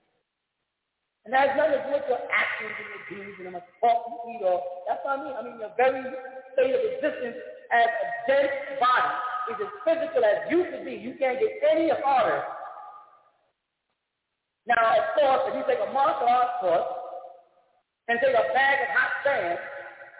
And 1.24 1.32
that's 1.32 1.56
nothing 1.56 1.80
to 1.80 1.88
do 1.88 1.92
with 1.96 2.04
your 2.04 2.20
actions 2.28 2.72
and 2.76 2.88
your 2.92 3.04
deeds 3.08 3.36
and 3.40 3.48
how 3.48 3.56
much 3.56 3.68
talk 3.80 4.04
you 4.12 4.36
eat 4.36 4.44
or 4.44 4.60
that's 4.84 5.00
what 5.04 5.20
I 5.20 5.24
mean. 5.24 5.32
I 5.32 5.40
mean 5.40 5.56
your 5.56 5.72
very 5.80 6.04
state 6.52 6.76
of 6.76 6.82
existence 6.84 7.40
as 7.72 7.88
a 7.88 8.06
dense 8.28 8.56
body 8.76 9.12
is 9.52 9.58
as 9.64 9.72
physical 9.88 10.20
as 10.24 10.44
you 10.52 10.68
can 10.68 10.84
be. 10.84 11.00
You 11.00 11.16
can't 11.16 11.40
get 11.40 11.56
any 11.64 11.88
harder. 12.04 12.44
Now, 14.68 14.84
of 14.84 15.06
course, 15.16 15.42
if 15.48 15.52
you 15.56 15.64
take 15.64 15.80
a 15.80 15.92
martial 15.92 16.28
arts 16.28 16.60
course 16.60 16.90
and 18.08 18.18
take 18.20 18.34
a 18.36 18.46
bag 18.52 18.76
of 18.84 18.90
hot 18.92 19.12
sand 19.24 19.58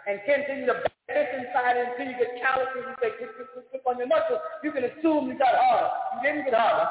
and 0.07 0.19
continue 0.25 0.65
to 0.65 0.96
bash 1.07 1.31
inside 1.33 1.77
until 1.79 2.05
you 2.11 2.17
get 2.19 2.37
calluses 2.43 2.83
and 2.85 2.95
say, 3.01 3.15
click, 3.17 3.31
click, 3.35 3.49
click, 3.53 3.65
click 3.71 3.83
on 3.87 3.97
your 3.97 4.07
knuckles, 4.07 4.39
you 4.63 4.71
can 4.71 4.83
assume 4.83 5.27
you 5.31 5.37
got 5.39 5.55
harder. 5.55 5.89
You 6.15 6.19
didn't 6.23 6.45
get 6.45 6.53
harder. 6.53 6.87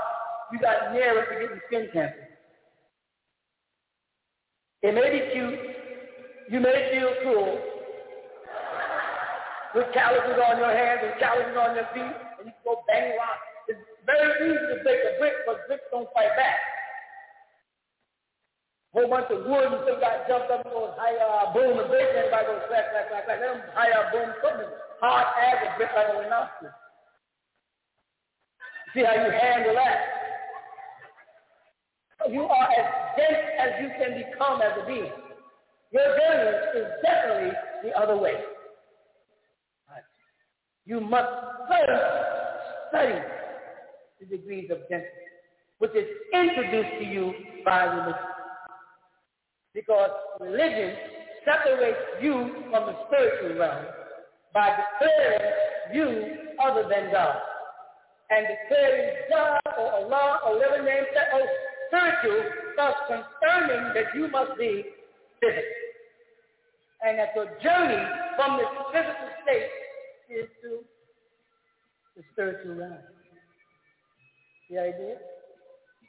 You 0.53 0.59
got 0.59 0.93
nearer 0.93 1.25
to 1.27 1.35
getting 1.41 1.61
skin 1.69 1.89
cancer. 1.93 2.29
It 4.83 4.95
may 4.95 5.09
be 5.11 5.33
cute. 5.33 5.59
You 6.49 6.61
may 6.61 6.91
feel 6.95 7.11
cool 7.25 7.59
with 9.75 9.93
calluses 9.93 10.39
on 10.41 10.59
your 10.59 10.73
hands 10.73 11.01
and 11.03 11.19
calluses 11.19 11.57
on 11.59 11.75
your 11.75 11.89
feet, 11.93 12.17
and 12.39 12.47
you 12.47 12.55
go 12.65 12.81
bang 12.87 13.19
rock. 13.19 13.41
It's 13.69 13.81
very 14.07 14.31
easy 14.47 14.57
to 14.57 14.83
break 14.85 15.01
a 15.03 15.19
brick, 15.19 15.35
but 15.45 15.67
bricks 15.67 15.83
don't 15.91 16.09
fight 16.15 16.31
back. 16.37 16.76
Whole 18.95 19.09
bunch 19.11 19.27
of 19.31 19.45
wood 19.45 19.67
and 19.67 19.83
some 19.87 20.01
guy 20.01 20.25
jumped 20.29 20.51
up 20.51 20.65
and 20.65 20.73
goes, 20.73 20.95
hi, 20.97 21.15
uh, 21.19 21.53
boom, 21.53 21.79
and 21.79 21.89
brick, 21.89 22.07
and 22.09 22.17
everybody 22.17 22.47
goes, 22.47 22.63
clack, 22.69 22.91
clack, 22.91 23.09
clack, 23.11 23.25
clack. 23.27 23.41
Let 23.41 23.55
them, 23.55 23.63
hi, 23.75 23.91
uh, 23.93 24.11
boom, 24.13 24.29
something 24.41 24.71
hard 25.01 25.27
as 25.37 25.57
a 25.63 25.77
brick 25.77 25.91
like 25.95 26.09
a 26.09 26.17
rhinoceros. 26.17 26.73
See 28.95 29.05
how 29.05 29.13
you 29.13 29.31
handle 29.31 29.75
that. 29.75 30.17
You 32.31 32.43
are 32.43 32.69
as 32.73 32.87
dense 33.17 33.45
as 33.61 33.71
you 33.83 33.89
can 33.99 34.17
become 34.17 34.63
as 34.63 34.73
a 34.83 34.87
being. 34.87 35.13
Your 35.93 36.17
journey 36.17 36.81
is 36.81 36.89
definitely 37.05 37.53
the 37.85 37.93
other 37.97 38.17
way. 38.17 38.35
You 40.87 41.01
must 41.01 41.29
first 41.69 42.03
study 42.89 43.21
the 44.21 44.27
degrees 44.27 44.71
of 44.71 44.79
density, 44.89 45.11
which 45.79 45.91
is 45.95 46.07
introduced 46.33 46.99
to 47.01 47.05
you 47.05 47.35
by 47.65 47.85
religion. 47.85 48.36
Because 49.77 50.09
religion 50.41 50.97
separates 51.45 51.99
you 52.23 52.65
from 52.71 52.87
the 52.87 52.97
spiritual 53.07 53.61
realm 53.61 53.85
by 54.55 54.75
declaring 54.75 55.53
you 55.93 56.37
other 56.65 56.89
than 56.89 57.13
God. 57.13 57.37
And 58.31 58.47
declaring 58.49 59.17
God 59.31 59.61
or 59.79 59.93
Allah 59.93 60.41
or 60.47 60.57
whatever 60.57 60.83
name 60.83 61.05
set 61.13 61.29
oh, 61.35 61.47
spiritual, 61.89 62.51
thus 62.77 62.95
confirming 63.07 63.93
that 63.93 64.17
you 64.17 64.29
must 64.29 64.59
be 64.59 64.83
physical. 65.41 65.63
And 67.07 67.19
that 67.19 67.29
your 67.37 67.45
journey 67.63 68.03
from 68.35 68.57
this 68.57 68.67
physical 68.93 69.29
state 69.45 69.69
is 70.31 70.49
to 70.63 70.79
the 72.17 72.23
spiritual 72.33 72.77
realm. 72.77 72.97
The 74.71 74.79
idea? 74.79 75.17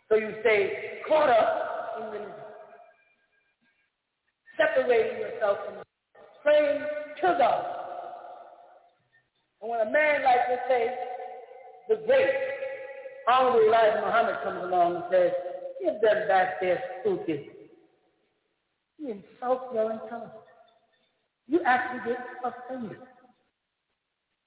So 0.08 0.16
you 0.16 0.34
say, 0.42 1.02
caught 1.06 1.30
up 1.30 1.98
in 2.00 2.06
religion. 2.12 2.47
Separating 4.58 5.20
yourself 5.20 5.58
from 5.66 5.76
praying 6.44 6.82
to 7.22 7.36
God. 7.38 7.66
And 9.62 9.70
when 9.72 9.82
a 9.88 9.92
man 9.92 10.24
like 10.24 10.48
this 10.50 10.60
says, 10.70 10.92
the 11.90 11.96
great 12.06 12.30
Honorable 13.28 13.68
Elijah 13.68 14.02
Muhammad 14.06 14.36
comes 14.44 14.64
along 14.64 14.96
and 14.96 15.04
says, 15.12 15.32
give 15.82 16.02
them 16.02 16.28
back 16.28 16.62
their 16.62 16.82
stupid. 17.02 17.46
You 18.98 19.12
insult 19.12 19.74
your 19.74 19.92
intelligence. 19.92 20.34
You 21.48 21.62
actually 21.66 22.14
get 22.14 22.20
offended. 22.44 22.98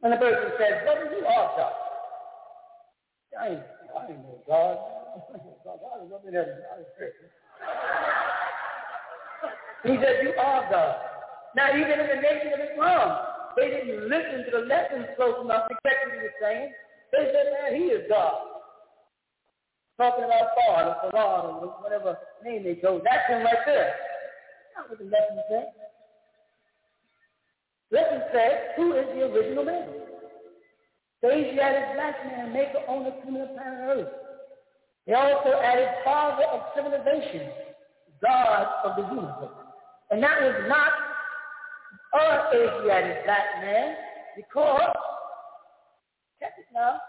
And 0.02 0.12
the 0.12 0.16
person 0.16 0.52
says, 0.58 0.86
"What 0.86 0.98
brother, 0.98 1.16
you 1.16 1.26
are 1.26 1.56
God. 1.56 1.72
I 3.38 3.48
ain't, 3.48 3.62
I 3.96 4.10
ain't 4.10 4.18
no 4.18 4.42
God. 4.46 4.78
God 5.64 6.06
is 6.06 6.12
up 6.12 6.24
in 6.26 6.34
heaven. 6.34 6.56
He 9.84 9.96
said, 9.96 10.20
you 10.22 10.32
are 10.38 10.70
God. 10.70 10.96
Now, 11.56 11.70
even 11.74 11.98
in 11.98 12.06
the 12.06 12.20
nation 12.20 12.52
of 12.52 12.60
Islam, 12.60 13.18
they 13.56 13.68
didn't 13.70 14.08
listen 14.08 14.44
to 14.46 14.50
the 14.60 14.64
lessons 14.66 15.06
close 15.16 15.42
enough 15.44 15.68
to 15.68 15.74
get 15.82 15.94
what 16.06 16.14
he 16.14 16.22
was 16.22 16.36
saying. 16.40 16.72
They 17.12 17.32
said, 17.32 17.46
man, 17.50 17.80
he 17.80 17.88
is 17.88 18.06
God. 18.08 18.34
Talking 19.98 20.24
about 20.24 20.48
God 20.56 20.96
or 21.04 21.10
God 21.12 21.44
or 21.44 21.68
whatever 21.82 22.16
name 22.44 22.64
they 22.64 22.76
chose. 22.76 23.02
That's 23.04 23.28
him 23.28 23.42
right 23.42 23.64
there. 23.66 23.94
Not 24.76 24.88
what 24.88 24.98
the 24.98 25.04
lesson 25.04 25.42
said. 25.50 25.66
Lesson 27.90 28.22
said, 28.32 28.72
who 28.76 28.92
is 28.94 29.06
the 29.14 29.22
original 29.26 29.64
man? 29.64 29.88
The 31.22 31.28
Asiatic 31.28 31.94
black 31.94 32.24
man, 32.24 32.52
maker, 32.52 32.80
owner, 32.88 33.12
criminal 33.22 33.48
planet 33.48 33.80
Earth. 33.82 34.08
They 35.06 35.12
also 35.12 35.60
added 35.60 35.88
father 36.04 36.44
of 36.44 36.60
civilization, 36.74 37.50
God 38.22 38.68
of 38.84 38.96
the 38.96 39.02
universe. 39.02 39.59
And 40.10 40.22
that 40.22 40.40
was 40.42 40.54
not 40.68 40.92
our 42.12 42.54
Asiatic 42.54 43.24
black 43.24 43.62
man 43.62 43.96
because, 44.36 44.94
now, 46.72 47.00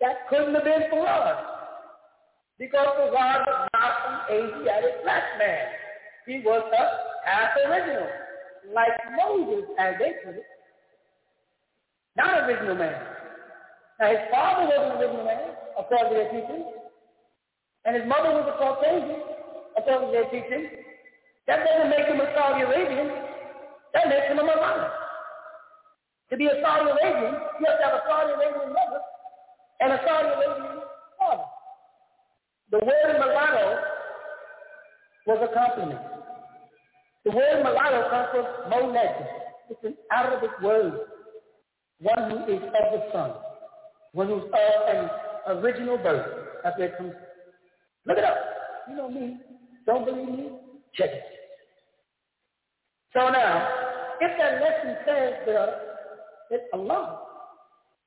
that 0.00 0.28
couldn't 0.28 0.54
have 0.54 0.64
been 0.64 0.82
for 0.90 1.06
us. 1.06 1.44
Because 2.58 2.86
the 2.98 3.12
was 3.12 3.68
not 3.72 4.30
an 4.30 4.36
Asiatic 4.36 5.02
black 5.02 5.22
man. 5.38 5.66
He 6.26 6.40
was 6.44 6.62
a 6.72 7.28
half 7.28 7.50
original, 7.66 8.08
like 8.74 8.92
Moses, 9.16 9.64
as 9.78 9.94
they 9.98 10.12
put 10.24 10.36
it. 10.36 10.44
Not 12.16 12.48
original 12.48 12.76
man. 12.76 12.94
Now 13.98 14.10
his 14.10 14.20
father 14.30 14.66
was 14.66 14.92
an 14.92 15.00
original 15.00 15.24
man, 15.24 15.50
according 15.78 16.08
to 16.08 16.14
their 16.14 16.30
teaching. 16.30 16.64
And 17.84 17.96
his 17.96 18.06
mother 18.06 18.30
was 18.30 18.46
a 18.46 18.58
Caucasian, 18.58 19.22
according 19.76 20.08
to 20.08 20.12
their 20.12 20.30
teaching. 20.30 20.89
That 21.50 21.66
doesn't 21.66 21.90
make 21.90 22.06
him 22.06 22.20
a 22.20 22.30
Saudi 22.32 22.62
Arabian. 22.62 23.10
That 23.92 24.06
makes 24.06 24.30
him 24.30 24.38
a 24.38 24.44
Muhammad. 24.44 24.92
To 26.30 26.36
be 26.36 26.46
a 26.46 26.54
Saudi 26.62 26.86
Arabian, 26.88 27.34
you 27.58 27.66
have 27.66 27.78
to 27.78 27.84
have 27.90 27.94
a 27.94 28.02
Saudi 28.06 28.32
Arabian 28.38 28.70
mother 28.70 29.02
and 29.80 29.92
a 29.92 29.98
Saudi 30.06 30.28
Arabian 30.28 30.78
father. 31.18 31.42
The 32.70 32.78
word 32.78 33.18
mulatto 33.18 33.82
was 35.26 35.48
a 35.50 35.52
compliment. 35.52 36.00
The 37.24 37.32
word 37.32 37.64
mulatto 37.64 38.08
comes 38.10 38.28
from 38.30 38.70
moned. 38.70 38.96
It's 39.70 39.82
an 39.82 39.96
Arabic 40.12 40.50
word. 40.62 41.00
One 41.98 42.30
who 42.30 42.36
is 42.46 42.62
of 42.62 42.92
the 42.94 43.02
sun. 43.12 43.32
One 44.12 44.28
who's 44.28 44.44
of 44.44 44.94
an 44.94 45.10
original 45.58 45.98
birth. 45.98 46.26
That's 46.62 46.78
where 46.78 46.94
it 46.94 46.96
comes 46.96 47.12
Look 48.06 48.18
it 48.18 48.24
up. 48.24 48.36
You 48.88 48.94
know 48.94 49.10
me. 49.10 49.36
Don't 49.84 50.04
believe 50.04 50.28
me? 50.28 50.50
Check 50.94 51.10
it. 51.10 51.39
So 53.12 53.28
now, 53.28 53.68
if 54.20 54.38
that 54.38 54.60
lesson 54.60 54.96
says 55.06 55.32
that, 55.46 55.70
that 56.50 56.60
Allah, 56.72 57.22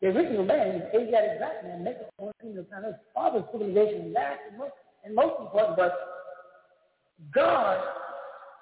the 0.01 0.07
original 0.07 0.45
man, 0.45 0.83
the 0.91 0.99
Asiatic 0.99 1.39
black 1.39 1.63
man, 1.63 1.83
makes 1.83 1.99
a 2.01 2.21
point 2.21 2.35
in 2.43 2.55
the 2.55 2.63
planet, 2.63 2.95
father 3.13 3.43
civilization 3.51 4.13
last 4.13 4.39
and 4.49 4.57
most, 4.57 4.71
and 5.03 5.15
most 5.15 5.39
important, 5.41 5.77
but 5.77 5.93
God 7.33 7.79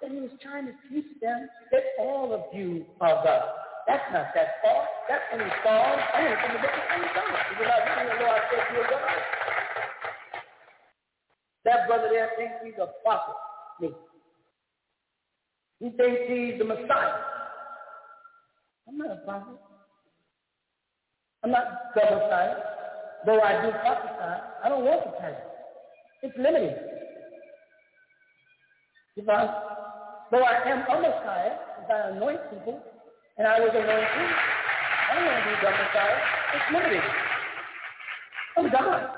and 0.01 0.13
he 0.13 0.19
was 0.21 0.31
trying 0.41 0.65
to 0.65 0.73
teach 0.89 1.05
them 1.21 1.47
that 1.71 1.83
all 1.99 2.33
of 2.33 2.41
you 2.57 2.85
are 2.99 3.21
God. 3.23 3.43
That's 3.87 4.03
not 4.13 4.33
that 4.33 4.61
far. 4.61 4.85
That's 5.09 5.21
the 5.31 5.45
Psalms 5.63 6.01
and 6.15 6.25
it's 6.25 6.41
in 6.47 6.53
the 6.53 6.61
book 6.61 6.73
of. 6.73 7.01
John. 7.13 7.33
Because 7.49 7.69
I 7.69 7.79
reading 7.85 8.17
the 8.17 8.25
Lord 8.25 8.41
said 8.49 8.63
you 8.73 8.81
are 8.81 8.89
God. 8.89 9.21
That 11.65 11.87
brother 11.87 12.09
there 12.09 12.29
thinks 12.37 12.53
he's 12.65 12.77
a 12.81 12.89
prophet. 13.03 13.35
Me. 13.79 13.89
He 15.81 15.89
thinks 15.89 16.21
he's 16.27 16.59
the 16.59 16.65
Messiah. 16.65 17.13
I'm 18.87 18.97
not 18.97 19.11
a 19.11 19.21
prophet. 19.25 19.57
I'm 21.43 21.51
not 21.51 21.65
the 21.95 22.01
Messiah. 22.01 22.55
Though 23.25 23.41
I 23.41 23.65
do 23.65 23.71
prophesy, 23.71 24.41
I 24.63 24.69
don't 24.69 24.85
want 24.85 25.05
the 25.05 25.11
title. 25.19 25.37
It's 26.21 26.37
limited. 26.37 26.77
If 29.17 29.27
I 29.27 29.71
Though 30.31 30.43
I 30.43 30.69
am 30.69 30.79
a 30.87 31.01
Messiah, 31.01 31.57
if 31.83 31.89
I 31.89 32.09
anoint 32.15 32.39
people, 32.51 32.81
and 33.37 33.45
I 33.45 33.59
was 33.59 33.71
anointed, 33.73 34.31
I 35.09 35.15
don't 35.15 35.25
want 35.25 35.43
to 35.43 35.49
be 35.49 35.55
the 35.59 35.71
Messiah. 35.71 36.19
It's 36.55 36.73
limited. 36.73 37.03
I'm 38.55 38.71
God. 38.71 39.09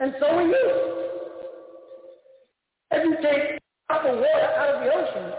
And 0.00 0.14
so 0.18 0.26
are 0.26 0.42
you. 0.42 1.08
If 2.90 3.04
you 3.04 3.16
take 3.22 3.58
drop 3.88 4.04
of 4.04 4.16
water 4.16 4.50
out 4.58 4.74
of 4.74 4.84
the 4.84 4.92
ocean 4.92 5.32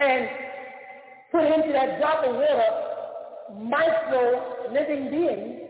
and 0.00 0.28
put 1.32 1.44
into 1.44 1.72
that 1.72 1.98
drop 1.98 2.24
of 2.24 2.34
water 2.34 2.88
micro 3.62 4.72
living 4.72 5.10
beings, 5.10 5.60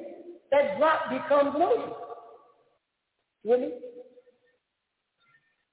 that 0.51 0.79
drop 0.79 1.11
becomes 1.11 1.55
an 1.55 1.63
ocean. 1.63 1.93
Me? 3.45 3.71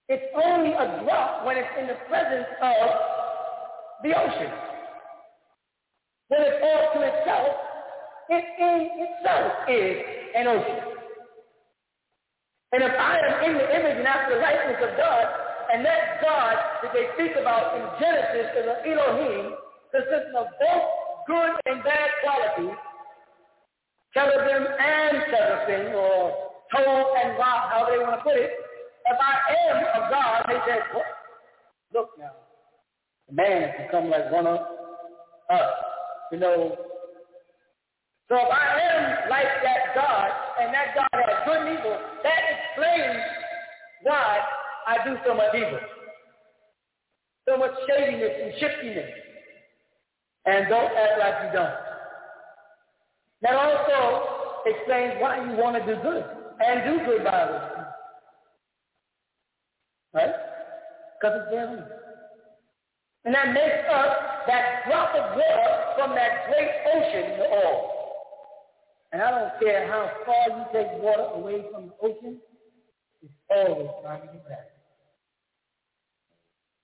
It's 0.08 0.24
only 0.36 0.72
a 0.72 1.04
drop 1.04 1.46
when 1.46 1.58
it's 1.58 1.68
in 1.80 1.88
the 1.88 1.98
presence 2.08 2.46
of 2.62 2.90
the 4.04 4.14
ocean. 4.16 4.52
When 6.28 6.42
it's 6.42 6.64
all 6.64 6.94
to 6.94 7.08
itself, 7.08 7.48
it 8.30 8.46
in 8.60 8.90
itself 9.06 9.52
is 9.68 9.98
an 10.36 10.48
ocean. 10.48 10.95
And 12.74 12.84
if 12.84 12.92
I 12.92 13.20
am 13.20 13.52
in 13.52 13.54
the 13.58 13.68
image 13.70 13.98
and 14.00 14.08
after 14.08 14.36
the 14.36 14.42
likeness 14.42 14.82
of 14.82 14.98
God, 14.98 15.26
and 15.74 15.86
that 15.86 16.22
God 16.22 16.56
that 16.84 16.92
they 16.94 17.10
speak 17.16 17.36
about 17.40 17.78
in 17.78 17.84
Genesis 18.00 18.52
is 18.54 18.66
an 18.70 18.80
Elohim, 18.92 19.56
consisting 19.92 20.36
of 20.38 20.48
both 20.60 20.86
good 21.28 21.52
and 21.66 21.84
bad 21.84 22.10
qualities, 22.24 22.78
cherubim 24.14 24.68
and 24.80 25.24
seraphim, 25.32 25.96
or 25.96 26.52
toe 26.74 27.16
and 27.24 27.38
rock, 27.38 27.72
however 27.72 27.92
they 27.92 28.04
want 28.04 28.20
to 28.20 28.24
put 28.24 28.36
it, 28.36 28.52
if 29.06 29.18
I 29.20 29.36
am 29.70 29.78
a 29.84 30.10
God, 30.10 30.46
they 30.48 30.60
said, 30.68 30.82
look 31.94 32.10
now, 32.18 32.32
man 33.32 33.62
has 33.62 33.72
become 33.86 34.10
like 34.10 34.32
one 34.32 34.48
of 34.48 34.60
us, 35.50 35.72
you 36.32 36.40
know. 36.40 36.78
So 38.28 38.36
if 38.36 38.50
I 38.50 38.80
am 38.82 39.30
like 39.30 39.46
that 39.62 39.94
God, 39.94 40.30
and 40.62 40.74
that 40.74 40.96
God 40.96 41.10
has 41.14 41.46
good 41.46 41.68
and 41.68 41.78
evil, 41.78 42.00
that 42.24 42.42
explains 42.76 43.20
why 44.04 44.40
I 44.88 45.04
do 45.06 45.16
so 45.26 45.34
much 45.34 45.56
evil. 45.56 45.80
So 47.48 47.58
much 47.58 47.72
shadiness 47.88 48.32
and 48.44 48.54
shiftiness. 48.60 49.10
And 50.46 50.68
don't 50.70 50.92
act 50.92 51.20
like 51.20 51.36
you 51.46 51.58
don't. 51.58 51.74
That 53.42 53.56
also 53.56 54.62
explains 54.66 55.22
why 55.22 55.44
you 55.44 55.58
want 55.58 55.76
to 55.78 55.96
do 55.96 56.02
good 56.02 56.24
and 56.66 57.00
do 57.00 57.06
good 57.06 57.24
by 57.24 57.30
others. 57.32 57.86
Right? 60.14 60.34
Because 61.20 61.42
it's 61.42 61.52
their. 61.52 61.92
And 63.26 63.34
that 63.34 63.54
makes 63.54 63.90
us 63.92 64.16
that 64.48 64.86
drop 64.88 65.16
of 65.16 65.36
water 65.36 65.84
from 65.98 66.16
that 66.16 66.48
great 66.48 66.70
ocean, 66.94 67.40
the 67.40 67.46
all. 67.46 67.96
And 69.12 69.22
I 69.22 69.32
don't 69.32 69.60
care 69.60 69.88
how 69.88 70.12
far 70.26 70.58
you 70.58 70.66
take 70.74 71.02
water 71.02 71.34
away 71.36 71.66
from 71.72 71.88
the 71.88 71.94
ocean, 72.08 72.38
it's 73.26 73.34
always 73.50 73.90
trying 74.02 74.22
back. 74.48 74.72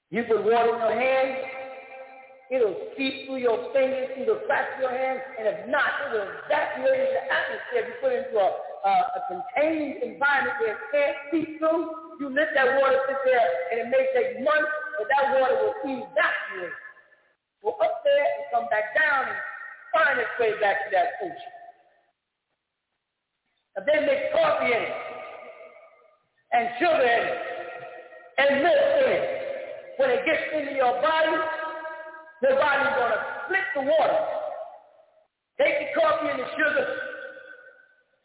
You 0.10 0.24
put 0.26 0.44
water 0.44 0.76
in 0.76 0.82
your 0.82 0.98
hand, 0.98 1.32
it'll 2.52 2.76
seep 2.98 3.26
through 3.26 3.40
your 3.40 3.72
fingers, 3.72 4.12
through 4.18 4.26
the 4.26 4.44
cracks 4.46 4.76
of 4.76 4.82
your 4.82 4.92
hand, 4.92 5.22
and 5.40 5.48
if 5.48 5.70
not, 5.70 5.88
it 6.04 6.18
will 6.18 6.28
evaporate 6.46 7.16
the 7.16 7.24
atmosphere 7.30 7.80
if 7.80 7.88
you 7.88 7.96
put 8.02 8.12
it 8.12 8.28
into 8.28 8.36
a, 8.36 8.50
a, 8.52 8.92
a 8.92 9.22
contained 9.32 10.04
environment 10.04 10.60
where 10.60 10.76
it 10.76 10.84
can't 10.92 11.18
seep 11.32 11.60
through 11.60 12.12
you 12.22 12.30
let 12.30 12.54
that 12.54 12.78
water 12.78 13.02
sit 13.10 13.18
there, 13.26 13.50
and 13.74 13.82
it 13.82 13.88
may 13.90 14.06
take 14.14 14.46
months, 14.46 14.70
but 14.94 15.10
that 15.10 15.34
water 15.34 15.58
will 15.58 15.74
evaporate. 15.82 16.78
Go 17.66 17.74
up 17.82 18.06
there 18.06 18.28
and 18.38 18.46
come 18.54 18.70
back 18.70 18.94
down 18.94 19.26
and 19.26 19.42
find 19.90 20.22
its 20.22 20.30
way 20.38 20.54
back 20.62 20.86
to 20.86 20.90
that 20.94 21.18
ocean. 21.18 21.54
If 23.74 23.90
they 23.90 24.06
mix 24.06 24.30
coffee 24.38 24.70
in 24.70 24.82
it, 24.86 25.11
and 26.54 26.70
it, 27.00 27.26
and 28.38 28.64
milk 28.64 28.84
when 29.98 30.10
it 30.10 30.26
gets 30.26 30.44
into 30.54 30.74
your 30.76 30.94
body, 31.02 31.36
your 32.42 32.56
body's 32.58 32.94
going 32.98 33.12
to 33.12 33.22
split 33.46 33.68
the 33.76 33.82
water. 33.82 34.20
Take 35.60 35.76
the 35.80 36.00
coffee 36.00 36.30
and 36.30 36.40
the 36.40 36.50
sugar, 36.58 36.88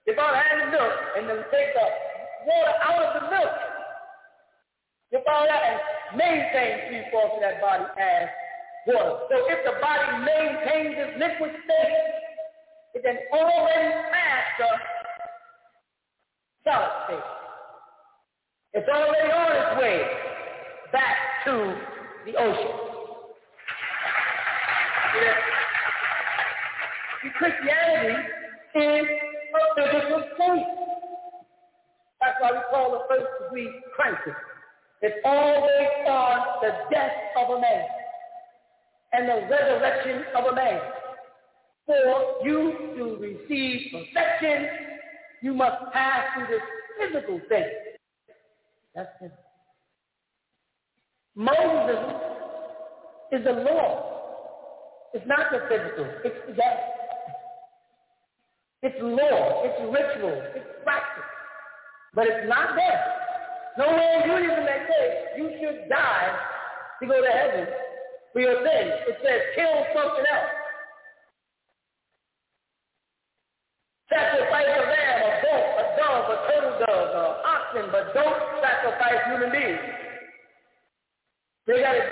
if 0.06 0.18
I 0.18 0.36
had 0.40 0.66
the 0.66 0.70
milk, 0.70 0.94
and 1.18 1.28
then 1.28 1.44
take 1.52 1.74
the 1.74 1.86
water 2.48 2.74
out 2.82 3.02
of 3.02 3.22
the 3.22 3.30
milk 3.30 3.76
your 5.12 5.22
body 5.22 5.48
that? 5.48 5.62
And 5.62 6.18
maintain 6.18 6.88
three 6.88 7.04
fourths 7.10 7.34
of 7.36 7.40
that 7.40 7.60
body 7.60 7.84
as 7.98 8.28
water. 8.86 9.26
So 9.30 9.36
if 9.46 9.60
the 9.64 9.78
body 9.80 10.24
maintains 10.24 10.94
its 10.98 11.18
liquid 11.18 11.52
state, 11.64 11.94
it's 12.94 13.06
an 13.06 13.18
already 13.32 13.94
the 14.58 14.70
solid 16.64 16.90
state. 17.06 17.45
It's 18.78 18.88
already 18.90 19.32
on 19.32 19.56
its 19.56 19.80
way 19.80 20.02
back 20.92 21.16
to 21.46 21.80
the 22.26 22.36
ocean. 22.36 22.76
Christianity 27.38 28.20
is 28.74 29.06
a 29.54 29.90
physical 29.92 30.22
state. 30.34 30.66
That's 32.20 32.36
why 32.38 32.52
we 32.52 32.58
call 32.70 32.90
the 32.92 33.00
first 33.08 33.26
degree 33.44 33.70
crisis. 33.94 34.34
It's 35.00 35.16
always 35.24 35.88
on 36.06 36.38
the 36.60 36.70
death 36.90 37.12
of 37.38 37.56
a 37.56 37.60
man 37.62 37.86
and 39.14 39.26
the 39.26 39.48
resurrection 39.48 40.24
of 40.36 40.52
a 40.52 40.54
man. 40.54 40.80
For 41.86 42.44
you 42.44 42.94
to 42.98 43.16
receive 43.22 43.90
perfection, 43.90 44.66
you 45.40 45.54
must 45.54 45.76
pass 45.94 46.26
through 46.34 46.48
this 46.48 46.62
physical 47.00 47.40
thing. 47.48 47.64
That's 48.96 49.12
it. 49.20 49.32
Moses 51.36 52.00
is 53.30 53.44
the 53.44 53.52
law. 53.52 55.10
It's 55.12 55.26
not 55.26 55.52
the 55.52 55.60
physical. 55.68 56.08
It's 56.24 56.36
the 56.48 56.54
death. 56.54 56.80
It's 58.82 58.96
law. 59.02 59.64
It's 59.64 59.80
ritual. 59.92 60.40
It's 60.56 60.64
practice. 60.82 61.28
But 62.14 62.26
it's 62.28 62.48
not 62.48 62.74
death. 62.74 63.04
Nowhere 63.76 64.16
in 64.16 64.30
Judaism 64.32 64.64
they 64.64 64.80
say 64.88 65.04
you 65.36 65.50
should 65.60 65.90
die 65.90 66.32
to 67.02 67.06
go 67.06 67.20
to 67.20 67.28
heaven 67.28 67.66
for 68.32 68.40
your 68.40 68.56
sins. 68.64 68.96
It 69.12 69.16
says 69.20 69.40
kill 69.54 69.76
something 69.92 70.24
else. 70.24 70.56
Sacrifice 74.08 74.72
a 74.72 74.82
lamb, 74.88 75.20
a 75.20 75.32
goat, 75.44 75.68
a 75.76 75.84
dove, 76.00 76.30
a 76.32 76.36
turtle 76.48 76.86
dove, 76.86 77.45
but 77.74 78.14
don't 78.14 78.42
sacrifice 78.62 79.20
human 79.26 79.50
beings. 79.52 79.78
They 81.66 81.80
got 81.80 81.96
it 81.96 82.10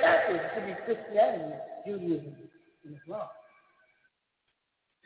to 0.54 0.66
be 0.66 0.72
Christianity, 0.84 1.54
Judaism, 1.86 2.34
and 2.84 2.96
Islam. 2.96 3.28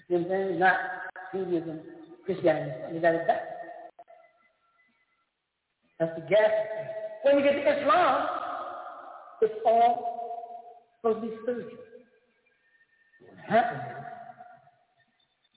You 0.08 0.18
know 0.18 0.24
what 0.24 0.32
I'm 0.32 0.48
saying? 0.48 0.58
Not 0.58 0.76
Judaism, 1.34 1.80
Christianity. 2.24 2.72
They 2.92 3.00
got 3.00 3.14
it. 3.14 3.26
That's 5.98 6.14
the 6.14 6.26
gas. 6.28 6.50
When 7.22 7.38
you 7.38 7.42
get 7.42 7.52
to 7.52 7.80
Islam, 7.80 8.28
it's 9.42 9.54
all 9.66 10.94
supposed 10.96 11.22
to 11.22 11.28
be 11.28 11.36
spiritual. 11.42 11.78
What 13.20 13.38
happens 13.48 13.82
is 13.90 14.04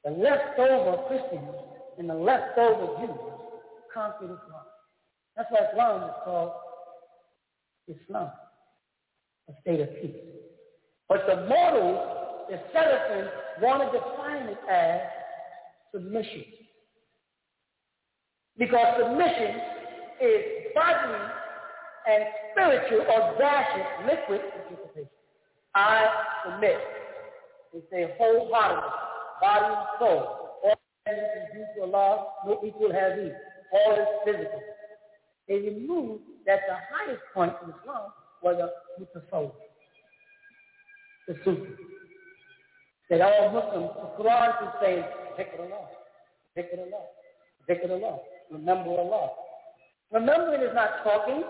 the 0.03 0.11
leftover 0.11 1.03
Christians 1.07 1.55
and 1.97 2.09
the 2.09 2.15
leftover 2.15 2.87
Jews 2.99 3.17
conquered 3.93 4.25
Islam. 4.25 4.60
That's 5.35 5.49
why 5.51 5.59
Islam 5.71 6.09
is 6.09 6.15
called 6.23 6.51
Islam, 7.87 8.31
a 9.49 9.53
state 9.61 9.79
of 9.79 9.89
peace. 10.01 10.15
But 11.07 11.25
the 11.27 11.47
models, 11.47 12.47
the 12.49 12.59
Seraphim, 12.71 13.29
want 13.61 13.91
to 13.91 13.99
define 13.99 14.47
it 14.47 14.57
as 14.69 15.01
submission. 15.93 16.43
Because 18.57 18.99
submission 18.99 19.61
is 20.21 20.41
bodily 20.75 21.25
and 22.07 22.23
spiritual 22.51 23.01
audacious 23.01 23.87
liquid 24.05 24.41
participation. 24.51 25.09
I 25.75 26.05
submit. 26.45 26.77
They 27.73 27.79
say 27.89 28.15
wholeheartedly, 28.17 28.89
body 29.41 29.65
and 29.65 29.85
soul. 29.99 30.59
All 30.63 30.75
that 31.05 31.53
due 31.53 31.65
to 31.77 31.81
Allah, 31.83 32.27
no 32.45 32.59
equal 32.65 32.91
has 32.91 33.13
he. 33.19 33.31
All 33.73 33.93
is 33.95 34.07
physical. 34.25 34.61
They 35.51 35.59
removed 35.67 36.23
that 36.47 36.59
the 36.63 36.75
highest 36.87 37.19
point 37.33 37.51
in 37.63 37.73
Islam 37.75 38.15
was 38.41 38.55
a 38.55 38.71
mutasawwif, 38.95 39.51
the 41.27 41.35
Sufi. 41.43 41.75
That 43.09 43.19
all 43.19 43.51
Muslims, 43.51 43.91
the 43.99 44.23
Quran 44.23 44.49
is 44.63 44.73
saying, 44.79 45.03
Allah, 45.59 45.87
Zikr 47.67 47.91
Allah, 47.91 48.19
remember 48.49 48.91
Allah, 48.91 49.29
Remembering 50.11 50.61
is 50.61 50.71
not 50.75 51.03
talking. 51.03 51.43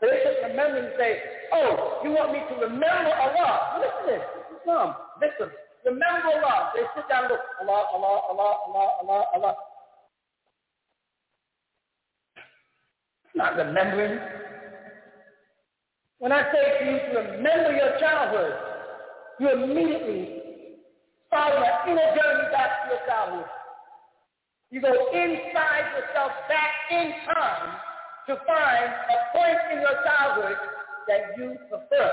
But 0.00 0.08
they 0.08 0.20
just 0.24 0.40
remember 0.48 0.78
and 0.78 0.92
say, 0.96 1.20
oh, 1.52 2.00
you 2.04 2.12
want 2.12 2.32
me 2.32 2.40
to 2.48 2.54
remember 2.64 3.12
Allah. 3.12 3.76
Listen 3.76 3.92
to 3.92 4.06
this. 4.08 4.24
Islam. 4.60 4.94
Listen. 5.20 5.50
Remember 5.84 6.32
Allah. 6.32 6.70
They 6.76 6.84
sit 6.96 7.04
down 7.08 7.24
and 7.24 7.32
look, 7.32 7.40
Allah, 7.60 7.92
Allah, 7.92 8.16
Allah, 8.32 8.52
Allah, 8.68 8.88
Allah, 9.04 9.24
Allah. 9.34 9.54
Not 13.38 13.54
remembering. 13.54 14.18
When 16.18 16.32
I 16.32 16.42
say 16.50 16.78
to 16.80 16.84
you 16.90 16.98
to 17.14 17.30
remember 17.38 17.70
your 17.70 17.96
childhood, 18.00 18.52
you 19.38 19.48
immediately 19.52 20.42
start 21.28 21.54
an 21.54 21.88
inner 21.88 22.10
journey 22.18 22.50
back 22.50 22.82
to 22.82 22.96
your 22.98 23.06
childhood. 23.06 23.46
You 24.72 24.80
go 24.80 24.90
inside 25.14 25.86
yourself 25.94 26.32
back 26.48 26.72
in 26.90 27.12
time 27.32 27.78
to 28.26 28.34
find 28.44 28.90
a 28.90 29.38
point 29.38 29.58
in 29.70 29.82
your 29.82 30.02
childhood 30.02 30.56
that 31.06 31.38
you 31.38 31.54
prefer. 31.70 32.10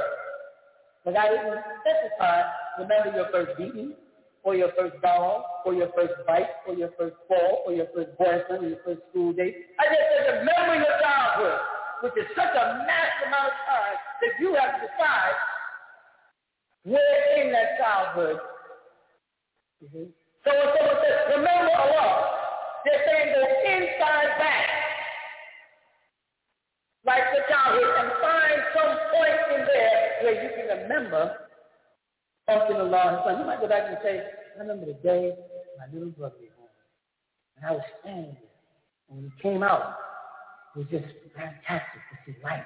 But 1.06 1.18
I 1.18 1.28
didn't 1.30 1.58
specify, 1.82 2.44
remember 2.78 3.18
your 3.18 3.30
first 3.32 3.58
beating, 3.58 3.94
or 4.46 4.54
your 4.56 4.70
first 4.78 5.02
doll, 5.02 5.64
or 5.66 5.74
your 5.74 5.90
first 5.98 6.14
bite, 6.28 6.62
or 6.68 6.76
your 6.76 6.94
first 6.98 7.16
fall, 7.28 7.66
or 7.66 7.74
your 7.74 7.88
first 7.96 8.14
boyfriend, 8.18 8.64
or 8.64 8.70
your 8.70 8.80
first 8.86 9.02
school 9.10 9.34
date. 9.34 9.74
I 9.82 9.90
just 9.90 10.06
said 10.06 10.46
remember 10.46 10.86
your 10.86 10.96
childhood, 11.02 11.60
which 12.06 12.14
is 12.14 12.30
such 12.38 12.54
a 12.54 12.66
massive 12.86 13.26
amount 13.34 13.50
of 13.50 13.58
time 13.66 13.98
that 14.22 14.34
you 14.40 14.54
have 14.54 14.78
to 14.78 14.86
decide 14.86 15.36
where 16.86 17.42
in 17.42 17.52
that 17.52 17.74
childhood. 17.82 18.38
Mm-hmm. 19.82 20.14
So 20.46 20.50
when 20.54 20.70
someone 20.78 21.00
says, 21.02 21.18
remember 21.42 21.74
Allah, 21.74 22.10
they're 22.86 23.02
saying 23.02 23.34
go 23.34 23.42
inside 23.50 24.30
back, 24.38 24.70
like 27.02 27.26
the 27.34 27.42
childhood, 27.50 27.90
and 27.98 28.10
find 28.22 28.58
some 28.78 28.94
point 29.10 29.42
in 29.58 29.62
there 29.66 29.98
where 30.22 30.38
you 30.38 30.50
can 30.54 30.66
remember 30.86 31.50
something 32.46 32.78
Allah 32.78 33.18
has 33.18 33.20
done. 33.26 33.42
You 33.42 33.46
might 33.50 33.62
go 33.62 33.68
back 33.68 33.90
and 33.90 33.98
say, 34.04 34.22
I 34.56 34.62
remember 34.62 34.86
the 34.86 34.94
day 34.94 35.36
my 35.78 35.94
little 35.94 36.10
brother 36.12 36.36
was 36.40 36.50
born. 36.58 36.70
And 37.58 37.66
I 37.66 37.72
was 37.72 37.82
standing 38.02 38.38
there. 38.40 38.50
And 39.10 39.18
when 39.18 39.32
he 39.32 39.42
came 39.42 39.64
out, 39.64 39.98
it 40.76 40.80
was 40.80 40.88
just 40.90 41.06
fantastic 41.36 42.02
to 42.12 42.16
see 42.26 42.38
light 42.44 42.66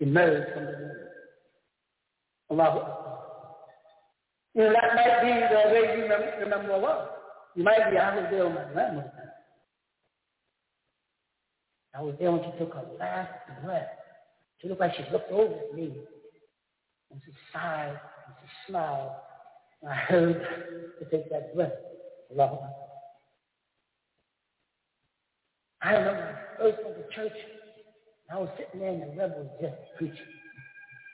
emerge 0.00 0.52
from 0.54 0.64
the 0.66 0.72
womb. 0.72 2.60
Allah. 2.60 3.18
You 4.54 4.62
know, 4.64 4.72
that 4.72 4.94
might 4.94 5.22
be 5.22 5.54
the 5.54 5.72
way 5.72 5.96
you 5.96 6.04
remember 6.44 6.72
Allah. 6.72 7.08
You 7.54 7.64
might 7.64 7.90
be, 7.90 7.96
I 7.96 8.16
was 8.16 8.26
there 8.30 8.46
on 8.46 8.54
my 8.54 8.64
grandmother's 8.72 9.10
time. 9.12 9.28
I 11.94 12.02
was 12.02 12.14
there 12.18 12.32
when 12.32 12.42
she 12.42 12.58
took 12.58 12.74
her 12.74 12.84
last 12.98 13.30
breath. 13.64 13.88
She 14.60 14.68
looked 14.68 14.80
like 14.80 14.94
she 14.94 15.04
looked 15.10 15.30
over 15.30 15.54
at 15.54 15.74
me. 15.74 15.92
And 17.10 17.20
she 17.24 17.32
sighed 17.52 17.90
and 17.90 18.34
she 18.40 18.72
smiled. 18.72 19.12
I 19.88 19.94
heard 19.94 20.46
to 20.98 21.04
take 21.10 21.30
that 21.30 21.54
breath. 21.54 21.72
Allah. 22.38 22.70
I 25.82 25.92
remember 25.94 26.38
I 26.38 26.58
first 26.58 26.78
went 26.84 26.96
to 26.96 27.14
church. 27.14 27.32
I 28.32 28.38
was 28.38 28.48
sitting 28.56 28.80
there 28.80 28.90
and 28.90 29.02
the 29.02 29.06
rebel 29.16 29.42
was 29.42 29.58
just 29.60 29.74
preaching. 29.98 30.16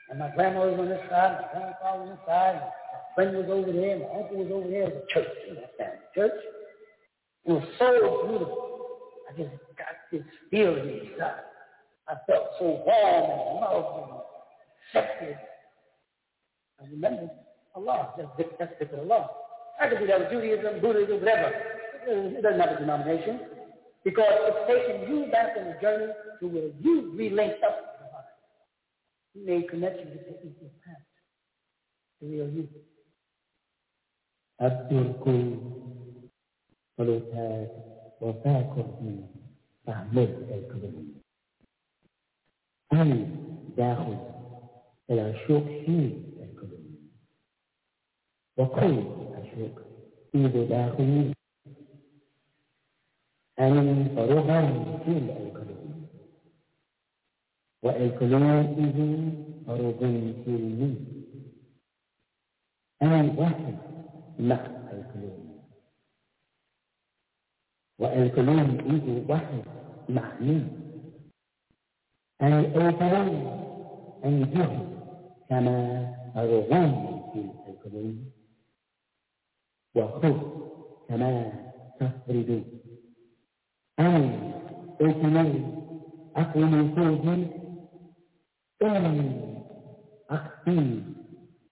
And 0.09 0.19
my 0.19 0.29
grandma 0.35 0.67
was 0.67 0.79
on 0.79 0.89
this 0.89 1.01
side, 1.09 1.39
my 1.41 1.59
grandfather 1.59 2.03
on 2.03 2.09
this 2.09 2.19
side, 2.25 2.55
and 2.55 2.61
my 2.61 3.15
friend 3.15 3.37
was 3.37 3.45
over 3.49 3.71
there, 3.71 3.91
and 3.93 4.01
my 4.01 4.09
uncle 4.09 4.37
was 4.37 4.51
over 4.51 4.69
there. 4.69 4.83
It 4.83 4.95
was 4.95 5.03
a 5.03 5.13
church, 5.13 5.27
you 5.47 5.53
know, 5.55 5.61
family 5.77 5.97
church. 6.15 6.39
It 7.45 7.51
was 7.51 7.63
so 7.77 8.27
beautiful. 8.27 8.69
I 9.29 9.37
just 9.37 9.51
got 9.77 9.95
this 10.11 10.23
feeling 10.49 11.11
inside. 11.11 11.43
I 12.07 12.13
felt 12.25 12.49
so 12.57 12.83
warm 12.85 13.31
and 13.31 13.61
loved 13.61 14.09
and 14.93 15.03
accepted. 15.03 15.37
I 16.81 16.85
remember 16.89 17.29
Allah, 17.74 18.12
that's, 18.16 18.28
that's 18.58 18.72
different 18.78 19.10
Allah. 19.10 19.30
I 19.80 19.88
could 19.88 19.98
do 19.98 20.06
that 20.06 20.20
with 20.20 20.30
Judaism, 20.30 20.80
Buddhism, 20.80 21.18
whatever. 21.20 21.52
It 22.06 22.42
doesn't 22.42 22.60
have 22.60 22.76
a 22.76 22.80
denomination. 22.80 23.40
Because 24.04 24.28
it's 24.28 24.58
taking 24.68 25.08
you 25.08 25.26
back 25.32 25.56
on 25.58 25.64
the 25.64 25.76
journey 25.80 26.12
to 26.40 26.46
where 26.46 26.70
you 26.80 27.12
relinked 27.16 27.64
up 27.64 27.76
with 27.80 28.12
God. 28.12 28.24
You 29.34 29.46
made 29.46 29.68
connections 29.70 30.10
with 30.12 30.26
the 30.26 30.46
equal 30.48 30.70
past. 30.84 31.02
The 32.20 32.26
real 32.28 32.48
you. 32.48 32.68
أذكركم 34.62 35.72
ولوتات 36.98 37.70
وفاكم 38.20 39.26
فاعمل 39.86 40.28
الكلام 40.50 41.14
أنا 42.92 43.26
داخل 43.76 44.18
إلى 45.10 45.34
شوق 45.48 45.64
في 45.64 45.88
الكلام 45.88 46.27
وكل 48.59 48.97
أشياء 49.33 49.71
في 50.31 50.47
بداخل 50.47 51.33
أن 53.59 54.07
طرقا 54.15 54.61
في 55.05 55.11
الألكلون 55.11 56.07
والكلون 57.83 58.43
إذن 58.43 59.45
كل 59.99 60.33
سلمي 60.45 60.95
أنا 63.01 63.33
واحد 63.39 63.77
مع 64.39 64.65
الكلون 64.91 65.59
والكلون 67.99 68.59
إذ 68.59 69.31
واحد 69.31 69.63
مع 70.09 70.39
مين 70.39 70.69
الأوفران 72.41 73.29
الجهل 74.25 74.87
كما 75.49 75.77
أرغم 76.35 77.19
في 77.33 77.69
الكلون 77.71 78.31
وخذ 80.03 80.33
كما 81.09 81.51
تفردون 81.99 82.63
أي 83.99 84.39
أكمل 85.01 85.49
أقوى 86.35 86.63
من 86.65 86.95
فوجل 86.95 87.47
أعلم 88.83 89.19
أخفي 90.29 91.01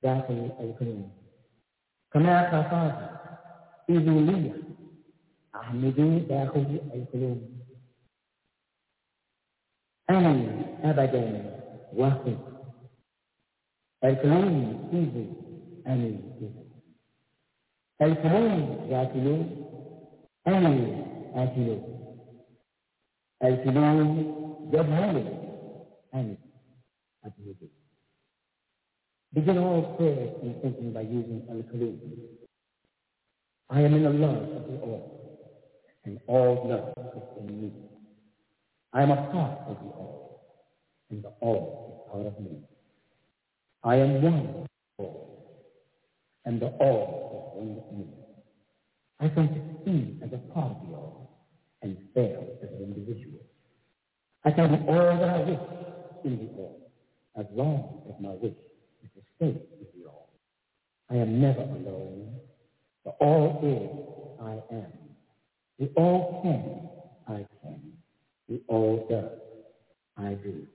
داخل 0.03 0.33
الأوثان. 0.33 1.09
كما 2.11 2.35
خطاب 2.51 3.17
إذولية 3.89 4.53
أحمد 5.55 6.25
داخل 6.29 6.79
القلوب 6.93 7.41
ألم 10.09 10.63
أبدا 10.83 11.53
وخذ 11.97 12.37
الكون 14.03 14.89
إذ 14.93 15.25
أمين 15.87 16.21
إذ 16.41 16.66
الكلام 18.02 18.78
يأكلون 18.90 19.66
أنا 20.46 21.04
آكل 21.34 21.78
الكلام 23.44 24.18
يبهل 24.72 25.16
أنا 26.14 26.36
أبهل 27.24 27.54
Begin 29.34 29.56
all 29.56 29.94
prayer 29.96 30.28
and 30.42 30.60
thinking 30.60 30.92
by 30.92 31.00
using 31.00 31.40
al-Kalim. 31.48 31.96
I 33.70 33.80
am 33.80 33.94
in 33.94 34.02
the 34.02 34.10
love 34.10 34.42
of 34.56 34.64
the 34.70 34.76
all, 34.84 35.48
and 36.04 36.20
all 36.26 36.68
love 36.68 36.92
is 37.16 37.48
in 37.48 37.62
me. 37.62 37.72
I 38.92 39.02
am 39.04 39.10
a 39.10 39.16
part 39.32 39.58
of 39.68 39.76
the 39.82 39.88
all, 39.96 40.42
and 41.10 41.22
the 41.24 41.32
all 41.40 41.64
is 41.88 42.12
part 42.12 42.26
of 42.26 42.38
me. 42.44 42.58
I 43.82 43.96
am 43.96 44.20
one 44.20 44.42
with 44.52 44.68
the 44.98 45.04
all, 45.04 45.64
and 46.44 46.60
the 46.60 46.66
all 46.66 47.25
with 47.65 47.97
me. 47.97 48.07
I 49.19 49.29
can 49.29 49.47
succeed 49.47 50.21
as 50.23 50.31
a 50.33 50.37
part 50.53 50.71
of 50.71 50.87
the 50.87 50.95
all, 50.95 51.47
and 51.81 51.97
fail 52.13 52.45
as 52.61 52.69
an 52.69 52.83
individual. 52.83 53.39
I 54.43 54.51
can 54.51 54.69
do 54.69 54.87
all 54.87 55.17
that 55.17 55.29
I 55.29 55.39
wish 55.39 55.59
in 56.23 56.37
the 56.37 56.51
all, 56.53 56.91
as 57.37 57.45
long 57.51 58.03
as 58.09 58.21
my 58.21 58.31
wish 58.31 58.53
is 59.03 59.09
to 59.15 59.21
stay 59.35 59.61
with 59.79 59.93
the 59.93 60.09
all. 60.09 60.29
I 61.09 61.15
am 61.15 61.41
never 61.41 61.61
alone. 61.61 62.39
The 63.05 63.11
all 63.11 63.59
is 63.63 64.43
I 64.43 64.75
am. 64.75 64.91
The 65.79 65.91
all 65.95 66.41
can, 66.43 67.35
I 67.35 67.45
can. 67.61 67.93
The 68.49 68.61
all 68.67 69.07
does, 69.09 69.39
I 70.17 70.33
do. 70.35 70.65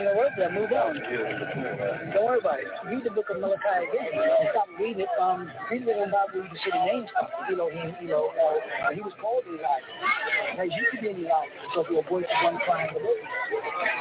Yeah. 0.00 0.17
Yeah, 0.36 0.50
move 0.52 0.72
on. 0.72 0.94
Don't 2.12 2.24
worry 2.26 2.40
about 2.40 2.60
it. 2.60 2.68
Read 2.86 3.04
the 3.04 3.10
book 3.10 3.30
of 3.30 3.40
Malachi 3.40 3.88
again. 3.88 4.12
And 4.12 4.48
stop 4.52 4.68
reading 4.78 5.02
it. 5.02 5.12
Um, 5.20 5.50
read 5.70 5.82
it 5.82 5.88
in 5.88 5.98
the 5.98 6.12
Bible. 6.12 6.44
See 6.64 6.70
the 6.70 6.84
names. 6.84 7.08
You 7.48 7.56
know, 7.56 7.70
he, 7.70 8.04
you 8.04 8.10
know, 8.10 8.30
uh, 8.34 8.92
he 8.92 9.00
was 9.00 9.12
called 9.20 9.44
Elijah. 9.46 10.56
Now, 10.56 10.64
you 10.64 10.82
could 10.90 11.00
be 11.00 11.08
Elijah. 11.08 11.54
So 11.74 11.84
if 11.84 11.90
you're 11.90 12.04
a 12.04 12.08
voice 12.08 12.26
of 12.28 12.44
one 12.44 12.58
crying 12.66 12.90
the 12.92 13.00
wilderness. 13.00 13.38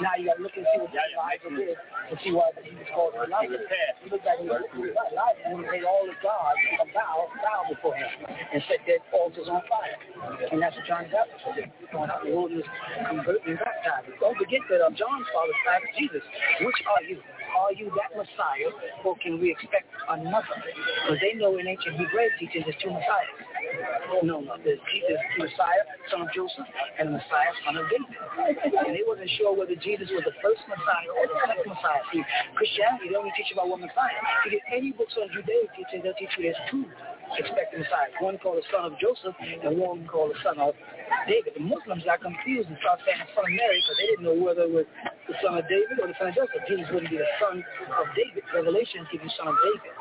Now 0.02 0.14
you 0.18 0.30
got 0.30 0.38
to 0.38 0.44
look 0.44 0.56
and 0.58 0.66
see 0.68 0.80
what 0.82 0.94
Elijah 0.94 1.50
did 1.50 1.78
to 1.78 2.14
see 2.24 2.32
why 2.32 2.52
he 2.62 2.76
was 2.76 2.90
called 2.94 3.14
Elijah. 3.16 3.58
He 4.04 4.10
looked 4.10 4.26
like 4.26 4.40
he 4.40 4.48
was 4.48 4.64
Elijah 4.74 5.48
and 5.48 5.62
made 5.66 5.86
all 5.88 6.06
the 6.06 6.18
gods 6.22 6.60
bow, 6.94 7.28
bow 7.42 7.60
before 7.70 7.96
him 7.96 8.10
and 8.30 8.62
set 8.68 8.84
their 8.86 9.02
altars 9.14 9.48
on 9.50 9.62
fire. 9.66 9.98
And 10.52 10.62
that's 10.62 10.76
what 10.76 10.86
John 10.86 11.06
Baptist 11.10 11.44
did. 11.56 11.72
Going 11.92 12.12
out 12.12 12.26
in 12.26 12.32
the 12.32 12.36
wilderness, 12.36 12.68
converting 13.08 13.56
and 13.56 13.60
baptizing. 13.60 14.16
Don't 14.20 14.38
forget 14.38 14.62
that 14.70 14.84
um, 14.84 14.94
John's 14.96 15.28
father, 15.32 15.56
Jesus, 15.96 16.17
Which 16.62 16.80
are 16.88 17.04
you? 17.04 17.18
Are 17.58 17.74
you 17.74 17.90
that 17.98 18.14
Messiah, 18.14 18.70
or 19.04 19.18
can 19.18 19.40
we 19.42 19.52
expect 19.52 19.90
another? 20.10 20.58
Because 21.04 21.20
they 21.22 21.34
know 21.34 21.58
in 21.58 21.68
ancient 21.68 21.98
Hebrew 21.98 22.30
teachings 22.40 22.66
there's 22.66 22.78
two 22.84 22.92
Messiahs. 22.92 23.38
No, 24.24 24.44
there's 24.64 24.80
Jesus, 24.94 25.20
Messiah, 25.40 25.84
son 26.12 26.22
of 26.24 26.30
Joseph, 26.34 26.68
and 27.00 27.12
Messiah, 27.12 27.52
son 27.66 27.78
of 27.78 27.86
David. 27.90 28.14
And 28.86 28.94
they 28.96 29.04
wasn't 29.08 29.30
sure 29.38 29.56
whether 29.56 29.76
Jesus 29.76 30.08
was 30.14 30.24
the 30.24 30.36
first 30.40 30.62
Messiah 30.70 31.10
or 31.12 31.26
the 31.28 31.38
second 31.50 31.68
Messiah. 31.68 32.04
See, 32.14 32.24
Christianity, 32.56 33.10
they 33.10 33.18
only 33.18 33.34
teach 33.36 33.52
about 33.52 33.68
one 33.68 33.82
Messiah. 33.82 34.16
You 34.46 34.60
get 34.60 34.66
any 34.70 34.92
books 34.94 35.18
on 35.18 35.28
Judaic 35.34 35.74
teaching, 35.76 36.06
they'll 36.06 36.18
teach 36.20 36.32
you 36.38 36.52
there's 36.52 36.62
two 36.72 36.86
expected 37.36 37.84
Messiahs. 37.84 38.16
One 38.20 38.38
called 38.40 38.64
the 38.64 38.68
son 38.72 38.88
of 38.88 38.94
Joseph, 39.00 39.36
and 39.40 39.78
one 39.78 40.08
called 40.08 40.32
the 40.32 40.40
son 40.44 40.60
of 40.60 40.74
David. 41.28 41.54
The 41.58 41.66
Muslims 41.66 42.04
got 42.08 42.24
confused 42.24 42.70
and 42.72 42.78
started 42.80 43.04
saying 43.04 43.20
the 43.20 43.30
son 43.36 43.44
of 43.44 43.54
Mary 43.54 43.78
because 43.84 43.98
they 44.00 44.08
didn't 44.16 44.26
know 44.26 44.38
whether 44.38 44.64
it 44.64 44.74
was 44.74 44.88
the 45.28 45.36
son 45.44 45.60
of 45.60 45.66
David 45.68 46.00
or 46.00 46.08
the 46.08 46.18
son 46.18 46.32
of 46.32 46.36
Joseph. 46.36 46.64
Jesus 46.70 46.88
wouldn't 46.94 47.12
be 47.12 47.20
the 47.20 47.34
son 47.40 47.60
of 47.60 48.08
David. 48.16 48.44
Revelation 48.56 49.04
give 49.12 49.20
you 49.20 49.32
son 49.36 49.52
of 49.52 49.58
David. 49.60 49.94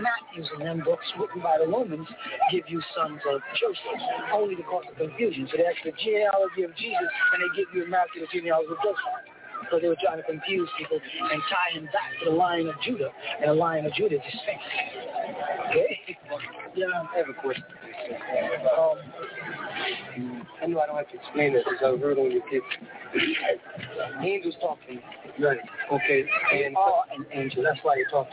Matthew's 0.00 0.48
and 0.56 0.62
them 0.64 0.80
books 0.80 1.06
written 1.20 1.44
by 1.44 1.60
the 1.60 1.68
Romans 1.68 2.08
give 2.48 2.64
you 2.66 2.80
sons 2.96 3.20
of 3.28 3.44
Joseph, 3.60 4.00
only 4.32 4.56
to 4.56 4.64
cause 4.64 4.88
confusion. 4.96 5.48
So 5.50 5.60
they 5.60 5.68
ask 5.68 5.80
the 5.84 5.92
genealogy 5.96 6.64
of 6.64 6.72
Jesus, 6.76 7.10
and 7.34 7.38
they 7.44 7.50
give 7.56 7.68
you 7.76 7.84
Matthew 7.90 8.24
the 8.24 8.30
genealogy 8.32 8.72
of 8.72 8.80
Joseph. 8.80 9.39
So 9.70 9.78
they 9.78 9.88
were 9.88 9.96
trying 10.02 10.18
to 10.18 10.24
confuse 10.24 10.68
people 10.78 10.98
and 10.98 11.42
tie 11.48 11.78
him 11.78 11.84
back 11.86 12.10
to 12.22 12.30
the 12.30 12.36
Lion 12.36 12.68
of 12.68 12.74
Judah, 12.84 13.10
and 13.40 13.50
the 13.50 13.54
Lion 13.54 13.86
of 13.86 13.94
Judah 13.94 14.16
is 14.16 14.22
his. 14.24 14.40
Okay? 15.70 16.18
Yeah, 16.74 16.86
I 16.86 17.18
have 17.18 17.28
a 17.28 17.40
question. 17.40 17.64
Um, 18.78 18.98
I 20.62 20.66
know 20.66 20.80
I 20.80 20.86
don't 20.86 20.96
have 20.96 21.08
to 21.10 21.16
explain 21.16 21.52
this 21.52 21.64
because 21.64 21.78
I 21.82 22.00
heard 22.00 22.18
on 22.18 22.30
your 22.30 22.42
kids. 22.50 22.64
angels 24.22 24.54
talking. 24.60 25.00
Right. 25.38 25.58
Okay. 25.92 26.24
And 26.64 26.76
are 26.76 27.04
an 27.14 27.24
angel. 27.32 27.62
That's 27.62 27.78
why 27.82 27.96
you're 27.96 28.10
talking. 28.10 28.32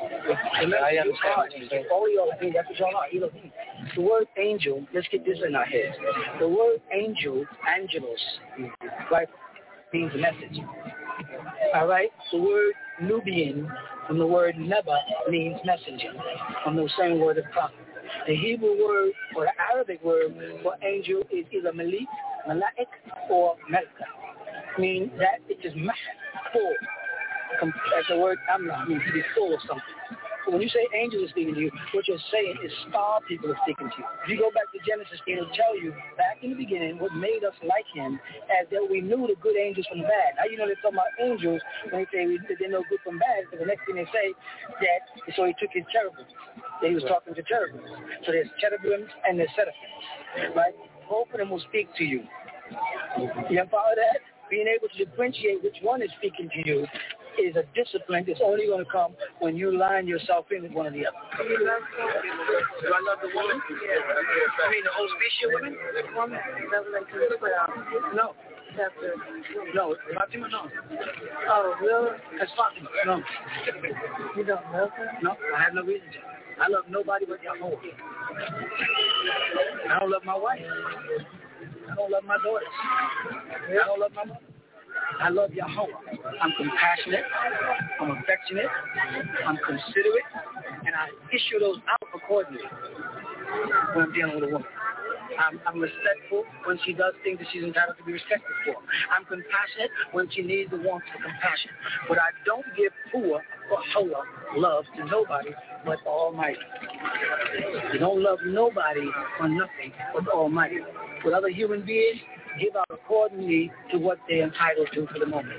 I 0.00 0.96
understand. 0.96 1.84
All 1.92 2.12
y'all 2.12 2.30
think 2.40 2.54
that's 2.54 2.68
what 2.68 2.78
y'all 2.78 2.96
are. 2.96 3.06
Elohim. 3.14 3.52
The 3.94 4.00
word 4.00 4.26
angel, 4.38 4.86
let's 4.94 5.06
get 5.08 5.24
this 5.24 5.38
in 5.46 5.54
our 5.54 5.64
heads. 5.64 5.96
The 6.40 6.48
word 6.48 6.80
angel, 6.92 7.44
angelos, 7.68 8.18
right, 9.10 9.28
means 9.92 10.12
message. 10.14 10.58
All 11.74 11.86
right? 11.86 12.10
The 12.30 12.38
word 12.38 12.72
Nubian 13.00 13.70
from 14.06 14.18
the 14.18 14.26
word 14.26 14.56
Neba 14.56 14.96
means 15.28 15.58
messenger, 15.64 16.12
from 16.64 16.76
the 16.76 16.88
same 16.98 17.20
word 17.20 17.38
of 17.38 17.44
prophet. 17.52 17.76
The 18.26 18.36
Hebrew 18.36 18.76
word 18.84 19.12
or 19.36 19.44
the 19.44 19.52
Arabic 19.72 20.02
word 20.04 20.34
for 20.62 20.74
angel 20.82 21.22
is 21.30 21.46
either 21.52 21.72
malik, 21.72 22.08
malaik, 22.48 22.90
or 23.30 23.56
melka. 23.70 24.78
Meaning 24.78 25.12
that 25.18 25.40
it 25.48 25.64
is 25.64 25.72
mah, 25.76 25.92
full. 26.52 26.74
As 27.62 28.04
the 28.08 28.18
word 28.18 28.38
amla 28.52 28.88
means 28.88 29.02
to 29.06 29.12
be 29.12 29.22
full 29.34 29.54
of 29.54 29.60
something. 29.60 29.84
So 30.44 30.52
when 30.52 30.62
you 30.62 30.68
say 30.68 30.82
angels 30.90 31.28
are 31.28 31.32
speaking 31.32 31.54
to 31.54 31.60
you, 31.60 31.70
what 31.94 32.08
you're 32.08 32.20
saying 32.30 32.58
is 32.64 32.72
star 32.90 33.20
people 33.28 33.50
are 33.50 33.60
speaking 33.62 33.86
to 33.86 33.96
you. 33.98 34.06
If 34.24 34.28
you 34.30 34.38
go 34.38 34.50
back 34.50 34.66
to 34.74 34.78
Genesis, 34.82 35.22
it'll 35.26 35.50
tell 35.54 35.78
you 35.78 35.94
back 36.18 36.42
in 36.42 36.50
the 36.50 36.58
beginning 36.58 36.98
what 36.98 37.14
made 37.14 37.46
us 37.46 37.54
like 37.62 37.86
him 37.94 38.18
as 38.50 38.66
that 38.74 38.82
we 38.82 39.00
knew 39.00 39.30
the 39.30 39.38
good 39.38 39.54
angels 39.54 39.86
from 39.86 40.02
the 40.02 40.08
bad. 40.10 40.34
Now 40.34 40.50
you 40.50 40.58
know 40.58 40.66
they're 40.66 40.80
talking 40.82 40.98
about 40.98 41.14
angels 41.22 41.62
when 41.90 42.02
they 42.02 42.08
say 42.10 42.26
we, 42.26 42.42
they 42.42 42.66
know 42.66 42.82
good 42.90 42.98
from 43.06 43.22
bad, 43.22 43.46
because 43.46 43.62
the 43.62 43.70
next 43.70 43.86
thing 43.86 43.96
they 43.96 44.08
say 44.10 44.34
that 44.82 45.00
so 45.38 45.46
he 45.46 45.54
took 45.62 45.70
his 45.70 45.86
cherubim. 45.94 46.26
That 46.82 46.90
he 46.90 46.94
was 46.98 47.06
talking 47.06 47.38
to 47.38 47.42
cherubim. 47.46 47.86
So 48.26 48.34
there's 48.34 48.50
cherubims 48.58 49.10
and 49.22 49.38
there's 49.38 49.52
seraphims. 49.54 50.54
Right? 50.58 50.74
Both 51.06 51.30
of 51.30 51.38
them 51.38 51.50
will 51.50 51.62
speak 51.70 51.88
to 51.98 52.04
you. 52.04 52.26
You 53.50 53.62
follow 53.70 53.94
that? 53.94 54.20
Being 54.50 54.66
able 54.66 54.88
to 54.88 54.96
differentiate 55.04 55.62
which 55.62 55.76
one 55.82 56.02
is 56.02 56.10
speaking 56.18 56.50
to 56.50 56.60
you 56.68 56.86
is 57.40 57.56
a 57.56 57.64
discipline 57.74 58.24
that's 58.26 58.40
only 58.42 58.66
going 58.66 58.84
to 58.84 58.90
come 58.90 59.14
when 59.40 59.56
you 59.56 59.76
line 59.76 60.06
yourself 60.06 60.46
in 60.50 60.62
with 60.62 60.72
one 60.72 60.86
or 60.86 60.90
the 60.90 61.06
other. 61.06 61.16
Do 61.38 62.88
I 62.88 63.00
love 63.06 63.18
the 63.22 63.30
woman? 63.34 63.60
I 63.60 64.70
mean 64.70 64.84
the 64.84 64.92
whole 64.92 65.08
species 65.16 65.46
of 65.46 65.52
women? 65.54 65.76
Woman, 66.14 66.38
Revelation 66.70 67.38
12. 67.38 68.14
No. 68.14 68.34
Chapter. 68.76 69.14
No. 69.74 69.96
Fatima, 70.14 70.48
no. 70.48 70.68
Oh, 71.48 71.74
really? 71.80 72.16
That's 72.38 72.52
Fatima. 72.56 72.88
No. 73.06 73.22
You 74.36 74.44
don't 74.44 74.64
love 74.72 74.90
her? 74.96 75.10
No, 75.22 75.36
I 75.54 75.62
have 75.62 75.74
no 75.74 75.82
reason 75.82 76.08
to. 76.12 76.18
I 76.62 76.68
love 76.68 76.84
nobody 76.88 77.24
but 77.26 77.42
Yahweh. 77.42 77.76
I 79.90 79.98
don't 79.98 80.10
love 80.10 80.24
my 80.24 80.36
wife. 80.36 80.60
I 81.90 81.94
don't 81.94 82.10
love 82.10 82.24
my 82.24 82.36
daughters. 82.44 82.68
I 83.68 83.86
don't 83.86 84.00
love 84.00 84.12
my 84.14 84.24
mother. 84.24 84.51
I 85.20 85.28
love 85.28 85.52
Yahweh. 85.52 85.86
I'm 86.40 86.52
compassionate. 86.56 87.24
I'm 88.00 88.10
affectionate. 88.10 88.66
I'm 89.46 89.56
considerate. 89.58 90.28
And 90.86 90.94
I 90.94 91.08
issue 91.32 91.60
those 91.60 91.78
out 91.88 92.08
accordingly 92.14 92.62
when 93.94 94.06
I'm 94.06 94.12
dealing 94.12 94.34
with 94.34 94.44
a 94.44 94.52
woman. 94.52 94.68
I'm, 95.38 95.60
I'm 95.66 95.80
respectful 95.80 96.44
when 96.66 96.78
she 96.84 96.92
does 96.92 97.14
things 97.24 97.38
that 97.38 97.48
she's 97.52 97.62
entitled 97.62 97.96
to 97.98 98.04
be 98.04 98.12
respected 98.12 98.52
for. 98.64 98.76
I'm 99.10 99.24
compassionate 99.24 99.90
when 100.12 100.28
she 100.30 100.42
needs 100.42 100.70
the 100.70 100.76
warmth 100.76 101.04
of 101.14 101.22
compassion. 101.22 101.70
But 102.08 102.18
I 102.18 102.30
don't 102.44 102.66
give 102.76 102.92
poor 103.10 103.40
or 103.70 103.78
holla 103.92 104.24
love 104.56 104.84
to 104.96 105.04
nobody 105.06 105.50
but 105.84 105.98
Almighty. 106.06 106.60
You 107.92 107.98
don't 107.98 108.22
love 108.22 108.38
nobody 108.44 109.08
for 109.38 109.48
nothing 109.48 109.92
but 110.14 110.28
Almighty. 110.28 110.78
With 111.24 111.34
other 111.34 111.48
human 111.48 111.84
beings, 111.84 112.20
give 112.60 112.76
out 112.76 112.88
accordingly 112.90 113.70
to 113.90 113.98
what 113.98 114.18
they're 114.28 114.44
entitled 114.44 114.88
to 114.94 115.06
for 115.06 115.18
the 115.18 115.26
moment. 115.26 115.58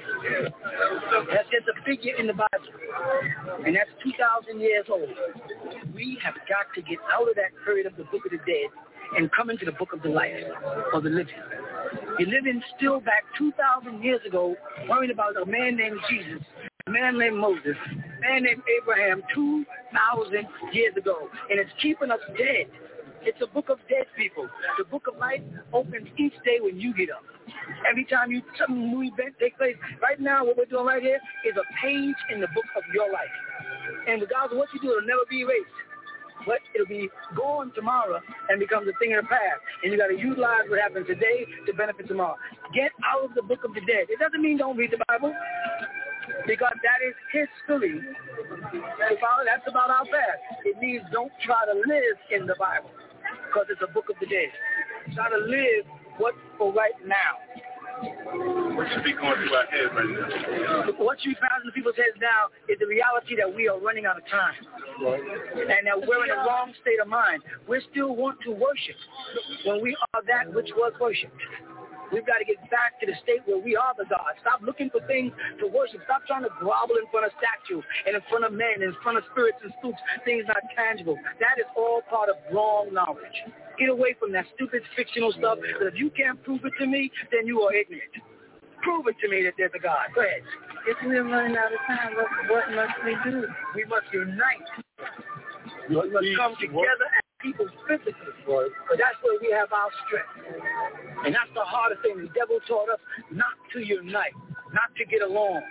That's 1.31 1.49
just 1.49 1.67
a 1.67 1.83
figure 1.85 2.15
in 2.17 2.27
the 2.27 2.33
Bible. 2.33 2.73
And 3.65 3.75
that's 3.75 3.89
2,000 4.03 4.59
years 4.59 4.85
old. 4.89 5.09
We 5.93 6.17
have 6.23 6.35
got 6.49 6.73
to 6.75 6.81
get 6.81 6.99
out 7.13 7.29
of 7.29 7.35
that 7.35 7.51
period 7.65 7.87
of 7.87 7.95
the 7.97 8.03
book 8.05 8.25
of 8.25 8.31
the 8.31 8.37
dead 8.37 8.69
and 9.17 9.31
come 9.31 9.49
into 9.49 9.65
the 9.65 9.71
book 9.73 9.93
of 9.93 10.01
the 10.01 10.09
life 10.09 10.33
or 10.93 11.01
the 11.01 11.09
living. 11.09 11.35
You're 12.19 12.29
living 12.29 12.61
still 12.77 12.99
back 12.99 13.23
2,000 13.37 14.01
years 14.03 14.21
ago 14.25 14.55
worrying 14.89 15.11
about 15.11 15.35
a 15.37 15.45
man 15.45 15.77
named 15.77 15.99
Jesus, 16.09 16.43
a 16.87 16.89
man 16.91 17.17
named 17.17 17.37
Moses, 17.37 17.77
a 17.91 18.21
man 18.21 18.43
named 18.43 18.61
Abraham 18.81 19.23
2,000 19.33 20.47
years 20.73 20.95
ago. 20.97 21.29
And 21.49 21.59
it's 21.59 21.71
keeping 21.81 22.11
us 22.11 22.19
dead. 22.37 22.67
It's 23.25 23.39
a 23.41 23.47
book 23.47 23.69
of 23.69 23.79
dead 23.87 24.05
people. 24.17 24.49
The 24.77 24.83
book 24.83 25.07
of 25.07 25.17
life 25.17 25.39
opens 25.71 26.07
each 26.17 26.33
day 26.43 26.59
when 26.59 26.79
you 26.79 26.93
get 26.93 27.09
up. 27.09 27.23
Every 27.89 28.03
time 28.03 28.31
you 28.31 28.41
some 28.59 28.91
new 28.91 29.01
event 29.01 29.35
takes 29.39 29.57
place. 29.57 29.75
Right 30.01 30.19
now, 30.19 30.43
what 30.43 30.57
we're 30.57 30.65
doing 30.65 30.85
right 30.85 31.01
here 31.01 31.19
is 31.47 31.55
a 31.55 31.63
page 31.81 32.19
in 32.31 32.41
the 32.41 32.47
book 32.47 32.67
of 32.75 32.83
your 32.93 33.11
life. 33.11 33.31
And 34.07 34.21
regardless 34.21 34.51
of 34.51 34.57
what 34.57 34.67
you 34.73 34.81
do, 34.81 34.91
it'll 34.91 35.07
never 35.07 35.23
be 35.29 35.41
erased. 35.41 35.71
But 36.45 36.59
it'll 36.75 36.87
be 36.87 37.07
gone 37.35 37.71
tomorrow 37.73 38.19
and 38.49 38.59
becomes 38.59 38.91
a 38.91 38.95
thing 38.99 39.15
of 39.15 39.23
the 39.23 39.29
past. 39.29 39.63
And 39.83 39.93
you 39.93 39.97
got 39.97 40.11
to 40.11 40.19
utilize 40.19 40.67
what 40.67 40.79
happened 40.79 41.07
today 41.07 41.47
to 41.65 41.73
benefit 41.73 42.09
tomorrow. 42.09 42.35
Get 42.75 42.91
out 43.07 43.23
of 43.23 43.35
the 43.35 43.43
book 43.43 43.63
of 43.63 43.73
the 43.73 43.79
dead. 43.87 44.11
It 44.11 44.19
doesn't 44.19 44.41
mean 44.41 44.57
don't 44.57 44.75
read 44.75 44.91
the 44.91 44.99
Bible. 45.07 45.31
Because 46.47 46.75
that 46.83 46.99
is 47.07 47.15
history. 47.31 48.03
Father, 49.23 49.43
that's 49.47 49.67
about 49.67 49.89
our 49.89 50.03
past. 50.11 50.43
It 50.65 50.75
means 50.79 51.03
don't 51.11 51.31
try 51.45 51.63
to 51.71 51.75
live 51.87 52.17
in 52.31 52.47
the 52.47 52.55
Bible 52.59 52.91
because 53.53 53.67
it's 53.69 53.81
a 53.85 53.93
book 53.93 54.09
of 54.09 54.15
the 54.19 54.25
dead. 54.25 54.49
Try 55.13 55.29
to 55.29 55.37
live 55.37 55.85
what 56.17 56.33
for 56.57 56.73
right 56.73 56.93
now. 57.05 57.37
What 58.73 58.87
should 58.91 59.03
be 59.03 59.13
going 59.13 59.37
through 59.37 59.53
our 59.53 59.69
head 59.69 59.93
right 59.93 60.09
now? 60.09 60.91
What 60.97 61.23
you 61.23 61.35
found 61.37 61.61
in 61.61 61.67
the 61.67 61.71
people's 61.71 61.95
heads 61.95 62.17
now 62.19 62.49
is 62.67 62.79
the 62.79 62.87
reality 62.87 63.35
that 63.37 63.53
we 63.53 63.69
are 63.69 63.79
running 63.79 64.05
out 64.05 64.17
of 64.17 64.25
time. 64.27 64.57
And 65.05 65.85
that 65.85 66.01
we're 66.01 66.23
in 66.25 66.29
the 66.33 66.41
wrong 66.47 66.73
state 66.81 66.99
of 66.99 67.07
mind. 67.07 67.43
We 67.69 67.81
still 67.91 68.15
want 68.15 68.41
to 68.45 68.51
worship 68.51 68.97
when 69.65 69.81
we 69.81 69.95
are 70.13 70.21
that 70.25 70.53
which 70.53 70.69
was 70.75 70.93
worshipped. 70.99 71.37
We've 72.13 72.25
got 72.25 72.37
to 72.37 72.45
get 72.45 72.61
back 72.69 73.01
to 73.01 73.09
the 73.09 73.17
state 73.25 73.41
where 73.49 73.57
we 73.57 73.73
are 73.75 73.97
the 73.97 74.05
God. 74.05 74.37
Stop 74.45 74.61
looking 74.61 74.93
for 74.93 75.01
things 75.09 75.33
to 75.57 75.65
worship. 75.65 76.05
Stop 76.05 76.29
trying 76.29 76.45
to 76.45 76.53
grovel 76.61 77.01
in 77.01 77.09
front 77.09 77.25
of 77.25 77.33
statues 77.41 77.81
and 78.05 78.13
in 78.13 78.21
front 78.29 78.45
of 78.45 78.53
men, 78.53 78.85
and 78.85 78.93
in 78.93 78.97
front 79.01 79.17
of 79.17 79.25
spirits 79.33 79.57
and 79.65 79.73
spooks, 79.81 79.97
things 80.21 80.45
not 80.45 80.61
tangible. 80.77 81.17
That 81.41 81.57
is 81.57 81.65
all 81.73 82.05
part 82.05 82.29
of 82.29 82.37
wrong 82.53 82.93
knowledge. 82.93 83.33
Get 83.81 83.89
away 83.89 84.13
from 84.21 84.29
that 84.37 84.45
stupid 84.53 84.85
fictional 84.93 85.33
stuff. 85.33 85.57
Because 85.57 85.89
if 85.89 85.97
you 85.97 86.13
can't 86.13 86.37
prove 86.45 86.61
it 86.61 86.77
to 86.77 86.85
me, 86.85 87.09
then 87.33 87.49
you 87.49 87.65
are 87.65 87.73
ignorant. 87.73 88.13
Prove 88.85 89.09
it 89.09 89.17
to 89.25 89.27
me 89.27 89.41
that 89.49 89.57
there's 89.57 89.73
a 89.73 89.81
God. 89.81 90.13
Go 90.13 90.21
ahead. 90.21 90.45
If 90.85 90.97
we're 91.01 91.25
running 91.25 91.57
out 91.57 91.73
of 91.73 91.81
time, 91.89 92.13
what, 92.13 92.29
what 92.51 92.65
must 92.77 92.93
we 93.01 93.17
do? 93.25 93.47
We 93.73 93.85
must 93.89 94.05
unite. 94.13 94.69
We 95.89 95.95
must 95.95 96.27
come 96.37 96.53
together 96.61 97.09
as 97.43 97.51
people 97.51 97.67
physically. 97.87 98.13
But 98.47 98.97
that's 98.97 99.19
where 99.21 99.39
we 99.41 99.51
have 99.51 99.71
our 99.71 99.91
strength. 100.07 100.31
And 101.25 101.35
that's 101.35 101.51
the 101.53 101.63
hardest 101.63 102.01
thing. 102.01 102.17
The 102.17 102.31
devil 102.31 102.59
taught 102.67 102.89
us 102.89 102.99
not 103.31 103.55
to 103.73 103.79
unite, 103.79 104.35
not 104.71 104.89
to 104.97 105.05
get 105.05 105.21
along. 105.21 105.61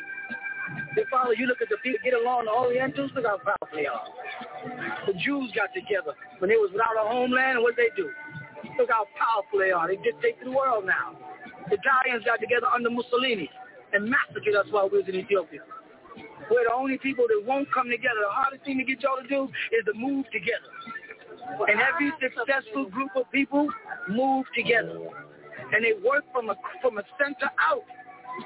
They 0.97 1.05
follow 1.11 1.33
you 1.33 1.47
look 1.47 1.61
at 1.61 1.69
the 1.69 1.77
people 1.83 2.01
get 2.05 2.15
along, 2.15 2.47
the 2.47 2.53
Orientals, 2.53 3.11
look 3.15 3.27
how 3.27 3.39
powerful 3.39 3.77
they 3.77 3.87
are. 3.87 4.05
The 5.07 5.13
Jews 5.15 5.53
got 5.57 5.73
together 5.75 6.15
when 6.39 6.49
they 6.49 6.57
was 6.57 6.71
without 6.73 6.97
a 6.97 7.09
homeland, 7.09 7.59
and 7.61 7.63
what 7.65 7.77
they 7.77 7.89
do? 7.97 8.09
Look 8.79 8.89
how 8.89 9.05
powerful 9.17 9.59
they 9.59 9.73
are. 9.73 9.89
They 9.89 9.97
dictate 10.01 10.41
the 10.43 10.51
world 10.53 10.87
now. 10.87 11.17
The 11.69 11.77
Italians 11.77 12.25
got 12.25 12.41
together 12.41 12.69
under 12.73 12.89
Mussolini. 12.89 13.51
and 13.93 14.09
massacred 14.09 14.55
us 14.57 14.67
while 14.71 14.89
we 14.89 14.99
was 14.99 15.09
in 15.09 15.15
Ethiopia. 15.15 15.61
We're 16.51 16.65
the 16.65 16.75
only 16.75 16.99
people 16.99 17.27
that 17.29 17.45
won't 17.47 17.71
come 17.73 17.89
together. 17.89 18.21
The 18.25 18.33
hardest 18.33 18.65
thing 18.65 18.79
to 18.79 18.85
get 18.85 19.03
y'all 19.03 19.21
to 19.21 19.29
do 19.29 19.45
is 19.45 19.85
to 19.85 19.93
move 19.95 20.25
together. 20.33 20.69
And 21.69 21.81
every 21.81 22.13
successful 22.21 22.87
group 22.87 23.11
of 23.17 23.31
people 23.31 23.69
move 24.09 24.47
together. 24.55 24.99
And 25.73 25.85
they 25.85 25.95
work 26.05 26.25
from 26.33 26.51
a 26.51 26.57
from 26.81 26.99
a 26.99 27.03
center 27.19 27.51
out. 27.61 27.85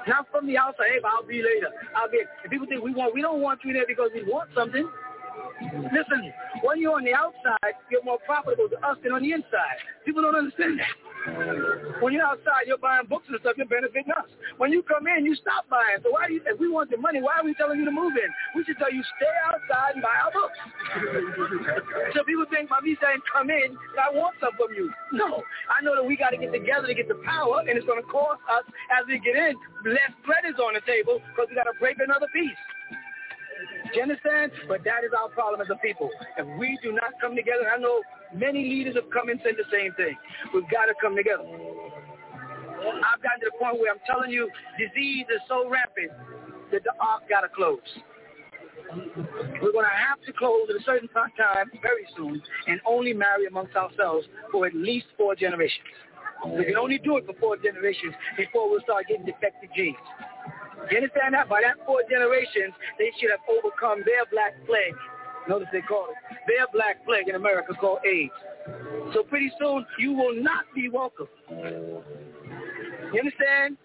Not 0.07 0.27
from 0.31 0.47
the 0.47 0.57
outside, 0.57 0.87
hey, 0.91 0.99
but 1.01 1.11
I'll 1.11 1.23
be 1.23 1.41
later. 1.41 1.71
I'll 1.95 2.11
be 2.11 2.23
people 2.49 2.67
think 2.67 2.83
we 2.83 2.93
want 2.93 3.13
we 3.13 3.21
don't 3.21 3.41
want 3.41 3.61
you 3.63 3.73
there 3.73 3.87
because 3.87 4.09
we 4.13 4.23
want 4.23 4.49
something. 4.55 4.87
Listen, 5.91 6.33
when 6.63 6.79
you're 6.79 6.95
on 6.95 7.03
the 7.03 7.13
outside, 7.13 7.73
you're 7.91 8.03
more 8.03 8.19
profitable 8.25 8.69
to 8.69 8.77
us 8.85 8.97
than 9.03 9.11
on 9.11 9.21
the 9.21 9.31
inside. 9.31 9.77
People 10.05 10.21
don't 10.21 10.35
understand 10.35 10.79
that. 10.79 10.95
When 11.99 12.13
you're 12.13 12.23
outside, 12.23 12.67
you're 12.67 12.79
buying 12.79 13.05
books 13.07 13.27
and 13.27 13.35
stuff, 13.41 13.57
you're 13.57 13.67
benefiting 13.67 14.11
us. 14.15 14.29
When 14.57 14.71
you 14.71 14.81
come 14.83 15.07
in, 15.07 15.25
you 15.25 15.35
stop 15.35 15.67
buying. 15.67 15.99
So 16.03 16.11
why 16.11 16.27
do 16.27 16.39
you, 16.39 16.41
if 16.45 16.59
we 16.59 16.69
want 16.69 16.89
the 16.89 16.97
money, 16.97 17.21
why 17.21 17.41
are 17.41 17.45
we 17.45 17.53
telling 17.55 17.79
you 17.79 17.85
to 17.85 17.91
move 17.91 18.13
in? 18.15 18.29
We 18.55 18.63
should 18.63 18.77
tell 18.77 18.93
you 18.93 19.03
stay 19.17 19.35
outside 19.43 19.99
and 19.99 20.03
buy 20.03 20.15
our 20.15 20.31
books. 20.31 20.59
so 22.15 22.23
people 22.23 22.45
think 22.47 22.69
by 22.69 22.79
me 22.79 22.95
saying 23.01 23.19
come 23.27 23.49
in, 23.49 23.75
I 23.99 24.13
want 24.15 24.39
some 24.39 24.55
from 24.55 24.71
you. 24.71 24.87
No, 25.11 25.43
I 25.67 25.83
know 25.83 25.99
that 25.99 26.05
we 26.05 26.15
got 26.15 26.31
to 26.31 26.39
get 26.39 26.53
together 26.53 26.87
to 26.87 26.95
get 26.95 27.11
the 27.11 27.19
power, 27.25 27.59
and 27.59 27.75
it's 27.75 27.85
going 27.85 28.01
to 28.01 28.07
cost 28.07 28.39
us 28.47 28.63
as 28.95 29.03
we 29.07 29.19
get 29.19 29.35
in. 29.35 29.57
Less 29.83 30.13
bread 30.23 30.47
is 30.47 30.55
on 30.63 30.79
the 30.79 30.83
table 30.87 31.19
because 31.33 31.51
we 31.51 31.59
got 31.59 31.67
to 31.67 31.75
break 31.79 31.97
another 31.99 32.27
piece. 32.31 32.55
Do 33.57 33.95
you 33.95 34.03
understand? 34.03 34.51
But 34.67 34.83
that 34.83 35.03
is 35.03 35.11
our 35.17 35.29
problem 35.29 35.61
as 35.61 35.67
a 35.71 35.79
people. 35.79 36.09
If 36.37 36.47
we 36.59 36.77
do 36.83 36.91
not 36.91 37.13
come 37.21 37.35
together, 37.35 37.69
I 37.69 37.77
know 37.77 38.01
many 38.33 38.63
leaders 38.63 38.95
have 38.95 39.09
come 39.09 39.29
and 39.29 39.39
said 39.43 39.53
the 39.57 39.67
same 39.71 39.93
thing. 39.93 40.15
We've 40.53 40.69
got 40.69 40.85
to 40.85 40.95
come 41.01 41.15
together. 41.15 41.43
I've 41.43 43.21
gotten 43.21 43.41
to 43.41 43.49
the 43.51 43.57
point 43.57 43.79
where 43.79 43.91
I'm 43.91 44.03
telling 44.05 44.29
you, 44.29 44.49
disease 44.77 45.25
is 45.33 45.41
so 45.47 45.69
rampant 45.69 46.11
that 46.71 46.83
the 46.83 46.93
ark 46.99 47.23
got 47.29 47.41
to 47.41 47.49
close. 47.49 47.81
We're 49.61 49.75
going 49.75 49.85
to 49.85 49.99
have 50.07 50.21
to 50.25 50.33
close 50.33 50.69
at 50.69 50.75
a 50.79 50.83
certain 50.83 51.09
time 51.09 51.71
very 51.81 52.07
soon 52.15 52.41
and 52.67 52.79
only 52.85 53.13
marry 53.13 53.47
amongst 53.47 53.75
ourselves 53.75 54.27
for 54.51 54.65
at 54.65 54.75
least 54.75 55.07
four 55.17 55.35
generations. 55.35 55.87
We 56.45 56.65
can 56.65 56.77
only 56.77 56.99
do 56.99 57.17
it 57.17 57.25
for 57.25 57.33
four 57.39 57.57
generations 57.57 58.13
before 58.37 58.69
we'll 58.69 58.81
start 58.81 59.07
getting 59.09 59.25
defective 59.25 59.69
genes. 59.75 59.97
You 60.91 60.97
understand 60.97 61.33
that? 61.33 61.49
By 61.49 61.61
that 61.61 61.83
four 61.85 62.01
generations, 62.09 62.73
they 62.97 63.11
should 63.19 63.31
have 63.31 63.41
overcome 63.49 64.03
their 64.05 64.25
black 64.31 64.53
plague. 64.65 64.95
Notice 65.49 65.67
they 65.71 65.81
call 65.81 66.07
it 66.11 66.17
their 66.47 66.67
black 66.73 67.05
plague 67.05 67.27
in 67.27 67.35
America 67.35 67.73
called 67.79 67.99
AIDS. 68.05 68.33
So 69.13 69.23
pretty 69.23 69.51
soon, 69.59 69.85
you 69.97 70.13
will 70.13 70.35
not 70.35 70.65
be 70.75 70.89
welcome. 70.89 71.27
You 71.49 72.03
understand? 73.19 73.77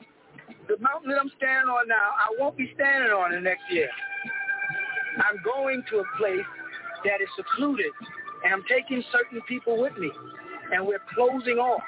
The 0.69 0.79
mountain 0.79 1.11
that 1.11 1.19
I'm 1.21 1.31
standing 1.37 1.69
on 1.71 1.89
now, 1.89 2.15
I 2.19 2.35
won't 2.39 2.57
be 2.57 2.71
standing 2.75 3.11
on 3.11 3.33
the 3.33 3.41
next 3.41 3.63
year. 3.71 3.89
I'm 5.19 5.43
going 5.45 5.83
to 5.91 5.99
a 5.99 6.05
place 6.17 6.47
that 7.05 7.21
is 7.21 7.29
secluded, 7.37 7.93
and 8.45 8.55
I'm 8.55 8.65
taking 8.69 9.03
certain 9.13 9.41
people 9.49 9.81
with 9.81 9.97
me, 9.99 10.11
and 10.73 10.87
we're 10.87 11.03
closing 11.15 11.59
off. 11.59 11.83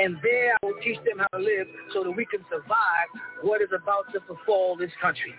And 0.00 0.16
there 0.22 0.54
I 0.54 0.66
will 0.66 0.80
teach 0.82 0.98
them 1.04 1.18
how 1.18 1.38
to 1.38 1.42
live 1.42 1.66
so 1.92 2.02
that 2.04 2.10
we 2.10 2.24
can 2.26 2.40
survive 2.50 3.08
what 3.42 3.60
is 3.60 3.68
about 3.74 4.12
to 4.12 4.20
befall 4.20 4.76
this 4.76 4.90
country 5.00 5.34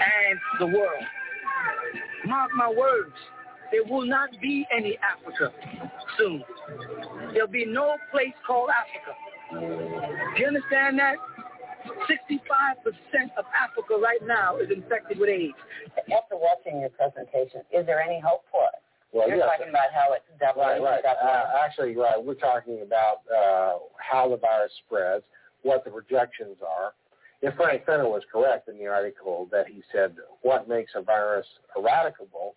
and 0.00 0.38
the 0.58 0.66
world. 0.66 1.04
Mark 2.26 2.50
my 2.56 2.68
words, 2.68 3.14
there 3.70 3.84
will 3.84 4.06
not 4.06 4.28
be 4.40 4.66
any 4.76 4.98
Africa 4.98 5.52
soon. 6.18 6.44
There'll 7.32 7.48
be 7.48 7.64
no 7.64 7.96
place 8.10 8.34
called 8.46 8.70
Africa. 8.70 9.16
Do 10.36 10.40
you 10.40 10.46
understand 10.46 10.98
that? 10.98 11.16
65% 12.08 12.18
of 13.38 13.44
Africa 13.58 13.94
right 14.00 14.20
now 14.24 14.56
is 14.58 14.70
infected 14.70 15.18
with 15.18 15.28
AIDS. 15.28 15.54
After 15.98 16.36
watching 16.36 16.80
your 16.80 16.90
presentation, 16.90 17.62
is 17.72 17.86
there 17.86 18.00
any 18.00 18.20
hope 18.20 18.44
for 18.50 18.66
us? 18.66 18.81
Well, 19.12 19.28
You're 19.28 19.38
yes. 19.38 19.48
talking 19.52 19.68
about 19.68 19.92
how 19.92 20.14
it's 20.14 20.24
doubling. 20.40 20.66
Right, 20.66 20.80
right. 20.80 21.02
doubling. 21.02 21.28
Uh, 21.28 21.64
actually, 21.64 21.96
right. 21.96 22.22
We're 22.22 22.34
talking 22.34 22.80
about 22.82 23.20
uh, 23.28 23.78
how 23.98 24.28
the 24.28 24.38
virus 24.38 24.72
spreads, 24.86 25.24
what 25.62 25.84
the 25.84 25.90
projections 25.90 26.56
are. 26.66 26.94
If 27.42 27.54
Frank 27.56 27.84
Fenner 27.84 28.08
was 28.08 28.22
correct 28.32 28.68
in 28.68 28.78
the 28.78 28.86
article 28.86 29.48
that 29.50 29.66
he 29.66 29.82
said 29.92 30.14
what 30.42 30.68
makes 30.68 30.92
a 30.94 31.02
virus 31.02 31.46
eradicable, 31.76 32.54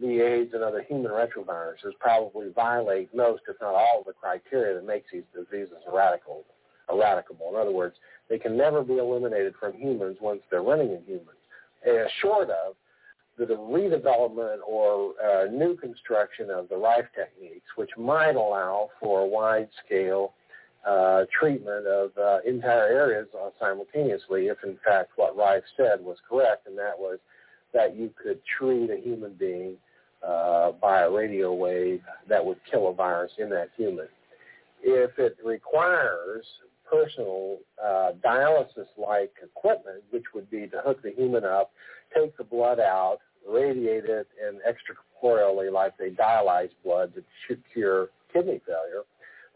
the 0.00 0.20
AIDS 0.20 0.50
and 0.54 0.62
other 0.62 0.82
human 0.82 1.12
retroviruses 1.12 1.92
probably 2.00 2.50
violate 2.52 3.14
most, 3.14 3.42
if 3.48 3.56
not 3.60 3.74
all, 3.74 4.00
of 4.00 4.06
the 4.06 4.12
criteria 4.12 4.74
that 4.74 4.84
makes 4.84 5.06
these 5.12 5.22
diseases 5.32 5.78
eradicable. 5.88 6.42
eradicable. 6.90 7.50
In 7.50 7.56
other 7.56 7.70
words, 7.70 7.94
they 8.28 8.38
can 8.38 8.56
never 8.56 8.82
be 8.82 8.98
eliminated 8.98 9.54
from 9.58 9.72
humans 9.74 10.16
once 10.20 10.40
they're 10.50 10.62
running 10.62 10.90
in 10.90 11.02
humans, 11.06 11.38
short 12.20 12.50
of 12.50 12.74
the 13.36 13.46
redevelopment 13.46 14.58
or 14.66 15.14
uh, 15.20 15.46
new 15.50 15.76
construction 15.76 16.50
of 16.50 16.68
the 16.68 16.76
Rife 16.76 17.06
techniques, 17.14 17.66
which 17.76 17.90
might 17.96 18.36
allow 18.36 18.90
for 19.00 19.28
wide-scale 19.28 20.32
uh, 20.88 21.24
treatment 21.38 21.86
of 21.86 22.10
uh, 22.18 22.38
entire 22.46 22.86
areas 22.86 23.26
uh, 23.34 23.50
simultaneously, 23.58 24.48
if 24.48 24.58
in 24.64 24.78
fact 24.84 25.12
what 25.16 25.36
Rife 25.36 25.62
said 25.76 26.00
was 26.00 26.18
correct, 26.28 26.66
and 26.66 26.76
that 26.78 26.98
was 26.98 27.18
that 27.72 27.96
you 27.96 28.10
could 28.22 28.40
treat 28.58 28.90
a 28.90 29.00
human 29.00 29.32
being 29.32 29.76
uh, 30.26 30.72
by 30.72 31.02
a 31.02 31.10
radio 31.10 31.52
wave 31.52 32.00
that 32.28 32.44
would 32.44 32.58
kill 32.70 32.88
a 32.88 32.92
virus 32.92 33.32
in 33.38 33.50
that 33.50 33.68
human. 33.76 34.06
If 34.82 35.18
it 35.18 35.36
requires 35.44 36.46
personal 36.90 37.58
uh, 37.82 38.12
dialysis-like 38.24 39.32
equipment, 39.42 40.02
which 40.10 40.24
would 40.34 40.50
be 40.50 40.66
to 40.68 40.80
hook 40.84 41.02
the 41.02 41.12
human 41.12 41.44
up, 41.44 41.72
take 42.14 42.36
the 42.36 42.44
blood 42.44 42.80
out, 42.80 43.18
radiate 43.48 44.04
it, 44.04 44.28
and 44.44 44.60
extracorporeally, 44.62 45.72
like 45.72 45.96
they 45.98 46.10
dialyze 46.10 46.70
blood 46.84 47.12
that 47.14 47.24
should 47.46 47.62
cure 47.72 48.08
kidney 48.32 48.60
failure, 48.66 49.02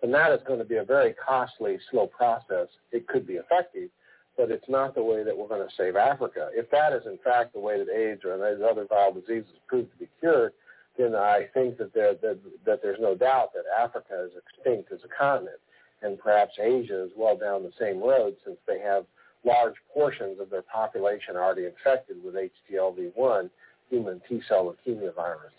then 0.01 0.13
that 0.13 0.33
is 0.33 0.41
going 0.47 0.59
to 0.59 0.65
be 0.65 0.77
a 0.77 0.85
very 0.85 1.15
costly, 1.15 1.79
slow 1.91 2.07
process. 2.07 2.69
It 2.93 3.07
could 3.09 3.27
be 3.27 3.35
effective, 3.35 3.91
but 4.37 4.51
it's 4.51 4.69
not 4.69 4.95
the 4.95 5.03
way 5.03 5.25
that 5.25 5.37
we're 5.37 5.49
going 5.49 5.67
to 5.67 5.75
save 5.77 5.97
Africa. 5.97 6.49
If 6.53 6.71
that 6.71 6.93
is 6.93 7.03
in 7.07 7.19
fact 7.25 7.53
the 7.53 7.61
way 7.61 7.79
that 7.79 7.93
AIDS 7.93 8.25
or 8.25 8.39
those 8.39 8.61
other 8.69 8.85
viral 8.85 9.15
diseases 9.15 9.59
prove 9.67 9.91
to 9.91 9.97
be 9.99 10.09
cured, 10.21 10.53
then 10.97 11.15
I 11.15 11.47
think 11.55 11.79
that, 11.79 11.95
there, 11.95 12.15
that, 12.15 12.39
that 12.67 12.81
there's 12.83 12.99
no 13.01 13.15
doubt 13.15 13.51
that 13.55 13.65
Africa 13.81 14.27
is 14.27 14.33
extinct 14.37 14.93
as 14.93 15.01
a 15.05 15.09
continent, 15.09 15.59
and 16.03 16.19
perhaps 16.19 16.53
Asia 16.61 17.05
is 17.05 17.11
well 17.17 17.37
down 17.37 17.63
the 17.63 17.73
same 17.79 18.01
road 18.01 18.37
since 18.45 18.57
they 18.67 18.81
have 18.81 19.05
large 19.45 19.75
portions 19.93 20.41
of 20.41 20.51
their 20.51 20.63
population 20.63 21.37
already 21.37 21.67
infected 21.67 22.17
with 22.23 22.35
HTLV1, 22.35 23.51
human 23.91 24.21
T-cell 24.29 24.75
leukemia 24.75 25.15
virus. 25.15 25.53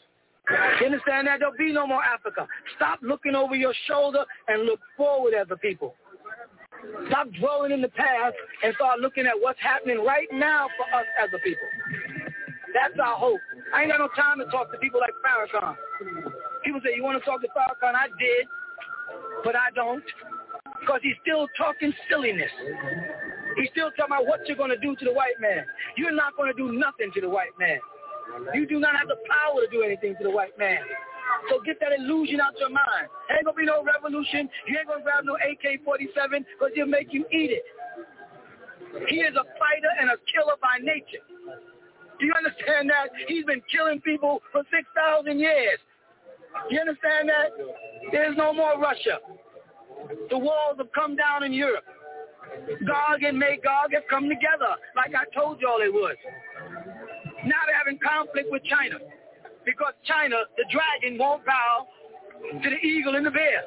You 0.79 0.85
understand 0.87 1.27
that? 1.27 1.39
There'll 1.39 1.57
be 1.57 1.71
no 1.71 1.85
more 1.85 2.03
Africa. 2.03 2.47
Stop 2.75 2.99
looking 3.01 3.35
over 3.35 3.55
your 3.55 3.73
shoulder 3.87 4.25
and 4.47 4.63
look 4.63 4.79
forward 4.97 5.33
as 5.33 5.47
a 5.51 5.57
people. 5.57 5.93
Stop 7.07 7.27
dwelling 7.39 7.71
in 7.71 7.81
the 7.81 7.89
past 7.89 8.35
and 8.63 8.73
start 8.75 8.99
looking 8.99 9.27
at 9.27 9.33
what's 9.37 9.59
happening 9.61 10.03
right 10.03 10.27
now 10.31 10.67
for 10.77 10.97
us 10.97 11.05
as 11.21 11.29
a 11.35 11.39
people. 11.43 11.67
That's 12.73 12.97
our 13.01 13.15
hope. 13.15 13.39
I 13.73 13.81
ain't 13.81 13.91
got 13.91 13.99
no 13.99 14.09
time 14.15 14.39
to 14.39 14.45
talk 14.45 14.71
to 14.71 14.77
people 14.77 14.99
like 14.99 15.13
Farrakhan. 15.25 15.75
People 16.63 16.81
say, 16.83 16.95
you 16.95 17.03
want 17.03 17.19
to 17.19 17.25
talk 17.25 17.41
to 17.41 17.47
Farrakhan? 17.49 17.95
I 17.95 18.07
did, 18.19 18.47
but 19.43 19.55
I 19.55 19.71
don't. 19.75 20.03
Because 20.79 21.01
he's 21.03 21.15
still 21.21 21.47
talking 21.57 21.93
silliness. 22.09 22.51
He's 23.57 23.69
still 23.71 23.91
talking 23.91 24.15
about 24.15 24.27
what 24.27 24.47
you're 24.47 24.57
going 24.57 24.71
to 24.71 24.79
do 24.79 24.95
to 24.95 25.05
the 25.05 25.13
white 25.13 25.39
man. 25.41 25.65
You're 25.97 26.15
not 26.15 26.37
going 26.37 26.51
to 26.51 26.57
do 26.57 26.71
nothing 26.71 27.11
to 27.15 27.21
the 27.21 27.29
white 27.29 27.53
man. 27.59 27.79
You 28.53 28.65
do 28.67 28.79
not 28.79 28.95
have 28.95 29.07
the 29.07 29.17
power 29.27 29.61
to 29.61 29.67
do 29.71 29.81
anything 29.83 30.15
to 30.17 30.23
the 30.23 30.31
white 30.31 30.57
man. 30.57 30.79
So 31.49 31.59
get 31.65 31.79
that 31.79 31.93
illusion 31.93 32.41
out 32.41 32.53
your 32.59 32.69
mind. 32.69 33.09
Ain't 33.31 33.45
gonna 33.45 33.57
be 33.57 33.65
no 33.65 33.83
revolution. 33.83 34.49
You 34.67 34.77
ain't 34.77 34.87
gonna 34.87 35.03
grab 35.03 35.25
no 35.25 35.35
AK-47 35.37 36.45
because 36.45 36.71
he'll 36.75 36.85
make 36.85 37.13
you 37.13 37.25
eat 37.31 37.51
it. 37.53 37.65
He 39.07 39.21
is 39.21 39.35
a 39.35 39.45
fighter 39.57 39.93
and 40.01 40.09
a 40.09 40.17
killer 40.29 40.57
by 40.61 40.81
nature. 40.81 41.23
Do 42.19 42.25
you 42.25 42.33
understand 42.35 42.89
that? 42.89 43.09
He's 43.27 43.45
been 43.45 43.61
killing 43.71 44.01
people 44.01 44.41
for 44.51 44.63
6,000 44.69 45.39
years. 45.39 45.79
You 46.69 46.79
understand 46.79 47.29
that? 47.29 47.49
There's 48.11 48.37
no 48.37 48.53
more 48.53 48.79
Russia. 48.79 49.19
The 50.29 50.37
walls 50.37 50.77
have 50.77 50.91
come 50.93 51.15
down 51.15 51.43
in 51.43 51.53
Europe. 51.53 51.85
Gog 52.85 53.21
and 53.23 53.37
Magog 53.37 53.93
have 53.93 54.07
come 54.09 54.27
together 54.27 54.73
like 54.95 55.13
I 55.13 55.25
told 55.37 55.61
y'all 55.61 55.79
they 55.79 55.89
would. 55.89 56.17
Now 57.45 57.61
they're 57.65 57.77
having 57.77 57.99
conflict 57.99 58.49
with 58.51 58.63
China 58.65 58.97
because 59.65 59.93
China, 60.03 60.35
the 60.57 60.65
dragon, 60.71 61.17
won't 61.17 61.45
bow 61.45 61.87
to 62.41 62.69
the 62.69 62.79
eagle 62.81 63.15
and 63.15 63.25
the 63.25 63.31
bear. 63.31 63.63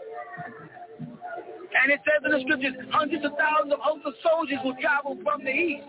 And 1.73 1.91
it 1.91 2.01
says 2.05 2.21
in 2.25 2.33
the 2.33 2.41
scriptures, 2.43 2.75
hundreds 2.91 3.25
of 3.25 3.33
thousands 3.39 3.73
of 3.73 3.81
hosts 3.81 4.05
of 4.05 4.15
soldiers 4.21 4.59
will 4.65 4.77
travel 4.77 5.17
from 5.23 5.45
the 5.45 5.51
east. 5.51 5.89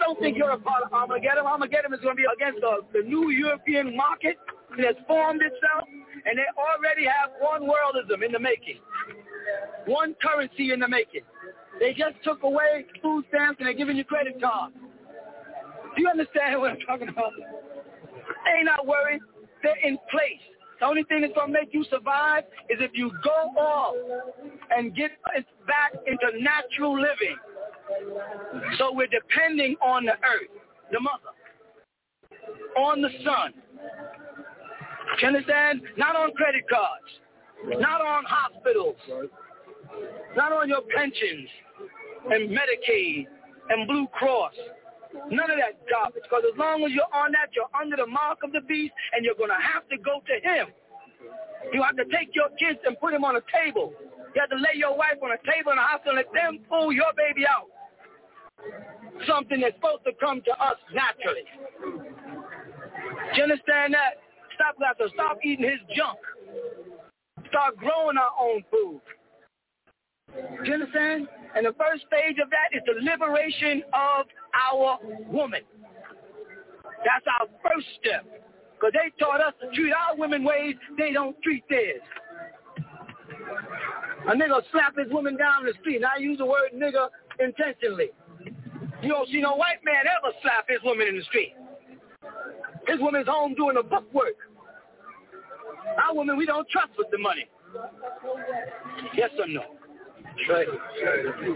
Don't 0.00 0.18
think 0.20 0.36
you're 0.36 0.52
a 0.52 0.60
part 0.60 0.84
of 0.84 0.92
Armageddon. 0.92 1.44
Armageddon 1.44 1.92
is 1.92 2.00
going 2.00 2.16
to 2.16 2.20
be 2.20 2.28
against 2.28 2.60
the, 2.60 2.84
the 2.92 3.02
new 3.02 3.30
European 3.30 3.96
market 3.96 4.36
has 4.78 4.96
formed 5.06 5.42
itself, 5.42 5.88
and 6.24 6.38
they 6.38 6.46
already 6.58 7.04
have 7.06 7.30
one 7.40 7.62
worldism 7.62 8.24
in 8.24 8.32
the 8.32 8.38
making, 8.38 8.78
one 9.86 10.14
currency 10.22 10.72
in 10.72 10.80
the 10.80 10.88
making. 10.88 11.22
They 11.78 11.92
just 11.92 12.16
took 12.24 12.42
away 12.42 12.86
food 13.02 13.24
stamps 13.28 13.60
and 13.60 13.66
they're 13.66 13.74
giving 13.74 13.96
you 13.96 14.04
credit 14.04 14.40
cards. 14.40 14.74
Do 15.94 16.02
you 16.02 16.08
understand 16.08 16.60
what 16.60 16.72
I'm 16.72 16.80
talking 16.86 17.08
about? 17.08 17.32
They 17.36 18.58
ain't 18.58 18.66
not 18.66 18.86
worried. 18.86 19.20
They're 19.62 19.76
in 19.82 19.98
place. 20.10 20.40
The 20.80 20.86
only 20.86 21.04
thing 21.04 21.22
that's 21.22 21.32
going 21.34 21.48
to 21.48 21.52
make 21.52 21.72
you 21.72 21.84
survive 21.90 22.44
is 22.68 22.78
if 22.80 22.90
you 22.94 23.10
go 23.24 23.60
off 23.60 23.94
and 24.70 24.94
get 24.94 25.10
back 25.66 25.92
into 26.06 26.42
natural 26.42 26.94
living. 26.94 27.36
So 28.78 28.92
we're 28.92 29.06
depending 29.06 29.76
on 29.82 30.04
the 30.04 30.12
earth, 30.12 30.50
the 30.92 31.00
mother, 31.00 31.32
on 32.76 33.00
the 33.00 33.08
sun. 33.24 33.54
You 35.20 35.28
understand? 35.28 35.82
Not 35.96 36.16
on 36.16 36.32
credit 36.32 36.64
cards, 36.68 37.80
not 37.80 38.00
on 38.00 38.24
hospitals, 38.26 38.96
not 40.36 40.52
on 40.52 40.68
your 40.68 40.82
pensions 40.94 41.48
and 42.30 42.50
Medicaid 42.50 43.26
and 43.70 43.86
Blue 43.88 44.06
Cross. 44.12 44.52
None 45.30 45.50
of 45.50 45.56
that 45.56 45.80
garbage. 45.88 46.22
Because 46.22 46.42
as 46.52 46.58
long 46.58 46.84
as 46.84 46.92
you're 46.92 47.08
on 47.14 47.32
that, 47.32 47.48
you're 47.56 47.70
under 47.72 47.96
the 47.96 48.06
mark 48.06 48.38
of 48.44 48.52
the 48.52 48.60
beast, 48.60 48.92
and 49.14 49.24
you're 49.24 49.38
going 49.38 49.50
to 49.50 49.62
have 49.62 49.88
to 49.88 49.96
go 49.98 50.20
to 50.26 50.36
him. 50.42 50.68
You 51.72 51.82
have 51.82 51.96
to 51.96 52.04
take 52.12 52.34
your 52.34 52.50
kids 52.58 52.78
and 52.84 52.98
put 53.00 53.12
them 53.12 53.24
on 53.24 53.36
a 53.36 53.44
table. 53.48 53.94
You 54.34 54.40
have 54.40 54.50
to 54.50 54.56
lay 54.56 54.76
your 54.76 54.96
wife 54.96 55.16
on 55.22 55.32
a 55.32 55.40
table 55.50 55.72
in 55.72 55.78
a 55.78 55.82
hospital 55.82 56.18
and 56.18 56.26
let 56.26 56.32
them 56.34 56.60
pull 56.68 56.92
your 56.92 57.12
baby 57.16 57.46
out. 57.48 57.72
Something 59.26 59.60
that's 59.60 59.74
supposed 59.76 60.04
to 60.04 60.12
come 60.20 60.42
to 60.44 60.52
us 60.60 60.76
naturally. 60.92 61.48
Do 61.80 63.36
you 63.36 63.42
understand 63.42 63.94
that? 63.94 64.20
Stop 64.56 64.76
that. 64.80 64.96
So 64.98 65.08
stop 65.14 65.38
eating 65.44 65.64
his 65.64 65.80
junk. 65.96 66.18
Start 67.48 67.76
growing 67.76 68.16
our 68.16 68.34
own 68.40 68.64
food. 68.70 69.00
Do 70.34 70.68
you 70.68 70.74
understand? 70.74 71.28
And 71.54 71.64
the 71.64 71.72
first 71.78 72.04
stage 72.08 72.36
of 72.42 72.50
that 72.50 72.76
is 72.76 72.82
the 72.84 73.00
liberation 73.00 73.82
of 73.94 74.26
our 74.52 74.98
woman. 75.30 75.62
That's 77.04 77.24
our 77.40 77.46
first 77.62 77.86
step. 78.00 78.26
Because 78.74 78.92
they 78.92 79.12
taught 79.18 79.40
us 79.40 79.54
to 79.62 79.74
treat 79.74 79.92
our 79.92 80.16
women 80.16 80.44
ways 80.44 80.74
they 80.98 81.12
don't 81.12 81.40
treat 81.42 81.64
theirs. 81.70 82.02
A 84.28 84.32
nigga 84.32 84.60
slap 84.72 84.96
his 84.98 85.10
woman 85.10 85.36
down 85.36 85.60
in 85.60 85.66
the 85.66 85.78
street, 85.80 85.96
and 85.96 86.04
I 86.04 86.18
use 86.18 86.38
the 86.38 86.46
word 86.46 86.74
nigga 86.74 87.08
intentionally. 87.38 88.10
You 89.02 89.08
don't 89.08 89.28
see 89.28 89.40
no 89.40 89.54
white 89.54 89.84
man 89.84 90.04
ever 90.04 90.34
slap 90.42 90.68
his 90.68 90.80
woman 90.84 91.06
in 91.06 91.16
the 91.16 91.24
street. 91.24 91.54
His 92.86 93.00
woman's 93.00 93.26
home 93.26 93.54
doing 93.54 93.74
the 93.74 93.82
book 93.82 94.04
work. 94.12 94.36
Our 96.02 96.14
women, 96.14 96.36
we 96.36 96.46
don't 96.46 96.68
trust 96.68 96.90
with 96.98 97.08
the 97.10 97.18
money. 97.18 97.48
Yes 99.14 99.30
or 99.38 99.48
no? 99.48 99.62
Right. 100.48 100.66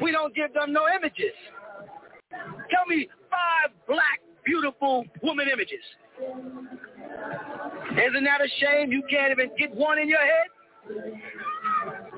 We 0.03 0.13
don't 0.13 0.35
give 0.35 0.53
them 0.55 0.73
no 0.73 0.83
images. 0.95 1.35
Tell 2.31 2.87
me 2.89 3.09
five 3.31 3.75
black, 3.87 4.21
beautiful 4.45 5.05
woman 5.23 5.49
images. 5.53 5.85
Isn't 7.93 8.25
that 8.25 8.41
a 8.41 8.49
shame 8.59 8.93
you 8.93 9.03
can't 9.11 9.33
even 9.33 9.51
get 9.59 9.75
one 9.75 9.99
in 9.99 10.09
your 10.09 10.21
head? 10.21 11.13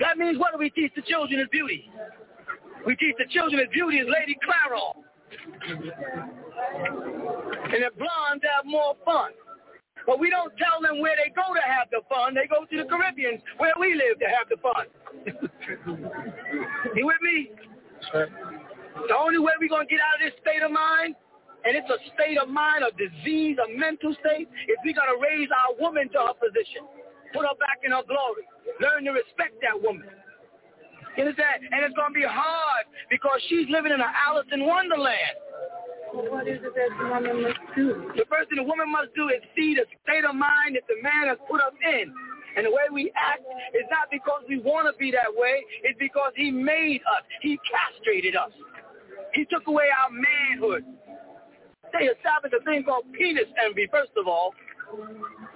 That 0.00 0.18
means 0.18 0.38
what 0.38 0.52
do 0.52 0.58
we 0.58 0.70
teach 0.70 0.92
the 0.94 1.02
children 1.02 1.40
is 1.40 1.48
beauty? 1.50 1.90
We 2.86 2.96
teach 2.96 3.14
the 3.18 3.26
children 3.30 3.60
that 3.60 3.72
beauty 3.72 3.98
is 3.98 4.06
Lady 4.06 4.36
Clairol. 4.42 5.01
And 7.72 7.82
the 7.82 7.90
blondes 7.96 8.44
have 8.44 8.64
more 8.64 8.94
fun. 9.04 9.32
But 10.06 10.18
we 10.18 10.30
don't 10.30 10.52
tell 10.58 10.82
them 10.82 11.00
where 11.00 11.14
they 11.16 11.30
go 11.30 11.54
to 11.54 11.62
have 11.62 11.88
the 11.90 12.00
fun. 12.08 12.34
They 12.34 12.46
go 12.50 12.64
to 12.66 12.76
the 12.76 12.88
Caribbean 12.88 13.40
where 13.58 13.72
we 13.78 13.94
live 13.94 14.18
to 14.18 14.26
have 14.26 14.48
the 14.50 14.58
fun. 14.58 14.86
you 16.96 17.06
with 17.06 17.22
me? 17.22 17.50
The 18.12 19.14
only 19.14 19.38
way 19.38 19.52
we're 19.60 19.68
going 19.70 19.86
to 19.86 19.90
get 19.90 20.02
out 20.02 20.18
of 20.18 20.26
this 20.26 20.34
state 20.42 20.62
of 20.62 20.70
mind, 20.74 21.14
and 21.64 21.78
it's 21.78 21.88
a 21.88 21.98
state 22.18 22.36
of 22.38 22.48
mind, 22.50 22.82
a 22.82 22.90
disease, 22.98 23.56
a 23.62 23.68
mental 23.78 24.14
state, 24.18 24.50
is 24.66 24.76
we 24.84 24.92
got 24.92 25.06
to 25.06 25.18
raise 25.22 25.48
our 25.54 25.78
woman 25.78 26.10
to 26.12 26.18
her 26.18 26.34
position. 26.34 26.82
Put 27.32 27.46
her 27.46 27.56
back 27.62 27.86
in 27.86 27.94
her 27.94 28.02
glory. 28.04 28.44
Learn 28.82 29.06
to 29.06 29.12
respect 29.14 29.62
that 29.62 29.78
woman. 29.78 30.10
You 31.16 31.28
understand? 31.28 31.68
And 31.70 31.84
it's 31.84 31.94
going 31.94 32.12
to 32.12 32.18
be 32.18 32.26
hard 32.26 32.84
because 33.10 33.36
she's 33.48 33.68
living 33.68 33.92
in 33.92 34.00
an 34.00 34.14
Alice 34.16 34.48
in 34.52 34.64
Wonderland. 34.66 35.36
What 36.12 36.48
is 36.48 36.60
it 36.60 36.72
that 36.76 36.92
the 36.96 37.08
woman 37.08 37.42
must 37.42 37.60
do? 37.76 38.12
The 38.16 38.28
first 38.28 38.48
thing 38.52 38.60
the 38.60 38.68
woman 38.68 38.92
must 38.92 39.16
do 39.16 39.28
is 39.28 39.40
see 39.56 39.72
the 39.76 39.88
state 40.04 40.24
of 40.24 40.36
mind 40.36 40.76
that 40.76 40.84
the 40.88 41.00
man 41.00 41.28
has 41.28 41.40
put 41.48 41.60
us 41.60 41.72
in. 41.80 42.12
And 42.52 42.68
the 42.68 42.70
way 42.70 42.92
we 42.92 43.08
act 43.16 43.40
is 43.72 43.88
not 43.88 44.12
because 44.12 44.44
we 44.44 44.60
want 44.60 44.84
to 44.84 44.94
be 45.00 45.08
that 45.12 45.32
way. 45.32 45.64
It's 45.84 45.96
because 45.96 46.36
he 46.36 46.52
made 46.52 47.00
us. 47.08 47.24
He 47.40 47.56
castrated 47.64 48.36
us. 48.36 48.52
He 49.32 49.48
took 49.48 49.64
away 49.68 49.88
our 49.88 50.12
manhood. 50.12 50.84
They 51.96 52.12
established 52.12 52.52
a 52.52 52.60
thing 52.64 52.84
called 52.84 53.08
penis 53.16 53.48
envy, 53.64 53.88
first 53.88 54.12
of 54.16 54.28
all. 54.28 54.52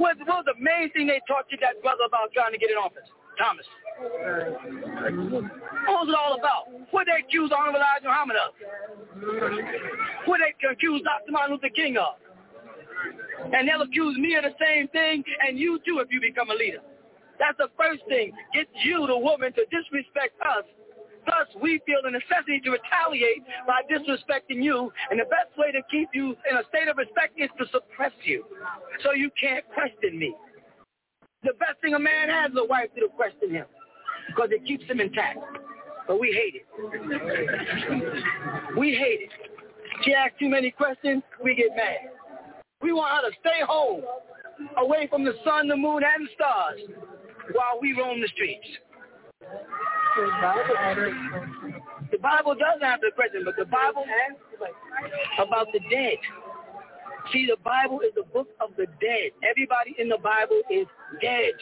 What, 0.01 0.17
what 0.25 0.41
was 0.41 0.49
the 0.49 0.57
main 0.57 0.89
thing 0.93 1.07
they 1.07 1.21
taught 1.29 1.45
you 1.53 1.61
that 1.61 1.81
brother 1.85 2.09
about 2.09 2.33
trying 2.33 2.53
to 2.53 2.59
get 2.59 2.73
in 2.73 2.81
office? 2.81 3.09
Thomas. 3.37 3.69
What 3.97 5.41
was 5.89 6.09
it 6.09 6.15
all 6.15 6.37
about? 6.37 6.69
What 6.91 7.07
they 7.07 7.25
accused 7.25 7.53
Honorable 7.53 7.81
Elijah 7.81 8.09
Muhammad 8.09 8.37
of? 8.37 8.53
What 10.27 10.41
they 10.45 10.53
accused 10.69 11.05
Dr. 11.05 11.33
Martin 11.33 11.57
Luther 11.57 11.73
King 11.75 11.97
of? 11.97 12.21
And 13.53 13.69
they'll 13.69 13.83
accuse 13.83 14.19
me 14.19 14.35
of 14.37 14.45
the 14.45 14.55
same 14.61 14.89
thing, 14.89 15.25
and 15.47 15.59
you 15.59 15.79
too 15.87 16.01
if 16.01 16.09
you 16.11 16.21
become 16.21 16.51
a 16.51 16.55
leader. 16.55 16.81
That's 17.39 17.57
the 17.57 17.69
first 17.77 18.03
thing. 18.09 18.33
Get 18.53 18.67
you, 18.85 19.07
the 19.07 19.17
woman, 19.17 19.53
to 19.53 19.65
disrespect 19.69 20.41
us. 20.41 20.65
Thus, 21.25 21.49
we 21.61 21.81
feel 21.85 22.01
the 22.05 22.11
necessity 22.11 22.61
to 22.65 22.71
retaliate 22.71 23.45
by 23.67 23.83
disrespecting 23.91 24.63
you. 24.63 24.93
And 25.11 25.19
the 25.21 25.25
best 25.25 25.57
way 25.59 25.73
to 25.73 25.83
keep 25.91 26.09
you 26.15 26.37
in 26.49 26.57
a 26.57 26.65
state 26.69 26.89
of 26.89 26.97
respect 26.97 27.35
is 27.37 27.51
to 27.59 27.67
suppress 27.73 28.13
you. 28.25 28.45
So 29.03 29.13
you 29.13 29.31
can't 29.41 29.65
question 29.75 30.19
me. 30.19 30.35
The 31.43 31.53
best 31.59 31.81
thing 31.83 31.95
a 31.95 31.99
man 31.99 32.29
has 32.29 32.53
is 32.53 32.59
a 32.59 32.65
wife 32.65 32.89
to 32.97 33.09
question 33.17 33.51
him 33.51 33.67
because 34.27 34.51
it 34.53 34.65
keeps 34.67 34.87
them 34.89 35.01
intact. 35.01 35.39
But 36.07 36.21
we 36.21 36.29
hate 36.33 36.63
it. 36.63 36.67
we 38.79 38.95
hate 38.95 39.21
it. 39.23 39.31
She 40.05 40.15
asks 40.15 40.39
too 40.39 40.49
many 40.49 40.71
questions, 40.71 41.23
we 41.43 41.55
get 41.55 41.75
mad. 41.77 42.11
We 42.83 42.93
want 42.93 43.25
her 43.25 43.31
to 43.31 43.37
stay 43.41 43.65
home, 43.67 44.03
away 44.77 45.09
from 45.09 45.25
the 45.25 45.33
sun, 45.45 45.69
the 45.69 45.77
moon, 45.77 46.03
and 46.05 46.27
the 46.27 46.31
stars, 46.35 46.81
while 47.53 47.81
we 47.81 47.95
roam 47.99 48.21
the 48.21 48.29
streets. 48.29 48.67
The 52.11 52.19
Bible 52.19 52.55
does 52.55 52.81
answer 52.83 53.07
the 53.11 53.15
question, 53.15 53.43
but 53.45 53.57
the 53.57 53.65
Bible 53.65 54.05
asks 54.29 54.41
about 55.39 55.67
the 55.73 55.81
dead. 55.91 56.19
See, 57.33 57.47
the 57.47 57.57
Bible 57.65 58.01
is 58.01 58.13
the 58.15 58.23
book 58.33 58.49
of 58.61 58.71
the 58.77 58.87
dead. 59.01 59.31
Everybody 59.43 59.97
in 59.99 60.09
the 60.09 60.19
Bible 60.19 60.63
is 60.71 60.87
dead. 61.21 61.53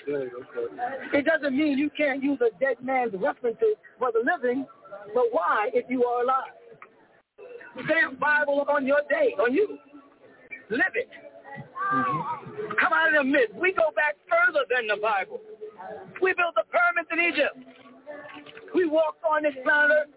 It 1.12 1.24
doesn't 1.24 1.56
mean 1.56 1.78
you 1.78 1.90
can't 1.96 2.22
use 2.22 2.38
a 2.40 2.50
dead 2.58 2.76
man's 2.82 3.14
references 3.14 3.76
for 3.98 4.12
the 4.12 4.20
living, 4.20 4.66
but 5.14 5.24
why 5.30 5.70
if 5.72 5.86
you 5.88 6.04
are 6.04 6.22
alive? 6.22 6.52
Stamp 7.86 8.20
Bible 8.20 8.64
on 8.68 8.86
your 8.86 9.00
day, 9.08 9.34
on 9.40 9.52
you. 9.52 9.78
Live 10.70 10.94
it. 10.94 11.08
Mm-hmm. 11.92 12.74
Come 12.80 12.92
out 12.92 13.08
of 13.08 13.14
the 13.14 13.24
myth. 13.24 13.50
We 13.54 13.72
go 13.72 13.90
back 13.94 14.16
further 14.28 14.64
than 14.74 14.86
the 14.86 15.00
Bible. 15.00 15.40
We 16.22 16.32
built 16.34 16.54
the 16.54 16.64
pyramids 16.70 17.08
in 17.12 17.20
Egypt. 17.20 17.56
We 18.74 18.86
walked 18.86 19.22
on 19.24 19.42
this 19.42 19.54
planet 19.62 20.10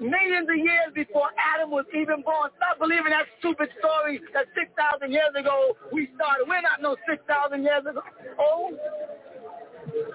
millions 0.00 0.48
of 0.48 0.56
years 0.56 0.92
before 0.94 1.30
Adam 1.38 1.70
was 1.70 1.84
even 1.94 2.22
born. 2.22 2.50
Stop 2.56 2.78
believing 2.78 3.10
that 3.10 3.26
stupid 3.38 3.68
story 3.78 4.20
that 4.34 4.46
6,000 4.54 5.10
years 5.10 5.34
ago 5.38 5.76
we 5.92 6.08
started. 6.14 6.46
We're 6.48 6.62
not 6.62 6.80
no 6.82 6.96
6,000 7.08 7.62
years 7.62 7.82
ago. 7.82 8.02
Oh, 8.38 8.70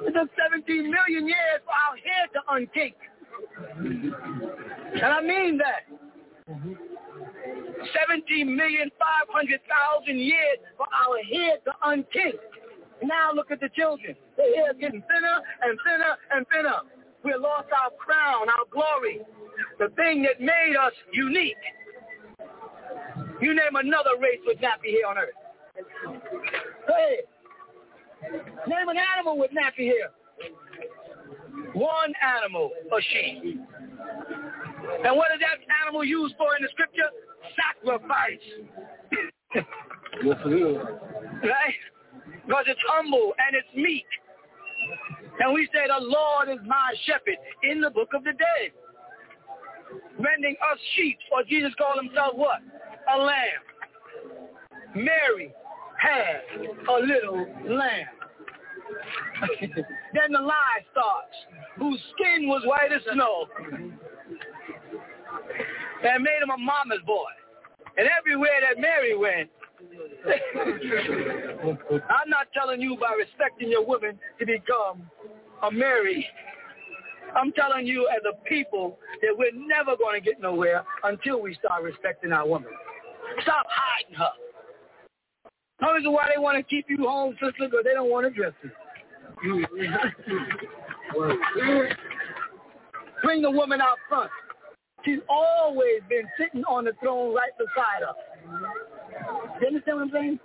it 0.06 0.14
took 0.14 0.30
17 0.36 0.90
million 0.90 1.28
years 1.28 1.62
for 1.66 1.74
our 1.76 1.98
hair 2.00 2.28
to 2.34 2.40
uncake. 2.54 2.96
And 3.80 5.12
I 5.12 5.22
mean 5.22 5.58
that. 5.58 5.86
17 6.48 8.56
million 8.56 8.92
500,000 9.00 10.20
years 10.20 10.60
for 10.78 10.88
our 10.88 11.18
hair 11.24 11.58
to 11.66 11.72
unkink. 11.84 12.40
Now 13.04 13.34
look 13.34 13.52
at 13.52 13.60
the 13.60 13.68
children. 13.76 14.16
Their 14.38 14.56
hair 14.56 14.72
is 14.72 14.78
getting 14.80 15.02
thinner 15.02 15.42
and 15.62 15.78
thinner 15.84 16.18
and 16.32 16.48
thinner. 16.48 16.82
We 17.24 17.34
lost 17.36 17.68
our 17.72 17.92
crown, 17.98 18.48
our 18.50 18.66
glory, 18.70 19.22
the 19.80 19.90
thing 19.96 20.24
that 20.24 20.42
made 20.42 20.76
us 20.80 20.94
unique. 21.14 21.56
You 23.42 23.54
name 23.56 23.76
another 23.76 24.18
race 24.20 24.40
with 24.46 24.58
nappy 24.58 24.92
hair 24.92 25.08
on 25.10 25.18
earth. 25.18 25.30
Ahead. 26.90 27.26
Name 28.68 28.90
an 28.90 28.98
animal 29.16 29.38
with 29.38 29.52
nappy 29.52 29.88
hair. 29.88 30.12
One 31.74 32.14
animal, 32.22 32.72
a 32.92 33.02
sheep. 33.02 33.60
And 35.06 35.16
what 35.16 35.32
is 35.34 35.40
that 35.40 35.60
animal 35.86 36.04
used 36.04 36.36
for 36.38 36.56
in 36.56 36.64
the 36.64 36.70
scripture? 36.72 37.10
Sacrifice. 37.56 38.40
yes, 40.24 40.38
it 40.46 40.50
is. 40.50 40.78
Right? 41.44 41.82
Because 42.46 42.66
it's 42.68 42.80
humble 42.88 43.34
and 43.40 43.56
it's 43.56 43.68
meek. 43.76 44.06
And 45.40 45.54
we 45.54 45.68
say 45.74 45.88
the 45.88 46.06
Lord 46.06 46.50
is 46.50 46.60
my 46.68 46.94
shepherd 47.06 47.38
in 47.64 47.82
the 47.82 47.90
book 47.90 48.10
of 48.14 48.24
the 48.24 48.32
dead. 48.32 48.72
rending 50.20 50.56
us 50.72 50.80
sheep, 50.96 51.18
or 51.32 51.44
Jesus 51.44 51.72
called 51.78 52.04
himself 52.04 52.36
what? 52.36 52.60
A 53.14 53.18
lamb. 53.18 53.64
Mary 54.96 55.54
had 56.00 56.42
a 56.88 57.00
little 57.00 57.46
lamb. 57.68 58.08
then 59.62 60.32
the 60.32 60.40
lie 60.40 60.86
starts, 60.92 61.36
whose 61.78 62.00
skin 62.14 62.48
was 62.48 62.62
white 62.66 62.92
as 62.92 63.02
snow. 63.12 63.48
And 66.04 66.24
made 66.24 66.42
him 66.42 66.50
a 66.50 66.58
mama's 66.58 67.02
boy. 67.06 67.32
And 67.98 68.08
everywhere 68.20 68.60
that 68.62 68.82
Mary 68.82 69.18
went, 69.18 69.50
I'm 70.26 70.32
not 72.30 72.48
telling 72.54 72.80
you 72.82 72.98
by 73.00 73.16
respecting 73.18 73.70
your 73.70 73.86
women 73.86 74.20
to 74.40 74.46
become 74.46 75.10
a 75.64 75.72
Mary. 75.72 76.28
I'm 77.36 77.52
telling 77.54 77.88
you 77.88 78.08
as 78.16 78.22
a 78.30 78.36
people 78.48 79.00
that 79.22 79.36
we're 79.38 79.52
never 79.54 79.98
going 79.98 80.22
to 80.22 80.26
get 80.26 80.40
nowhere 80.42 80.84
until 81.04 81.42
we 81.42 81.56
start 81.56 81.82
respecting 81.84 82.32
our 82.32 82.48
woman. 82.48 82.70
Stop 83.42 83.66
hiding 83.70 84.16
her. 84.16 84.30
The 85.80 85.92
reason 85.94 86.14
why 86.14 86.30
they 86.34 86.40
want 86.40 86.58
to 86.58 86.64
keep 86.64 86.86
you 86.90 87.08
home, 87.08 87.34
sister, 87.34 87.52
because 87.60 87.84
they 87.84 87.94
don't 87.94 88.10
want 88.10 88.26
to 88.26 88.32
dress 88.32 88.54
you. 88.64 88.72
Bring 93.24 93.42
the 93.42 93.52
woman 93.52 93.82
out 93.82 93.98
front. 94.08 94.32
She's 95.06 95.20
always 95.30 96.02
been 96.08 96.24
sitting 96.40 96.64
on 96.66 96.86
the 96.86 96.94
throne 97.02 97.36
right 97.36 97.52
beside 97.58 98.04
us. 98.08 98.16
You 99.62 99.68
understand 99.68 99.98
what 99.98 100.04
I'm 100.04 100.12
saying? 100.12 100.40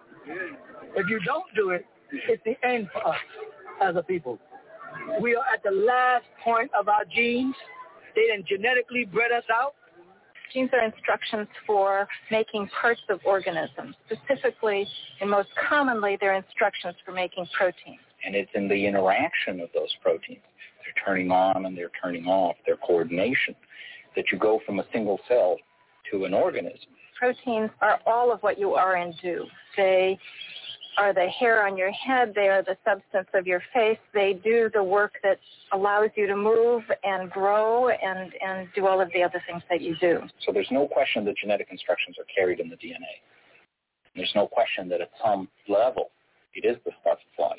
If 0.96 1.08
you 1.08 1.20
don't 1.24 1.44
do 1.54 1.70
it, 1.70 1.84
it's 2.12 2.42
the 2.44 2.56
end 2.66 2.88
for 2.92 3.08
us 3.08 3.16
as 3.82 3.96
a 3.96 4.02
people. 4.02 4.38
We 5.20 5.34
are 5.34 5.44
at 5.52 5.62
the 5.62 5.70
last 5.70 6.24
point 6.42 6.70
of 6.78 6.88
our 6.88 7.04
genes. 7.04 7.54
They 8.14 8.22
didn't 8.22 8.46
genetically 8.46 9.04
bred 9.04 9.32
us 9.32 9.44
out. 9.52 9.74
Genes 10.52 10.70
are 10.72 10.84
instructions 10.84 11.46
for 11.66 12.08
making 12.30 12.68
parts 12.80 13.02
of 13.10 13.20
organisms. 13.24 13.94
Specifically, 14.06 14.88
and 15.20 15.30
most 15.30 15.48
commonly, 15.68 16.16
they're 16.20 16.34
instructions 16.34 16.94
for 17.04 17.12
making 17.12 17.46
proteins. 17.56 18.00
And 18.24 18.34
it's 18.34 18.50
in 18.54 18.68
the 18.68 18.86
interaction 18.86 19.60
of 19.60 19.68
those 19.74 19.94
proteins. 20.02 20.42
They're 20.82 21.04
turning 21.04 21.30
on 21.30 21.66
and 21.66 21.76
they're 21.76 21.90
turning 22.02 22.26
off, 22.26 22.56
their 22.66 22.76
coordination, 22.76 23.54
that 24.16 24.26
you 24.32 24.38
go 24.38 24.60
from 24.64 24.78
a 24.80 24.84
single 24.92 25.20
cell 25.28 25.56
to 26.10 26.24
an 26.24 26.32
organism. 26.32 26.88
Proteins 27.18 27.70
are 27.80 27.98
all 28.06 28.32
of 28.32 28.40
what 28.42 28.58
you 28.58 28.74
are 28.74 28.96
and 28.96 29.14
do. 29.22 29.44
They 29.76 30.18
are 30.98 31.14
the 31.14 31.28
hair 31.28 31.66
on 31.66 31.76
your 31.76 31.90
head. 31.92 32.32
They 32.34 32.48
are 32.48 32.62
the 32.62 32.76
substance 32.84 33.28
of 33.34 33.46
your 33.46 33.62
face. 33.72 33.98
They 34.12 34.40
do 34.44 34.70
the 34.72 34.82
work 34.82 35.12
that 35.22 35.38
allows 35.72 36.10
you 36.16 36.26
to 36.26 36.36
move 36.36 36.82
and 37.02 37.30
grow 37.30 37.88
and, 37.88 38.32
and 38.44 38.68
do 38.74 38.86
all 38.86 39.00
of 39.00 39.08
the 39.14 39.22
other 39.22 39.42
things 39.48 39.62
that 39.70 39.80
you 39.80 39.96
do. 40.00 40.20
So 40.44 40.52
there's 40.52 40.70
no 40.70 40.86
question 40.86 41.24
that 41.24 41.36
genetic 41.36 41.68
instructions 41.70 42.16
are 42.18 42.26
carried 42.34 42.60
in 42.60 42.68
the 42.68 42.76
DNA. 42.76 43.22
There's 44.14 44.32
no 44.34 44.46
question 44.46 44.88
that 44.88 45.00
at 45.00 45.10
some 45.24 45.48
level 45.68 46.10
it 46.54 46.66
is 46.66 46.76
the 46.84 46.92
stuff 47.00 47.18
of 47.38 47.44
life. 47.44 47.58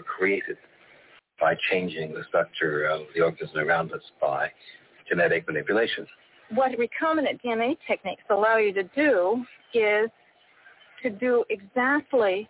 Were 0.00 0.04
created 0.04 0.56
by 1.40 1.54
changing 1.70 2.12
the 2.12 2.22
structure 2.28 2.84
of 2.84 3.02
the 3.14 3.22
organism 3.22 3.58
around 3.58 3.92
us 3.92 4.02
by 4.20 4.50
genetic 5.08 5.46
manipulation. 5.46 6.06
What 6.54 6.72
recombinant 6.72 7.40
DNA 7.44 7.76
techniques 7.86 8.22
allow 8.30 8.56
you 8.56 8.72
to 8.74 8.82
do 8.94 9.44
is 9.72 10.10
to 11.02 11.10
do 11.10 11.44
exactly 11.48 12.48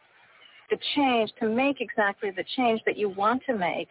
the 0.70 0.78
change, 0.94 1.30
to 1.40 1.48
make 1.48 1.80
exactly 1.80 2.30
the 2.30 2.44
change 2.56 2.80
that 2.86 2.96
you 2.96 3.08
want 3.08 3.42
to 3.46 3.56
make 3.56 3.88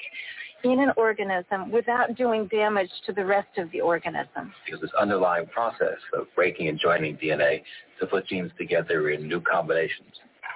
in 0.64 0.80
an 0.80 0.92
organism 0.98 1.72
without 1.72 2.16
doing 2.16 2.48
damage 2.48 2.90
to 3.06 3.14
the 3.14 3.24
rest 3.24 3.58
of 3.58 3.72
the 3.72 3.82
organism. 3.82 4.52
Because 4.66 4.82
this 4.82 4.92
underlying 5.00 5.48
process 5.48 6.00
of 6.14 6.28
breaking 6.36 6.68
and 6.68 6.80
joining 6.80 7.18
DNA 7.18 7.62
to 8.00 8.08
put 8.08 8.28
genes 8.28 8.52
together 8.58 9.10
in 9.10 9.28
new 9.28 9.42
combinations 9.42 10.14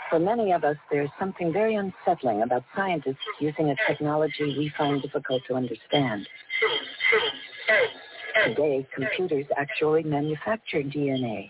for 0.10 0.20
many 0.20 0.52
of 0.52 0.64
us, 0.64 0.78
there's 0.92 1.10
something 1.20 1.52
very 1.52 1.76
unsettling 1.76 2.42
about 2.42 2.64
scientists 2.76 3.18
using 3.40 3.70
a 3.70 3.76
technology 3.88 4.56
we 4.58 4.72
find 4.78 5.02
difficult 5.02 5.42
to 5.48 5.56
understand. 5.56 6.28
Today, 8.46 8.88
computers 8.94 9.46
actually 9.58 10.04
manufacture 10.04 10.82
DNA. 10.82 11.50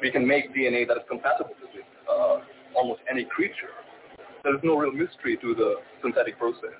We 0.00 0.10
can 0.10 0.26
make 0.26 0.54
DNA 0.54 0.86
that 0.88 0.96
is 0.96 1.02
compatible 1.08 1.54
with 1.60 1.84
uh, 2.10 2.40
almost 2.74 3.00
any 3.10 3.24
creature. 3.24 3.70
There 4.42 4.54
is 4.54 4.60
no 4.64 4.76
real 4.76 4.92
mystery 4.92 5.38
to 5.40 5.54
the 5.54 5.76
synthetic 6.02 6.38
process. 6.38 6.74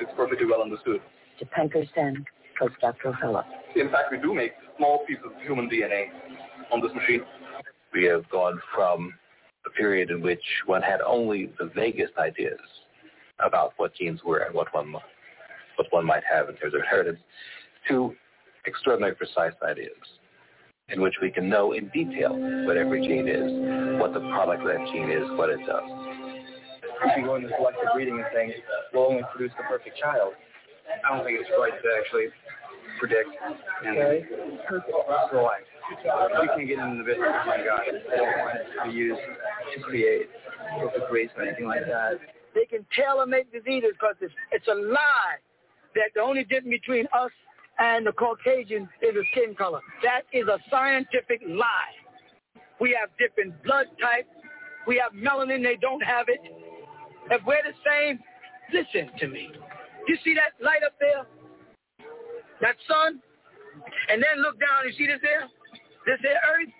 It's 0.00 0.10
perfectly 0.16 0.46
well 0.46 0.62
understood. 0.62 1.00
Dipankar 1.40 1.86
Sen, 1.94 2.24
postdoctoral 2.60 3.20
fellow. 3.20 3.44
In 3.76 3.90
fact, 3.90 4.10
we 4.10 4.18
do 4.18 4.34
make 4.34 4.52
small 4.78 5.04
pieces 5.06 5.24
of 5.26 5.32
human 5.42 5.68
DNA 5.68 6.06
on 6.72 6.80
this 6.80 6.90
machine. 6.94 7.22
We 7.92 8.04
have 8.04 8.28
gone 8.30 8.60
from 8.74 9.12
a 9.12 9.21
period 9.76 10.10
in 10.10 10.20
which 10.22 10.42
one 10.66 10.82
had 10.82 11.00
only 11.00 11.50
the 11.58 11.70
vaguest 11.74 12.12
ideas 12.18 12.60
about 13.44 13.72
what 13.76 13.94
genes 13.94 14.20
were 14.24 14.38
and 14.38 14.54
what 14.54 14.72
one 14.74 14.92
what 14.92 15.86
one 15.90 16.06
might 16.06 16.22
have 16.30 16.48
in 16.48 16.56
terms 16.56 16.74
of 16.74 16.80
inheritance, 16.80 17.18
to 17.88 18.14
extraordinarily 18.66 19.16
precise 19.16 19.54
ideas 19.62 19.96
in 20.88 21.00
which 21.00 21.14
we 21.22 21.30
can 21.30 21.48
know 21.48 21.72
in 21.72 21.88
detail 21.88 22.36
what 22.66 22.76
every 22.76 23.00
gene 23.00 23.26
is, 23.26 24.00
what 24.00 24.12
the 24.12 24.20
product 24.30 24.60
of 24.60 24.68
that 24.68 24.86
gene 24.92 25.10
is, 25.10 25.24
what 25.38 25.48
it 25.48 25.58
does. 25.66 25.82
If 27.04 27.16
you 27.16 27.24
go 27.24 27.36
into 27.36 27.48
selective 27.56 27.88
breeding 27.94 28.14
and 28.14 28.26
saying 28.34 28.52
we'll 28.92 29.06
only 29.06 29.22
produce 29.32 29.52
the 29.56 29.64
perfect 29.64 29.98
child, 29.98 30.34
I 31.04 31.16
don't 31.16 31.24
think 31.24 31.40
it's 31.40 31.50
right 31.58 31.72
to 31.72 31.88
actually 31.98 32.26
predict 33.00 33.30
and 33.84 33.98
Okay. 33.98 34.26
select. 35.30 35.66
We 35.90 36.48
can 36.48 36.66
get 36.66 36.78
into 36.78 36.98
the 36.98 37.04
business 37.04 37.28
of 37.28 37.46
my 37.46 37.58
God. 37.58 37.80
I 37.82 38.16
don't 38.16 38.38
want 38.38 38.58
to 38.84 38.90
be 38.90 38.96
used 38.96 39.20
to 39.76 39.82
create 39.82 40.28
perfect 40.78 41.12
race 41.12 41.30
or 41.36 41.42
anything 41.42 41.66
like 41.66 41.86
that. 41.86 42.18
They 42.54 42.64
can 42.66 42.84
tailor 42.96 43.26
make 43.26 43.50
diseases 43.52 43.90
because 43.92 44.16
it's, 44.20 44.34
it's 44.50 44.68
a 44.68 44.74
lie 44.74 45.40
that 45.94 46.10
the 46.14 46.20
only 46.20 46.44
difference 46.44 46.76
between 46.80 47.06
us 47.12 47.30
and 47.78 48.06
the 48.06 48.12
Caucasian 48.12 48.88
is 49.00 49.14
the 49.14 49.24
skin 49.32 49.54
color. 49.54 49.80
That 50.02 50.22
is 50.32 50.46
a 50.48 50.58
scientific 50.70 51.40
lie. 51.48 51.96
We 52.80 52.96
have 52.98 53.10
different 53.18 53.62
blood 53.64 53.86
types. 54.00 54.28
We 54.86 55.00
have 55.02 55.12
melanin. 55.12 55.62
They 55.62 55.76
don't 55.80 56.02
have 56.02 56.26
it. 56.28 56.40
If 57.30 57.42
we're 57.46 57.62
the 57.62 57.76
same, 57.86 58.18
listen 58.72 59.10
to 59.18 59.28
me. 59.28 59.48
You 60.08 60.16
see 60.24 60.34
that 60.34 60.62
light 60.62 60.82
up 60.84 60.94
there? 60.98 61.24
That 62.60 62.76
sun? 62.88 63.20
And 64.10 64.22
then 64.22 64.42
look 64.42 64.58
down 64.60 64.84
and 64.84 64.94
see 64.96 65.06
this 65.06 65.20
here? 65.22 65.48
This 66.06 66.18
here 66.20 66.36
earth? 66.36 66.72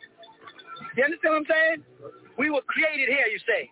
You 0.96 1.04
understand 1.04 1.32
what 1.34 1.40
I'm 1.40 1.50
saying? 1.50 1.78
We 2.38 2.50
were 2.50 2.62
created 2.66 3.08
here, 3.08 3.26
you 3.26 3.38
say. 3.46 3.70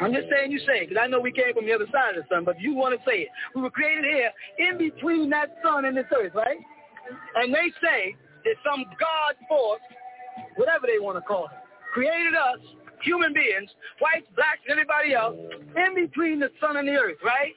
I'm 0.00 0.12
just 0.12 0.26
saying 0.30 0.50
you 0.50 0.58
say, 0.66 0.86
because 0.86 0.98
I 1.00 1.06
know 1.06 1.20
we 1.20 1.32
came 1.32 1.54
from 1.54 1.66
the 1.66 1.72
other 1.72 1.86
side 1.92 2.16
of 2.16 2.24
the 2.24 2.34
sun, 2.34 2.44
but 2.44 2.60
you 2.60 2.74
want 2.74 2.98
to 2.98 3.00
say 3.08 3.22
it. 3.22 3.28
We 3.54 3.62
were 3.62 3.70
created 3.70 4.04
here 4.04 4.30
in 4.58 4.78
between 4.78 5.30
that 5.30 5.56
sun 5.62 5.84
and 5.84 5.96
this 5.96 6.06
earth, 6.14 6.34
right? 6.34 6.58
And 7.36 7.54
they 7.54 7.70
say 7.80 8.16
that 8.44 8.56
some 8.64 8.84
God 8.98 9.34
force, 9.48 9.80
whatever 10.56 10.86
they 10.86 10.98
want 10.98 11.16
to 11.18 11.22
call 11.22 11.46
it, 11.46 11.52
created 11.92 12.34
us, 12.34 12.58
human 13.02 13.32
beings, 13.32 13.70
whites, 14.00 14.26
blacks, 14.34 14.60
and 14.68 14.72
everybody 14.72 15.14
else, 15.14 15.36
in 15.76 15.94
between 15.94 16.40
the 16.40 16.50
sun 16.60 16.76
and 16.76 16.88
the 16.88 16.92
earth, 16.92 17.18
right? 17.24 17.54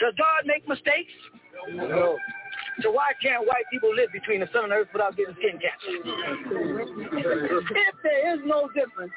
Does 0.00 0.14
God 0.16 0.46
make 0.46 0.66
mistakes? 0.66 1.12
No. 1.74 2.16
So 2.82 2.90
why 2.90 3.12
can't 3.20 3.46
white 3.46 3.66
people 3.70 3.94
live 3.94 4.12
between 4.12 4.40
the 4.40 4.48
sun 4.52 4.64
and 4.64 4.72
earth 4.72 4.88
without 4.92 5.16
getting 5.16 5.34
skin 5.34 5.58
cancer? 5.58 5.98
if 7.74 7.94
there 8.02 8.34
is 8.34 8.40
no 8.44 8.68
difference, 8.74 9.12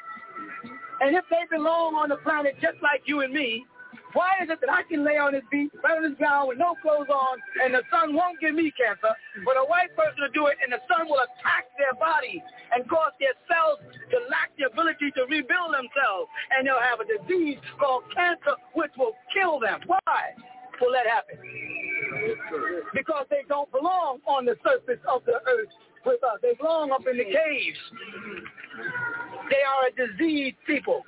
and 1.00 1.14
if 1.14 1.24
they 1.30 1.42
belong 1.50 1.94
on 1.94 2.08
the 2.08 2.16
planet 2.16 2.54
just 2.60 2.82
like 2.82 3.02
you 3.06 3.20
and 3.20 3.32
me, 3.32 3.64
why 4.12 4.36
is 4.42 4.50
it 4.50 4.60
that 4.60 4.68
I 4.68 4.82
can 4.84 5.04
lay 5.04 5.16
on 5.16 5.32
this 5.32 5.44
beach, 5.50 5.72
right 5.82 5.96
on 5.96 6.04
this 6.04 6.18
ground 6.18 6.48
with 6.48 6.58
no 6.58 6.76
clothes 6.82 7.08
on, 7.08 7.38
and 7.64 7.72
the 7.72 7.82
sun 7.88 8.14
won't 8.14 8.40
give 8.40 8.54
me 8.54 8.72
cancer, 8.76 9.08
but 9.44 9.56
a 9.56 9.64
white 9.64 9.94
person 9.96 10.20
will 10.20 10.34
do 10.36 10.46
it, 10.52 10.60
and 10.60 10.72
the 10.72 10.82
sun 10.84 11.08
will 11.08 11.20
attack 11.20 11.72
their 11.80 11.96
body 11.96 12.42
and 12.76 12.84
cause 12.88 13.12
their 13.20 13.32
cells 13.48 13.80
to 14.12 14.16
lack 14.28 14.52
the 14.60 14.68
ability 14.68 15.10
to 15.16 15.24
rebuild 15.32 15.72
themselves, 15.72 16.28
and 16.52 16.68
they'll 16.68 16.82
have 16.82 17.00
a 17.00 17.08
disease 17.08 17.56
called 17.80 18.04
cancer, 18.12 18.56
which 18.76 18.92
will 18.98 19.16
kill 19.32 19.60
them. 19.60 19.80
Why 19.88 20.36
will 20.80 20.92
that 20.92 21.08
happen? 21.08 21.40
Because 22.94 23.26
they 23.30 23.42
don't 23.48 23.70
belong 23.72 24.18
on 24.26 24.44
the 24.44 24.56
surface 24.64 25.02
of 25.08 25.24
the 25.24 25.34
earth 25.34 25.72
with 26.04 26.22
us. 26.24 26.38
They 26.42 26.54
belong 26.54 26.90
up 26.90 27.06
in 27.10 27.16
the 27.16 27.24
caves. 27.24 27.78
They 29.50 29.62
are 29.62 29.88
a 29.88 29.92
diseased 29.94 30.56
people. 30.66 31.02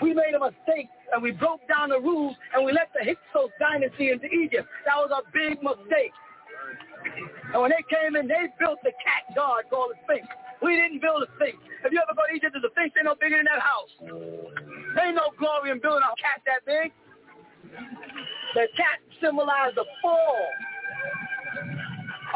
We 0.00 0.14
made 0.14 0.34
a 0.36 0.40
mistake 0.40 0.88
and 1.12 1.22
we 1.22 1.32
broke 1.32 1.66
down 1.68 1.90
the 1.90 2.00
rules 2.00 2.36
and 2.54 2.64
we 2.64 2.72
let 2.72 2.90
the 2.94 3.04
Hyksos 3.04 3.50
dynasty 3.58 4.10
into 4.10 4.26
Egypt. 4.26 4.68
That 4.86 4.96
was 4.96 5.10
a 5.10 5.22
big 5.32 5.62
mistake. 5.62 6.12
And 7.52 7.62
when 7.62 7.70
they 7.70 7.84
came 7.88 8.16
in, 8.16 8.28
they 8.28 8.48
built 8.58 8.78
the 8.84 8.92
cat 9.02 9.34
god 9.34 9.64
called 9.70 9.92
the 9.92 9.98
Sphinx. 10.04 10.26
We 10.62 10.76
didn't 10.76 11.00
build 11.00 11.22
a 11.22 11.28
Sphinx. 11.36 11.56
If 11.84 11.92
you 11.92 12.00
ever 12.02 12.14
go 12.14 12.22
to 12.28 12.34
Egypt, 12.34 12.54
the 12.54 12.70
Sphinx 12.72 12.94
ain't 12.98 13.06
no 13.06 13.14
bigger 13.14 13.36
than 13.36 13.46
that 13.46 13.62
house. 13.62 13.92
There 14.94 15.06
ain't 15.06 15.16
no 15.16 15.30
glory 15.38 15.70
in 15.70 15.80
building 15.80 16.02
a 16.02 16.14
cat 16.18 16.42
that 16.46 16.66
big. 16.66 16.92
The 18.54 18.66
cat 18.76 19.00
symbolized 19.22 19.76
the 19.76 19.84
fall 20.00 20.46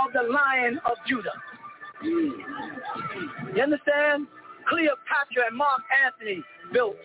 of 0.05 0.13
the 0.13 0.33
lion 0.33 0.81
of 0.85 0.97
Judah. 1.07 1.33
You 2.03 3.63
understand? 3.63 4.27
Cleopatra 4.69 5.47
and 5.49 5.57
Mark 5.57 5.81
Antony 6.05 6.43
built 6.73 6.97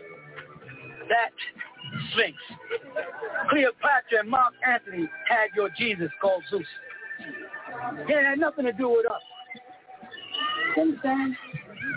that 1.09 1.31
Sphinx. 2.11 2.37
Cleopatra 3.49 4.19
and 4.19 4.29
Mark 4.29 4.53
Antony 4.65 5.09
had 5.29 5.47
your 5.55 5.69
Jesus 5.77 6.09
called 6.21 6.43
Zeus. 6.49 6.65
It 8.07 8.25
had 8.25 8.39
nothing 8.39 8.65
to 8.65 8.73
do 8.73 8.89
with 8.89 9.05
us. 9.05 9.21
You 10.75 10.83
understand? 10.83 11.35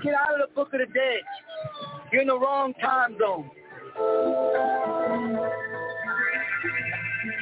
Get 0.03 0.15
out 0.15 0.41
of 0.41 0.49
the 0.49 0.55
book 0.55 0.73
of 0.73 0.81
the 0.81 0.87
dead. 0.87 1.21
You're 2.13 2.23
in 2.23 2.29
the 2.29 2.39
wrong 2.39 2.73
time 2.75 3.17
zone. 3.19 3.51
We're 7.31 7.39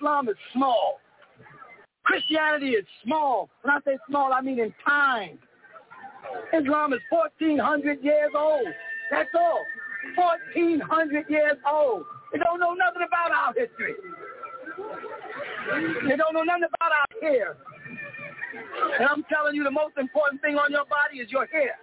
Islam 0.00 0.28
is 0.28 0.36
small. 0.54 0.98
Christianity 2.04 2.70
is 2.70 2.86
small. 3.04 3.50
When 3.62 3.74
I 3.74 3.78
say 3.84 3.98
small, 4.08 4.32
I 4.32 4.40
mean 4.40 4.58
in 4.58 4.72
time. 4.86 5.38
Islam 6.54 6.94
is 6.94 7.00
1,400 7.10 8.02
years 8.02 8.30
old. 8.36 8.66
That's 9.10 9.28
all. 9.34 9.60
1,400 10.16 11.28
years 11.28 11.56
old. 11.70 12.04
They 12.32 12.38
don't 12.38 12.60
know 12.60 12.72
nothing 12.72 13.02
about 13.06 13.30
our 13.30 13.52
history. 13.52 13.94
They 16.08 16.16
don't 16.16 16.32
know 16.32 16.42
nothing 16.42 16.64
about 16.64 16.92
our 16.92 17.20
hair. 17.20 17.56
And 18.98 19.06
I'm 19.06 19.22
telling 19.24 19.54
you, 19.54 19.64
the 19.64 19.70
most 19.70 19.98
important 19.98 20.40
thing 20.40 20.56
on 20.56 20.70
your 20.70 20.86
body 20.86 21.20
is 21.20 21.30
your 21.30 21.46
hair. 21.46 21.76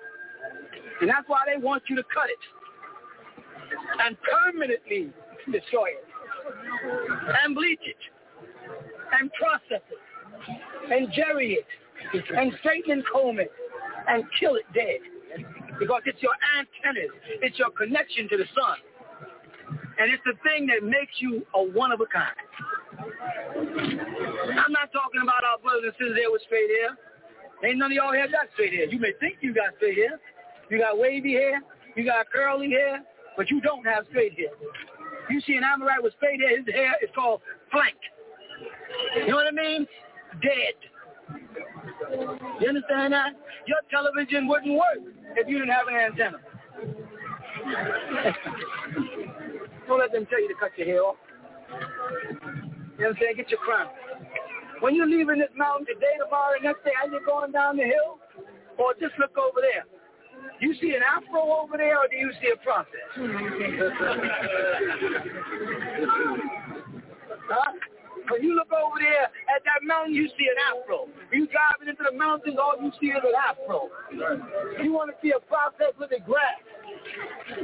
And 1.01 1.09
that's 1.09 1.27
why 1.27 1.41
they 1.45 1.61
want 1.61 1.83
you 1.87 1.95
to 1.97 2.03
cut 2.03 2.29
it 2.29 2.39
and 4.05 4.17
permanently 4.21 5.11
destroy 5.51 5.89
it 5.89 6.16
and 7.43 7.55
bleach 7.55 7.79
it 7.85 7.97
and 9.19 9.31
process 9.33 9.83
it 9.89 10.91
and 10.91 11.11
jerry 11.13 11.59
it 11.59 12.23
and 12.35 12.51
straighten 12.59 12.91
and 12.91 13.03
comb 13.11 13.39
it 13.39 13.51
and 14.07 14.23
kill 14.39 14.55
it 14.55 14.65
dead 14.73 14.99
because 15.79 16.01
it's 16.05 16.21
your 16.21 16.33
antennas. 16.57 17.11
It's 17.41 17.57
your 17.59 17.69
connection 17.71 18.27
to 18.29 18.37
the 18.37 18.45
sun. 18.53 18.77
And 19.99 20.11
it's 20.13 20.23
the 20.25 20.33
thing 20.45 20.67
that 20.67 20.85
makes 20.85 21.13
you 21.19 21.45
a 21.55 21.61
one 21.61 21.91
of 21.91 22.01
a 22.01 22.05
kind. 22.05 22.37
I'm 23.57 24.71
not 24.71 24.91
talking 24.93 25.21
about 25.21 25.43
our 25.43 25.57
brothers 25.61 25.89
and 25.89 25.93
sisters 25.97 26.15
there 26.15 26.31
with 26.31 26.41
straight 26.45 26.69
hair. 26.81 26.97
Ain't 27.65 27.79
none 27.79 27.91
of 27.91 27.95
y'all 27.95 28.13
have 28.13 28.31
got 28.31 28.47
straight 28.53 28.73
hair. 28.73 28.85
You 28.85 28.99
may 28.99 29.13
think 29.19 29.37
you 29.41 29.53
got 29.53 29.73
straight 29.77 29.97
hair. 29.97 30.19
You 30.69 30.77
got 30.77 30.97
wavy 30.97 31.33
hair. 31.33 31.61
You 31.95 32.05
got 32.05 32.29
curly 32.29 32.69
hair. 32.69 33.01
But 33.35 33.49
you 33.49 33.61
don't 33.61 33.85
have 33.85 34.05
straight 34.09 34.33
hair. 34.37 34.53
You 35.29 35.41
see 35.41 35.55
an 35.55 35.63
Amorite 35.63 36.01
with 36.01 36.13
straight 36.17 36.39
hair, 36.39 36.57
his 36.57 36.65
hair 36.73 36.95
is 37.03 37.09
called 37.13 37.41
flanked. 37.71 37.99
You 39.15 39.27
know 39.27 39.35
what 39.35 39.47
I 39.47 39.51
mean? 39.51 39.85
Dead. 40.41 40.73
You 42.61 42.67
understand 42.67 43.13
that? 43.13 43.33
Your 43.67 43.77
television 43.91 44.47
wouldn't 44.47 44.73
work 44.73 44.97
if 45.35 45.47
you 45.47 45.59
didn't 45.59 45.73
have 45.73 45.87
an 45.87 45.95
antenna. 45.95 46.39
Don't 49.87 49.99
let 49.99 50.11
them 50.11 50.25
tell 50.29 50.41
you 50.41 50.47
to 50.47 50.53
cut 50.59 50.71
your 50.77 50.87
hair 50.87 51.03
off. 51.03 51.15
You 51.69 51.75
know 53.03 53.07
what 53.07 53.07
I'm 53.07 53.15
saying? 53.21 53.35
Get 53.37 53.49
your 53.49 53.59
crown. 53.59 53.87
When 54.79 54.95
you're 54.95 55.07
leaving 55.07 55.39
this 55.39 55.49
mountain 55.55 55.85
today, 55.87 56.17
tomorrow, 56.23 56.53
the 56.59 56.63
next 56.67 56.83
day, 56.83 56.91
as 57.03 57.09
you're 57.11 57.25
going 57.25 57.51
down 57.51 57.77
the 57.77 57.83
hill, 57.83 58.19
or 58.77 58.93
just 58.99 59.13
look 59.19 59.35
over 59.37 59.59
there. 59.61 59.85
You 60.59 60.73
see 60.81 60.89
an 60.95 61.01
afro 61.03 61.61
over 61.61 61.77
there, 61.77 61.97
or 61.97 62.07
do 62.09 62.15
you 62.15 62.31
see 62.41 62.51
a 62.53 62.57
process? 62.63 62.87
huh? 67.49 67.71
When 68.29 68.43
you 68.43 68.55
look 68.55 68.71
over 68.73 68.99
there 68.99 69.31
at 69.55 69.63
that 69.63 69.85
mountain, 69.87 70.13
you 70.13 70.27
see 70.37 70.47
an 70.51 70.59
afro. 70.59 71.07
You 71.31 71.47
driving 71.47 71.87
into 71.87 72.03
the 72.03 72.17
mountains, 72.17 72.57
all 72.59 72.75
you 72.81 72.91
see 72.99 73.07
is 73.07 73.23
an 73.23 73.31
afro. 73.37 73.89
You 74.83 74.91
want 74.91 75.11
to 75.11 75.15
see 75.21 75.31
a 75.31 75.39
process 75.47 75.95
with 75.97 76.09
the 76.09 76.19
grass. 76.19 76.59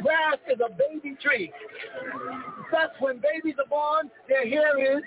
Grass 0.02 0.40
is 0.48 0.60
a 0.64 0.70
baby 0.72 1.18
tree. 1.22 1.52
That's 2.72 2.94
when 3.00 3.20
babies 3.20 3.56
are 3.60 3.68
born, 3.68 4.10
their 4.30 4.48
hair 4.48 4.98
is. 4.98 5.04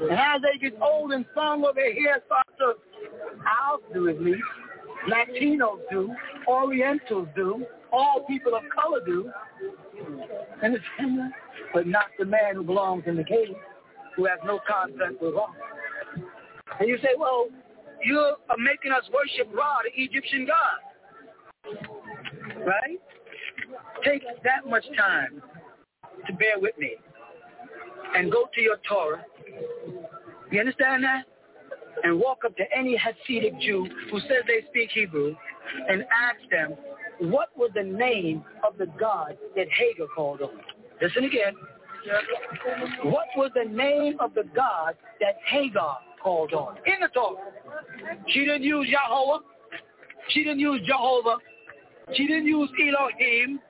And 0.00 0.18
as 0.18 0.40
they 0.40 0.58
get 0.58 0.80
old 0.80 1.12
and 1.12 1.26
stronger, 1.32 1.68
their 1.74 1.92
hair 1.92 2.22
starts 2.24 2.50
to, 2.58 2.74
I'll 3.44 3.80
do 3.92 4.08
least. 4.08 4.40
Latinos 5.08 5.78
do, 5.90 6.14
Orientals 6.48 7.28
do, 7.36 7.64
all 7.92 8.24
people 8.26 8.54
of 8.54 8.62
color 8.74 9.00
do, 9.04 9.30
and 10.62 10.74
it's 10.74 10.84
but 11.72 11.86
not 11.86 12.06
the 12.18 12.24
man 12.24 12.54
who 12.54 12.62
belongs 12.62 13.04
in 13.06 13.16
the 13.16 13.24
cave, 13.24 13.54
who 14.16 14.24
has 14.26 14.38
no 14.44 14.60
contact 14.66 15.20
with 15.20 15.34
Ra. 15.34 15.46
And 16.78 16.88
you 16.88 16.96
say, 16.98 17.10
well, 17.18 17.46
you're 18.04 18.36
making 18.58 18.92
us 18.92 19.04
worship 19.12 19.54
Ra, 19.54 19.78
the 19.84 20.02
Egyptian 20.02 20.46
god, 20.46 21.76
right? 22.66 22.98
Take 24.04 24.22
that 24.42 24.68
much 24.68 24.84
time 24.96 25.42
to 26.26 26.32
bear 26.34 26.58
with 26.58 26.76
me 26.78 26.96
and 28.16 28.30
go 28.30 28.48
to 28.54 28.60
your 28.60 28.76
Torah. 28.88 29.24
You 30.50 30.60
understand 30.60 31.04
that? 31.04 31.24
And 32.02 32.18
walk 32.18 32.44
up 32.44 32.56
to 32.56 32.64
any 32.76 32.98
Hasidic 32.98 33.60
Jew 33.60 33.88
who 34.10 34.20
says 34.20 34.42
they 34.46 34.66
speak 34.68 34.90
Hebrew 34.92 35.34
and 35.88 36.02
ask 36.02 36.50
them, 36.50 36.76
what 37.30 37.48
was 37.56 37.70
the 37.74 37.82
name 37.82 38.44
of 38.66 38.76
the 38.76 38.86
God 38.98 39.36
that 39.56 39.66
Hagar 39.68 40.08
called 40.14 40.42
on? 40.42 40.50
Listen 41.00 41.24
again. 41.24 41.54
What 43.04 43.26
was 43.36 43.50
the 43.54 43.64
name 43.64 44.16
of 44.20 44.34
the 44.34 44.44
God 44.54 44.94
that 45.20 45.36
Hagar 45.46 45.98
called 46.22 46.52
on? 46.52 46.76
In 46.86 47.00
the 47.00 47.08
Torah. 47.08 47.40
She 48.28 48.40
didn't 48.40 48.62
use 48.62 48.88
Yahweh. 48.88 49.38
She 50.28 50.42
didn't 50.42 50.58
use 50.58 50.80
Jehovah. 50.86 51.36
She 52.14 52.26
didn't 52.26 52.46
use 52.46 52.68
Elohim. 52.78 53.60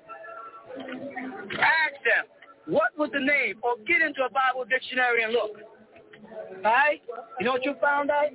Ask 0.79 2.03
them, 2.05 2.25
what 2.67 2.97
was 2.99 3.11
the 3.13 3.21
name? 3.21 3.57
Or 3.63 3.77
get 3.87 4.03
into 4.03 4.23
a 4.25 4.31
Bible 4.31 4.65
dictionary 4.69 5.23
and 5.23 5.33
look. 5.33 5.53
Right? 6.63 7.03
You 7.39 7.47
know 7.47 7.53
what 7.53 7.65
you 7.65 7.75
found 7.81 8.11
out? 8.11 8.27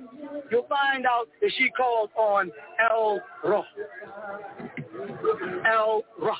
You'll 0.50 0.66
find 0.68 1.06
out 1.06 1.28
that 1.40 1.50
she 1.56 1.70
called 1.70 2.10
on 2.16 2.50
El 2.90 3.20
Roh. 3.44 3.64
El 5.66 6.04
Roh. 6.20 6.34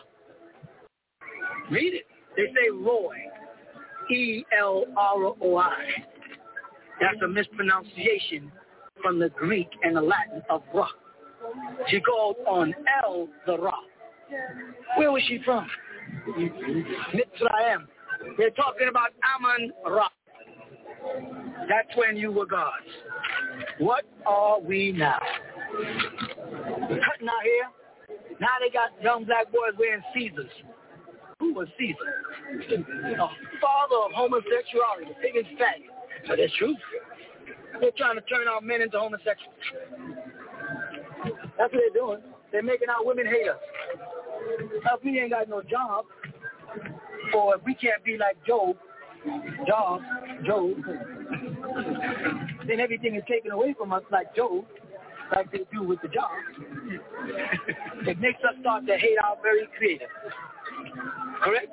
Read 1.71 1.95
it. 1.95 2.07
They 2.37 2.47
say 2.47 2.71
Roy. 2.71 3.15
E-L-R-O-I. 4.11 5.77
That's 7.01 7.23
a 7.25 7.29
mispronunciation 7.29 8.51
from 9.03 9.19
the 9.19 9.31
Greek 9.31 9.69
and 9.83 9.97
the 9.97 10.01
Latin 10.01 10.43
of 10.51 10.63
Ra. 10.75 10.89
She 11.89 12.01
called 12.01 12.37
on 12.47 12.75
El 13.05 13.29
the 13.47 13.57
Ra. 13.59 13.75
Where 14.97 15.13
was 15.13 15.23
she 15.27 15.41
from? 15.45 15.67
Mitzrayim. 16.29 17.87
They're 18.37 18.51
talking 18.51 18.89
about 18.89 19.11
Ammon 19.25 19.73
Ra. 19.87 20.09
That's 21.69 21.97
when 21.97 22.17
you 22.17 22.33
were 22.33 22.47
gods. 22.47 22.87
What 23.79 24.05
are 24.27 24.61
we 24.61 24.93
now? 24.93 25.21
Cutting 25.73 27.29
our 27.29 27.43
hair. 27.43 27.71
Now 28.41 28.49
they 28.61 28.71
got 28.71 28.91
young 29.03 29.25
black 29.25 29.53
boys 29.53 29.75
wearing 29.79 30.03
Caesars. 30.15 30.51
Who 31.39 31.55
was 31.55 31.69
Caesar? 31.79 31.97
A 32.53 33.29
father 33.61 33.97
of 34.05 34.13
homosexuality, 34.15 35.07
the 35.09 35.15
biggest 35.23 35.51
faggot. 35.57 35.89
But 36.27 36.39
that's 36.39 36.55
true. 36.57 36.75
They're 37.81 37.91
trying 37.97 38.17
to 38.17 38.23
turn 38.23 38.49
our 38.49 38.61
men 38.61 38.83
into 38.83 38.99
homosexuals. 38.99 39.55
That's 41.59 41.73
what 41.73 41.73
they're 41.73 42.03
doing. 42.03 42.21
They're 42.53 42.63
making 42.63 42.89
our 42.89 43.05
women 43.05 43.27
hate 43.27 43.49
us. 43.49 43.59
If 44.59 45.05
we 45.05 45.19
ain't 45.21 45.31
got 45.31 45.49
no 45.49 45.63
job, 45.63 46.05
or 47.35 47.57
if 47.57 47.65
we 47.65 47.75
can't 47.75 48.03
be 48.05 48.17
like 48.17 48.37
Job, 48.47 48.77
Job, 49.67 50.01
Job, 50.47 50.75
then 52.67 52.81
everything 52.81 53.15
is 53.17 53.23
taken 53.29 53.51
away 53.51 53.75
from 53.77 53.93
us 53.93 54.03
like 54.11 54.35
Job, 54.35 54.65
like 55.35 55.51
they 55.53 55.61
do 55.73 55.83
with 55.83 56.01
the 56.03 56.09
job. 56.09 56.31
it 58.07 58.19
makes 58.21 58.41
us 58.43 58.55
start 58.61 58.87
to 58.87 58.97
hate 58.97 59.19
our 59.23 59.37
very 59.43 59.69
creator. 59.77 60.07
Correct? 61.43 61.73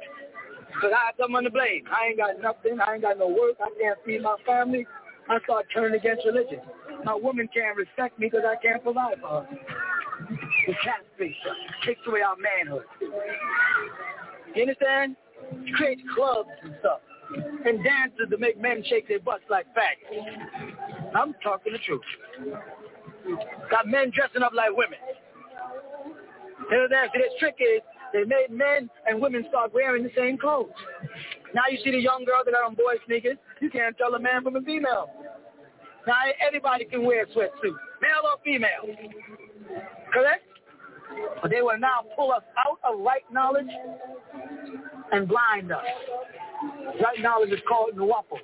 Because 0.67 0.91
I 0.95 1.05
have 1.07 1.15
someone 1.19 1.43
to 1.43 1.49
blame. 1.49 1.83
I 1.91 2.07
ain't 2.07 2.17
got 2.17 2.39
nothing. 2.41 2.79
I 2.79 2.93
ain't 2.93 3.01
got 3.01 3.17
no 3.17 3.27
work. 3.27 3.55
I 3.59 3.69
can't 3.81 3.97
feed 4.05 4.21
my 4.21 4.35
family. 4.45 4.85
I 5.29 5.39
start 5.43 5.65
turning 5.73 5.99
against 5.99 6.25
religion. 6.25 6.61
My 7.03 7.15
woman 7.15 7.49
can't 7.53 7.75
respect 7.75 8.19
me 8.19 8.27
because 8.27 8.45
I 8.45 8.55
can't 8.61 8.83
provide 8.83 9.19
for 9.19 9.41
her. 9.41 9.47
The 10.67 10.73
castrates 10.83 11.35
us. 11.49 11.55
Takes 11.85 12.01
away 12.07 12.21
our 12.21 12.35
manhood. 12.37 12.85
You 14.55 14.61
understand? 14.61 15.15
Create 15.75 15.99
clubs 16.15 16.49
and 16.63 16.75
stuff. 16.79 16.99
And 17.65 17.83
dances 17.83 18.27
to 18.29 18.37
make 18.37 18.59
men 18.59 18.83
shake 18.85 19.07
their 19.07 19.19
butts 19.19 19.43
like 19.49 19.65
faggots. 19.75 21.15
I'm 21.15 21.33
talking 21.43 21.73
the 21.73 21.79
truth. 21.79 22.01
Got 23.69 23.87
men 23.87 24.11
dressing 24.15 24.41
up 24.41 24.53
like 24.53 24.71
women. 24.71 24.99
You 26.71 26.77
understand? 26.77 27.09
See, 27.13 27.19
the 27.19 27.39
trick 27.39 27.55
is 27.59 27.81
they 28.13 28.23
made 28.23 28.49
men 28.49 28.89
and 29.05 29.21
women 29.21 29.45
start 29.49 29.73
wearing 29.73 30.03
the 30.03 30.11
same 30.15 30.37
clothes. 30.37 30.71
Now 31.53 31.63
you 31.69 31.77
see 31.83 31.91
the 31.91 31.99
young 31.99 32.25
girls 32.25 32.45
that 32.45 32.55
are 32.55 32.63
on 32.63 32.75
boy 32.75 32.95
sneakers, 33.05 33.37
you 33.61 33.69
can't 33.69 33.97
tell 33.97 34.13
a 34.15 34.19
man 34.19 34.43
from 34.43 34.55
a 34.55 34.61
female. 34.61 35.09
Now 36.05 36.15
anybody 36.45 36.85
can 36.85 37.03
wear 37.03 37.23
a 37.23 37.27
sweatsuit, 37.27 37.75
male 38.01 38.23
or 38.23 38.39
female. 38.43 38.95
Correct? 40.13 40.43
But 41.41 41.51
they 41.51 41.61
will 41.61 41.79
now 41.79 42.03
pull 42.15 42.31
us 42.31 42.43
out 42.65 42.79
of 42.83 42.99
right 42.99 43.23
knowledge 43.31 43.67
and 45.11 45.27
blind 45.27 45.71
us. 45.71 45.83
Right 47.01 47.19
knowledge 47.19 47.51
is 47.51 47.59
called 47.67 47.95
Nuwaupu. 47.95 48.37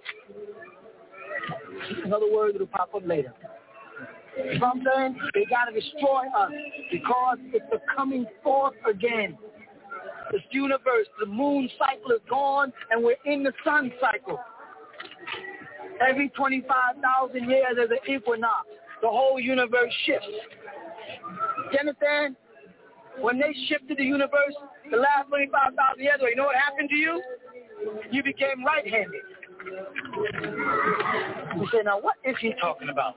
Another 2.06 2.32
word 2.32 2.54
that'll 2.54 2.68
pop 2.68 2.94
up 2.96 3.02
later. 3.06 3.34
You 4.38 4.64
I'm 4.64 4.84
saying? 4.84 5.16
They 5.34 5.46
got 5.46 5.66
to 5.66 5.80
destroy 5.80 6.24
us 6.36 6.52
because 6.92 7.38
it's 7.54 7.66
the 7.72 7.80
coming 7.96 8.26
forth 8.44 8.74
again. 8.90 9.38
This 10.32 10.42
universe, 10.52 11.08
the 11.20 11.26
moon 11.26 11.70
cycle 11.78 12.12
is 12.12 12.22
gone 12.30 12.74
and 12.90 13.04
we're 13.04 13.16
in 13.26 13.44
the 13.44 13.54
sun 13.64 13.92
cycle. 14.02 14.40
Every 16.08 16.30
25,000 16.30 17.50
years 17.50 17.66
there's 17.76 17.92
an 17.92 18.14
equinox. 18.14 18.68
The 19.02 19.10
whole 19.10 19.40
universe 19.40 19.94
shifts. 20.06 20.28
You 21.72 21.80
understand? 21.80 22.36
When 23.20 23.38
they 23.38 23.54
shifted 23.68 23.98
the 23.98 24.04
universe, 24.04 24.56
the 24.90 24.98
last 24.98 25.28
25,000 25.28 26.02
years 26.02 26.16
you 26.22 26.36
know 26.36 26.46
what 26.46 26.56
happened 26.56 26.90
to 26.90 26.96
you? 26.96 27.22
You 28.12 28.24
became 28.24 28.64
right-handed. 28.66 29.22
You 31.56 31.68
say, 31.72 31.82
now 31.84 32.00
what 32.00 32.16
is 32.24 32.36
he 32.42 32.54
talking 32.60 32.90
about? 32.90 33.16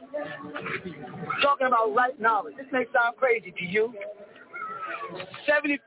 Talking 1.42 1.66
about 1.66 1.94
right 1.94 2.18
knowledge. 2.20 2.54
This 2.56 2.66
may 2.72 2.84
sound 2.92 3.16
crazy 3.16 3.52
to 3.58 3.64
you. 3.64 3.92
75 5.46 5.80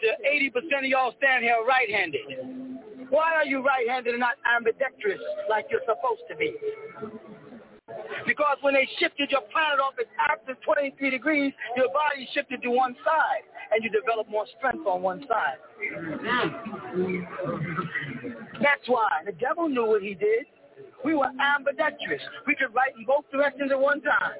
to 0.00 0.06
80% 0.28 0.78
of 0.78 0.84
y'all 0.84 1.14
stand 1.18 1.44
here 1.44 1.56
right-handed. 1.66 3.08
Why 3.10 3.32
are 3.34 3.44
you 3.44 3.64
right-handed 3.64 4.14
and 4.14 4.20
not 4.20 4.36
ambidextrous 4.56 5.20
like 5.48 5.66
you're 5.70 5.80
supposed 5.82 6.22
to 6.28 6.36
be? 6.36 6.54
Because 8.26 8.56
when 8.62 8.74
they 8.74 8.88
shifted 8.98 9.30
your 9.30 9.42
planet 9.52 9.78
off 9.78 9.94
its 9.98 10.10
axis 10.18 10.56
23 10.64 11.10
degrees, 11.10 11.52
your 11.76 11.86
body 11.88 12.28
shifted 12.34 12.60
to 12.62 12.70
one 12.70 12.96
side, 13.04 13.42
and 13.70 13.84
you 13.84 13.90
develop 13.90 14.28
more 14.28 14.46
strength 14.58 14.84
on 14.86 15.02
one 15.02 15.24
side. 15.28 15.58
That's 18.60 18.88
why. 18.88 19.22
The 19.24 19.30
devil 19.32 19.68
knew 19.68 19.86
what 19.86 20.02
he 20.02 20.14
did. 20.14 20.46
We 21.04 21.14
were 21.14 21.30
ambidextrous. 21.40 22.22
We 22.46 22.56
could 22.56 22.74
write 22.74 22.96
in 22.98 23.04
both 23.04 23.30
directions 23.30 23.70
at 23.70 23.78
one 23.78 24.02
time. 24.02 24.32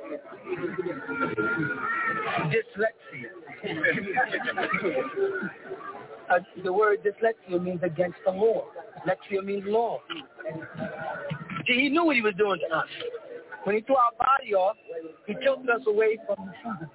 Dyslexia. 2.50 3.31
uh, 6.31 6.39
the 6.65 6.73
word 6.73 7.05
dyslexia 7.05 7.62
means 7.62 7.83
against 7.84 8.18
the 8.25 8.33
law. 8.33 8.65
Dyslexia 9.07 9.44
means 9.44 9.65
law. 9.66 10.00
See, 11.66 11.75
he 11.75 11.89
knew 11.89 12.05
what 12.05 12.16
he 12.16 12.23
was 12.23 12.34
doing 12.36 12.58
to 12.68 12.76
us. 12.76 12.89
When 13.67 13.75
he 13.75 13.81
threw 13.83 13.97
our 13.97 14.12
body 14.17 14.55
off, 14.55 14.77
he 15.27 15.35
tilted 15.43 15.69
us 15.69 15.83
away 15.89 16.19
from 16.25 16.47
the 16.47 16.53
sun. 16.62 16.89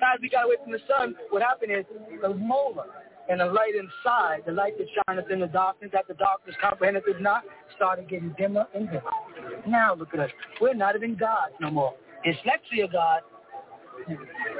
As 0.00 0.18
we 0.22 0.30
got 0.30 0.46
away 0.46 0.56
from 0.62 0.72
the 0.72 0.80
sun, 0.88 1.14
what 1.28 1.42
happened 1.42 1.72
is 1.72 1.84
the 2.22 2.30
molar 2.30 2.86
and 3.28 3.38
the 3.38 3.44
light 3.44 3.74
inside, 3.76 4.44
the 4.46 4.52
light 4.52 4.78
that 4.78 4.86
shineth 5.06 5.30
in 5.30 5.40
the 5.40 5.46
darkness, 5.48 5.90
that 5.92 6.08
the 6.08 6.14
darkness 6.14 6.56
comprehendeth 6.58 7.04
it 7.06 7.20
not, 7.20 7.42
started 7.76 8.08
getting 8.08 8.34
dimmer 8.38 8.66
and 8.74 8.86
dimmer. 8.86 9.10
Now 9.68 9.94
look 9.94 10.14
at 10.14 10.20
us. 10.20 10.30
We're 10.58 10.72
not 10.72 10.96
even 10.96 11.16
gods 11.16 11.52
no 11.60 11.70
more. 11.70 11.94
Dyslexia 12.24 12.90
God. 12.90 13.20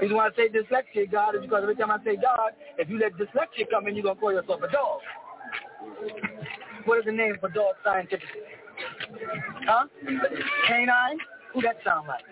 Reason 0.02 0.14
why 0.14 0.26
I 0.26 0.30
say 0.36 0.50
dyslexia 0.50 1.10
God 1.10 1.36
is 1.36 1.40
because 1.40 1.62
every 1.62 1.76
time 1.76 1.90
I 1.90 2.04
say 2.04 2.16
God, 2.16 2.52
if 2.76 2.90
you 2.90 2.98
let 2.98 3.14
dyslexia 3.14 3.70
come 3.70 3.88
in, 3.88 3.94
you're 3.94 4.02
going 4.02 4.16
to 4.16 4.20
call 4.20 4.32
yourself 4.32 4.60
a 4.62 4.70
dog. 4.70 5.00
What 6.84 6.98
is 6.98 7.06
the 7.06 7.12
name 7.12 7.36
for 7.40 7.48
dog 7.48 7.76
scientifically? 7.82 8.42
Huh? 9.66 9.86
Canine? 10.66 11.18
Who 11.54 11.62
that 11.62 11.76
sound 11.84 12.08
like? 12.08 12.24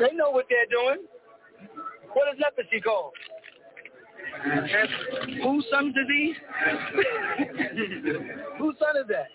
they 0.00 0.14
know 0.14 0.30
what 0.30 0.46
they're 0.48 0.66
doing. 0.70 1.04
What 2.12 2.34
is 2.34 2.40
leprosy 2.40 2.80
called? 2.80 3.12
Whose 5.42 5.66
son's 5.70 5.94
disease? 5.94 6.36
Whose 8.58 8.76
son 8.78 8.96
is 9.00 9.08
that? 9.08 9.28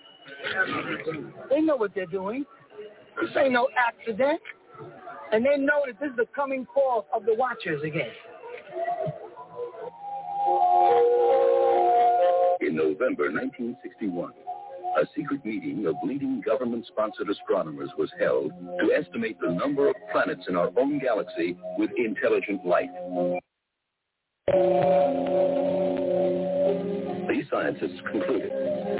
They 1.50 1.62
know 1.62 1.76
what 1.76 1.94
they're 1.94 2.06
doing. 2.06 2.46
This 3.22 3.32
ain't 3.38 3.54
no 3.54 3.68
accident. 3.78 4.42
And 5.32 5.46
they 5.46 5.58
know 5.58 5.84
that 5.88 6.00
this 6.00 6.12
is 6.12 6.16
the 6.16 6.28
coming 6.36 6.68
forth 6.74 7.06
of 7.14 7.26
the 7.26 7.36
watchers 7.36 7.82
again. 7.84 8.12
In 12.62 12.76
November 12.76 13.32
1961, 13.32 14.34
a 14.98 15.06
secret 15.16 15.46
meeting 15.46 15.86
of 15.88 15.96
leading 16.04 16.42
government-sponsored 16.42 17.30
astronomers 17.30 17.90
was 17.98 18.12
held 18.20 18.52
to 18.80 18.94
estimate 18.94 19.38
the 19.42 19.52
number 19.52 19.90
of 19.90 19.96
planets 20.12 20.44
in 20.48 20.56
our 20.56 20.70
own 20.78 21.00
galaxy 21.00 21.58
with 21.78 21.90
intelligent 21.98 22.66
life. 22.66 22.90
These 27.30 27.46
scientists 27.50 28.00
concluded 28.12 28.52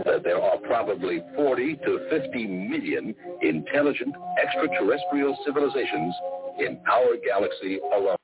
that 0.06 0.24
there 0.24 0.42
are 0.42 0.58
probably 0.60 1.22
40 1.36 1.76
to 1.86 2.08
50 2.10 2.48
million 2.48 3.16
intelligent 3.42 4.16
extraterrestrial 4.42 5.38
civilizations 5.46 6.16
in 6.60 6.82
our 6.90 7.18
galaxy 7.26 7.80
alone. 7.96 8.18